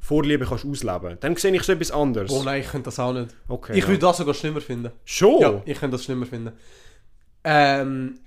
Vorliebe 0.00 0.46
kannst 0.46 0.64
ausleben 0.64 1.18
dann 1.20 1.36
sehe 1.36 1.54
ich 1.54 1.62
so 1.64 1.72
etwas 1.72 1.90
anderes. 1.90 2.30
Oh 2.30 2.42
nein, 2.42 2.60
ich 2.60 2.68
könnte 2.68 2.84
das 2.86 2.98
auch 2.98 3.12
nicht. 3.12 3.34
Okay, 3.48 3.72
ich 3.72 3.80
ja. 3.82 3.88
würde 3.88 3.98
das 3.98 4.16
sogar 4.18 4.34
schlimmer 4.34 4.60
finden. 4.60 4.90
Schon? 5.04 5.40
Ja, 5.40 5.62
ich 5.64 5.78
könnte 5.78 5.96
das 5.96 6.04
schlimmer 6.04 6.24
finden. 6.24 6.52
Ähm, 7.44 8.18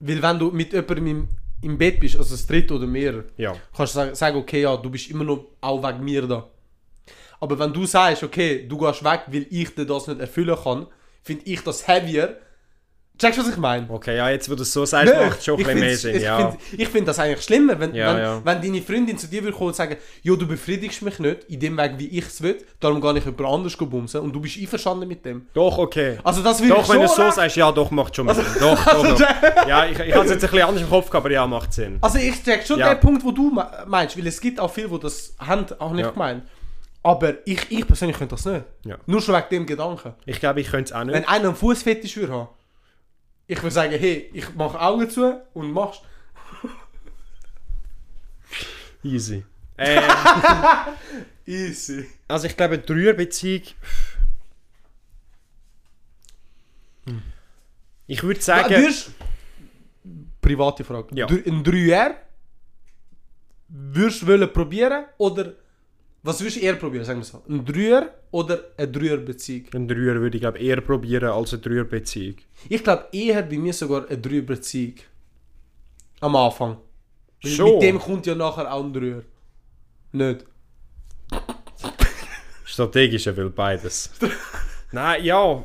weil 0.00 0.22
wenn 0.22 0.38
du 0.38 0.50
mit 0.50 0.72
jemandem 0.72 1.06
im, 1.06 1.28
im 1.62 1.78
Bett 1.78 1.98
bist, 2.00 2.16
also 2.16 2.34
das 2.34 2.46
dritte 2.46 2.74
oder 2.74 2.86
mehr, 2.86 3.24
Ja. 3.36 3.54
kannst 3.76 3.96
du 3.96 4.14
sagen, 4.14 4.36
okay, 4.38 4.62
ja, 4.62 4.76
du 4.76 4.90
bist 4.90 5.10
immer 5.10 5.24
noch 5.24 5.44
auch 5.60 5.82
wegen 5.82 6.04
mir 6.04 6.22
da. 6.26 6.48
Aber 7.40 7.58
wenn 7.58 7.72
du 7.72 7.84
sagst, 7.86 8.22
okay, 8.22 8.66
du 8.66 8.78
gehst 8.78 9.04
weg, 9.04 9.22
weil 9.26 9.46
ich 9.50 9.74
dir 9.74 9.84
das 9.84 10.06
nicht 10.06 10.20
erfüllen 10.20 10.56
kann, 10.62 10.86
finde 11.22 11.44
ich 11.44 11.60
das 11.62 11.86
heavier. 11.88 12.38
Checkst 13.16 13.38
du, 13.38 13.42
was 13.44 13.50
ich 13.52 13.56
meine? 13.56 13.86
Okay, 13.88 14.16
ja, 14.16 14.28
jetzt 14.28 14.50
wo 14.50 14.56
du 14.56 14.62
es 14.62 14.72
so 14.72 14.84
sagst, 14.84 15.14
macht 15.14 15.38
es 15.38 15.44
schon 15.44 15.54
ein 15.54 15.60
ich 15.60 15.66
bisschen 15.66 15.80
mehr 15.80 15.96
Sinn. 15.96 16.16
ich 16.16 16.22
Ja. 16.24 16.50
find- 16.50 16.80
Ich 16.80 16.88
finde 16.88 17.06
das 17.06 17.18
eigentlich 17.20 17.44
schlimmer, 17.44 17.78
wenn, 17.78 17.94
Ja, 17.94 18.12
wenn, 18.12 18.22
ja. 18.22 18.40
wenn 18.44 18.60
deine 18.60 18.82
Freundin 18.82 19.16
zu 19.16 19.28
dir 19.28 19.40
würde 19.44 19.56
kommen 19.56 19.68
und 19.68 19.76
sagen, 19.76 19.96
jo, 20.22 20.34
du 20.34 20.48
befriedigst 20.48 21.00
mich 21.02 21.20
nicht 21.20 21.44
in 21.44 21.60
dem 21.60 21.76
Weg, 21.76 21.92
wie 21.98 22.08
ich 22.08 22.26
es 22.26 22.42
will, 22.42 22.58
darum 22.80 23.00
gehe 23.00 23.16
ich 23.18 23.24
jemand 23.24 23.40
anders 23.46 23.76
bumsen 23.76 24.20
und 24.20 24.32
du 24.32 24.40
bist 24.40 24.58
einverstanden 24.58 25.06
mit 25.06 25.24
dem. 25.24 25.46
Doch, 25.54 25.78
okay. 25.78 26.18
Also 26.24 26.42
das 26.42 26.60
würde 26.60 26.74
Doch, 26.74 26.82
ich 26.82 26.88
wenn 26.88 26.98
du 26.98 27.04
es 27.04 27.14
so 27.14 27.30
sagst, 27.30 27.54
ja, 27.56 27.70
doch, 27.70 27.90
macht 27.92 28.16
schon 28.16 28.34
Sinn. 28.34 28.44
Doch, 28.58 28.84
doch, 28.84 29.06
doch. 29.18 29.20
Ja, 29.68 29.86
ich, 29.86 29.96
ich 29.96 30.12
habe 30.12 30.24
es 30.24 30.32
jetzt 30.32 30.44
ein 30.44 30.50
bisschen 30.50 30.62
anders 30.68 30.82
im 30.82 30.88
Kopf 30.90 31.06
gehabt, 31.08 31.24
aber 31.24 31.30
ja, 31.32 31.46
macht 31.46 31.72
Sinn. 31.72 31.98
Also 32.00 32.18
ich 32.18 32.42
check 32.42 32.66
schon 32.66 32.80
Ja. 32.80 32.94
den 32.94 33.00
Punkt, 33.00 33.22
wo 33.24 33.30
du 33.30 33.48
me- 33.52 33.70
meinst, 33.86 34.18
weil 34.18 34.26
es 34.26 34.40
gibt 34.40 34.58
auch 34.58 34.72
viele, 34.72 34.88
die 34.88 34.98
das 34.98 35.34
haben, 35.38 35.66
auch 35.78 35.92
nicht 35.92 36.04
Ja. 36.06 36.10
gemeint. 36.10 36.42
Aber 37.04 37.34
ich, 37.46 37.60
ich 37.70 37.86
persönlich 37.86 38.16
könnte 38.18 38.34
das 38.34 38.44
nicht. 38.44 38.64
Ja. 38.86 38.96
Nur 39.06 39.20
schon 39.22 39.36
wegen 39.36 39.46
dem 39.50 39.66
Gedanken. 39.66 40.14
Ich 40.26 40.40
glaube, 40.40 40.60
ich 40.60 40.68
könnte 40.70 40.92
es 40.92 40.98
auch 40.98 41.04
nicht. 41.04 41.14
Wenn 41.14 41.28
einer 41.28 41.44
einen 41.48 41.54
Fußfetisch 41.54 42.16
würde 42.16 42.32
haben, 42.32 42.48
ich 43.46 43.62
würde 43.62 43.70
sagen, 43.70 43.92
hey, 43.98 44.30
ich 44.32 44.54
mache 44.54 44.80
Augen 44.80 45.08
zu 45.10 45.42
und 45.52 45.72
machst. 45.72 46.02
Easy. 49.02 49.44
Äh, 49.76 50.00
Easy. 51.46 52.08
also 52.26 52.46
ich 52.46 52.56
glaube, 52.56 52.74
eine 52.74 52.82
Dreierbeziehung... 52.82 53.62
Ich 58.06 58.22
würde 58.22 58.40
sagen... 58.40 58.70
Würdest, 58.70 59.10
private 60.40 60.84
Frage. 60.84 61.14
Ja. 61.14 61.26
Ein 61.26 61.64
Dreier 61.64 62.16
würdest 63.68 64.22
du 64.22 64.26
wollen 64.26 64.52
probieren 64.52 65.06
oder 65.18 65.54
was 66.24 66.40
würdest 66.40 66.56
du 66.56 66.60
eher 66.60 66.74
probieren, 66.74 67.04
sagen 67.04 67.20
wir 67.20 67.24
so? 67.24 67.42
Ein 67.48 67.64
Dreier 67.64 68.12
oder 68.30 68.64
eine 68.78 68.88
Dreierbeziehung? 68.88 69.66
Ein 69.74 69.86
Dreier 69.86 70.20
würde 70.20 70.36
ich 70.36 70.40
glaube 70.40 70.58
eher 70.58 70.80
probieren 70.80 71.28
als 71.30 71.52
eine 71.52 71.62
Dreierbeziehung. 71.62 72.36
Ich 72.68 72.82
glaube 72.82 73.06
eher 73.12 73.42
bei 73.42 73.58
mir 73.58 73.72
sogar 73.74 74.08
eine 74.08 74.18
Dreierbeziehung. 74.18 74.94
Am 76.20 76.34
Anfang. 76.34 76.78
Schon? 77.44 77.74
Mit 77.74 77.82
dem 77.82 77.98
kommt 77.98 78.24
ja 78.26 78.34
nachher 78.34 78.72
auch 78.72 78.82
ein 78.82 78.92
Dreier. 78.92 79.22
Nicht. 80.12 80.46
Strategisch 82.64 83.26
will 83.26 83.50
beides. 83.50 84.10
Nein, 84.92 85.22
ja. 85.24 85.62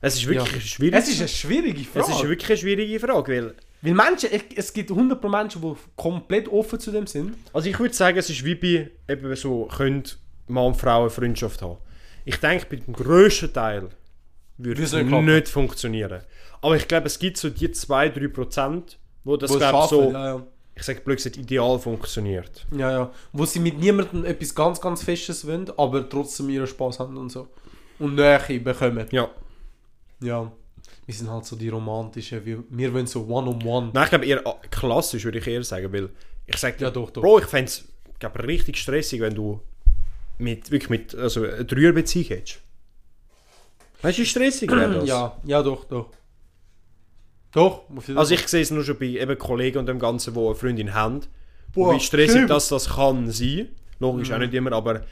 Es 0.00 0.16
ist 0.16 0.26
wirklich 0.28 0.52
Ja. 0.54 0.60
schwierig. 0.60 0.94
Es 0.94 1.08
ist 1.08 1.18
eine 1.20 1.28
schwierige 1.28 1.84
Frage. 1.84 2.06
es 2.10 2.16
ist 2.16 2.28
wirklich 2.28 2.50
eine 2.50 2.58
schwierige 2.58 3.00
Frage, 3.00 3.32
weil 3.32 3.54
Weil 3.86 3.94
Menschen, 3.94 4.30
ich- 4.32 4.56
es 4.58 4.72
gibt 4.72 4.90
100 4.90 5.20
pro 5.20 5.28
Menschen, 5.28 5.62
die 5.62 5.72
komplett 5.96 6.48
offen 6.48 6.78
zu 6.80 6.90
dem 6.90 7.06
sind. 7.06 7.36
Also 7.52 7.68
ich 7.68 7.78
würde 7.78 7.94
sagen, 7.94 8.18
es 8.18 8.28
ist 8.28 8.44
wie 8.44 8.54
bei 8.54 8.90
eben 9.08 9.34
so, 9.36 9.66
können 9.66 10.02
Mann 10.48 10.66
und 10.66 10.76
Frau 10.76 11.02
eine 11.02 11.10
Freundschaft 11.10 11.62
haben. 11.62 11.78
Ich 12.24 12.36
denke, 12.38 12.66
bei 12.68 12.76
dem 12.76 12.92
grössten 12.94 13.52
Teil 13.52 13.88
würde 14.58 14.82
es 14.82 14.92
nicht 14.92 15.08
nicht, 15.10 15.48
funktionieren. 15.48 16.22
Aber 16.62 16.76
ich 16.76 16.88
glaube, 16.88 17.06
es 17.06 17.18
gibt 17.18 17.36
so 17.36 17.50
die 17.50 17.68
2-3 17.68 18.28
Prozent, 18.28 18.98
wo 19.24 19.36
das 19.36 19.50
Wo 19.50 19.54
es 19.54 19.60
glaub, 19.60 19.72
schaffen, 19.72 19.88
so, 19.88 20.12
ja, 20.12 20.26
ja. 20.36 20.46
ich 20.74 20.82
sage 20.82 21.00
blöd 21.00 21.18
gesagt, 21.18 21.36
ideal 21.36 21.78
funktioniert. 21.78 22.66
Ja, 22.76 22.90
ja. 22.90 23.10
Wo 23.32 23.44
sie 23.44 23.60
mit 23.60 23.78
niemandem 23.78 24.24
etwas 24.24 24.54
ganz, 24.54 24.80
ganz 24.80 25.02
Festes 25.02 25.46
wollen, 25.46 25.70
aber 25.76 26.08
trotzdem 26.08 26.48
ihren 26.48 26.66
Spaß 26.66 26.98
haben 27.00 27.16
und 27.16 27.30
so. 27.30 27.48
Und 27.98 28.14
Nähe 28.16 28.60
bekommen. 28.60 29.06
Ja. 29.10 29.28
Ja. 30.20 30.50
Wir 31.06 31.14
sind 31.14 31.30
halt 31.30 31.44
so 31.44 31.56
die 31.56 31.68
romantischen, 31.68 32.44
wir, 32.44 32.64
wir 32.68 32.92
wollen 32.92 33.06
so 33.06 33.26
One-on-One. 33.26 33.90
Nein, 33.94 34.04
ich 34.04 34.10
glaube 34.10 34.26
eher 34.26 34.46
ah, 34.46 34.56
klassisch, 34.70 35.24
würde 35.24 35.38
ich 35.38 35.46
eher 35.46 35.62
sagen, 35.62 35.92
weil 35.92 36.10
ich 36.46 36.56
sage, 36.56 36.76
Ja, 36.80 36.90
doch, 36.90 37.10
doch. 37.10 37.22
Bro, 37.22 37.38
ich 37.40 37.44
fände 37.46 37.70
es 37.70 37.84
richtig 38.42 38.76
stressig, 38.76 39.20
wenn 39.20 39.34
du 39.34 39.60
mit, 40.38 40.70
wirklich 40.70 40.90
mit, 40.90 41.14
also 41.14 41.44
eine 41.44 41.64
Dreierbeziehung 41.64 42.26
hättest. 42.26 42.60
Weißt 44.02 44.18
du, 44.18 44.22
wie 44.22 44.26
stressig 44.26 44.70
wäre 44.70 44.94
das? 44.94 45.08
Ja, 45.08 45.36
ja, 45.44 45.62
doch, 45.62 45.84
doch. 45.84 46.10
Doch, 47.52 47.84
Also 48.14 48.34
ich 48.34 48.46
sehe 48.48 48.60
es 48.60 48.70
nur 48.70 48.84
schon 48.84 48.98
bei 48.98 49.06
eben 49.06 49.38
Kollegen 49.38 49.78
und 49.78 49.86
dem 49.86 49.98
Ganzen, 49.98 50.34
die 50.34 50.40
eine 50.40 50.54
Freundin 50.54 50.92
haben. 50.92 51.20
Boah, 51.72 51.94
wie 51.94 52.00
stressig 52.00 52.32
schlimm. 52.32 52.48
das, 52.48 52.68
das 52.68 52.88
kann 52.88 53.30
sein. 53.30 53.68
Logisch 53.98 54.30
auch 54.30 54.38
nicht 54.38 54.52
immer, 54.52 54.72
aber 54.72 55.02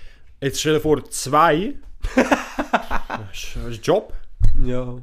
jetzt 0.42 0.61
stell 0.61 0.74
dir 0.74 0.80
vor, 0.80 1.03
zwei. 1.09 1.74
das 2.16 2.26
ist 3.32 3.57
ein 3.57 3.72
Job. 3.82 4.12
Ja. 4.62 4.99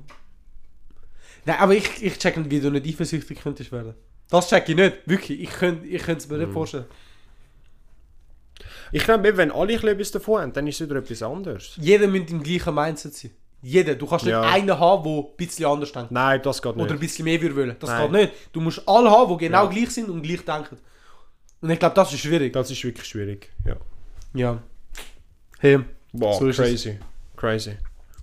Nein, 1.45 1.57
aber 1.59 1.73
ich, 1.75 2.03
ich 2.03 2.17
check 2.19 2.37
nicht, 2.37 2.49
wie 2.51 2.59
du 2.59 2.69
nicht 2.69 2.85
eifersüchtig 2.87 3.41
könntest 3.41 3.71
werden. 3.71 3.93
Das 4.29 4.47
check 4.49 4.67
ich 4.69 4.75
nicht, 4.75 4.97
wirklich. 5.05 5.41
Ich 5.41 5.49
könnte 5.49 5.85
ich 5.87 6.07
es 6.07 6.27
mir 6.29 6.35
Mhm. 6.37 6.43
nicht 6.43 6.53
vorstellen. 6.53 6.85
Ich 8.91 9.03
glaube, 9.03 9.35
wenn 9.37 9.51
alle 9.51 9.73
etwas 9.73 10.11
davon 10.11 10.41
haben, 10.41 10.53
dann 10.53 10.67
ist 10.67 10.79
es 10.81 10.87
wieder 10.87 10.99
etwas 10.99 11.21
anderes. 11.23 11.73
Jeder 11.77 12.07
müsste 12.07 12.33
im 12.33 12.43
gleichen 12.43 12.75
Mindset 12.75 13.13
sein. 13.13 13.31
Jeder. 13.63 13.95
Du 13.95 14.05
kannst 14.07 14.25
nicht 14.25 14.31
Ja. 14.31 14.41
einen 14.41 14.77
haben, 14.77 15.03
der 15.03 15.23
ein 15.23 15.35
bisschen 15.37 15.65
anders 15.65 15.91
denkt. 15.91 16.11
Nein, 16.11 16.41
das 16.41 16.61
geht 16.61 16.75
nicht. 16.75 16.83
Oder 16.83 16.93
ein 16.95 16.99
bisschen 16.99 17.25
mehr 17.25 17.41
würde 17.41 17.55
wollen. 17.55 17.75
Das 17.79 17.89
Nein. 17.89 18.11
geht 18.11 18.21
nicht. 18.21 18.33
Du 18.53 18.59
musst 18.61 18.87
alle 18.87 19.09
haben, 19.09 19.31
die 19.37 19.45
genau 19.45 19.63
Ja. 19.65 19.69
gleich 19.69 19.89
sind 19.91 20.09
und 20.09 20.21
gleich 20.23 20.43
denken. 20.43 20.77
Und 21.61 21.69
ich 21.69 21.79
glaube, 21.79 21.95
das 21.95 22.11
ist 22.11 22.19
schwierig. 22.21 22.53
Das 22.53 22.71
ist 22.71 22.83
wirklich 22.83 23.05
schwierig. 23.07 23.49
Ja. 23.65 23.75
Ja. 24.33 24.61
Hey, 25.59 25.79
Wow, 26.13 26.39
So 26.39 26.47
ist 26.47 26.59
es. 26.59 26.65
crazy. 26.65 26.99
Crazy. 27.37 27.77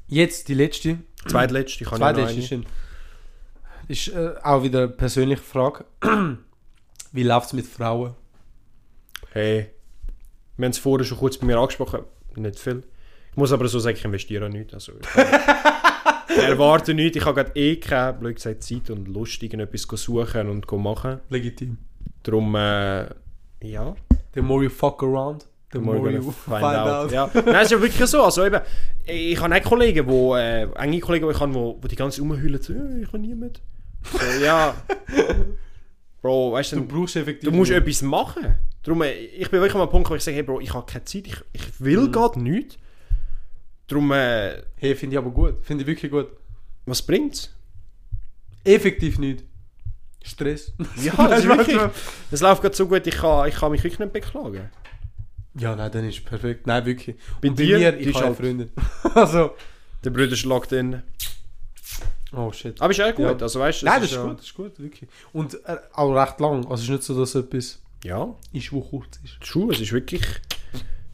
jetzt 0.08 0.48
die 0.48 0.54
letzte. 0.54 0.98
Zweitletzte, 1.26 1.84
ich 1.84 1.90
kann 1.90 2.00
ja 2.00 2.12
noch 2.12 2.18
Zweitletzte 2.26 2.54
eine. 2.56 2.64
Ist 3.88 4.08
äh, 4.08 4.34
auch 4.42 4.62
wieder 4.62 4.80
eine 4.80 4.88
persönliche 4.88 5.42
Frage. 5.42 5.84
Wie 7.12 7.22
läuft 7.22 7.46
es 7.48 7.52
mit 7.54 7.66
Frauen? 7.66 8.14
Hey, 9.32 9.70
wir 10.56 10.66
haben 10.66 10.70
es 10.72 10.78
vorher 10.78 11.04
schon 11.04 11.18
kurz 11.18 11.38
bei 11.38 11.46
mir 11.46 11.58
angesprochen. 11.58 12.00
Nicht 12.36 12.58
viel. 12.58 12.82
Ich 13.30 13.36
muss 13.36 13.52
aber 13.52 13.66
so 13.68 13.78
sagen, 13.78 13.96
ich 13.96 14.04
investiere 14.04 14.50
nichts. 14.50 14.74
Also, 14.74 14.92
ich 16.28 16.36
erwarte 16.42 16.92
nichts. 16.94 17.16
Ich 17.16 17.24
habe 17.24 17.42
gerade 17.42 17.58
eh 17.58 17.76
keine, 17.76 18.12
blöd 18.12 18.36
gesagt, 18.36 18.62
Zeit 18.62 18.90
und 18.90 19.08
Lust, 19.08 19.42
irgendetwas 19.42 19.82
zu 19.82 19.96
suchen 19.96 20.48
und 20.48 20.68
zu 20.68 20.76
machen. 20.76 21.20
Legitim. 21.30 21.78
Darum, 22.22 22.54
äh, 22.54 23.06
ja. 23.62 23.94
The 24.34 24.42
more 24.42 24.64
you 24.64 24.70
fuck 24.70 25.02
around, 25.02 25.48
the 25.72 25.78
more, 25.78 25.98
Morgen 25.98 26.22
you 26.22 26.30
find, 26.30 26.62
out. 26.62 27.10
Ja. 27.10 27.30
Nein, 27.32 27.54
es 27.56 27.62
ist 27.62 27.70
ja 27.72 27.80
wirklich 27.80 28.06
so. 28.06 28.22
Also 28.22 28.44
eben, 28.44 28.60
ich 29.06 29.40
habe 29.40 29.54
auch 29.54 29.62
Kollegen, 29.62 30.06
wo, 30.06 30.36
äh, 30.36 30.64
enge 30.74 31.00
Kollegen, 31.00 31.26
die 31.26 31.32
ich 31.32 31.40
habe, 31.40 31.54
wo, 31.54 31.78
wo 31.80 31.88
die 31.88 31.96
ganze 31.96 32.16
Zeit 32.16 32.28
rumheulen, 32.28 32.60
so, 32.60 32.72
«Ja, 32.72 32.80
ich 33.00 33.08
habe 33.08 33.18
niemanden. 33.18 33.58
So, 34.04 34.18
ja. 34.42 34.74
Bro, 36.22 36.52
weißt 36.52 36.72
du, 36.72 36.86
brauchst 36.86 37.16
effektiv. 37.16 37.48
du 37.48 37.54
musst 37.54 37.70
nicht. 37.70 37.80
etwas 37.80 38.02
machen. 38.02 38.56
Darum, 38.82 39.02
äh, 39.02 39.12
ich 39.12 39.50
bin 39.50 39.60
wirklich 39.60 39.74
an 39.74 39.82
einem 39.82 39.90
Punkt, 39.90 40.10
wo 40.10 40.14
ich 40.14 40.22
sage, 40.24 40.36
hey 40.36 40.42
Bro, 40.42 40.60
ich 40.60 40.72
habe 40.74 40.84
keine 40.90 41.04
Zeit, 41.04 41.26
ich, 41.26 41.36
ich 41.52 41.80
will 41.80 42.00
Mhm. 42.08 42.12
gerade 42.12 42.40
nichts. 42.40 42.76
Darum, 43.86 44.10
äh, 44.12 44.62
Hey, 44.76 44.94
finde 44.94 45.14
ich 45.14 45.18
aber 45.18 45.30
gut. 45.30 45.56
Finde 45.64 45.82
ich 45.82 45.86
wirklich 45.88 46.10
gut. 46.10 46.28
was 46.86 47.02
bringt's? 47.02 47.54
Effektiv 48.64 49.18
nicht. 49.18 49.44
Stress. 50.22 50.72
Ja, 51.02 51.14
es, 51.32 51.40
ist 51.44 51.48
wirklich, 51.48 51.78
es 52.30 52.40
läuft 52.40 52.60
gerade 52.62 52.74
so 52.76 52.86
gut, 52.88 53.06
ich 53.06 53.14
kann, 53.16 53.48
ich 53.48 53.54
kann 53.54 53.70
mich 53.70 53.82
wirklich 53.82 53.98
nicht 54.00 54.12
beklagen. 54.12 54.68
Ja, 55.54 55.74
nein, 55.74 55.90
dann 55.90 56.08
ist 56.08 56.24
perfekt. 56.24 56.66
Nein, 56.66 56.84
wirklich. 56.84 57.16
Bei 57.40 57.48
Und 57.48 57.58
dir, 57.58 57.78
mir, 57.78 57.92
die 57.92 58.08
ich 58.10 58.14
habe 58.16 58.26
halt- 58.26 58.36
Freundin. 58.36 58.70
also. 59.14 59.52
Der 60.04 60.10
Bruder 60.10 60.36
schlägt 60.36 60.72
in. 60.72 61.02
Oh 62.32 62.52
shit. 62.52 62.80
Aber 62.80 62.90
ist 62.90 63.00
auch 63.00 63.14
gut, 63.14 63.24
Ja. 63.26 63.36
also 63.38 63.60
weißt 63.60 63.82
du, 63.82 63.86
Nein, 63.86 63.94
es 63.96 64.00
das 64.02 64.10
ist 64.10 64.16
ja- 64.16 64.24
gut, 64.24 64.38
das 64.38 64.44
ist 64.46 64.54
gut, 64.54 64.78
wirklich. 64.78 65.10
Und 65.32 65.54
äh, 65.64 65.76
auch 65.94 66.12
recht 66.12 66.40
lang. 66.40 66.58
Also 66.64 66.74
es 66.74 66.82
ist 66.82 66.90
nicht 66.90 67.02
so, 67.02 67.18
dass 67.18 67.34
etwas 67.34 67.80
Ja, 68.04 68.34
ist, 68.52 68.72
wo 68.72 68.80
kurz 68.80 69.18
ist. 69.24 69.40
True, 69.40 69.72
es 69.72 69.80
ist 69.80 69.92
wirklich. 69.92 70.22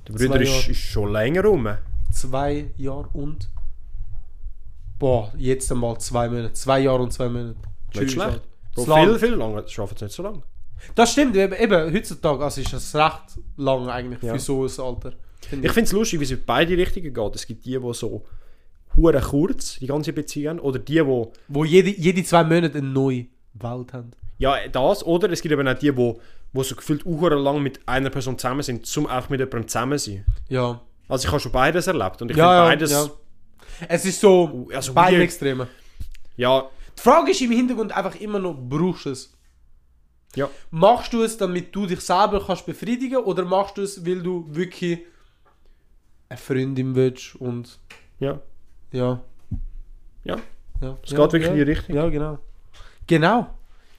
Der 0.08 0.12
Bruder 0.12 0.40
ist, 0.40 0.68
ist 0.68 0.80
schon 0.80 1.12
länger 1.12 1.44
rum. 1.44 1.68
Zwei 2.12 2.70
Jahre 2.76 3.08
und. 3.14 3.48
Boah, 4.98 5.32
jetzt 5.36 5.70
einmal 5.72 5.98
zwei 5.98 6.28
Monate. 6.28 6.52
Zwei 6.52 6.80
Jahre 6.80 7.02
und 7.02 7.12
zwei 7.12 7.28
Monate. 7.28 7.56
Nicht 7.56 7.92
Tschüss, 7.92 8.12
schlecht. 8.12 8.40
Bro, 8.74 8.84
Zu 8.84 8.90
lang. 8.90 9.04
viel, 9.06 9.18
viel 9.18 9.34
länger. 9.34 9.62
Das 9.62 9.72
schafft 9.72 9.96
es 9.96 10.02
nicht 10.02 10.14
so 10.14 10.22
lange. 10.22 10.42
Das 10.94 11.12
stimmt, 11.12 11.36
eben, 11.36 11.94
heutzutage 11.94 12.44
also 12.44 12.60
ist 12.60 12.72
das 12.72 12.94
recht 12.94 13.38
lang 13.56 13.88
eigentlich 13.88 14.22
Ja. 14.22 14.34
für 14.34 14.38
so 14.40 14.64
ein 14.64 14.86
Alter. 14.86 15.12
Finde 15.40 15.66
Ich 15.66 15.72
finde 15.72 15.86
es 15.86 15.92
lustig, 15.92 16.20
wie 16.20 16.24
es 16.24 16.30
in 16.30 16.42
beide 16.44 16.76
Richtungen 16.76 17.12
geht. 17.14 17.34
Es 17.36 17.46
gibt 17.46 17.64
die, 17.64 17.78
die 17.78 17.94
so 17.94 18.24
hure 18.96 19.20
kurz 19.20 19.78
die 19.78 19.86
ganze 19.86 20.12
Beziehung 20.12 20.58
oder 20.58 20.78
die, 20.78 20.94
die 20.94 21.02
Wo 21.48 21.64
jede, 21.64 21.90
jede 21.90 22.22
zwei 22.24 22.44
Monate 22.44 22.78
eine 22.78 22.88
neue 22.88 23.26
Welt 23.54 23.92
haben. 23.92 24.10
Ja, 24.38 24.56
das, 24.68 25.04
oder 25.04 25.30
es 25.30 25.42
gibt 25.42 25.52
eben 25.52 25.66
auch 25.66 25.74
die, 25.78 25.92
die, 25.92 26.14
die 26.52 26.62
so 26.64 26.74
gefühlt 26.74 27.06
auch 27.06 27.28
lang 27.30 27.62
mit 27.62 27.80
einer 27.86 28.10
Person 28.10 28.38
zusammen 28.38 28.62
sind, 28.62 28.86
zum 28.86 29.06
auch 29.06 29.28
mit 29.28 29.40
jemandem 29.40 29.68
zusammen 29.68 29.98
sein. 29.98 30.24
Ja. 30.48 30.80
Also 31.08 31.26
ich 31.26 31.30
habe 31.32 31.40
schon 31.40 31.52
beides 31.52 31.86
erlebt 31.86 32.22
und 32.22 32.30
ich 32.30 32.36
ja, 32.36 32.66
finde 32.66 32.86
ja, 32.86 33.00
beides, 33.04 33.10
ja. 33.80 33.86
Es 33.88 34.04
ist 34.04 34.20
so, 34.20 34.68
Also 34.72 34.92
beide. 34.94 35.22
Extreme. 35.22 35.68
ja, 36.36 36.68
Die 36.96 37.02
Frage 37.02 37.30
ist 37.32 37.40
im 37.42 37.50
Hintergrund 37.50 37.92
einfach 37.92 38.18
immer 38.20 38.38
noch, 38.38 38.54
brauchst 38.58 39.06
du 39.06 39.10
es? 39.10 39.32
ja, 40.36 40.48
Machst 40.70 41.12
du 41.12 41.22
es, 41.22 41.36
damit 41.36 41.74
du 41.74 41.86
dich 41.86 42.00
selber 42.00 42.42
kannst 42.44 42.66
befriedigen 42.66 43.18
oder 43.18 43.44
machst 43.44 43.76
du 43.78 43.82
es, 43.82 44.04
weil 44.04 44.20
du 44.22 44.46
wirklich 44.48 45.00
eine 46.28 46.38
Freundin 46.38 46.94
willst 46.94 47.36
und 47.36 47.78
ja, 48.18 48.40
ja. 48.94 49.20
ja. 50.24 50.36
ja 50.80 50.98
Es 51.02 51.10
ja, 51.10 51.16
geht 51.18 51.32
wirklich 51.32 51.42
ja, 51.44 51.48
in 51.50 51.56
die 51.56 51.62
Richtung. 51.62 51.94
Ja, 51.96 52.08
genau. 52.08 52.38
Genau. 53.06 53.50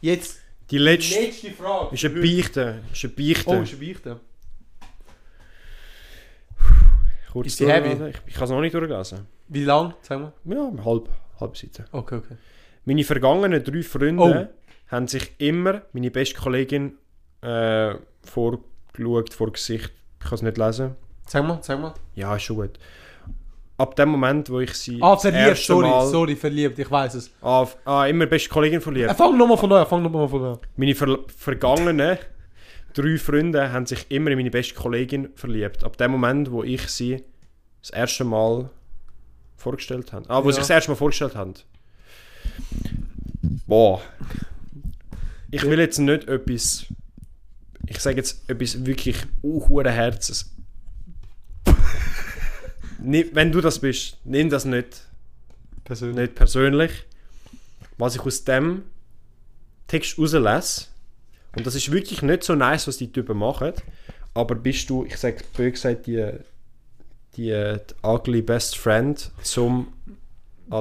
Jetzt 0.02 0.40
Die 0.72 0.78
letzte 0.78 1.20
letzte 1.22 1.52
Frage. 1.52 1.94
ist 1.94 2.06
eine 2.06 2.16
Beichte. 2.22 2.82
Ist 2.92 3.04
eine 3.06 3.14
Beichte. 3.14 3.50
Oh, 3.50 3.62
ist 3.62 3.74
eine 3.74 3.86
Beichte. 3.86 4.20
Kurz 7.32 7.48
ist 7.48 7.60
die 7.60 7.68
heavy? 7.68 7.90
durchlesen. 7.90 8.08
Ich, 8.08 8.16
ich 8.28 8.36
habe 8.36 8.46
es 8.46 8.52
noch 8.52 8.62
nicht 8.62 8.74
durchgelesen. 8.74 9.28
Wie 9.50 9.64
lang? 9.66 9.94
Sag 10.02 10.20
mal. 10.22 10.34
Ja, 10.46 10.72
halb, 10.86 11.10
halb 11.40 11.58
Seite. 11.58 11.86
Okay, 11.92 12.16
okay. 12.16 12.38
Meine 12.86 13.04
vergangenen 13.04 13.64
drei 13.64 13.84
Freunde 13.84 14.50
Oh. 14.52 14.92
haben 14.92 15.08
sich 15.08 15.32
immer 15.40 15.82
meine 15.94 16.12
beste 16.12 16.36
Kollegin 16.40 16.94
äh, 17.42 17.96
vorgeschaut, 18.24 19.34
vor 19.34 19.52
Gesicht. 19.52 19.92
Ich 20.20 20.26
kann 20.26 20.36
es 20.36 20.42
nicht 20.42 20.58
lesen. 20.58 20.96
Sag 21.28 21.46
mal, 21.46 21.60
sag 21.62 21.80
mal. 21.82 21.94
Ja, 22.16 22.36
ist 22.36 22.44
schon 22.44 22.56
gut. 22.58 22.80
Ab 23.78 23.96
dem 23.98 24.10
Moment, 24.10 24.50
wo 24.50 24.62
ich 24.62 24.74
sie 24.74 25.00
Ah, 25.02 25.18
verliebt, 25.18 25.58
sorry, 25.58 25.90
Mal 25.90 26.08
sorry, 26.08 26.36
verliebt, 26.38 26.80
ich 26.80 26.90
weiß 26.90 27.16
es. 27.16 27.30
Ah, 27.42 27.68
ah, 27.84 28.06
immer 28.08 28.26
beste 28.26 28.50
Kollegin 28.50 28.80
Äh, 28.80 28.82
verliert. 28.82 29.12
fang 29.18 29.38
nochmal 29.38 29.58
von 29.58 29.70
neu, 29.70 29.84
fang 29.86 30.02
nochmal 30.02 30.30
von 30.30 30.42
neu. 30.42 30.56
Meine 30.78 30.96
ver 30.96 31.20
vergangenen 31.36 32.18
drei 32.94 33.18
Freunde 33.18 33.74
haben 33.74 33.86
sich 33.86 34.06
immer 34.10 34.32
in 34.32 34.38
meine 34.38 34.50
beste 34.52 34.76
Kollegin 34.76 35.30
verliebt. 35.36 35.84
Ab 35.84 35.98
dem 35.98 36.12
Moment, 36.12 36.52
wo 36.52 36.64
ich 36.64 36.88
sie 36.88 37.24
das 37.82 37.90
erste 37.90 38.24
Mal 38.24 38.70
vorgestellt 39.58 40.14
habe. 40.14 40.26
Ah, 40.30 40.42
wo 40.42 40.48
Ja. 40.48 40.54
sie 40.54 40.56
sich 40.56 40.62
das 40.62 40.70
erste 40.70 40.92
Mal 40.92 40.96
vorgestellt 40.96 41.36
haben. 41.36 41.54
Boah. 43.68 44.02
Ich 45.52 45.64
will 45.64 45.80
jetzt 45.80 46.00
nicht 46.00 46.28
etwas. 46.30 46.86
Ich 47.88 48.00
sage 48.00 48.18
jetzt 48.18 48.50
etwas 48.50 48.86
wirklich 48.86 49.18
uh, 49.44 49.84
Herzens. 49.84 50.55
Wenn 52.98 53.52
du 53.52 53.62
das 53.62 53.80
bist, 53.80 54.18
nimm 54.24 54.50
das 54.50 54.66
nicht 54.66 55.02
Persönlich. 55.84 56.18
nicht 56.18 56.36
persönlich. 56.36 56.92
Was 57.98 58.16
ich 58.16 58.22
aus 58.22 58.44
dem 58.44 58.84
Text 59.88 60.18
rauslese, 60.18 60.88
und 61.56 61.66
das 61.66 61.76
ist 61.76 61.92
wirklich 61.92 62.22
nicht 62.22 62.44
so 62.44 62.56
nice, 62.56 62.88
was 62.88 62.98
die 62.98 63.12
Typen 63.12 63.38
machen, 63.38 63.74
aber 64.34 64.56
bist 64.56 64.90
du, 64.90 65.06
ich 65.06 65.16
sage 65.18 65.38
böse 65.56 65.72
gesagt, 65.72 66.08
die, 66.08 66.32
die, 67.38 67.52
die 67.52 68.06
ugly 68.06 68.42
best 68.42 68.78
friend 68.78 69.32
zum, 69.44 69.94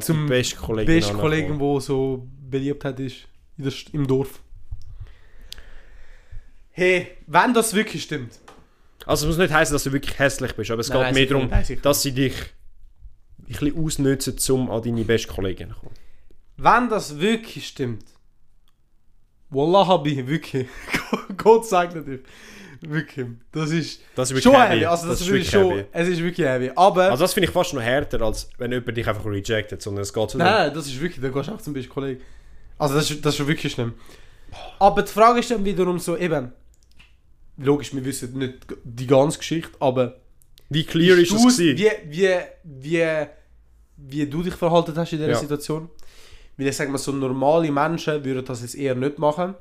Zum 0.00 0.26
beste 0.26 0.56
Kollegin 0.56 0.94
Beste 0.96 1.14
Kollegen, 1.14 1.60
wo 1.60 1.78
so 1.78 2.26
Beliebtheit 2.50 2.98
ist 3.00 3.28
in 3.58 3.64
der, 3.64 3.72
St- 3.72 3.92
im 3.92 4.06
Dorf. 4.06 4.40
Hey, 6.70 7.08
wenn 7.26 7.54
das 7.54 7.74
wirklich 7.74 8.02
stimmt. 8.02 8.40
Also 9.06 9.26
es 9.26 9.28
muss 9.36 9.38
nicht 9.38 9.52
heißen, 9.52 9.74
dass 9.74 9.84
du 9.84 9.92
wirklich 9.92 10.18
hässlich 10.18 10.54
bist, 10.54 10.70
aber 10.70 10.80
es 10.80 10.88
Nein, 10.88 11.06
geht 11.06 11.14
mehr 11.14 11.26
darum, 11.26 11.50
nicht, 11.68 11.84
dass 11.84 12.02
sie 12.02 12.12
dich 12.12 12.34
ein 13.38 13.46
bisschen 13.46 13.84
ausnutzen, 13.84 14.36
um 14.54 14.70
an 14.70 14.82
deine 14.82 15.04
beste 15.04 15.28
Kollegin 15.28 15.70
zu 15.70 15.74
kommen. 15.80 15.94
Wenn 16.56 16.88
das 16.88 17.18
wirklich 17.18 17.66
stimmt. 17.68 18.04
Wallah 19.50 19.86
Habi, 19.86 20.26
wirklich. 20.26 20.66
Gott 21.36 21.66
segne 21.66 22.02
dich. 22.02 22.20
Wirklich. 22.80 23.26
Das 23.52 23.70
ist 23.70 24.00
Das 24.14 24.30
ist 24.30 24.34
wirklich 24.36 24.44
schon 24.44 24.54
heavy. 24.54 24.74
heavy. 24.74 24.86
Also 24.86 25.06
das, 25.08 25.18
Das 25.18 25.26
ist 25.26 25.32
wirklich 25.32 25.50
schon, 25.50 25.70
heavy. 25.70 25.84
es 25.92 26.08
ist 26.08 26.22
wirklich 26.22 26.46
heavy. 26.46 26.70
Aber, 26.74 27.10
Also 27.10 27.24
das 27.24 27.32
finde 27.34 27.48
ich 27.48 27.52
fast 27.52 27.72
noch 27.74 27.82
härter, 27.82 28.20
als 28.22 28.48
wenn 28.58 28.72
jemand 28.72 28.96
dich 28.96 29.06
einfach 29.08 29.24
rejectet, 29.24 29.80
sondern 29.82 30.02
es 30.02 30.12
geht 30.12 30.30
so 30.30 30.38
nein, 30.38 30.72
das 30.74 30.86
ist 30.86 31.00
wirklich, 31.00 31.20
da 31.20 31.28
gehst 31.28 31.48
du 31.48 31.52
auch 31.54 31.60
zum 31.60 31.72
besten 31.72 31.88
Kollegen. 31.90 32.20
Also 32.78 32.94
das 32.94 33.10
ist, 33.10 33.24
das 33.24 33.34
ist 33.34 33.38
schon 33.38 33.46
wirklich 33.48 33.72
schlimm. 33.72 33.94
Aber 34.78 35.02
die 35.02 35.10
Frage 35.12 35.40
ist 35.40 35.50
dann 35.50 35.64
wiederum 35.64 35.98
so, 35.98 36.16
eben, 36.16 36.52
logisch, 37.56 37.94
wir 37.94 38.04
wissen 38.04 38.38
nicht 38.38 38.66
die 38.84 39.06
ganze 39.06 39.38
Geschichte, 39.38 39.70
aber 39.80 40.16
Wie 40.70 40.84
clear 40.84 41.16
ist 41.18 41.32
das 41.32 41.42
gewesen? 41.42 41.78
wie, 41.78 41.90
wie, 42.08 42.28
wie, 42.64 43.26
wie 43.96 44.26
du 44.26 44.42
dich 44.42 44.54
verhalten 44.54 44.94
hast 44.96 45.12
in 45.12 45.18
dieser 45.18 45.30
Ja. 45.30 45.36
Situation. 45.38 45.88
Weil 46.56 46.68
ich 46.68 46.76
sage 46.76 46.90
mal, 46.90 46.98
so 46.98 47.12
normale 47.12 47.70
Menschen 47.70 48.24
würden 48.24 48.44
das 48.44 48.62
jetzt 48.62 48.74
eher 48.76 48.94
nicht 48.94 49.18
machen. 49.18 49.54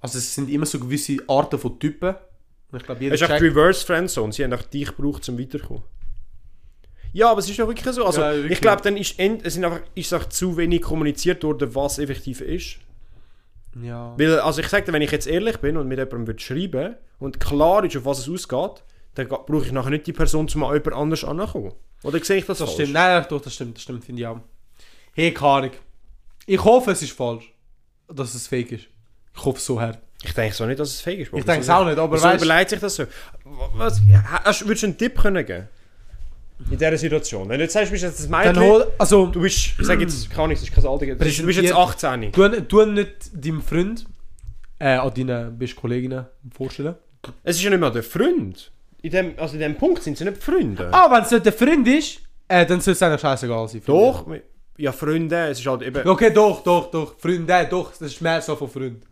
Also 0.00 0.18
es 0.18 0.34
sind 0.34 0.50
immer 0.50 0.66
so 0.66 0.78
gewisse 0.80 1.16
Arten 1.28 1.58
von 1.58 1.78
Typen. 1.78 2.14
Und 2.72 2.78
ich 2.80 2.84
glaube, 2.84 3.02
jeder 3.02 3.14
Es 3.14 3.20
ist 3.22 3.28
die 3.28 3.32
Reverse 3.46 3.86
Friendzone. 3.86 4.32
Sie 4.32 4.42
haben 4.44 4.52
auch 4.52 4.62
dich 4.62 4.94
gebraucht, 4.94 5.22
zum 5.24 5.38
Weiterkommen. 5.38 5.82
Ja, 7.12 7.30
aber 7.30 7.38
es 7.38 7.48
ist 7.48 7.56
ja 7.56 7.68
wirklich 7.68 7.94
so. 7.94 8.04
Also, 8.04 8.20
Ja, 8.20 8.34
wirklich. 8.34 8.52
ich 8.52 8.60
glaube, 8.60 8.82
dann 8.82 8.96
ist, 8.96 9.16
end, 9.20 9.46
es 9.46 9.54
sind 9.54 9.64
einfach, 9.64 9.80
ist 9.94 10.12
auch 10.12 10.24
zu 10.28 10.56
wenig 10.56 10.82
kommuniziert 10.82 11.44
worden, 11.44 11.72
was 11.74 12.00
effektiv 12.00 12.40
ist. 12.40 12.78
Ja. 13.82 14.14
Weil, 14.16 14.40
also 14.40 14.60
ich 14.60 14.68
sage 14.68 14.84
dir, 14.86 14.92
wenn 14.92 15.02
ich 15.02 15.10
jetzt 15.10 15.26
ehrlich 15.26 15.58
bin 15.58 15.76
und 15.76 15.88
mit 15.88 15.98
jemandem 15.98 16.26
würde 16.26 16.40
schreiben 16.40 16.94
und 17.18 17.40
klar 17.40 17.84
ist, 17.84 17.96
auf 17.96 18.04
was 18.04 18.18
es 18.20 18.28
ausgeht, 18.28 18.82
dann 19.14 19.28
brauche 19.28 19.64
ich 19.64 19.72
nachher 19.72 19.90
nicht 19.90 20.06
die 20.06 20.12
Person, 20.12 20.48
um 20.54 20.64
an 20.64 20.74
jemand 20.74 20.94
anders 20.94 21.24
anzukommen. 21.24 21.72
Oder 22.02 22.22
sehe 22.22 22.36
ich 22.38 22.46
das, 22.46 22.58
Das 22.58 22.68
falsch? 22.68 22.74
stimmt. 22.74 22.92
Nein, 22.92 23.24
doch, 23.28 23.40
das 23.40 23.54
stimmt, 23.54 23.76
das 23.76 23.82
stimmt, 23.82 24.04
finde 24.04 24.22
ich 24.22 24.26
auch. 24.26 24.40
Hey, 25.14 25.32
keine. 25.32 25.70
Ich 26.46 26.62
hoffe, 26.62 26.90
es 26.90 27.02
ist 27.02 27.12
falsch. 27.12 27.52
Dass 28.08 28.34
es 28.34 28.46
fake 28.46 28.72
ist. 28.72 28.86
Ich 29.36 29.44
hoffe 29.44 29.60
so 29.60 29.80
hart. 29.80 29.98
Ich 30.22 30.32
denke 30.34 30.54
so 30.54 30.66
nicht, 30.66 30.78
dass 30.78 30.88
es 30.90 31.00
fake 31.00 31.20
ist. 31.20 31.32
Ich 31.32 31.44
denke 31.44 31.60
es 31.60 31.70
auch 31.70 31.84
nicht, 31.84 31.98
aber 31.98 32.14
Wieso 32.16 32.24
weißt 32.24 32.44
überlegt 32.44 32.70
sich 32.70 32.80
das 32.80 32.94
so? 32.94 33.04
Was, 33.74 34.00
hast, 34.44 34.66
würdest 34.66 34.82
du 34.82 34.86
einen 34.88 34.98
Tipp 34.98 35.18
können 35.18 35.44
geben? 35.44 35.68
In 36.70 36.78
dieser 36.78 36.96
Situation? 36.96 37.48
Wenn 37.48 37.58
du 37.58 37.64
jetzt 37.64 37.74
sagst, 37.74 37.88
du 37.88 37.92
bist 37.92 38.04
jetzt 38.04 38.24
ein 38.24 38.30
Mädchen, 38.30 38.62
hol, 38.62 38.86
also, 38.98 39.26
du 39.26 39.40
bist, 39.40 39.56
ich 39.78 39.86
sag 39.86 40.00
jetzt, 40.00 40.30
keine 40.30 40.44
Ahnung, 40.44 40.54
das 40.56 40.62
ist 40.62 40.72
kein 40.74 40.86
Alter, 40.86 41.06
du 41.06 41.16
bist 41.16 41.38
du 41.38 41.46
bist 41.46 41.60
jetzt 41.60 41.74
Präsentiert- 41.74 42.32
18. 42.32 42.32
tu, 42.32 42.60
tu 42.62 42.86
nicht 42.86 43.30
deinem 43.34 43.62
Freund 43.62 44.06
äh, 44.78 44.94
an 44.96 45.12
deinen 45.14 45.58
besten 45.58 45.80
Kolleginnen 45.80 46.26
vorstellen. 46.56 46.94
Es 47.42 47.56
ist 47.56 47.62
ja 47.62 47.70
nicht 47.70 47.80
mehr 47.80 47.90
der 47.90 48.02
Freund. 48.02 48.70
In 49.02 49.10
dem, 49.10 49.34
also 49.38 49.54
in 49.54 49.60
dem 49.60 49.76
Punkt 49.76 50.02
sind 50.02 50.16
sie 50.16 50.24
nicht 50.24 50.42
Freunde. 50.42 50.88
Ah, 50.92 51.10
wenn 51.10 51.22
es 51.22 51.30
nicht 51.30 51.44
der 51.44 51.52
Freund 51.52 51.86
ist, 51.86 52.20
äh, 52.48 52.64
dann 52.64 52.80
soll 52.80 52.92
es 52.92 53.02
eigentlich 53.02 53.20
scheißegal 53.20 53.68
sein. 53.68 53.82
Doch, 53.86 54.26
ja 54.76 54.92
Freunde, 54.92 55.48
es 55.48 55.60
ist 55.60 55.66
halt 55.66 55.82
eben... 55.82 56.06
Okay, 56.08 56.32
doch, 56.32 56.62
doch, 56.62 56.90
doch. 56.90 57.18
Freunde, 57.18 57.66
doch. 57.70 57.90
Das 57.90 58.00
ist 58.00 58.20
mehr 58.20 58.40
so 58.40 58.56
von 58.56 58.68
Freund. 58.68 59.04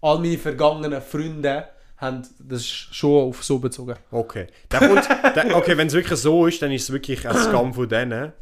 All 0.00 0.18
meine 0.18 0.38
vergangenen 0.38 1.00
Freunde 1.00 1.64
haben 2.02 2.22
das 2.40 2.66
schon 2.66 3.28
auf 3.28 3.42
so 3.44 3.58
bezogen. 3.58 3.94
Okay. 4.10 4.48
Der 4.70 4.80
kommt, 4.80 5.08
der, 5.08 5.56
okay, 5.56 5.76
wenn 5.76 5.86
es 5.86 5.94
wirklich 5.94 6.18
so 6.18 6.46
ist, 6.46 6.60
dann 6.60 6.72
ist 6.72 6.82
es 6.82 6.92
wirklich 6.92 7.26
ein 7.26 7.36
Scam 7.36 7.72
von 7.72 7.88
denen. 7.88 8.32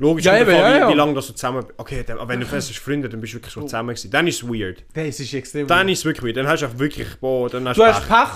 Logisch, 0.00 0.24
Ja, 0.24 0.36
eben, 0.36 0.50
davon, 0.50 0.60
ja, 0.60 0.74
wie, 0.74 0.78
ja. 0.80 0.88
wie 0.88 0.94
lange 0.94 1.14
das 1.14 1.28
so 1.28 1.32
zusammen... 1.32 1.64
Okay, 1.76 2.02
dann, 2.04 2.18
aber 2.18 2.30
wenn 2.30 2.40
du 2.40 2.46
fest 2.46 2.66
bist 2.68 2.80
Freunde, 2.80 3.08
dann 3.08 3.20
bist 3.20 3.32
du 3.32 3.36
wirklich 3.36 3.54
so 3.54 3.62
zusammen 3.62 3.90
gewesen. 3.90 4.10
Dann 4.10 4.26
ist 4.26 4.42
es 4.42 4.48
weird. 4.48 4.82
Das 4.92 5.20
ist 5.20 5.32
extrem. 5.32 5.68
Dann 5.68 5.88
ist 5.88 6.00
es 6.00 6.04
wirklich 6.04 6.24
weird. 6.26 6.36
Dann 6.36 6.48
hast 6.48 6.62
du 6.62 6.66
auch 6.66 6.78
wirklich... 6.78 7.16
Boah, 7.20 7.48
dann 7.48 7.68
hast 7.68 7.76
du 7.76 7.82
du 7.82 7.86
hast 7.88 8.08
Pech. 8.08 8.16
Pech 8.16 8.28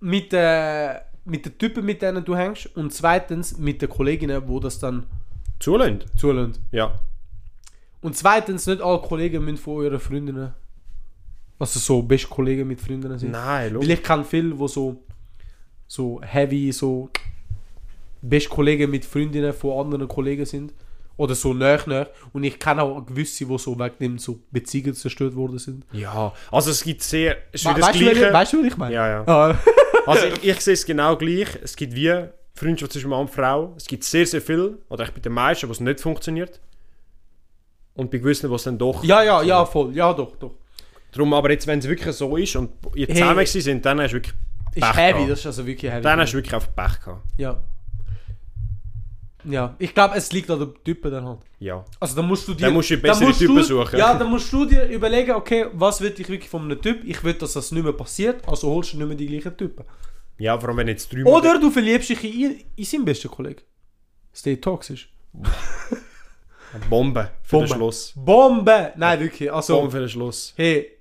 mit, 0.00 0.32
äh, 0.32 0.94
mit 1.26 1.44
den 1.44 1.58
Typen, 1.58 1.84
mit 1.84 2.00
denen 2.00 2.24
du 2.24 2.34
hängst. 2.34 2.74
Und 2.74 2.94
zweitens 2.94 3.58
mit 3.58 3.82
den 3.82 3.90
Kolleginnen, 3.90 4.42
die 4.48 4.60
das 4.60 4.78
dann 4.78 5.04
Zulässt. 5.60 6.06
zulassen. 6.16 6.54
Ja. 6.72 6.98
Und 8.00 8.16
zweitens, 8.16 8.66
nicht 8.66 8.80
alle 8.80 8.98
Kollegen 9.00 9.44
müssen 9.44 9.58
von 9.58 9.76
euren 9.76 10.00
Freundinnen. 10.00 10.54
Also 11.62 11.78
so 11.78 12.02
beste 12.02 12.26
Kollegen 12.26 12.66
mit 12.66 12.80
Freundinnen 12.80 13.16
sind. 13.20 13.30
Nein, 13.30 13.66
Weil 13.66 13.72
logisch. 13.74 13.88
ich 13.90 14.02
kenne 14.02 14.24
viele, 14.24 14.52
die 14.52 14.68
so, 14.68 14.96
so 15.86 16.20
heavy, 16.20 16.72
so 16.72 17.08
beste 18.20 18.48
Kollegen 18.50 18.90
mit 18.90 19.04
Freundinnen 19.04 19.52
von 19.52 19.84
anderen 19.86 20.08
Kollegen 20.08 20.44
sind. 20.44 20.74
Oder 21.16 21.36
so 21.36 21.54
nah, 21.54 21.78
nah. 21.86 22.08
Und 22.32 22.42
ich 22.42 22.58
kenne 22.58 22.82
auch 22.82 23.06
gewisse, 23.06 23.46
die 23.46 23.58
so 23.58 23.78
wegen 23.78 23.94
dem 24.00 24.18
so 24.18 24.40
Beziehungen 24.50 24.94
zerstört 24.94 25.36
worden 25.36 25.58
sind. 25.60 25.86
Ja, 25.92 26.32
also 26.50 26.70
es 26.72 26.82
gibt 26.82 27.00
sehr... 27.02 27.36
Es 27.52 27.64
We 27.64 27.68
weißt, 27.80 28.00
du, 28.00 28.06
was- 28.06 28.32
weißt 28.32 28.52
du, 28.54 28.58
was 28.60 28.66
ich 28.66 28.76
meine? 28.76 28.94
Ja, 28.94 29.08
ja. 29.08 29.24
Ah, 29.28 29.56
Also 30.06 30.26
ich, 30.26 30.42
ich 30.42 30.60
sehe 30.60 30.74
es 30.74 30.84
genau 30.84 31.16
gleich. 31.16 31.46
Es 31.62 31.76
gibt 31.76 31.94
wie 31.94 32.12
Freundschaft 32.56 32.92
zwischen 32.92 33.10
Mann 33.10 33.20
und 33.20 33.30
Frau. 33.30 33.72
Es 33.76 33.86
gibt 33.86 34.02
sehr, 34.02 34.26
sehr 34.26 34.42
viel, 34.42 34.78
oder 34.88 35.04
echt 35.04 35.14
bei 35.14 35.20
den 35.20 35.32
meisten, 35.32 35.68
wo 35.68 35.72
es 35.72 35.78
nicht 35.78 36.00
funktioniert. 36.00 36.60
Und 37.94 38.10
bei 38.10 38.18
gewissen, 38.18 38.50
wo 38.50 38.56
es 38.56 38.64
dann 38.64 38.78
doch... 38.78 39.04
ja, 39.04 39.22
ja, 39.22 39.42
ja, 39.42 39.64
voll. 39.64 39.94
Ja, 39.94 40.12
doch, 40.12 40.34
doch. 40.36 40.54
Darum, 41.12 41.34
aber 41.34 41.50
jetzt, 41.50 41.66
wenn 41.66 41.78
es 41.78 41.86
wirklich 41.88 42.14
so 42.16 42.36
ist 42.36 42.56
und 42.56 42.70
ihr 42.94 43.06
Hey. 43.06 43.16
zusammen 43.16 43.38
hey. 43.38 43.46
sind, 43.46 43.84
dann 43.84 44.00
hast 44.00 44.10
du 44.12 44.16
wirklich 44.16 44.34
Ist 44.74 44.80
Pech 44.80 44.96
heavy, 44.96 45.12
gehabt. 45.12 45.30
das 45.30 45.38
ist 45.40 45.46
also 45.46 45.66
wirklich 45.66 45.92
heavy. 45.92 46.02
Dann 46.02 46.20
hast 46.20 46.32
du 46.32 46.38
wirklich 46.38 46.54
auf 46.54 46.74
Pech 46.74 47.00
gehabt. 47.04 47.22
Ja. 47.36 47.62
Ja, 49.44 49.74
ich 49.78 49.92
glaube, 49.92 50.14
es 50.16 50.32
liegt 50.32 50.48
an 50.50 50.60
den 50.60 50.74
Typen 50.84 51.10
dann 51.10 51.24
halt. 51.26 51.40
Ja. 51.58 51.84
Also 51.98 52.14
dann 52.14 52.26
musst 52.28 52.46
du 52.46 52.54
dir... 52.54 52.66
Dann 52.66 52.74
musst 52.74 52.90
du 52.90 52.96
bessere 52.96 53.26
musst 53.26 53.40
Typen 53.40 53.56
du, 53.56 53.62
suchen. 53.62 53.98
Ja, 53.98 54.14
dann 54.14 54.30
musst 54.30 54.52
du 54.52 54.64
dir 54.64 54.86
überlegen, 54.86 55.32
okay, 55.32 55.66
was 55.72 56.00
will 56.00 56.14
ich 56.16 56.28
wirklich 56.28 56.48
von 56.48 56.62
einem 56.62 56.80
Typ? 56.80 57.02
Ich 57.04 57.22
will, 57.24 57.34
dass 57.34 57.54
das 57.54 57.72
nicht 57.72 57.82
mehr 57.82 57.92
passiert, 57.92 58.46
also 58.48 58.70
holst 58.70 58.92
du 58.92 58.98
nicht 58.98 59.06
mehr 59.08 59.16
die 59.16 59.26
gleichen 59.26 59.56
Typen. 59.56 59.84
Ja, 60.38 60.58
vor 60.58 60.68
allem 60.68 60.78
wenn 60.78 60.88
jetzt 60.88 61.12
drei 61.12 61.24
Oder 61.24 61.58
du 61.58 61.70
verliebst 61.70 62.10
dich 62.10 62.24
in, 62.24 62.62
in 62.76 62.84
seinen 62.84 63.04
besten 63.04 63.28
Kollegen. 63.30 63.62
Stay 64.32 64.56
toxisch. 64.56 65.12
Bombe 66.88 67.30
für 67.42 67.56
Bombe. 67.56 67.68
den 67.68 67.76
Schluss. 67.76 68.12
Bombe! 68.16 68.92
Nein, 68.96 69.20
wirklich. 69.20 69.52
Also, 69.52 69.74
Bombe 69.74 69.90
für 69.90 70.00
den 70.00 70.08
Schluss. 70.08 70.54
hey, 70.56 70.98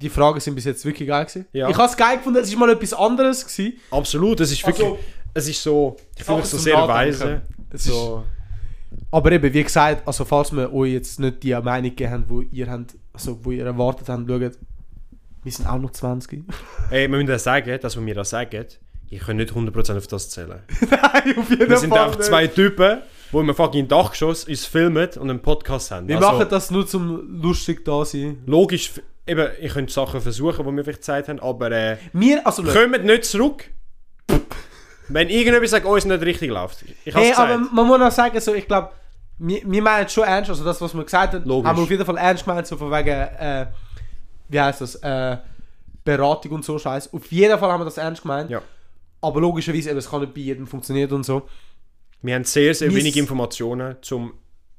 die 0.00 0.08
Fragen 0.08 0.40
sind 0.40 0.54
bis 0.54 0.64
jetzt 0.64 0.84
wirklich 0.84 1.08
geil 1.08 1.24
gewesen. 1.24 1.46
Ja. 1.52 1.68
Ich 1.68 1.76
habe 1.76 1.88
es 1.88 1.96
geil 1.96 2.16
gefunden, 2.18 2.38
es 2.40 2.52
war 2.52 2.66
mal 2.66 2.70
etwas 2.72 2.92
anderes 2.94 3.46
gewesen. 3.46 3.78
Absolut, 3.90 4.40
es 4.40 4.52
ist 4.52 4.66
wirklich. 4.66 4.86
Also, 4.86 4.98
es 5.34 5.48
ist 5.48 5.62
so. 5.62 5.96
Ich 6.16 6.24
fühle 6.24 6.38
mich 6.38 6.46
so 6.46 6.58
sehr 6.58 6.74
Nachdenken. 6.76 7.20
weise. 7.20 7.42
Es 7.70 7.84
So. 7.84 8.24
Aber 9.12 9.32
eben, 9.32 9.52
wie 9.52 9.62
gesagt, 9.62 10.06
also 10.06 10.24
falls 10.24 10.52
wir 10.52 10.72
euch 10.72 10.92
jetzt 10.92 11.20
nicht 11.20 11.42
die 11.42 11.52
Meinung 11.54 11.90
gegeben 11.90 12.10
haben, 12.12 12.24
wo 12.28 12.40
ihr, 12.40 12.68
habt, 12.70 12.94
also, 13.12 13.38
wo 13.42 13.50
ihr 13.52 13.64
erwartet 13.64 14.08
habt, 14.08 14.28
schaut, 14.28 14.52
wir 15.42 15.52
sind 15.52 15.66
auch 15.66 15.78
noch 15.78 15.90
20. 15.90 16.42
Ey, 16.90 17.02
wir 17.02 17.08
müssen 17.08 17.26
das 17.28 17.44
sagen, 17.44 17.78
dass 17.80 17.94
wir 17.96 18.02
mir 18.02 18.14
das 18.14 18.30
sagen. 18.30 18.66
Ich 19.08 19.20
kann 19.20 19.36
nicht 19.36 19.52
100% 19.52 19.96
auf 19.96 20.06
das 20.06 20.30
zählen. 20.30 20.60
Nein, 20.90 21.38
auf 21.38 21.50
jeden 21.50 21.68
Wir 21.68 21.76
sind 21.78 21.90
Fall 21.90 21.98
einfach 22.04 22.18
nicht. 22.18 22.26
zwei 22.28 22.46
Typen, 22.46 22.98
die 23.32 23.36
im 23.36 23.54
fucking 23.54 23.88
Dachgeschoss 23.88 24.44
uns 24.44 24.66
filmen 24.66 25.08
und 25.18 25.30
einen 25.30 25.40
Podcast 25.40 25.90
haben. 25.90 26.06
Wir 26.06 26.16
Also, 26.16 26.30
machen 26.32 26.46
das 26.48 26.70
nur 26.70 26.86
zum 26.86 27.40
lustig 27.42 27.84
da 27.84 28.04
sein. 28.04 28.42
Logisch, 28.46 28.92
eben, 29.26 29.48
ich 29.60 29.72
könnte 29.72 29.92
Sachen 29.92 30.20
versuchen, 30.20 30.66
die 30.66 30.76
wir 30.76 30.84
vielleicht 30.84 31.04
Zeit 31.04 31.28
haben, 31.28 31.40
aber 31.40 31.70
äh, 31.70 31.96
Wir, 32.12 32.46
also 32.46 32.62
kommt 32.62 33.04
nicht 33.04 33.24
zurück. 33.24 33.70
Wenn 35.08 35.28
irgendetwas 35.28 35.70
sagt, 35.70 35.86
uns 35.86 36.04
nicht 36.04 36.22
richtig 36.22 36.50
läuft. 36.50 36.84
Ich 37.04 37.14
hey, 37.14 37.30
gesagt. 37.30 37.50
aber 37.50 37.58
man 37.58 37.86
muss 37.86 38.00
auch 38.00 38.12
sagen, 38.12 38.38
so, 38.40 38.54
ich 38.54 38.66
glaube, 38.66 38.90
wir, 39.38 39.60
wir 39.64 39.82
meinen 39.82 40.06
es 40.06 40.12
schon 40.12 40.24
ernst, 40.24 40.50
also 40.50 40.64
das, 40.64 40.80
was 40.80 40.94
wir 40.94 41.04
gesagt 41.04 41.34
haben, 41.34 41.44
Logisch. 41.44 41.68
haben 41.68 41.76
wir 41.78 41.82
auf 41.82 41.90
jeden 41.90 42.04
Fall 42.04 42.16
ernst 42.16 42.44
gemeint, 42.44 42.66
so 42.66 42.76
von 42.76 42.90
wegen, 42.92 43.08
äh, 43.08 43.66
wie 44.48 44.60
heißt 44.60 44.80
das, 44.82 44.94
äh, 44.96 45.38
Beratung 46.04 46.52
und 46.52 46.64
so 46.64 46.78
Scheiß. 46.78 47.12
Auf 47.12 47.30
jeden 47.32 47.58
Fall 47.58 47.72
haben 47.72 47.80
wir 47.80 47.84
das 47.86 47.96
ernst 47.98 48.22
gemeint. 48.22 48.50
Ja. 48.50 48.62
Aber 49.20 49.40
logischerweise, 49.40 49.90
eben, 49.90 49.98
es 49.98 50.08
kann 50.08 50.20
nicht 50.20 50.34
bei 50.34 50.40
jedem 50.40 50.66
funktionieren 50.66 51.12
und 51.12 51.24
so. 51.24 51.48
wir 52.22 52.34
haben 52.34 52.44
sehr, 52.44 52.74
sehr 52.74 52.90
Wir 52.90 52.96
wenig 52.96 53.16
Informationen, 53.16 53.96
um 54.12 54.32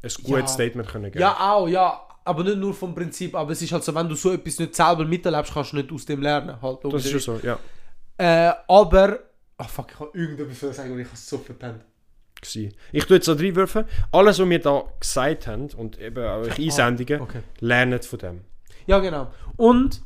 ein 0.04 0.12
gutes 0.24 0.28
Ja. 0.28 0.48
Statement 0.48 0.90
zu 0.90 1.00
geben. 1.00 1.20
Ja, 1.20 1.38
auch, 1.54 1.68
ja. 1.68 2.02
Aber 2.24 2.44
nicht 2.44 2.58
nur 2.58 2.74
vom 2.74 2.94
Prinzip, 2.94 3.34
aber 3.36 3.52
es 3.52 3.62
ist 3.62 3.72
halt 3.72 3.84
so, 3.84 3.94
wenn 3.96 4.08
du 4.08 4.16
so 4.16 4.32
etwas 4.32 4.60
nicht 4.60 4.76
selber 4.76 5.06
miterlebst, 5.06 5.54
kannst 5.54 5.72
du 5.72 5.78
nicht 5.78 5.92
aus 5.92 6.06
dem 6.06 6.22
lernen. 6.22 6.62
Halt, 6.62 6.80
das 6.84 7.06
ist 7.06 7.12
schon 7.12 7.42
so, 7.42 7.48
ja. 7.48 7.60
Äh, 8.18 8.54
aber. 8.68 9.20
Ach 9.58 9.70
fuck, 9.70 9.92
ich 9.92 10.00
habe 10.00 10.18
irgendetwas 10.18 10.76
sagen 10.76 10.92
und 10.92 11.00
ich 11.00 11.06
habe 11.06 11.16
es 11.16 11.28
so 11.28 11.38
verpennt. 11.40 11.84
gewesen. 12.40 12.74
Ich 12.92 13.06
tue 13.06 13.18
jetzt 13.18 13.26
so 13.26 13.34
reinwerfen. 13.34 13.86
Alles, 14.12 14.40
was 14.40 14.50
wir 14.50 14.60
da 14.60 14.84
gesagt 15.00 15.48
haben 15.48 15.70
und 15.76 16.00
eben 16.00 16.24
auch 16.24 16.38
eure 16.38 16.56
Einsendungen, 16.56 17.22
okay. 17.22 17.42
lernt 17.60 18.06
von 18.06 18.20
dem. 18.20 18.42
Ja, 18.86 19.00
genau. 19.00 19.32
Und. 19.58 20.02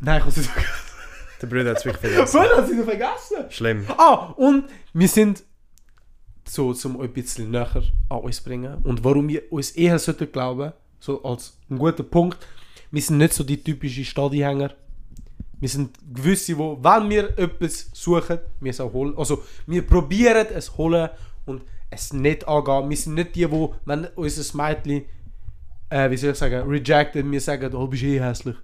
Nein, 0.00 0.16
ich 0.16 0.20
habe 0.20 0.30
es 0.30 0.36
nicht 0.36 0.50
vergessen. 0.50 0.92
Der 1.40 1.46
Bruder 1.46 1.70
hat 1.70 1.76
es 1.78 1.84
wirklich 1.84 2.12
vergessen. 2.12 2.40
Hast 2.40 2.70
du 2.70 2.74
noch 2.76 2.84
vergessen? 2.84 3.50
Schlimm. 3.50 3.86
Ah, 3.96 4.32
und 4.36 4.64
wir 4.92 5.08
sind. 5.08 5.44
So, 6.44 6.74
zum 6.74 6.96
euch 6.96 7.08
ein 7.08 7.12
bisschen 7.12 7.50
näher 7.50 7.82
an 8.08 8.18
uns 8.18 8.40
bringen. 8.40 8.82
Und 8.82 9.04
warum 9.04 9.28
wir 9.28 9.52
uns 9.52 9.70
eher 9.70 9.98
sollten 9.98 10.30
glauben, 10.32 10.72
so 11.02 11.20
als 11.24 11.58
ein 11.68 11.78
guter 11.78 12.04
Punkt, 12.04 12.38
wir 12.92 13.02
sind 13.02 13.18
nicht 13.18 13.32
so 13.32 13.42
die 13.42 13.62
typischen 13.62 14.04
Stadihänger. 14.04 14.70
Wir 15.58 15.68
sind 15.68 15.98
gewisse, 16.14 16.56
wo, 16.56 16.78
wenn 16.80 17.10
wir 17.10 17.36
etwas 17.38 17.90
suchen, 17.92 18.38
wir 18.60 18.70
es 18.70 18.80
auch 18.80 18.92
holen. 18.92 19.14
Also, 19.16 19.42
wir 19.66 19.82
probieren 19.82 20.46
es 20.54 20.76
holen 20.76 21.08
und 21.44 21.62
es 21.90 22.12
nicht 22.12 22.46
angehen. 22.46 22.88
Wir 22.88 22.96
sind 22.96 23.14
nicht 23.14 23.34
die, 23.34 23.50
wo, 23.50 23.74
wenn 23.84 24.06
unser 24.14 24.56
Mädchen, 24.56 25.04
äh, 25.90 26.08
wie 26.10 26.16
soll 26.16 26.30
ich 26.30 26.38
sagen, 26.38 26.68
rejected, 26.68 27.28
wir 27.28 27.40
sagen, 27.40 27.74
oh, 27.74 27.80
du 27.80 27.88
bist 27.88 28.02
eh 28.04 28.20
hässlich. 28.20 28.56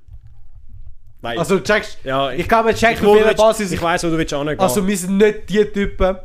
Nein. 1.20 1.38
Also, 1.38 1.58
checkst 1.58 1.98
ja, 2.04 2.30
ich 2.30 2.48
kann 2.48 2.64
mir 2.64 2.74
checken, 2.74 3.02
ich, 3.02 3.08
auf 3.08 3.16
welcher 3.16 3.34
Basis 3.34 3.72
ich 3.72 3.82
weiss, 3.82 4.04
wo 4.04 4.08
du 4.08 4.18
willst 4.18 4.32
angehen. 4.32 4.60
Also 4.60 4.86
wir 4.86 4.96
sind 4.96 5.16
nicht 5.16 5.50
die 5.50 5.64
Typen, 5.64 6.16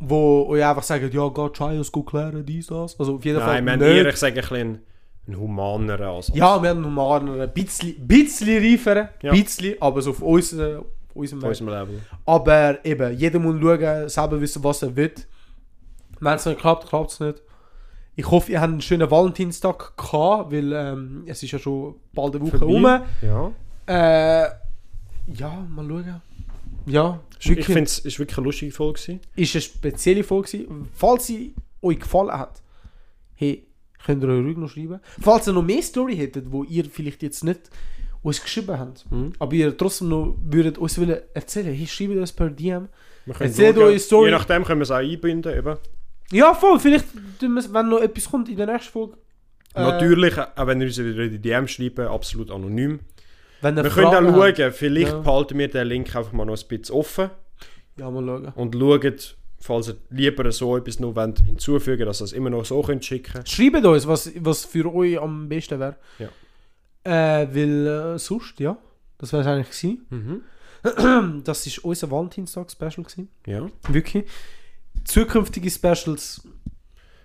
wo 0.00 0.46
euch 0.48 0.64
einfach 0.64 0.82
sagen, 0.82 1.08
ja, 1.12 1.28
geh 1.28 1.48
Trials, 1.50 1.92
go 1.92 2.02
klären, 2.02 2.44
dies, 2.44 2.66
das. 2.66 2.98
Also 2.98 3.14
auf 3.16 3.24
jeden 3.24 3.38
Fall 3.38 3.62
Nein, 3.62 3.64
wir 3.64 3.72
haben 3.74 3.80
nicht. 3.80 4.04
eher, 4.04 4.08
ich 4.08 4.16
sage, 4.16 4.40
ein 4.42 4.48
bisschen 4.48 4.93
einen 5.26 5.38
humaneren 5.38 6.06
Ansatz. 6.08 6.36
Ja, 6.36 6.62
wir 6.62 6.70
haben 6.70 6.80
normal 6.82 7.40
ein 7.40 7.52
bisschen, 7.52 8.06
bisschen 8.06 8.58
reiferen, 8.62 9.08
Ja. 9.22 9.32
bisschen, 9.32 9.80
aber 9.80 10.02
so 10.02 10.10
auf 10.10 10.20
unserem, 10.22 10.80
auf 10.80 10.86
unserem 11.14 11.42
unserem 11.44 11.68
Level. 11.70 12.00
Aber 12.26 12.84
eben, 12.84 13.16
jeder 13.16 13.38
muss 13.38 13.60
schauen, 13.60 14.08
selber 14.08 14.40
wissen, 14.40 14.62
was 14.62 14.82
er 14.82 14.94
will. 14.94 15.12
Wenn 16.20 16.34
es 16.34 16.46
nicht 16.46 16.60
klappt, 16.60 16.88
klappt 16.88 17.12
es 17.12 17.20
nicht. 17.20 17.42
Ich 18.16 18.30
hoffe, 18.30 18.52
ihr 18.52 18.60
habt 18.60 18.70
einen 18.70 18.80
schönen 18.80 19.10
Valentinstag 19.10 19.96
gehabt, 19.96 20.52
weil 20.52 20.72
ähm, 20.72 21.24
es 21.26 21.42
ist 21.42 21.50
ja 21.50 21.58
schon 21.58 21.96
bald 22.12 22.36
eine 22.36 22.44
Woche 22.46 22.58
Vorbei. 22.58 22.72
rum. 22.72 23.02
Ja. 23.22 23.52
Äh, 24.44 24.48
ja, 25.34 25.66
mal 25.68 25.86
schauen. 25.88 26.22
Ja, 26.86 27.20
Ich 27.40 27.64
finde 27.64 27.82
es 27.84 27.98
ist 28.00 28.18
wirklich 28.18 28.36
eine 28.38 28.44
lustige 28.44 28.70
Folge. 28.72 29.00
Gewesen. 29.00 29.20
ist 29.36 29.54
eine 29.54 29.62
spezielle 29.62 30.22
Folge 30.22 30.50
gewesen. 30.50 30.88
Falls 30.94 31.26
sie 31.26 31.54
euch 31.82 31.98
gefallen 31.98 32.30
hat, 32.32 32.62
hey, 33.34 33.66
könnt 34.04 34.22
ihr 34.22 34.28
euch 34.28 34.44
ruhig 34.44 34.56
noch 34.56 34.68
schreiben. 34.68 35.00
Falls 35.20 35.46
ihr 35.46 35.52
noch 35.52 35.62
mehr 35.62 35.82
Story 35.82 36.16
hättet, 36.16 36.50
wo 36.50 36.64
ihr 36.64 36.84
vielleicht 36.84 37.22
jetzt 37.22 37.44
nicht 37.44 37.60
uns 38.22 38.42
geschrieben 38.42 38.78
habt, 38.78 39.10
Mhm. 39.10 39.32
aber 39.38 39.52
ihr 39.54 39.76
trotzdem 39.76 40.08
noch 40.08 40.36
würdet 40.42 40.78
uns 40.78 40.98
wollen 40.98 41.18
erzählen, 41.34 41.74
hey, 41.74 41.86
schreibt 41.86 42.16
uns 42.16 42.32
per 42.32 42.48
DM. 42.50 42.88
Können 43.26 43.36
Erzählt 43.40 43.78
eure 43.78 43.98
Story. 43.98 44.26
Je 44.26 44.32
nachdem 44.32 44.64
können 44.64 44.80
wir 44.80 44.84
es 44.84 44.90
auch 44.90 44.96
einbinden. 44.96 45.56
Eben. 45.56 45.76
Ja, 46.30 46.54
voll, 46.54 46.78
vielleicht, 46.78 47.06
wenn 47.40 47.88
noch 47.88 48.00
etwas 48.00 48.30
kommt 48.30 48.48
in 48.48 48.56
der 48.56 48.66
nächsten 48.66 48.92
Folge. 48.92 49.16
äh, 49.74 49.80
Natürlich, 49.82 50.38
auch 50.38 50.66
wenn 50.66 50.80
ihr 50.80 50.86
uns 50.86 50.98
wieder 50.98 51.24
in 51.24 51.30
die 51.30 51.38
DM 51.38 51.66
schreiben, 51.68 52.06
absolut 52.06 52.50
anonym. 52.50 53.00
Wenn 53.60 53.76
Wir 53.76 53.82
können 53.84 53.92
Fragen 54.10 54.26
auch 54.36 54.42
habt. 54.42 54.56
schauen, 54.58 54.72
vielleicht 54.72 55.12
Ja. 55.12 55.18
behalten 55.20 55.58
wir 55.58 55.68
den 55.68 55.86
Link 55.88 56.14
einfach 56.14 56.32
mal 56.32 56.44
noch 56.44 56.56
ein 56.62 56.68
bisschen 56.68 56.94
offen 56.94 57.30
Ja, 57.98 58.10
mal 58.10 58.24
schauen. 58.24 58.52
und 58.56 58.74
schauen, 58.74 59.14
falls 59.64 59.88
ihr 59.88 59.96
lieber 60.10 60.52
so 60.52 60.76
etwas 60.76 61.00
noch 61.00 61.16
wollt, 61.16 61.40
hinzufügen 61.40 62.04
dass 62.04 62.20
ihr 62.20 62.26
es 62.26 62.32
immer 62.32 62.50
noch 62.50 62.66
so 62.66 62.82
könnt 62.82 63.02
schicken 63.04 63.44
Schreibt 63.46 63.84
uns, 63.86 64.06
was, 64.06 64.30
was 64.38 64.66
für 64.66 64.94
euch 64.94 65.18
am 65.18 65.48
besten 65.48 65.80
wäre. 65.80 65.96
Ja. 66.18 66.28
Äh, 67.04 67.48
weil 67.54 67.86
äh, 67.86 68.18
sonst, 68.18 68.60
ja, 68.60 68.76
das 69.16 69.32
wäre 69.32 69.42
es 69.42 69.48
eigentlich 69.48 69.70
gewesen. 69.70 70.06
Mhm. 70.10 70.42
Das 71.44 71.66
ist 71.66 71.78
unser 71.78 72.10
Valentinstag-Special. 72.10 73.06
Ja. 73.46 73.66
Wirklich. 73.88 74.24
Zukünftige 75.04 75.70
Specials. 75.70 76.46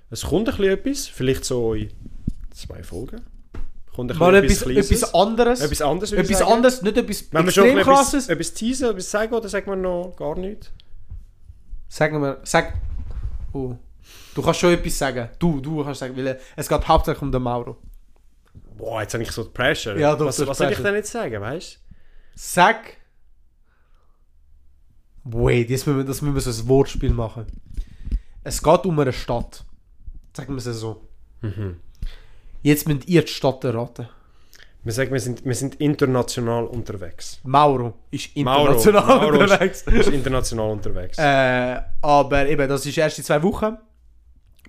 Es 0.09 0.23
kommt 0.23 0.47
ein 0.47 0.55
bisschen 0.55 0.71
etwas, 0.71 1.07
vielleicht 1.07 1.43
so 1.43 1.73
in 1.73 1.89
zwei 2.53 2.83
Folgen. 2.83 3.19
Kommt 3.93 4.13
ein 4.13 4.17
Mal 4.17 4.35
etwas, 4.35 4.61
Kleines. 4.61 4.89
etwas 4.89 5.13
anderes. 5.13 5.59
Etwas 5.59 5.81
anderes, 5.81 6.11
Etwas 6.13 6.41
anderes, 6.41 6.81
nicht 6.83 6.95
etwas 6.95 7.33
Wenn 7.33 7.45
extrem 7.45 7.63
bisschen 7.65 7.79
etwas, 7.79 7.85
krasses. 7.85 8.29
etwas 8.29 8.53
teasen, 8.53 8.89
etwas 8.91 9.11
sagen, 9.11 9.33
oder 9.33 9.49
sagen 9.49 9.69
wir 9.69 9.75
noch 9.75 10.15
gar 10.15 10.37
nichts? 10.37 10.71
Sagen 11.89 12.21
wir, 12.21 12.39
sag. 12.43 12.75
Oh. 13.51 13.75
Du 14.33 14.41
kannst 14.41 14.59
schon 14.59 14.73
etwas 14.73 14.97
sagen. 14.97 15.29
Du, 15.39 15.59
du 15.59 15.83
kannst 15.83 15.99
sagen, 15.99 16.15
weil 16.15 16.39
es 16.55 16.69
geht 16.69 16.87
hauptsächlich 16.87 17.21
um 17.21 17.31
den 17.31 17.41
Mauro. 17.41 17.77
Boah, 18.77 19.01
jetzt 19.01 19.13
habe 19.13 19.23
ich 19.23 19.31
so 19.31 19.43
die 19.43 19.49
Pressure. 19.49 19.97
Ja, 19.97 20.15
doch, 20.15 20.27
was 20.27 20.47
was 20.47 20.57
soll 20.57 20.71
ich 20.71 20.77
denn 20.77 20.95
jetzt 20.95 21.11
sagen, 21.11 21.41
weißt 21.41 21.75
du? 21.75 21.79
Sag. 22.35 22.97
Wait, 25.25 25.69
jetzt 25.69 25.85
müssen 25.85 25.97
wir, 25.97 26.05
das 26.05 26.21
müssen 26.21 26.35
wir 26.35 26.41
so 26.41 26.63
ein 26.63 26.67
Wortspiel 26.69 27.11
machen. 27.11 27.45
Es 28.43 28.63
geht 28.63 28.85
um 28.85 28.97
eine 28.99 29.11
Stadt. 29.11 29.65
Sagen 30.35 30.53
wir 30.53 30.57
es 30.57 30.63
so. 30.63 31.07
Mhm. 31.41 31.81
Jetzt 32.61 32.87
müsst 32.87 33.07
ihr 33.07 33.21
die 33.23 33.27
Stadt 33.27 33.63
erraten. 33.63 34.07
Wir 34.83 34.93
sagen, 34.93 35.11
wir 35.11 35.19
sind, 35.19 35.43
wir 35.45 35.55
sind 35.55 35.75
international 35.75 36.65
unterwegs. 36.65 37.39
Mauro 37.43 37.95
ist 38.11 38.35
Mauro, 38.37 38.67
international 38.71 39.05
Mauro 39.05 39.33
ist- 39.43 39.51
unterwegs. 39.51 39.81
Ist 39.83 40.07
international 40.09 40.71
unterwegs. 40.71 41.17
Äh, 41.19 41.81
aber 42.01 42.47
eben, 42.47 42.67
das 42.69 42.85
ist 42.85 42.97
erst 42.97 43.17
in 43.17 43.23
zwei 43.25 43.41
Wochen. 43.43 43.77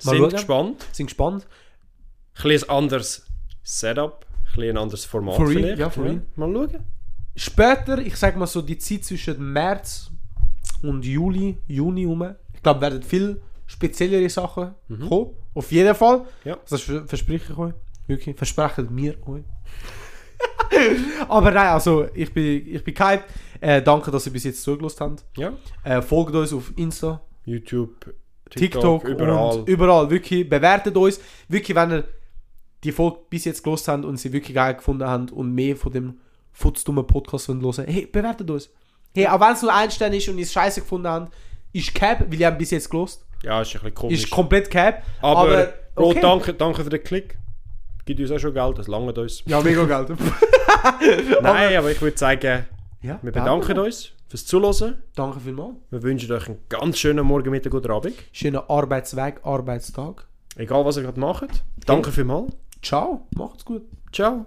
mal 0.03 0.11
sind 0.11 0.17
schauen. 0.19 0.31
gespannt. 0.31 0.87
Sind 0.93 1.07
gespannt. 1.07 1.47
Ein 2.37 2.43
bisschen 2.43 2.71
anderes 2.71 3.27
Setup, 3.63 4.27
ein 4.57 4.71
ein 4.71 4.79
anderes 4.79 5.05
Format 5.05 5.37
For 5.37 5.47
vielleicht. 5.47 5.79
ja, 5.79 5.91
for 5.91 6.05
real. 6.05 6.23
Mal 6.37 6.53
schauen. 6.53 6.81
Später, 7.37 7.99
ich 7.99 8.17
sag 8.17 8.37
mal 8.37 8.47
so, 8.47 8.63
die 8.63 8.79
Zeit 8.79 9.05
zwischen 9.05 9.53
März 9.53 10.11
und 10.83 11.05
Juli, 11.05 11.57
Juni 11.69 12.05
rum, 12.05 12.35
ich 12.53 12.63
glaube, 12.63 12.81
werden 12.81 13.03
viel 13.03 13.41
speziellere 13.67 14.29
Sachen 14.29 14.75
kommen. 15.09 15.31
Auf 15.55 15.71
jeden 15.71 15.95
Fall. 15.95 16.19
Mhm. 16.19 16.25
Ja. 16.45 16.57
Das 16.69 16.83
vers- 16.83 17.03
verspreche 17.09 17.53
ich 17.53 17.59
euch. 17.59 17.75
Wirklich. 18.11 18.37
Versprechen 18.37 18.89
wir 18.97 19.15
euch. 19.27 19.45
Aber 21.29 21.51
nein, 21.51 21.69
also 21.69 22.07
ich 22.15 22.33
bin, 22.33 22.67
ich 22.67 22.83
bin 22.83 22.95
gehypt. 22.95 23.25
Äh, 23.61 23.83
danke, 23.83 24.11
dass 24.11 24.27
ihr 24.27 24.33
bis 24.33 24.45
jetzt 24.45 24.63
zugelassen 24.63 25.01
habt. 25.01 25.25
Ja. 25.37 25.53
Äh, 25.85 26.03
folgt 26.03 26.35
uns 26.35 26.53
auf 26.53 26.73
Insta, 26.77 27.21
YouTube, 27.45 28.15
TikTok, 28.51 29.03
TikTok, 29.03 29.05
überall. 29.05 29.59
Und 29.59 29.69
überall. 29.69 30.11
Wirklich, 30.11 30.49
bewertet 30.49 30.97
uns. 30.97 31.21
Wirklich, 31.49 31.77
wenn 31.77 31.91
ihr 31.93 32.05
die 32.83 32.93
Folge 32.93 33.19
bis 33.29 33.45
jetzt 33.45 33.63
gelost 33.63 33.87
habt 33.89 34.05
und 34.05 34.17
sie 34.17 34.33
wirklich 34.33 34.55
geil 34.55 34.75
gefunden 34.75 35.07
habt 35.07 35.31
und 35.31 35.55
mehr 35.55 35.77
von 35.77 35.93
dem 35.93 36.19
futzdummen 36.53 37.07
Podcast 37.07 37.49
wollt 37.49 37.63
hören, 37.63 37.87
hey, 37.87 38.07
bewertet 38.07 38.51
uns. 38.51 38.71
Hey, 39.15 39.27
auch 39.27 39.41
wenn 39.41 39.53
es 39.53 39.63
nur 39.63 39.73
ein 39.73 39.91
Stern 39.91 40.13
ist 40.13 40.29
und 40.29 40.39
ihr 40.39 40.45
es 40.45 40.53
scheiße 40.53 40.81
gefunden 40.81 41.09
habt, 41.09 41.33
ist 41.73 41.95
Cap, 41.95 42.21
weil 42.29 42.41
ihr 42.41 42.47
habt 42.47 42.59
bis 42.59 42.71
jetzt 42.71 42.91
gelost. 42.91 43.25
Ja, 43.43 43.61
ist 43.61 43.69
ein 43.69 43.73
bisschen 43.81 43.95
komisch. 43.95 44.25
Ist 44.25 44.31
komplett 44.31 44.71
Cap. 44.71 45.03
aber, 45.21 45.41
aber 45.41 45.75
Bro, 45.95 46.11
okay. 46.11 46.21
danke, 46.21 46.55
danke 46.55 46.83
für 46.83 46.91
den 46.91 47.05
Klick. 47.05 47.39
Gibt 48.11 48.19
uns 48.19 48.33
auch 48.33 48.41
schon 48.41 48.55
Geld, 48.55 48.77
das 48.77 48.89
langt 48.89 49.17
uns. 49.19 49.45
Ja, 49.47 49.61
mega 49.61 49.85
Geld. 49.85 50.19
Nein, 51.43 51.77
aber 51.77 51.93
ich 51.93 52.03
würde 52.03 52.19
sagen, 52.19 52.67
Ja, 53.03 53.21
Wir 53.23 53.31
bedanken 53.31 53.79
uns 53.79 54.11
fürs 54.27 54.45
Zuhören. 54.47 55.01
Danke 55.15 55.39
vielmals. 55.39 55.77
Wir 55.91 56.03
wünschen 56.03 56.33
euch 56.33 56.49
einen 56.49 56.59
ganz 56.69 56.99
schönen 56.99 57.25
Morgen, 57.25 57.51
Mittag 57.51 57.73
oder 57.73 57.91
Abend. 57.95 58.17
Schönen 58.33 58.63
Arbeitsweg, 58.69 59.39
Arbeitstag. 59.45 60.27
Egal, 60.57 60.85
was 60.85 60.97
ihr 60.97 61.05
gerade 61.05 61.21
macht. 61.21 61.63
Danke 61.87 62.11
vielmals. 62.11 62.53
Ciao, 62.83 63.29
macht's 63.37 63.65
gut. 63.65 63.83
Ciao. 64.13 64.47